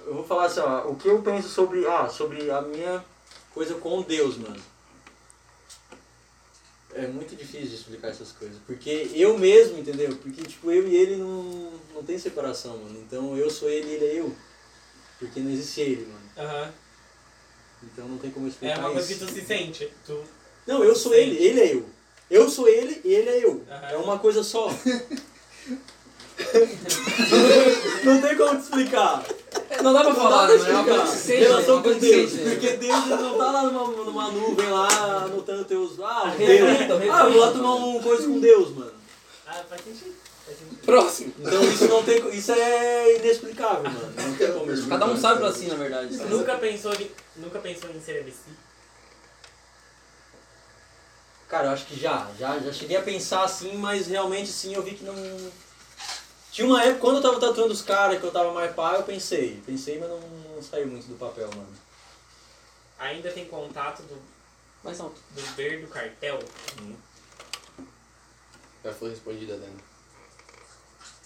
[0.07, 1.87] Eu vou falar assim, ó, o que eu penso sobre.
[1.87, 3.05] Ah, sobre a minha
[3.53, 4.57] coisa com Deus, mano.
[6.95, 8.57] É muito difícil de explicar essas coisas.
[8.67, 10.17] Porque eu mesmo, entendeu?
[10.17, 12.99] Porque tipo, eu e ele não, não tem separação, mano.
[13.07, 14.35] Então eu sou ele e ele é eu.
[15.19, 16.49] Porque não existe ele, mano.
[16.51, 16.73] Aham.
[17.85, 19.21] Então não tem como eu É explicar uma coisa isso.
[19.27, 19.93] que tu se sente.
[20.07, 20.19] Tu...
[20.69, 21.85] Não, eu sou ele, ele é eu.
[22.31, 23.63] Eu sou ele e ele é eu.
[23.91, 24.71] É uma coisa só.
[28.05, 29.25] não tem como te explicar.
[29.83, 30.57] Não dá pra falar, né?
[30.57, 31.27] Não dá É pra explicar.
[31.27, 31.35] né?
[31.35, 32.33] É Relação uma com Deus.
[32.35, 32.51] né?
[32.51, 34.89] Porque Deus não tá lá numa, numa nuvem lá,
[35.25, 35.99] anotando teus.
[36.01, 37.15] Ah, Reflita, Deus.
[37.15, 38.93] Ah, eu vou lá tomar uma coisa com Deus, mano.
[39.47, 40.15] Ah, faz sentido.
[40.85, 41.33] Próximo.
[41.41, 42.29] Então isso não tem.
[42.31, 44.13] Isso é inexplicável, mano.
[44.17, 44.99] Não tem como explicar.
[44.99, 46.15] Cada um sabe pra si, na verdade.
[46.17, 48.37] Nunca pensou em, nunca pensou em ser MC?
[51.49, 54.83] Cara, eu acho que já, já, já cheguei a pensar assim, mas realmente sim eu
[54.83, 55.15] vi que não.
[56.53, 59.03] Tinha uma época, quando eu tava tatuando os caras, que eu tava mais pá, eu
[59.03, 59.63] pensei.
[59.65, 61.69] Pensei, mas não, não saiu muito do papel, mano.
[62.99, 64.21] Ainda tem contato do,
[64.83, 65.21] Mais alto.
[65.31, 66.39] do Ber do cartel?
[68.85, 69.79] Já foi respondida, Dani.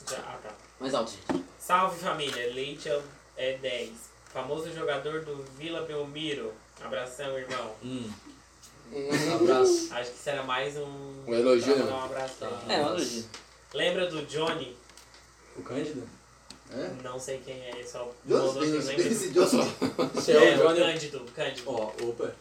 [0.09, 0.51] Já, ah, tá.
[0.79, 1.13] Mais alto.
[1.59, 3.03] Salve família, Leite é-
[3.37, 3.91] é 10.
[4.33, 6.53] Famoso jogador do Vila Belmiro.
[6.83, 7.75] Abração, irmão.
[7.83, 8.11] Hum.
[8.93, 9.89] Um Abraço.
[9.93, 11.23] Acho que isso era mais um.
[11.27, 11.91] Um elogio, pra né?
[11.91, 12.63] dar um abraço pra Tá.
[12.65, 12.73] ele.
[12.73, 13.25] É, uma elogio.
[13.75, 14.77] Lembra do Johnny?
[15.57, 16.07] O Cândido?
[16.71, 16.91] É?
[17.03, 19.31] Não sei quem é, só Johnson, mandou quem lembra.
[19.33, 19.73] Johnson.
[20.15, 20.81] Você É, é, o o Johnny.
[20.81, 21.71] Cândido, Cândido.
[21.71, 22.35] Ó, opa.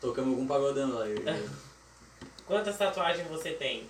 [0.00, 1.06] Tocamos algum pagodão lá.
[1.08, 1.22] eu-
[2.46, 3.88] Quantas tatuagens você tem?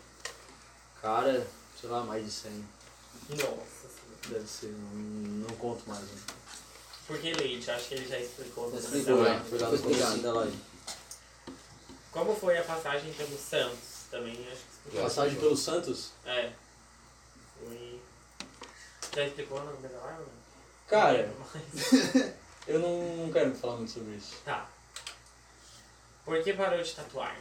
[1.00, 1.46] Cara,
[1.80, 2.50] sei lá, mais de 100.
[3.30, 3.58] Nossa senhora.
[4.28, 6.00] Deve ser, não, não conto mais.
[6.02, 6.08] Né?
[7.06, 7.70] Por que leite?
[7.70, 8.72] Acho que ele já explicou.
[8.76, 9.34] Explicou, começo.
[9.34, 9.40] é.
[9.48, 9.70] Foi lá
[10.10, 10.56] no da live.
[12.12, 14.04] Como foi a passagem pelo Santos?
[14.10, 15.00] Também acho que.
[15.00, 16.12] Passagem pelo Santos?
[16.26, 16.52] É.
[17.58, 18.00] Foi.
[19.16, 19.88] Já explicou live?
[19.96, 20.42] ou não?
[20.86, 21.34] Cara,
[22.68, 24.36] eu não, não quero falar muito sobre isso.
[24.44, 24.68] Tá.
[26.24, 27.36] Por que parou de tatuar?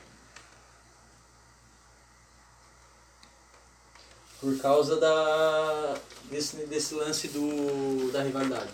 [4.40, 5.98] Por causa da
[6.32, 8.72] desse, desse lance do da rivalidade.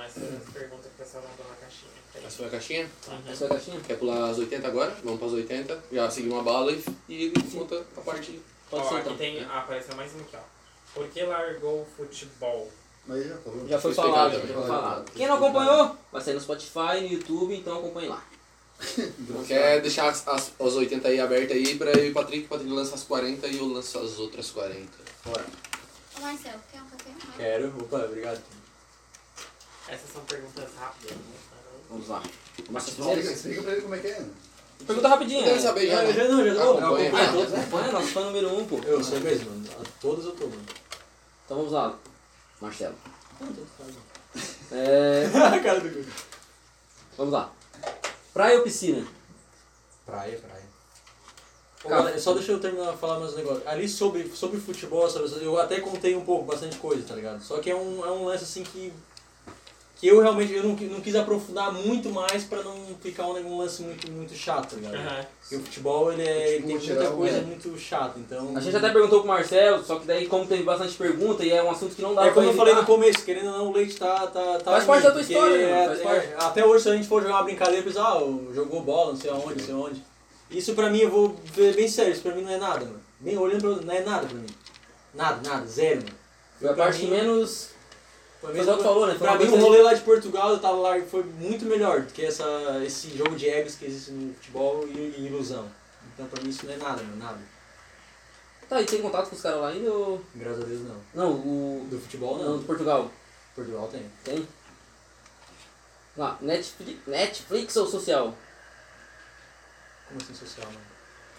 [0.00, 1.90] São essas as perguntas que o pessoal mandou na caixinha.
[2.14, 2.90] Essa foi a caixinha?
[3.08, 3.32] Uhum.
[3.32, 3.80] Essa é a caixinha?
[3.80, 4.96] Quer pular as 80 agora?
[5.04, 5.84] Vamos pras 80.
[5.92, 8.40] Já seguir uma bala e, e conta a parte.
[8.70, 9.16] Pode Ó, ser aqui então.
[9.16, 9.44] tem.
[9.44, 10.40] Ah, apareceu mais um aqui, ó.
[10.94, 12.70] Por que largou o futebol?
[13.06, 13.68] Mas já falou.
[13.68, 15.10] Já foi Foi falado, já foi falado.
[15.12, 18.24] Quem não acompanhou, vai sair no Spotify, no YouTube, então acompanhe lá.
[19.46, 22.46] Quer deixar as, as, as 80 aí abertas aí pra eu e o Patrick?
[22.46, 24.88] O Patrick lança as 40 e eu lanço as outras 40.
[25.24, 25.44] Bora.
[26.16, 27.10] Ô Marcelo, quer um café?
[27.36, 27.68] Quero.
[27.78, 28.40] Opa, obrigado.
[29.90, 31.22] Essas são perguntas rápidas, né?
[31.88, 32.22] Vamos lá.
[32.66, 34.24] Começa as Explica, explica pra ele como é que é.
[34.86, 35.44] Pergunta rapidinha.
[35.44, 35.96] Deve saber já.
[35.96, 36.12] Já, né?
[36.12, 36.78] já não, já tô.
[36.78, 37.12] acompanha.
[37.14, 38.78] Ah, acompanha, nosso fã número um, pô.
[38.84, 39.64] Eu sou mesmo, mano.
[39.80, 40.62] A Todas eu tô, mano.
[41.44, 41.98] Então vamos lá,
[42.60, 42.94] Marcelo.
[44.70, 46.10] É, A cara do Gugu.
[47.16, 47.52] vamos lá.
[48.32, 49.04] Praia ou piscina?
[50.06, 50.70] Praia, praia.
[51.82, 52.04] Cara.
[52.04, 53.66] Cara, só deixa eu terminar de falar meus negócios.
[53.66, 57.42] Ali sobre, sobre futebol, sabe, eu até contei um pouco, bastante coisa, tá ligado?
[57.42, 58.92] Só que é um, é um lance assim que.
[60.00, 63.58] Que eu realmente eu não, não quis aprofundar muito mais pra não ficar um, um
[63.58, 64.94] lance muito, muito chato, tá ligado?
[64.94, 65.26] Aham.
[65.42, 67.40] Porque o futebol ele, é, ele tem Futebol muita coisa é.
[67.42, 68.56] muito chata, então.
[68.56, 71.62] A gente até perguntou pro Marcelo, só que daí como teve bastante pergunta e é
[71.62, 72.94] um assunto que não dá É pra como eu falei no evitar.
[72.94, 74.26] começo, querendo ou não, o leite tá.
[74.28, 76.96] tá, tá Faz parte da tua história, né, é- faz é- até hoje, se a
[76.96, 78.18] gente for jogar uma brincadeira, pensa, ah,
[78.54, 80.02] jogou bola, não sei aonde, não sei onde.
[80.50, 83.00] Isso pra mim, eu vou ver bem sério, isso pra mim não é nada, mano.
[83.20, 84.46] Bem olhando pra não é nada pra mim.
[85.14, 86.14] Nada, nada, zero, mano.
[86.58, 87.68] Foi a parte mim- menos.
[88.40, 89.14] Pra Foi igual tu falou, né?
[89.14, 92.00] Foi Pra mim, o coisa- rolê lá de Portugal, eu tava lá, foi muito melhor
[92.02, 92.44] do que essa,
[92.84, 95.70] esse jogo de egos que existe no futebol e, e ilusão.
[96.14, 97.38] Então pra mim isso não é nada, mano, nada.
[98.68, 100.22] Tá, e tem contato com os caras lá ainda ou.
[100.34, 100.96] Graças a Deus não.
[101.12, 101.86] Não, o.
[101.90, 102.58] Do futebol Não, não.
[102.58, 103.10] do Portugal.
[103.54, 104.10] Portugal tem.
[104.24, 104.48] Tem?
[106.16, 108.34] Lá, Netflix, Netflix ou social?
[110.08, 110.80] Como assim social, mano?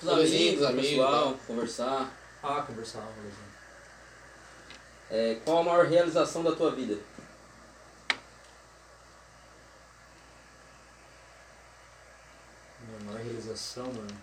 [0.02, 2.18] Os amigos, o amigos, pessoal, conversar.
[2.44, 3.51] Ah, conversar, um.
[5.14, 6.98] É, qual a maior realização da tua vida?
[12.88, 14.18] Minha maior realização, mano.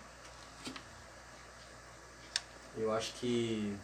[2.75, 3.77] Eu acho que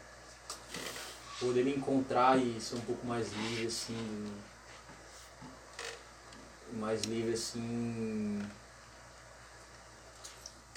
[1.40, 4.34] poder me encontrar e ser um pouco mais livre, assim.
[6.74, 8.42] Mais livre, assim.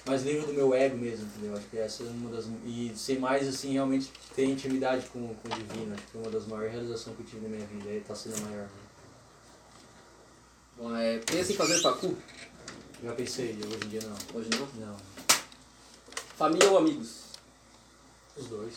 [0.09, 1.55] Mais livre do meu ego mesmo, entendeu?
[1.55, 2.47] Acho que essa é uma das.
[2.65, 5.93] E ser mais, assim, realmente ter intimidade com, com o divino.
[5.93, 7.91] Acho que foi uma das maiores realizações que eu tive na minha vida.
[7.91, 8.63] E tá sendo a maior.
[8.63, 8.69] né?
[10.79, 12.17] Bom, é, pensa em fazer facu?
[13.05, 14.41] Já pensei, hoje em dia não.
[14.41, 14.87] Hoje não.
[14.87, 14.97] Não.
[16.37, 17.25] Família ou amigos?
[18.37, 18.75] Os dois.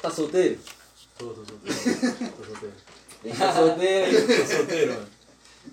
[0.00, 0.58] Tá solteiro?
[1.18, 2.32] Tô, tô solteiro.
[2.36, 2.74] tô solteiro.
[3.22, 4.26] Tem que tá solteiro, hein?
[4.26, 5.19] Tô solteiro, mano.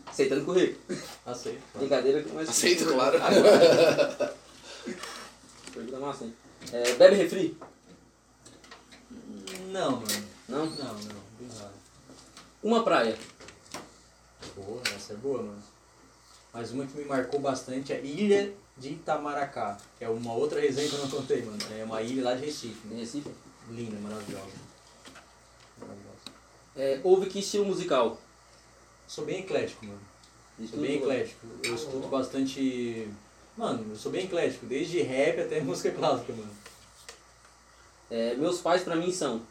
[0.05, 0.79] Aceitando currículo.
[1.25, 1.61] Aceito.
[1.75, 2.49] Brincadeira com mais.
[2.49, 3.17] Aceito, claro.
[5.73, 6.33] Pergunta massa, hein?
[6.71, 7.57] É, bebe refri?
[9.71, 10.23] Não, mano.
[10.47, 10.65] Não?
[10.65, 11.27] Não, não.
[12.63, 13.17] Uma praia.
[14.55, 15.63] Porra, essa é boa, mano.
[16.53, 19.77] Mas uma que me marcou bastante é a Ilha de Itamaracá.
[19.97, 21.59] Que é uma outra resenha que eu não contei, mano.
[21.77, 22.87] É uma ilha lá de Recife.
[22.91, 23.29] Em Recife?
[23.69, 24.67] Linda, maravilhosa.
[26.75, 28.19] É, ouve que estilo musical?
[29.07, 29.99] Sou bem eclético, mano.
[30.59, 31.47] Isso Sou bem eclético.
[31.63, 33.07] Eu escuto bastante.
[33.55, 36.51] Mano, eu sou bem eclético, desde rap até música clássica, mano.
[38.09, 39.41] É, meus pais pra mim são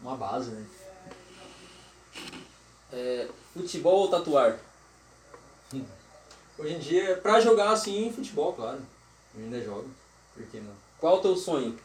[0.00, 0.66] Uma base, né?
[2.92, 4.58] é, futebol ou tatuar?
[6.58, 8.80] Hoje em dia, pra jogar assim, futebol, claro.
[9.34, 9.88] Eu ainda jogo.
[10.34, 10.74] Por que não?
[10.98, 11.78] Qual o teu sonho?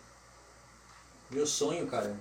[1.31, 2.15] Meu sonho, cara.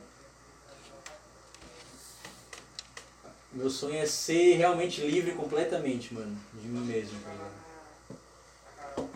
[3.57, 6.37] Meu sonho é ser realmente livre completamente, mano.
[6.53, 9.09] De mim mesmo, tá ligado?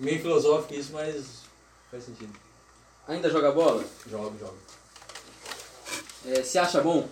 [0.00, 1.24] Meio filosófico isso, mas
[1.90, 2.32] faz sentido.
[3.06, 3.84] Ainda joga bola?
[4.10, 4.56] Jogo, jogo.
[6.26, 7.08] É, se acha bom?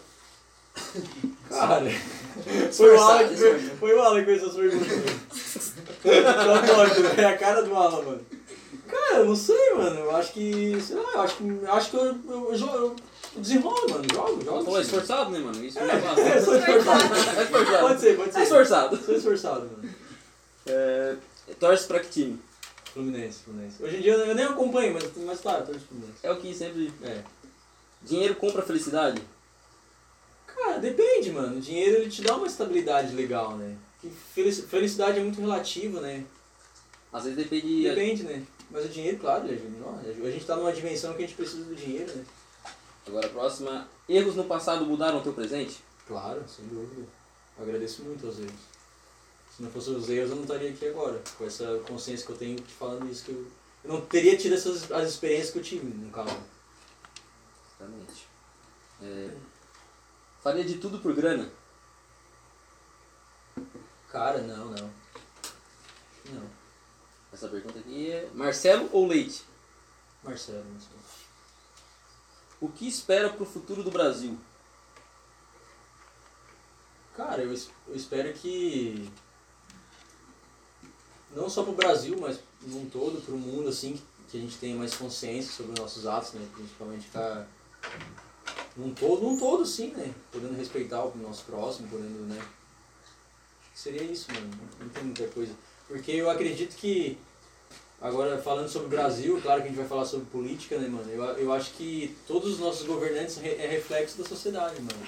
[1.49, 1.85] Cara,
[2.73, 5.17] foi o Alan que fez- foi o Alan que fez essas perguntas.
[7.19, 8.27] É a cara do Alan, mano.
[8.87, 10.01] Cara, eu não sei, mano.
[10.01, 10.81] Eu acho que.
[10.81, 11.45] Sei lá, eu acho que.
[11.49, 12.97] eu Acho que eu, eu, eu, eu
[13.41, 14.05] desenrolo, mano.
[14.13, 14.65] Jogo, jogo.
[14.65, 15.65] Falou, é esforçado, né, mano?
[15.65, 17.15] Isso é É, eu sou esforçado.
[17.15, 17.81] É esforçado.
[17.81, 18.39] Pode ser, pode ser.
[18.39, 18.97] É esforçado.
[18.97, 19.95] Sou esforçado, mano.
[20.67, 21.17] É,
[21.59, 22.41] torce pra que time?
[22.93, 23.83] Fluminense, Fluminense.
[23.83, 26.19] Hoje em dia eu nem acompanho, mas, mas claro, torço pro Fluminense.
[26.23, 26.93] É o que sempre.
[27.03, 27.23] É.
[28.03, 29.21] Dinheiro compra felicidade?
[30.47, 31.59] Cara, depende, mano.
[31.59, 33.77] O dinheiro ele te dá uma estabilidade legal, né?
[34.69, 36.25] Felicidade é muito relativo, né?
[37.13, 37.83] Às vezes depende.
[37.83, 38.43] Depende, né?
[38.71, 39.79] Mas o dinheiro, claro, ele ajuda.
[39.79, 42.25] Não, A gente tá numa dimensão que a gente precisa do dinheiro, né?
[43.07, 43.89] Agora a próxima.
[44.09, 45.83] Erros no passado mudaram o teu presente?
[46.07, 47.07] Claro, sem dúvida.
[47.57, 48.61] Eu agradeço muito aos erros.
[49.55, 51.23] Se não fossem os erros, eu não estaria aqui agora.
[51.39, 53.47] Com essa consciência que eu tenho te falando isso, que eu,
[53.85, 56.37] eu não teria tido essas as experiências que eu tive, no caso.
[57.79, 58.27] Exatamente.
[59.03, 59.31] É,
[60.43, 61.51] faria de tudo por grana?
[64.11, 64.91] Cara, não, não.
[66.33, 66.51] Não.
[67.33, 68.29] Essa pergunta aqui é.
[68.35, 69.45] Marcelo ou Leite?
[70.23, 71.06] Marcelo, sei.
[72.61, 74.39] O que espera pro futuro do Brasil?
[77.17, 77.53] Cara, eu,
[77.89, 79.11] eu espero que
[81.35, 84.01] não só pro Brasil, mas num todo, pro mundo, assim,
[84.31, 86.47] que a gente tenha mais consciência sobre os nossos atos, né?
[86.55, 87.47] Principalmente ficar
[88.77, 90.15] num todo, num todo sim, né?
[90.33, 92.39] Podendo respeitar o nosso próximo, podendo, né?
[92.39, 94.51] Acho que seria isso, mano.
[94.81, 95.55] Não tem muita coisa.
[95.87, 97.19] Porque eu acredito que,
[98.01, 101.11] agora falando sobre o Brasil, claro que a gente vai falar sobre política, né, mano?
[101.11, 105.07] Eu, eu acho que todos os nossos governantes re- é reflexo da sociedade, mano.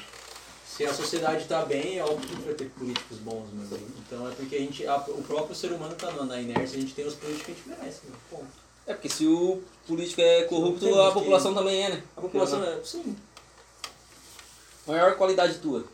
[0.67, 3.69] Se a sociedade está bem, é óbvio que vai ter políticos bons, mano.
[4.07, 6.95] Então é porque a gente, a- o próprio ser humano tá na, inércia, a gente
[6.95, 8.17] tem os políticos que a gente merece, mano.
[8.31, 8.69] Ponto.
[8.87, 12.03] É porque se o político é corrupto, a população também é, né?
[12.17, 13.17] A população é, sim.
[14.87, 15.85] Maior qualidade tua?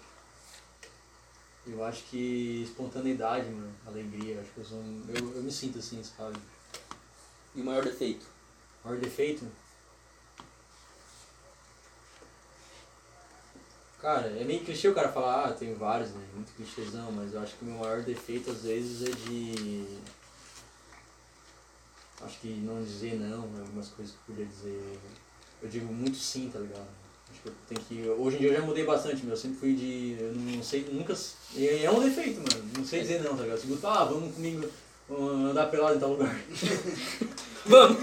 [1.66, 5.78] Eu acho que espontaneidade, mano, alegria, acho que eu sou um, eu, eu me sinto
[5.78, 6.36] assim, sabe?
[7.54, 8.26] E o maior defeito?
[8.84, 9.46] Maior defeito?
[14.00, 16.22] Cara, é meio clichê o cara falar, ah, tem vários, né?
[16.34, 19.86] Muito clichêzão, mas eu acho que o meu maior defeito às vezes é de.
[22.20, 24.98] Acho que não dizer não, algumas coisas que eu podia dizer.
[25.62, 26.86] Eu digo muito sim, tá ligado?
[27.30, 28.08] Acho que eu tenho que.
[28.10, 29.32] Hoje em dia eu já mudei bastante, meu.
[29.34, 30.16] Eu sempre fui de.
[30.20, 31.14] Eu não sei, nunca.
[31.56, 32.72] É um defeito, mano.
[32.76, 33.60] Não sei dizer não, tá ligado?
[33.60, 34.68] Tipo, ah, vamos comigo
[35.08, 36.34] vamos andar pelado em tal lugar.
[37.66, 37.96] Vamos!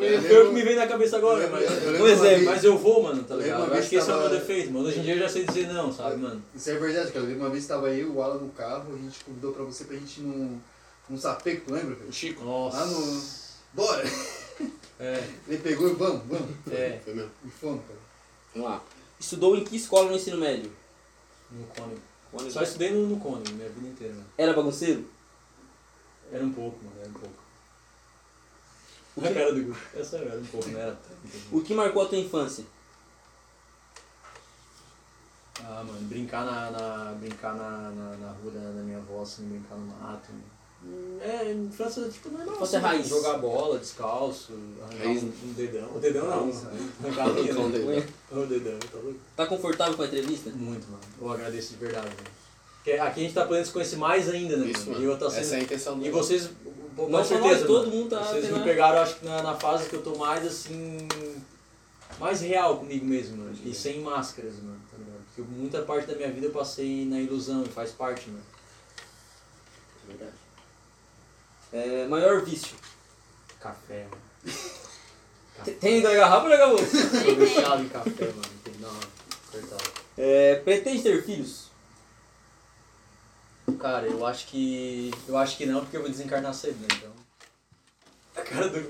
[0.00, 1.68] É, foi o que me veio na cabeça agora, Eu mas.
[1.84, 2.44] eu Um exemplo.
[2.46, 3.56] Mas eu vou, mano, tá Eu ligado?
[3.58, 4.86] uma Eu vez acho que esse é o meu defeito, mano.
[4.86, 6.40] Hoje em dia eu já sei dizer não, sabe, mano?
[6.54, 7.26] Isso é verdade, cara.
[7.26, 9.82] Eu uma vez tava eu e o Alan no carro, a gente convidou pra você
[9.86, 10.60] pra gente ir num,
[11.08, 11.96] num sapeco, tu lembra?
[11.96, 12.12] velho?
[12.12, 12.44] Chico.
[12.44, 12.76] Nossa.
[12.78, 13.22] Lá no.
[13.74, 14.04] Bora!
[15.00, 15.18] É,
[15.48, 16.46] Ele pegou e vamos, vamos.
[16.70, 17.30] é, Foi mesmo.
[17.44, 17.98] E fomos, cara.
[18.54, 18.84] Vamos lá.
[19.18, 20.70] Estudou em que escola no ensino médio?
[21.50, 21.94] no Cone.
[22.30, 24.26] Cone- Só estudei no, no Cone, minha vida inteira, mano.
[24.36, 25.06] Era bagunceiro?
[26.32, 27.34] Era um pouco, mano, era um pouco.
[29.16, 29.76] O A que, cara do Gu.
[29.94, 31.56] É sério, era um pouco, não era tanto.
[31.56, 32.64] o que marcou a tua infância?
[35.62, 39.46] Ah, mano, brincar na, na, brincar na, na, na rua da, da minha avó, assim,
[39.48, 40.30] brincar no mato.
[40.82, 42.54] Hum, É, infância, tipo, normal.
[42.56, 43.08] Infância assim, raiz.
[43.08, 45.22] Jogar bola, descalço, arrancar Raiz.
[45.22, 45.94] um, um dedão.
[45.94, 46.48] O dedão não,
[47.04, 47.68] arrancar a unha, né?
[48.30, 48.42] dedão.
[48.42, 49.18] O dedão, tá louco?
[49.36, 50.50] Tá confortável com a entrevista?
[50.50, 51.02] Muito, mano.
[51.20, 52.39] Eu agradeço de verdade, velho.
[52.82, 55.02] Porque aqui a gente tá podendo se conhecer mais ainda, né, Isso, mano?
[55.02, 55.40] E eu tá sendo...
[55.42, 56.50] Essa é a intenção do E vocês,
[56.96, 59.54] com Não só certeza, nós, todo mundo tá Vocês me pegaram, acho que na, na
[59.54, 60.96] fase que eu tô mais, assim...
[62.18, 63.56] Mais real comigo mesmo, mano.
[63.64, 65.20] E sem máscaras, mano, tá ligado?
[65.34, 68.44] Porque muita parte da minha vida eu passei na ilusão e faz parte, mano.
[70.08, 70.32] Verdade.
[71.72, 72.76] É, maior vício?
[73.60, 74.22] Café, mano.
[75.64, 76.84] Tem- Tem da garrafa ou da garrafa?
[77.24, 78.60] Tô viciado em café, mano.
[78.78, 79.00] Uma
[79.52, 79.90] cortada.
[80.18, 81.69] É, pretende ter filhos?
[83.78, 85.10] Cara, eu acho que...
[85.26, 86.88] Eu acho que não, porque eu vou desencarnar cedo, né?
[86.96, 87.12] Então...
[88.36, 88.80] A cara do...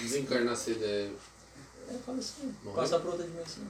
[0.00, 1.10] Desencarnar cedo é.
[1.88, 2.54] É, fala assim.
[2.62, 2.76] Morrer?
[2.76, 3.64] Passar pra outra dimensão.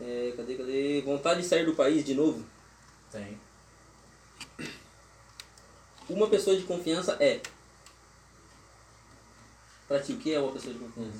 [0.00, 1.02] É, cadê, cadê?
[1.02, 2.44] Vontade de sair do país de novo?
[3.10, 3.40] Tem.
[6.08, 7.40] Uma pessoa de confiança é.
[9.88, 11.18] Pra ti, o que é uma pessoa de confiança?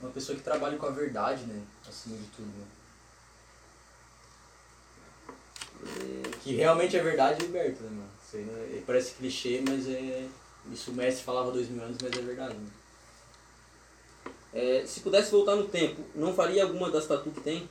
[0.00, 1.62] Uma pessoa que trabalha com a verdade, né?
[1.88, 2.46] Acima de tudo.
[2.46, 2.66] Né?
[6.42, 8.06] Que realmente é verdade liberta, né, mano?
[8.34, 10.28] É- parece clichê, mas é.
[10.72, 12.54] Isso o mestre falava dois mil anos, mas é verdade.
[12.54, 12.70] Né?
[14.52, 17.68] É, se pudesse voltar no tempo, não faria alguma das tatu que tem?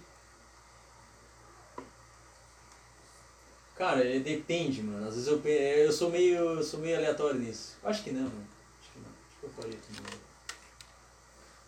[3.76, 5.08] Cara, é- depende, mano.
[5.08, 6.36] Às vezes eu, é, eu sou meio.
[6.36, 7.76] eu sou meio aleatório nisso.
[7.84, 8.48] Acho que não, mano.
[8.82, 9.10] Acho que não.
[9.10, 10.20] Acho que eu faria também.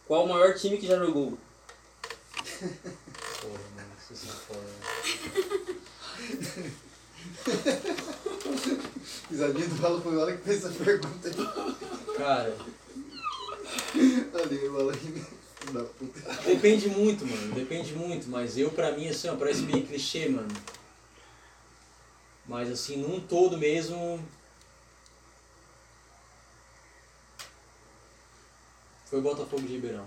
[0.08, 1.38] Qual o maior time que já jogou?
[2.58, 5.66] Porra, mano, vocês são foda.
[9.30, 11.36] Risadinha do Bala foi o Alan que fez essa pergunta aí.
[12.18, 12.56] Cara,
[14.34, 14.94] Alan
[15.68, 16.20] filho da puta.
[16.44, 17.54] depende muito, mano.
[17.54, 20.48] Depende muito, mas eu pra mim, assim, ó, parece meio clichê, mano.
[22.48, 24.26] Mas assim, num todo mesmo.
[29.06, 30.06] Foi Botafogo de Ribeirão.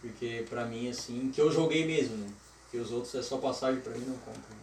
[0.00, 2.30] Porque pra mim, assim, que eu joguei mesmo, né?
[2.70, 4.38] Que os outros é só passagem pra mim não conta.
[4.38, 4.61] Né?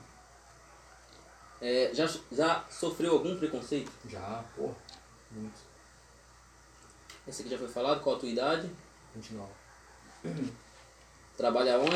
[1.62, 3.92] É, já, já sofreu algum preconceito?
[4.08, 4.76] Já, porra,
[5.32, 5.58] muito.
[7.28, 8.70] Esse aqui já foi falado, qual a tua idade?
[9.16, 9.52] 29.
[11.38, 11.96] Trabalha onde?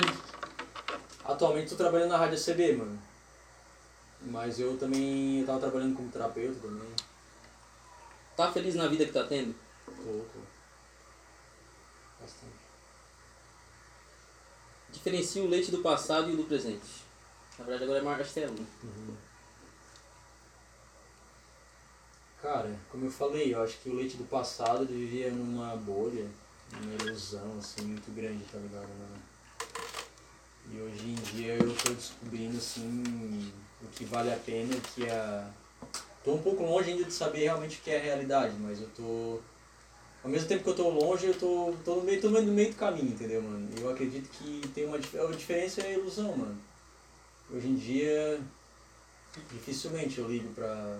[1.23, 2.99] Atualmente tô trabalhando na Rádio CB, mano.
[4.21, 6.89] Mas eu também eu tava trabalhando como terapeuta também.
[8.35, 9.55] Tá feliz na vida que tá tendo?
[9.85, 10.39] Tô, tô.
[12.21, 12.53] Bastante.
[14.91, 17.03] Diferencia o leite do passado e o do presente.
[17.57, 18.53] Na verdade agora é Marcelo.
[18.53, 18.65] né?
[22.43, 26.27] Cara, como eu falei, eu acho que o leite do passado vivia numa bolha,
[26.73, 29.23] numa ilusão assim muito grande, tá ligado, mano?
[30.69, 33.49] E hoje em dia eu tô descobrindo assim
[33.81, 35.47] o que vale a pena, que é.
[36.21, 38.89] Tô um pouco longe ainda de saber realmente o que é a realidade, mas eu
[38.89, 39.39] tô.
[40.21, 42.71] Ao mesmo tempo que eu tô longe, eu tô, tô, no, meio, tô no meio
[42.73, 43.69] do caminho, entendeu, mano?
[43.79, 46.57] Eu acredito que tem uma a diferença é a ilusão, mano.
[47.49, 48.41] Hoje em dia,
[49.49, 50.99] dificilmente eu ligo pra,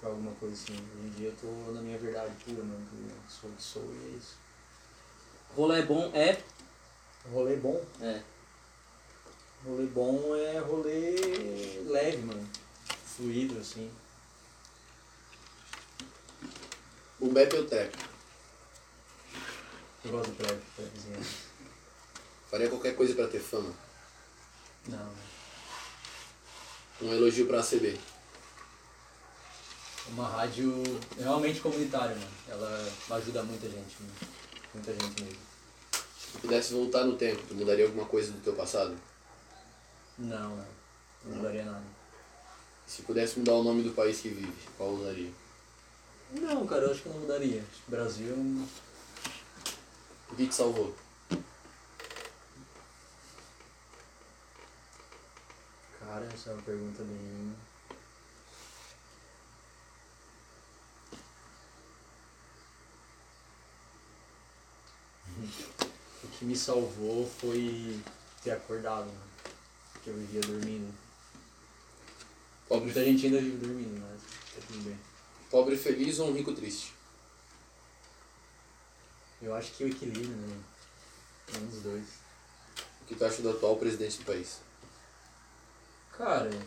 [0.00, 0.72] pra alguma coisa assim.
[0.72, 2.86] Hoje em dia eu tô na minha verdade pura, mano.
[2.92, 4.36] Eu sou o que sou e é isso.
[5.54, 6.42] Rolê bom é.
[7.30, 7.84] Rolê bom?
[8.00, 8.22] É.
[9.64, 12.48] Rolê bom é rolê leve, mano.
[13.04, 13.90] Fluido, assim.
[17.20, 18.10] O Beppe ou o Trap?
[20.02, 21.26] Eu gosto do trap, trapzinho.
[22.50, 23.70] Faria qualquer coisa pra ter fama.
[24.88, 25.12] Não.
[27.02, 28.00] Um elogio pra ACB.
[30.08, 30.82] Uma rádio
[31.16, 32.30] realmente comunitária, mano.
[32.48, 34.12] Ela ajuda muita gente, mano.
[34.74, 35.40] Muita gente mesmo.
[36.18, 38.96] Se pudesse voltar no tempo, tu mudaria alguma coisa do teu passado?
[40.18, 40.66] Não, não.
[41.24, 41.84] Não mudaria nada.
[42.86, 45.30] Se pudesse mudar o nome do país que vive, qual usaria?
[46.32, 47.64] Não, cara, eu acho que não mudaria.
[47.88, 48.34] Brasil.
[50.30, 50.94] O que te salvou?
[56.00, 57.54] Cara, essa é uma pergunta bem.
[66.24, 67.98] O que me salvou foi
[68.42, 69.30] ter acordado, mano.
[69.92, 70.92] Porque eu vivia dormindo.
[72.68, 74.20] Pobre, Muita gente ainda vive dormindo, mas
[74.54, 74.98] tá tudo bem.
[75.50, 76.92] pobre feliz ou um rico triste?
[79.42, 80.56] Eu acho que o equilíbrio, né?
[81.56, 82.04] Um dos dois.
[83.02, 84.60] O que tu acha do atual presidente do país?
[86.16, 86.50] Cara,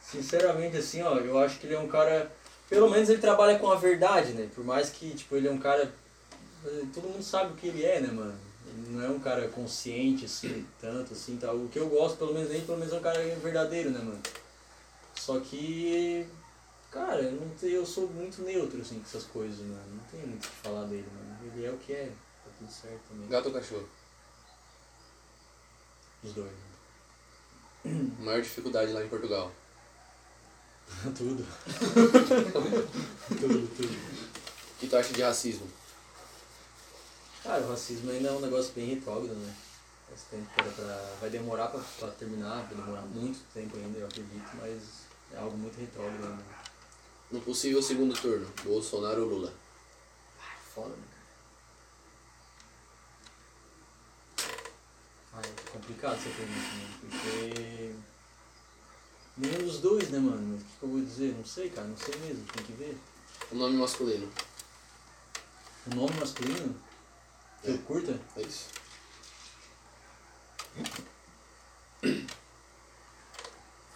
[0.00, 2.30] sinceramente assim, ó, eu acho que ele é um cara,
[2.68, 4.48] pelo menos ele trabalha com a verdade, né?
[4.54, 5.92] Por mais que, tipo, ele é um cara,
[6.92, 8.38] todo mundo sabe o que ele é, né, mano?
[8.66, 11.56] Ele não é um cara consciente, assim, tanto, assim, tal.
[11.56, 14.20] O que eu gosto, pelo menos dele, pelo menos é um cara verdadeiro, né, mano?
[15.14, 16.26] Só que,
[16.90, 19.96] cara, eu, não tenho, eu sou muito neutro, assim, com essas coisas, mano.
[19.96, 21.52] Não tenho muito o que falar dele, mano.
[21.54, 23.28] Ele é o que é, tá tudo certo também.
[23.28, 23.88] Gato ou cachorro?
[26.22, 26.52] Os dois,
[27.84, 28.00] né?
[28.20, 29.50] Maior dificuldade lá em Portugal?
[31.16, 31.46] tudo.
[33.28, 33.94] tudo, tudo.
[34.74, 35.79] O que tu acha de racismo?
[37.42, 39.54] Cara, o racismo ainda é um negócio bem retrógrado, né?
[40.30, 41.16] Tempo pra...
[41.20, 44.82] Vai demorar pra, pra terminar, vai demorar muito tempo ainda, eu acredito, mas
[45.32, 46.44] é algo muito retrógrado ainda.
[47.30, 49.54] No possível segundo turno, Bolsonaro ou Lula?
[50.74, 51.04] Foda, né,
[54.36, 54.50] cara?
[55.34, 56.98] Ah, é complicado essa pergunta, né?
[57.00, 57.94] Porque...
[59.36, 60.56] Nenhum dos dois, né, mano?
[60.56, 61.34] O que eu vou dizer?
[61.34, 62.98] Não sei, cara, não sei mesmo, tem que ver.
[63.50, 64.30] O nome masculino?
[65.86, 66.89] O nome masculino?
[67.62, 68.20] Eu curto curta?
[68.36, 68.68] É isso.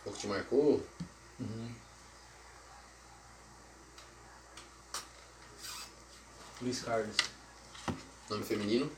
[0.04, 0.86] O que te marcou?
[1.40, 1.74] Uhum.
[6.60, 7.16] Luiz Carlos.
[8.28, 8.90] Nome feminino?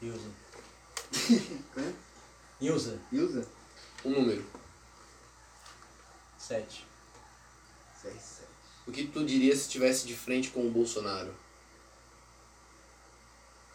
[0.00, 0.30] Ilza.
[1.76, 1.92] É?
[2.60, 2.98] Ilza.
[3.10, 3.46] Ilza.
[4.04, 4.44] Um número.
[6.38, 6.86] Sete.
[8.00, 8.48] Seis, sete.
[8.86, 11.34] O que tu dirias se estivesse de frente com o Bolsonaro?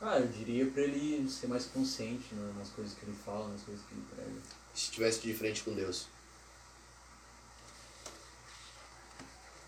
[0.01, 3.61] Cara, eu diria pra ele ser mais consciente né, nas coisas que ele fala, nas
[3.61, 4.41] coisas que ele prega.
[4.73, 6.07] Se estivesse de frente com Deus?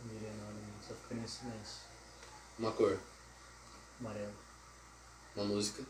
[0.02, 0.88] Não diria nada, não.
[0.88, 1.82] só ficaria em silêncio.
[2.58, 3.00] Uma cor?
[4.00, 4.34] Amarelo.
[5.36, 5.84] Uma música?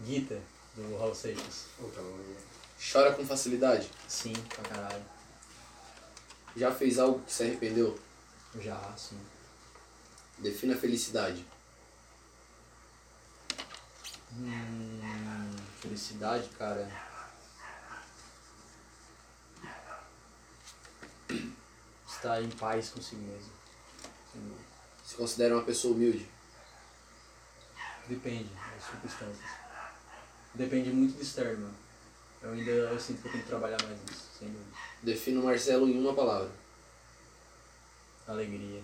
[0.00, 0.42] Guita,
[0.74, 1.66] do Raul Seixas.
[2.92, 3.88] Chora com facilidade?
[4.08, 5.04] Sim, pra caralho.
[6.56, 7.96] Já fez algo que se arrependeu?
[8.60, 9.18] Já, sim.
[10.38, 11.44] Defina a felicidade.
[14.32, 16.88] Hum, felicidade, cara.
[22.06, 23.52] Estar em paz consigo mesmo.
[25.04, 26.28] Se considera uma pessoa humilde?
[28.08, 29.50] Depende das circunstâncias.
[30.54, 31.74] Depende muito do externo.
[32.42, 34.76] Eu ainda eu sinto que eu tenho que trabalhar mais nisso, sem dúvida.
[35.02, 36.63] Defina o Marcelo em uma palavra.
[38.26, 38.82] Alegria.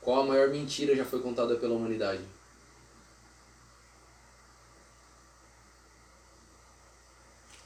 [0.00, 2.24] Qual a maior mentira já foi contada pela humanidade?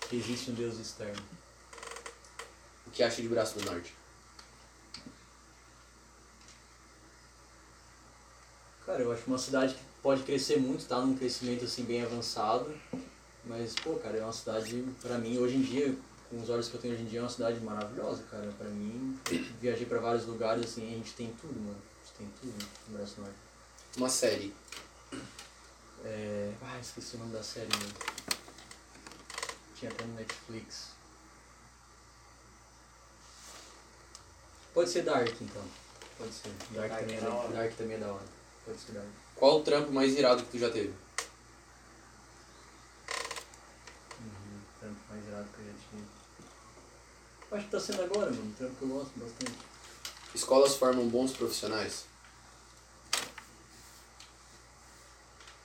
[0.08, 1.22] Que existe um Deus externo.
[2.86, 3.94] O que acha de Braço do Norte?
[8.86, 12.74] Cara, eu acho uma cidade que pode crescer muito, tá num crescimento assim bem avançado.
[13.44, 15.94] Mas, pô, cara, é uma cidade, pra mim, hoje em dia,
[16.30, 18.52] com os olhos que eu tenho hoje em dia, é uma cidade maravilhosa, cara.
[18.58, 19.18] Pra mim,
[19.60, 21.76] viajei pra vários lugares, assim, a gente tem tudo, mano.
[21.76, 23.36] A gente tem tudo no Braço Norte.
[23.96, 24.54] Uma série.
[26.04, 26.52] É...
[26.62, 27.94] Ah, esqueci o nome da série, mano.
[29.74, 30.90] Tinha até no Netflix.
[34.74, 35.62] Pode ser Dark, então.
[36.18, 36.50] Pode ser.
[36.72, 37.48] Dark, Dark também, é é da hora.
[37.48, 38.26] Dark também é da hora.
[38.64, 39.08] Pode ser Dark.
[39.34, 40.94] Qual o trampo mais irado que tu já teve?
[44.20, 44.60] Uhum.
[44.78, 46.17] Trampo mais irado que eu já tive.
[47.50, 48.54] Acho que tá sendo agora, mano.
[48.56, 49.58] Trampo que eu gosto bastante.
[50.34, 52.04] Escolas formam bons profissionais?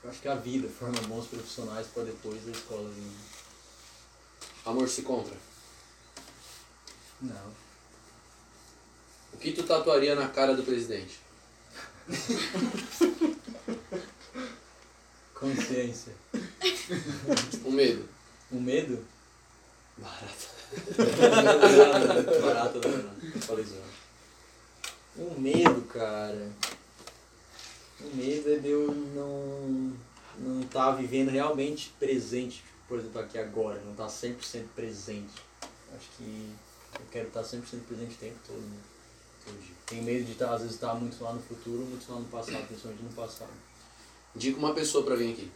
[0.03, 2.90] Eu acho que a vida forma bons profissionais pra depois da escola.
[4.66, 5.35] Amor se compra?
[7.22, 7.53] Não.
[9.33, 11.19] O que tu tatuaria na cara do presidente?
[15.33, 16.16] Consciência.
[17.66, 18.07] O medo?
[18.51, 19.06] O medo?
[19.98, 20.52] Barata.
[22.42, 23.42] Barato, não.
[23.42, 23.93] Zoando.
[25.18, 26.52] O medo, cara.
[28.02, 29.93] O medo é de eu não
[30.38, 35.34] não estar vivendo realmente presente, por exemplo, aqui agora, não estar 100% presente.
[35.95, 36.50] Acho que
[36.95, 38.60] eu quero estar 100% presente o tempo todo.
[38.60, 38.77] Né?
[39.85, 42.66] Tenho medo de estar, às vezes estar muito lá no futuro, muito lá no passado,
[42.66, 43.52] principalmente no passado.
[44.35, 45.52] Diga uma pessoa pra vir aqui.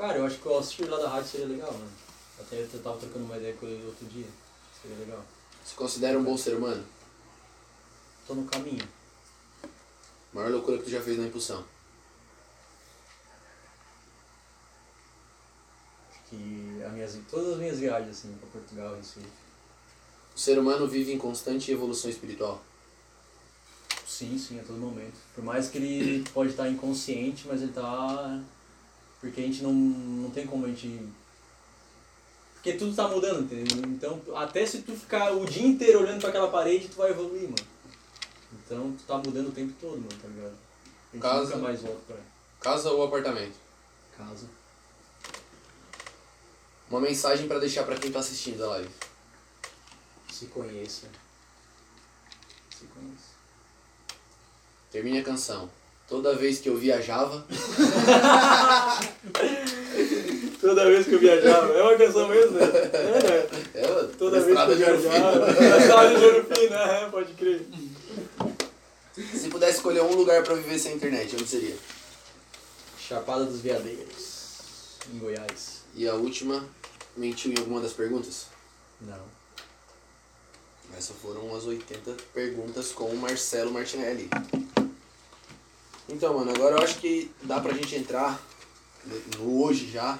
[0.00, 1.90] Cara, eu acho que o assistir lá da rádio seria legal, mano.
[2.40, 4.26] Até eu tava trocando uma ideia com ele outro dia.
[4.80, 5.22] Seria legal.
[5.62, 6.82] Se considera um bom ser humano?
[8.26, 8.88] Tô no caminho.
[10.32, 11.62] Maior loucura que tu já fez na impulsão?
[16.10, 19.28] Acho que as minhas, todas as minhas viagens, assim, pra Portugal, Recife.
[20.34, 22.64] O ser humano vive em constante evolução espiritual?
[24.06, 25.18] Sim, sim, a todo momento.
[25.34, 28.40] Por mais que ele pode estar inconsciente, mas ele tá.
[29.20, 31.08] Porque a gente não, não tem como a gente.
[32.54, 33.84] Porque tudo tá mudando, entendeu?
[33.90, 37.44] Então, até se tu ficar o dia inteiro olhando pra aquela parede, tu vai evoluir,
[37.44, 37.66] mano.
[38.52, 40.52] Então, tu tá mudando o tempo todo, mano, tá ligado?
[40.52, 41.44] A gente Casa.
[41.44, 42.16] nunca mais volta pra
[42.60, 43.54] Casa ou apartamento?
[44.16, 44.46] casa.
[46.90, 48.90] Uma mensagem pra deixar pra quem tá assistindo a live.
[50.30, 51.08] Se conheça.
[52.76, 53.30] Se conheça.
[54.90, 55.70] Termine a canção.
[56.10, 57.46] Toda vez que eu viajava,
[60.60, 62.64] Toda vez que eu viajava, é uma canção mesmo, né?
[62.64, 63.46] É, né?
[63.74, 65.76] ela Toda vez que eu viajava, Fino.
[65.78, 67.64] estrada de Ouro Fino, é, pode crer.
[69.14, 71.76] Se pudesse escolher um lugar pra viver sem internet, onde seria?
[72.98, 75.82] Chapada dos Veadeiros, em Goiás.
[75.94, 76.64] E a última,
[77.16, 78.46] mentiu em alguma das perguntas?
[79.00, 79.38] Não.
[80.98, 84.28] Essas foram as 80 perguntas com o Marcelo Martinelli.
[86.10, 88.42] Então, mano, agora eu acho que dá pra gente entrar
[89.38, 90.18] no hoje já,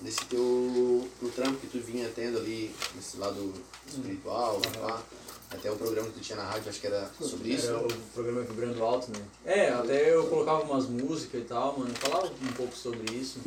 [0.00, 3.52] nesse teu no trampo que tu vinha tendo ali, nesse lado
[3.86, 5.02] espiritual, pá.
[5.50, 7.68] Até o programa que tu tinha na rádio, acho que era sobre isso.
[7.68, 9.24] Era o programa Vibrando Alto, né?
[9.44, 11.94] É, até eu colocava umas músicas e tal, mano.
[11.94, 13.38] Falava um pouco sobre isso.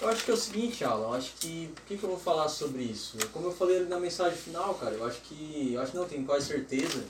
[0.00, 1.68] Eu acho que é o seguinte, Alan, eu acho que.
[1.74, 3.18] Por que, que eu vou falar sobre isso?
[3.32, 5.72] Como eu falei ali na mensagem final, cara, eu acho que.
[5.74, 7.02] Eu acho que não, tenho quase certeza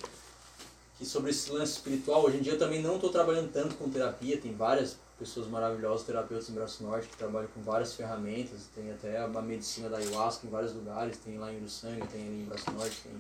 [0.99, 3.89] que sobre esse lance espiritual, hoje em dia eu também não estou trabalhando tanto com
[3.89, 8.91] terapia, tem várias pessoas maravilhosas, terapeutas em Braço Norte, que trabalham com várias ferramentas, tem
[8.91, 12.44] até a medicina da ayahuasca em vários lugares, tem lá em Uruçanga, tem ali em
[12.44, 13.12] Braço Norte, tem,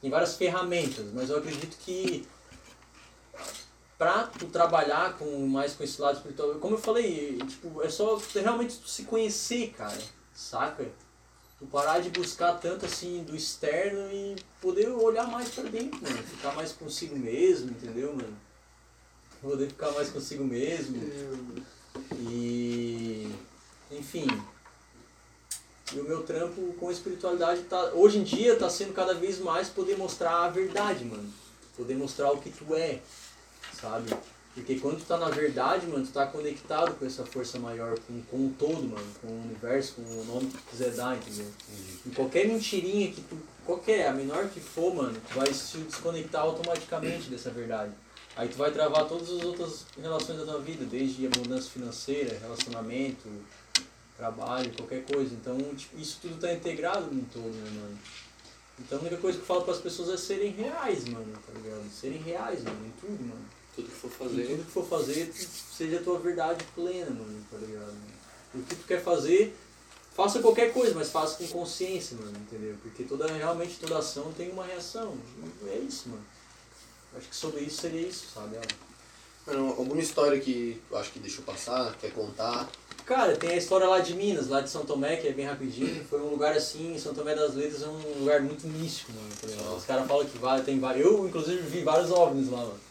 [0.00, 2.26] tem várias ferramentas, mas eu acredito que
[4.38, 8.80] tu trabalhar com mais com esse lado espiritual, como eu falei, tipo, é só realmente
[8.84, 9.98] se conhecer, cara,
[10.34, 10.86] saca?
[11.58, 16.22] Tu parar de buscar tanto assim do externo e poder olhar mais pra dentro, mano,
[16.22, 18.36] ficar mais consigo mesmo, entendeu, mano?
[19.40, 21.00] Poder ficar mais consigo mesmo.
[22.12, 23.32] E
[23.90, 24.26] enfim,
[25.94, 29.68] e o meu trampo com espiritualidade tá, hoje em dia tá sendo cada vez mais
[29.68, 31.32] poder mostrar a verdade, mano.
[31.76, 33.00] Poder mostrar o que tu é,
[33.72, 34.10] sabe?
[34.56, 38.22] Porque quando tu tá na verdade, mano, tu tá conectado com essa força maior, com,
[38.22, 41.46] com o todo, mano, com o universo, com o nome que tu quiser dar, entendeu?
[42.06, 46.40] E qualquer mentirinha que tu, qualquer, a menor que for, mano, tu vai se desconectar
[46.40, 47.92] automaticamente dessa verdade.
[48.34, 52.38] Aí tu vai travar todas as outras relações da tua vida, desde a mudança financeira,
[52.38, 53.28] relacionamento,
[54.16, 55.34] trabalho, qualquer coisa.
[55.34, 57.98] Então, tipo, isso tudo tá integrado no todo, né, mano?
[58.78, 61.52] Então a única coisa que eu falo para as pessoas é serem reais, mano, tá
[61.52, 61.90] ligado?
[61.90, 63.44] Serem reais, mano, em tudo, mano.
[63.76, 64.46] Tudo que for fazer.
[64.46, 65.32] tudo que for fazer,
[65.76, 67.94] seja a tua verdade plena, mano, tá ligado?
[68.54, 69.54] O que tu quer fazer,
[70.14, 72.74] faça qualquer coisa, mas faça com consciência, mano, entendeu?
[72.82, 75.14] Porque toda, realmente toda ação tem uma reação.
[75.62, 76.24] E é isso, mano.
[77.16, 78.56] Acho que sobre isso seria isso, sabe?
[79.46, 82.68] Mano, alguma história que eu acho que deixou passar, quer contar?
[83.04, 86.04] Cara, tem a história lá de Minas, lá de São Tomé, que é bem rapidinho.
[86.10, 89.28] Foi um lugar assim, São Tomé das Letras é um lugar muito místico, mano.
[89.40, 89.72] tá.
[89.74, 91.06] Os caras falam que vai, tem vários.
[91.06, 92.85] Eu, inclusive, vi vários OVNIs lá, mano.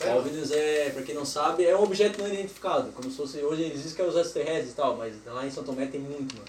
[0.00, 2.92] OVNIs é, pra quem não sabe, é um objeto não identificado.
[2.92, 3.38] Como se fosse.
[3.38, 6.00] Hoje eles dizem que é os extraterrestres e tal, mas lá em São Tomé tem
[6.00, 6.48] muito, mano.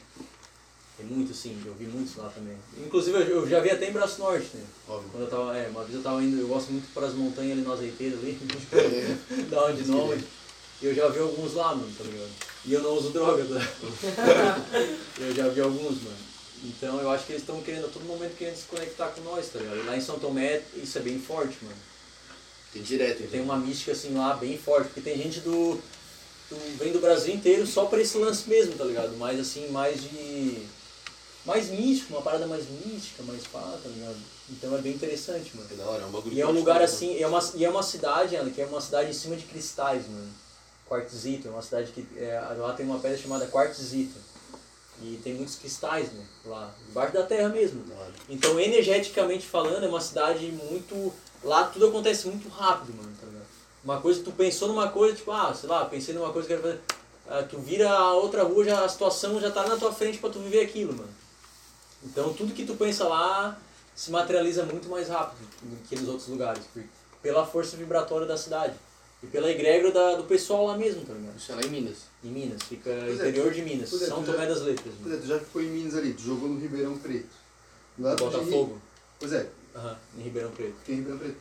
[0.97, 2.57] Tem muito sim, eu vi muitos lá também.
[2.77, 4.63] Inclusive eu, já vi até em Braço Norte, né?
[4.87, 5.09] Óbvio.
[5.11, 5.57] Quando eu tava.
[5.57, 8.17] É, uma vez eu tava indo, eu gosto muito para as montanhas ali no azeiteiro
[8.17, 8.37] ali,
[9.49, 10.13] da onde não.
[10.13, 12.29] E eu já vi alguns lá, mano, tá ligado?
[12.65, 13.59] E eu não uso droga, tá?
[15.19, 16.17] eu já vi alguns, mano.
[16.65, 19.47] Então eu acho que eles estão querendo a todo momento querendo se conectar com nós,
[19.47, 19.77] tá ligado?
[19.77, 21.88] E lá em São Tomé isso é bem forte, mano.
[22.71, 25.79] Tem direto, Tem uma mística assim lá bem forte, porque tem gente do,
[26.49, 26.77] do.
[26.77, 29.17] vem do Brasil inteiro só pra esse lance mesmo, tá ligado?
[29.17, 30.63] Mais assim, mais de.
[31.45, 34.17] Mais místico, uma parada mais mística, mais pá, tá ligado?
[34.51, 35.67] Então é bem interessante, mano.
[35.67, 37.65] Que da hora, é um bagulho E é um lugar gosto, assim, é uma, e
[37.65, 40.29] é uma cidade, Ana, que é uma cidade em cima de cristais, mano.
[40.87, 42.05] Quartzito, é uma cidade que.
[42.17, 44.19] É, lá tem uma pedra chamada Quartzito.
[45.01, 46.25] E tem muitos cristais, né?
[46.45, 47.83] Lá, debaixo da terra mesmo.
[47.97, 48.11] Hora.
[48.27, 51.13] Então, energeticamente falando, é uma cidade muito.
[51.43, 53.45] Lá tudo acontece muito rápido, mano, tá ligado?
[53.83, 56.61] Uma coisa, tu pensou numa coisa, tipo, ah, sei lá, pensei numa coisa que eu
[56.61, 56.83] quero fazer.
[57.29, 60.29] Ah, tu vira a outra rua, já, a situação já tá na tua frente pra
[60.29, 61.09] tu viver aquilo, mano.
[62.03, 63.57] Então, tudo que tu pensa lá
[63.95, 66.83] se materializa muito mais rápido do que nos outros lugares, por-
[67.21, 68.73] pela força vibratória da cidade.
[69.21, 71.35] E pela egrégora da, do pessoal lá mesmo, tá ligado?
[71.37, 71.97] Isso é lá em Minas.
[72.23, 74.93] Em Minas, fica Pois é, interior de Minas, é, São Tomé já- das Letras.
[75.03, 77.27] Pois é, tu já ficou em Minas ali, tu jogou no Ribeirão Preto.
[77.97, 78.81] Ri- Botafogo,
[79.19, 80.73] Pois é, Aham, em Ribeirão Preto.
[80.79, 81.37] fiquei em Ribeirão Preto.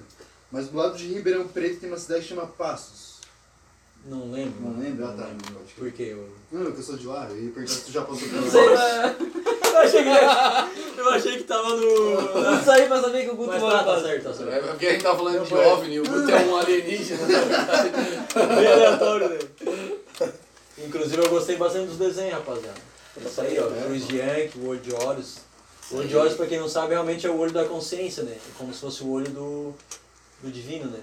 [0.50, 3.18] Mas do lado de Ribeirão Preto tem uma cidade que chama Passos.
[4.05, 4.60] Não lembro.
[4.60, 5.08] Não mano, lembra?
[5.08, 5.24] Ah, tá.
[5.26, 5.55] lembro.
[5.55, 5.90] Pode crer.
[5.90, 6.02] Por quê?
[6.12, 6.31] Eu...
[6.52, 8.50] Não, que eu sou de lá, eu ia perguntar se tu já passou por Não
[8.50, 9.16] sei, mas...
[9.68, 12.40] Eu achei que, eu achei que tava no.
[12.40, 14.52] Não sei pra saber que o Guto Mas mora tá, tá certo, tá certo.
[14.52, 15.55] É porque a gente tá falando de.
[15.55, 17.20] OVNI, o Guto é um alienígena.
[18.57, 19.39] Bem aleatório, né?
[20.78, 22.81] Inclusive eu gostei bastante dos desenhos, rapaziada.
[23.24, 23.66] Isso aí, ó.
[23.66, 25.36] É, Cruz Yankee, o olho de olhos.
[25.91, 28.33] O olho de olhos, pra quem não sabe, realmente é o olho da consciência, né?
[28.33, 29.75] É como se fosse o olho do,
[30.42, 31.02] do divino, né?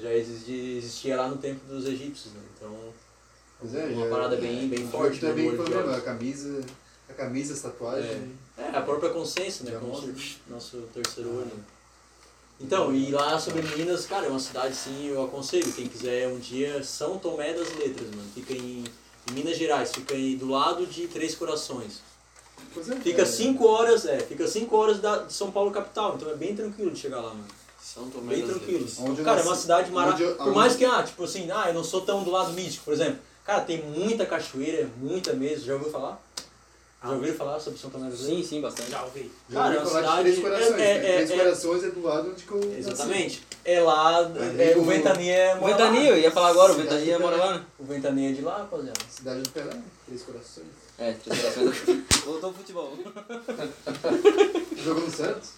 [0.00, 2.40] Já existia, existia lá no tempo dos egípcios, né?
[2.56, 2.74] Então,
[3.74, 5.30] é, uma já- parada bem, bem forte, né?
[5.30, 5.98] é bem olho fã de mesmo, olhos.
[5.98, 6.60] a camisa,
[7.08, 8.22] a camisa, as tatuagens.
[8.56, 9.78] É, a própria consciência, né?
[9.78, 10.14] Como
[10.48, 11.64] nosso terceiro olho.
[12.60, 15.70] Então, e lá sobre Minas, cara, é uma cidade sim, eu aconselho.
[15.72, 18.28] Quem quiser um dia, São Tomé das Letras, mano.
[18.32, 18.84] Fica em,
[19.28, 22.00] em Minas Gerais, fica aí do lado de Três Corações.
[22.76, 26.30] É, Fica é, 5 horas, é, fica 5 horas da, de São Paulo capital, então
[26.30, 27.44] é bem tranquilo de chegar lá, mano.
[27.80, 28.86] São Tomé Bem tranquilo.
[28.96, 30.34] Cara, é nasci- uma cidade maravilhosa.
[30.36, 32.84] Por onde- mais que, ah, tipo assim, ah, eu não sou tão do lado místico,
[32.86, 33.18] por exemplo.
[33.44, 36.20] Cara, tem muita cachoeira, muita mesmo, já ouviu falar?
[37.02, 38.36] Já ouviram falar sobre São Tomé das Letras?
[38.38, 38.90] Sim, sim, bastante.
[38.90, 39.30] Já ouvi.
[39.50, 40.72] Já Cara, ouvi é uma falar de cidade- Três Corações.
[40.72, 40.96] é- né?
[40.96, 42.78] é- Três é- Corações é do lado onde que eu nasci.
[42.78, 43.42] Exatamente.
[43.66, 44.20] É lá,
[44.58, 47.36] é, o o- Ventania O mora Ventania, eu ia falar agora, o Ventania do mora
[47.36, 47.64] lá, né?
[47.78, 48.98] O Ventania é de lá, rapaziada.
[49.10, 49.76] Cidade do Pelé,
[50.06, 50.66] Três Corações.
[50.98, 51.76] É, três corações.
[52.24, 52.96] Voltou pro futebol.
[54.76, 55.50] Jogou no Santos?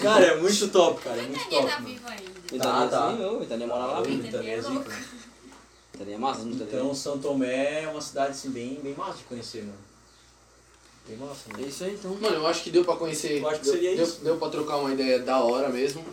[0.00, 1.16] Cara, é muito top, cara.
[1.20, 1.68] É O muito Ventania top.
[1.70, 1.86] tá mano.
[1.88, 2.40] vivo ainda.
[2.50, 3.10] Ventania, tá.
[3.16, 4.00] sim, ô, Ventania mora lá.
[4.00, 4.92] O Ventania é zica.
[6.00, 9.62] é massa, não Então, São Tomé é uma cidade assim, bem, bem massa de conhecer,
[9.62, 9.78] mano.
[11.08, 12.14] Bem massa, É isso aí, então.
[12.20, 13.40] Mano, eu acho que deu pra conhecer.
[13.40, 14.20] Eu acho que deu, seria deu, isso.
[14.22, 16.04] deu pra trocar uma ideia da hora mesmo.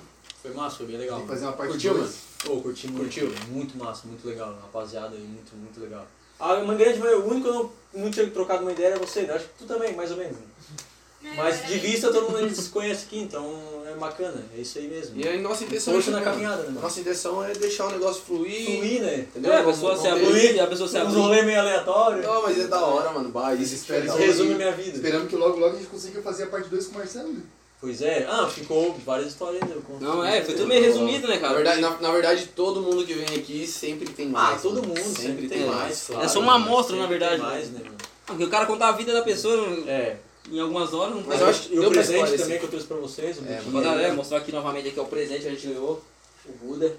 [0.42, 1.18] Foi massa, foi bem legal.
[1.18, 2.06] Tem que fazer uma parte Curtiu, dois.
[2.06, 2.16] mano?
[2.46, 3.02] Pô, curti muito.
[3.04, 3.32] Curtiu?
[3.50, 4.56] Muito massa, muito legal.
[4.62, 6.08] Rapaziada aí, muito, muito legal.
[6.40, 9.00] Ah, uma grande maioria, o único que eu não, não tinha trocado uma ideia era
[9.00, 9.34] você, né?
[9.34, 10.34] Acho que tu também, mais ou menos.
[10.34, 11.34] né?
[11.36, 15.20] Mas de vista todo mundo se conhece aqui, então é bacana, é isso aí mesmo.
[15.20, 18.66] E a nossa intenção é na caminhada, né, nossa intenção é deixar o negócio fluir.
[18.66, 19.18] Fluir, né?
[19.20, 19.52] Entendeu?
[19.52, 21.16] É, a pessoa se abrir, a pessoa se abrir.
[21.16, 22.22] rolê meio aleatório.
[22.22, 23.30] Não, mas é da hora, mano.
[23.30, 24.18] Bah, isso só.
[24.18, 24.98] Resume minha vida.
[24.98, 27.30] Esperamos que logo, logo a gente consiga fazer a parte 2 com o Marcelo.
[27.34, 27.42] né?
[27.82, 28.26] Pois é.
[28.30, 30.04] Ah, ficou várias histórias eu conto.
[30.04, 31.54] Não, é, foi tudo meio resumido, né, Na cara?
[31.56, 34.58] verdade, na, na verdade, todo mundo que vem aqui sempre tem mais.
[34.58, 34.88] Ah, todo mano.
[34.88, 36.04] mundo sempre, tem mais.
[36.08, 37.42] claro, É só uma amostra, na sempre verdade.
[37.42, 37.96] tem mais, né, mano?
[38.02, 39.56] Ah, Porque o cara contar a vida da pessoa
[39.88, 40.18] É.
[40.50, 42.40] em algumas horas, não Mas eu acho que E o deu pra presente esclarecer.
[42.46, 43.62] também que eu trouxe pra vocês, o É.
[43.68, 46.02] Vou dar, é, mostrar aqui novamente aqui ó, o presente que a gente ganhou.
[46.48, 46.96] O Buda.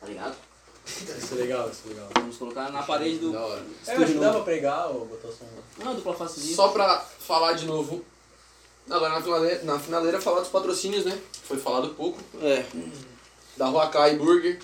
[0.00, 0.34] Tá ligado?
[0.86, 2.08] Isso é legal, isso é legal.
[2.16, 3.32] Vamos colocar na parede do.
[3.32, 3.62] Da hora.
[3.86, 5.44] É, eu acho que dá pra pregar ou botar o som.
[5.84, 6.54] Não, dupla face.
[6.54, 8.04] Só pra falar de novo.
[8.90, 11.16] Agora na finaleira, na finaleira falar dos patrocínios, né?
[11.44, 12.18] Foi falado pouco.
[12.42, 12.64] É.
[13.56, 14.58] Da Huacai Burger.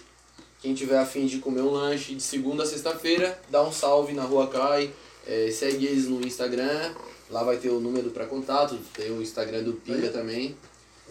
[0.60, 4.24] Quem tiver afim de comer um lanche de segunda a sexta-feira, dá um salve na
[4.24, 4.92] Huacai.
[5.26, 6.92] É, segue eles no Instagram.
[7.30, 8.78] Lá vai ter o número pra contato.
[8.94, 10.56] Tem o Instagram do Pinga também.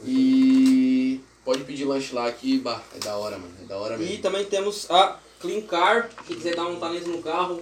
[0.03, 3.53] E pode pedir lanche lá que bah, é da hora, mano.
[3.61, 4.21] É da hora E mesmo.
[4.21, 7.61] também temos a Clean Car, quem quiser dar um talento no carro,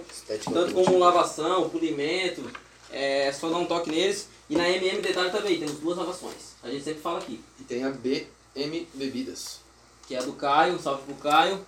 [0.52, 2.42] tanto como lavação, polimento,
[2.90, 4.28] é só dar um toque neles.
[4.54, 6.54] E na MM Detalhe também, temos duas lavações.
[6.62, 7.40] A gente sempre fala aqui.
[7.60, 9.58] E tem a BM Bebidas.
[10.06, 11.58] Que é a do Caio, um salve pro Caio.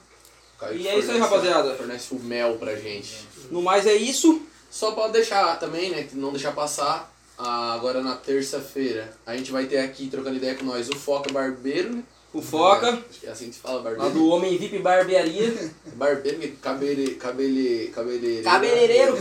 [0.59, 1.75] Caio E é isso aí, rapaziada.
[1.75, 3.27] Fornece o mel pra gente.
[3.51, 4.41] No mais é isso.
[4.71, 6.07] Só pra deixar também, né?
[6.13, 7.13] Não deixar passar.
[7.37, 11.33] ah, agora na terça-feira a gente vai ter aqui trocando ideia com nós o Foca
[11.33, 11.93] Barbeiro.
[11.93, 12.03] né?
[12.33, 14.11] O Foca, Acho que é assim que se fala, lá barbeiro.
[14.11, 15.71] do Homem VIP Barbearia.
[15.97, 18.45] Barbeiro, que cabele, cabele, cabeleireiro.
[18.45, 19.17] Cabeleireiro.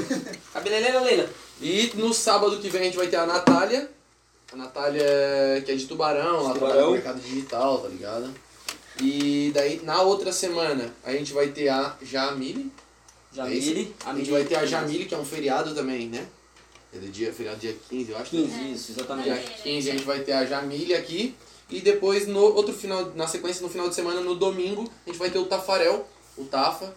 [0.53, 1.29] Cabeleireira Leila.
[1.61, 3.89] E no sábado que vem a gente vai ter a Natália.
[4.51, 5.05] A Natália
[5.65, 6.91] que é de Tubarão, ela De trabalha no Tubarão.
[6.91, 8.33] mercado digital, tá ligado?
[9.01, 12.71] E daí na outra semana a gente vai ter a Jamile.
[13.33, 13.93] Jamile.
[14.05, 16.25] A gente vai ter a Jamile, que é um feriado também, né?
[16.93, 18.29] É do dia, feriado dia 15, eu acho.
[18.29, 19.25] 15, isso, exatamente.
[19.25, 21.35] Dia 15 a gente vai ter a Jamile aqui.
[21.69, 25.17] E depois, no outro final, na sequência, no final de semana, no domingo, a gente
[25.19, 26.95] vai ter o Tafarel, o Tafa.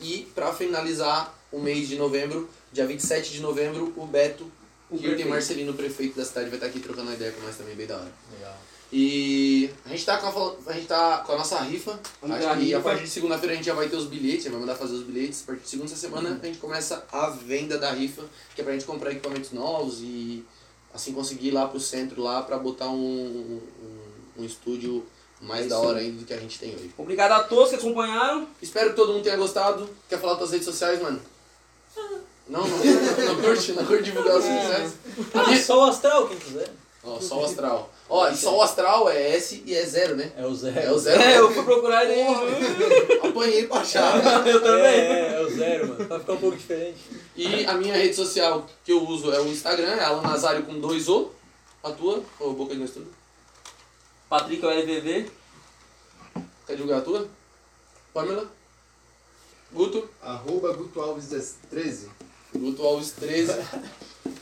[0.00, 4.50] E pra finalizar o mês de novembro, dia 27 de novembro, o Beto,
[4.90, 5.28] O prefeito.
[5.28, 7.96] Marcelino, prefeito da cidade, vai estar aqui trocando uma ideia com nós também, bem da
[7.96, 8.12] hora.
[8.32, 8.56] Legal.
[8.92, 11.98] E a gente tá com a, a, gente tá com a nossa rifa.
[12.20, 12.80] Vamos Acho a que a rifa.
[12.80, 15.42] partir de segunda-feira a gente já vai ter os bilhetes, vai mandar fazer os bilhetes.
[15.44, 18.24] A partir de segunda semana a gente começa a venda da rifa,
[18.54, 20.44] que é pra gente comprar equipamentos novos e
[20.92, 23.60] assim conseguir ir lá pro centro lá pra botar um, um,
[24.38, 25.06] um estúdio
[25.40, 26.90] mais da hora ainda do que a gente tem hoje.
[26.98, 28.48] Obrigado a todos que acompanharam.
[28.60, 29.88] Espero que todo mundo tenha gostado.
[30.08, 31.20] Quer falar das redes sociais, mano?
[32.50, 34.92] Não, não, não, não curte, não curte divulgar sociais.
[35.34, 36.68] A Ah, minha- só o astral, quem quiser.
[37.02, 37.90] Ó, Sol Astral.
[38.10, 40.30] Ó, e Sol Astral é S e é zero, né?
[40.36, 40.78] É o zero.
[40.78, 41.22] É o zero.
[41.22, 43.18] É, eu fui procurar ele.
[43.26, 44.16] Apanhei pra achar.
[44.46, 44.84] Eu também.
[45.00, 46.04] É, é o zero, mano.
[46.06, 46.98] Pra ficar um pouco diferente.
[47.34, 50.78] E a minha rede social que eu uso é o Instagram, é Alan Nazário com
[50.78, 51.30] dois O.
[51.82, 52.22] A tua?
[52.38, 53.10] Ô, boca de nós tudo.
[54.28, 55.30] Patrick é o LVV.
[56.66, 57.28] Quer divulgar a tua?
[58.12, 58.46] Pamela?
[59.72, 60.06] Guto?
[60.20, 62.10] Arroba Guto Alves 13.
[62.54, 63.54] Guto Alves 13.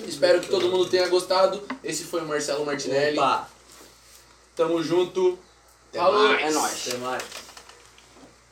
[0.07, 1.63] Espero que todo mundo tenha gostado.
[1.85, 3.19] Esse foi o Marcelo Martinelli.
[3.19, 3.49] Opa,
[4.57, 5.39] Tamo junto.
[5.91, 6.43] Até Falou, mais.
[6.43, 6.89] é nóis.
[6.89, 7.23] até mais.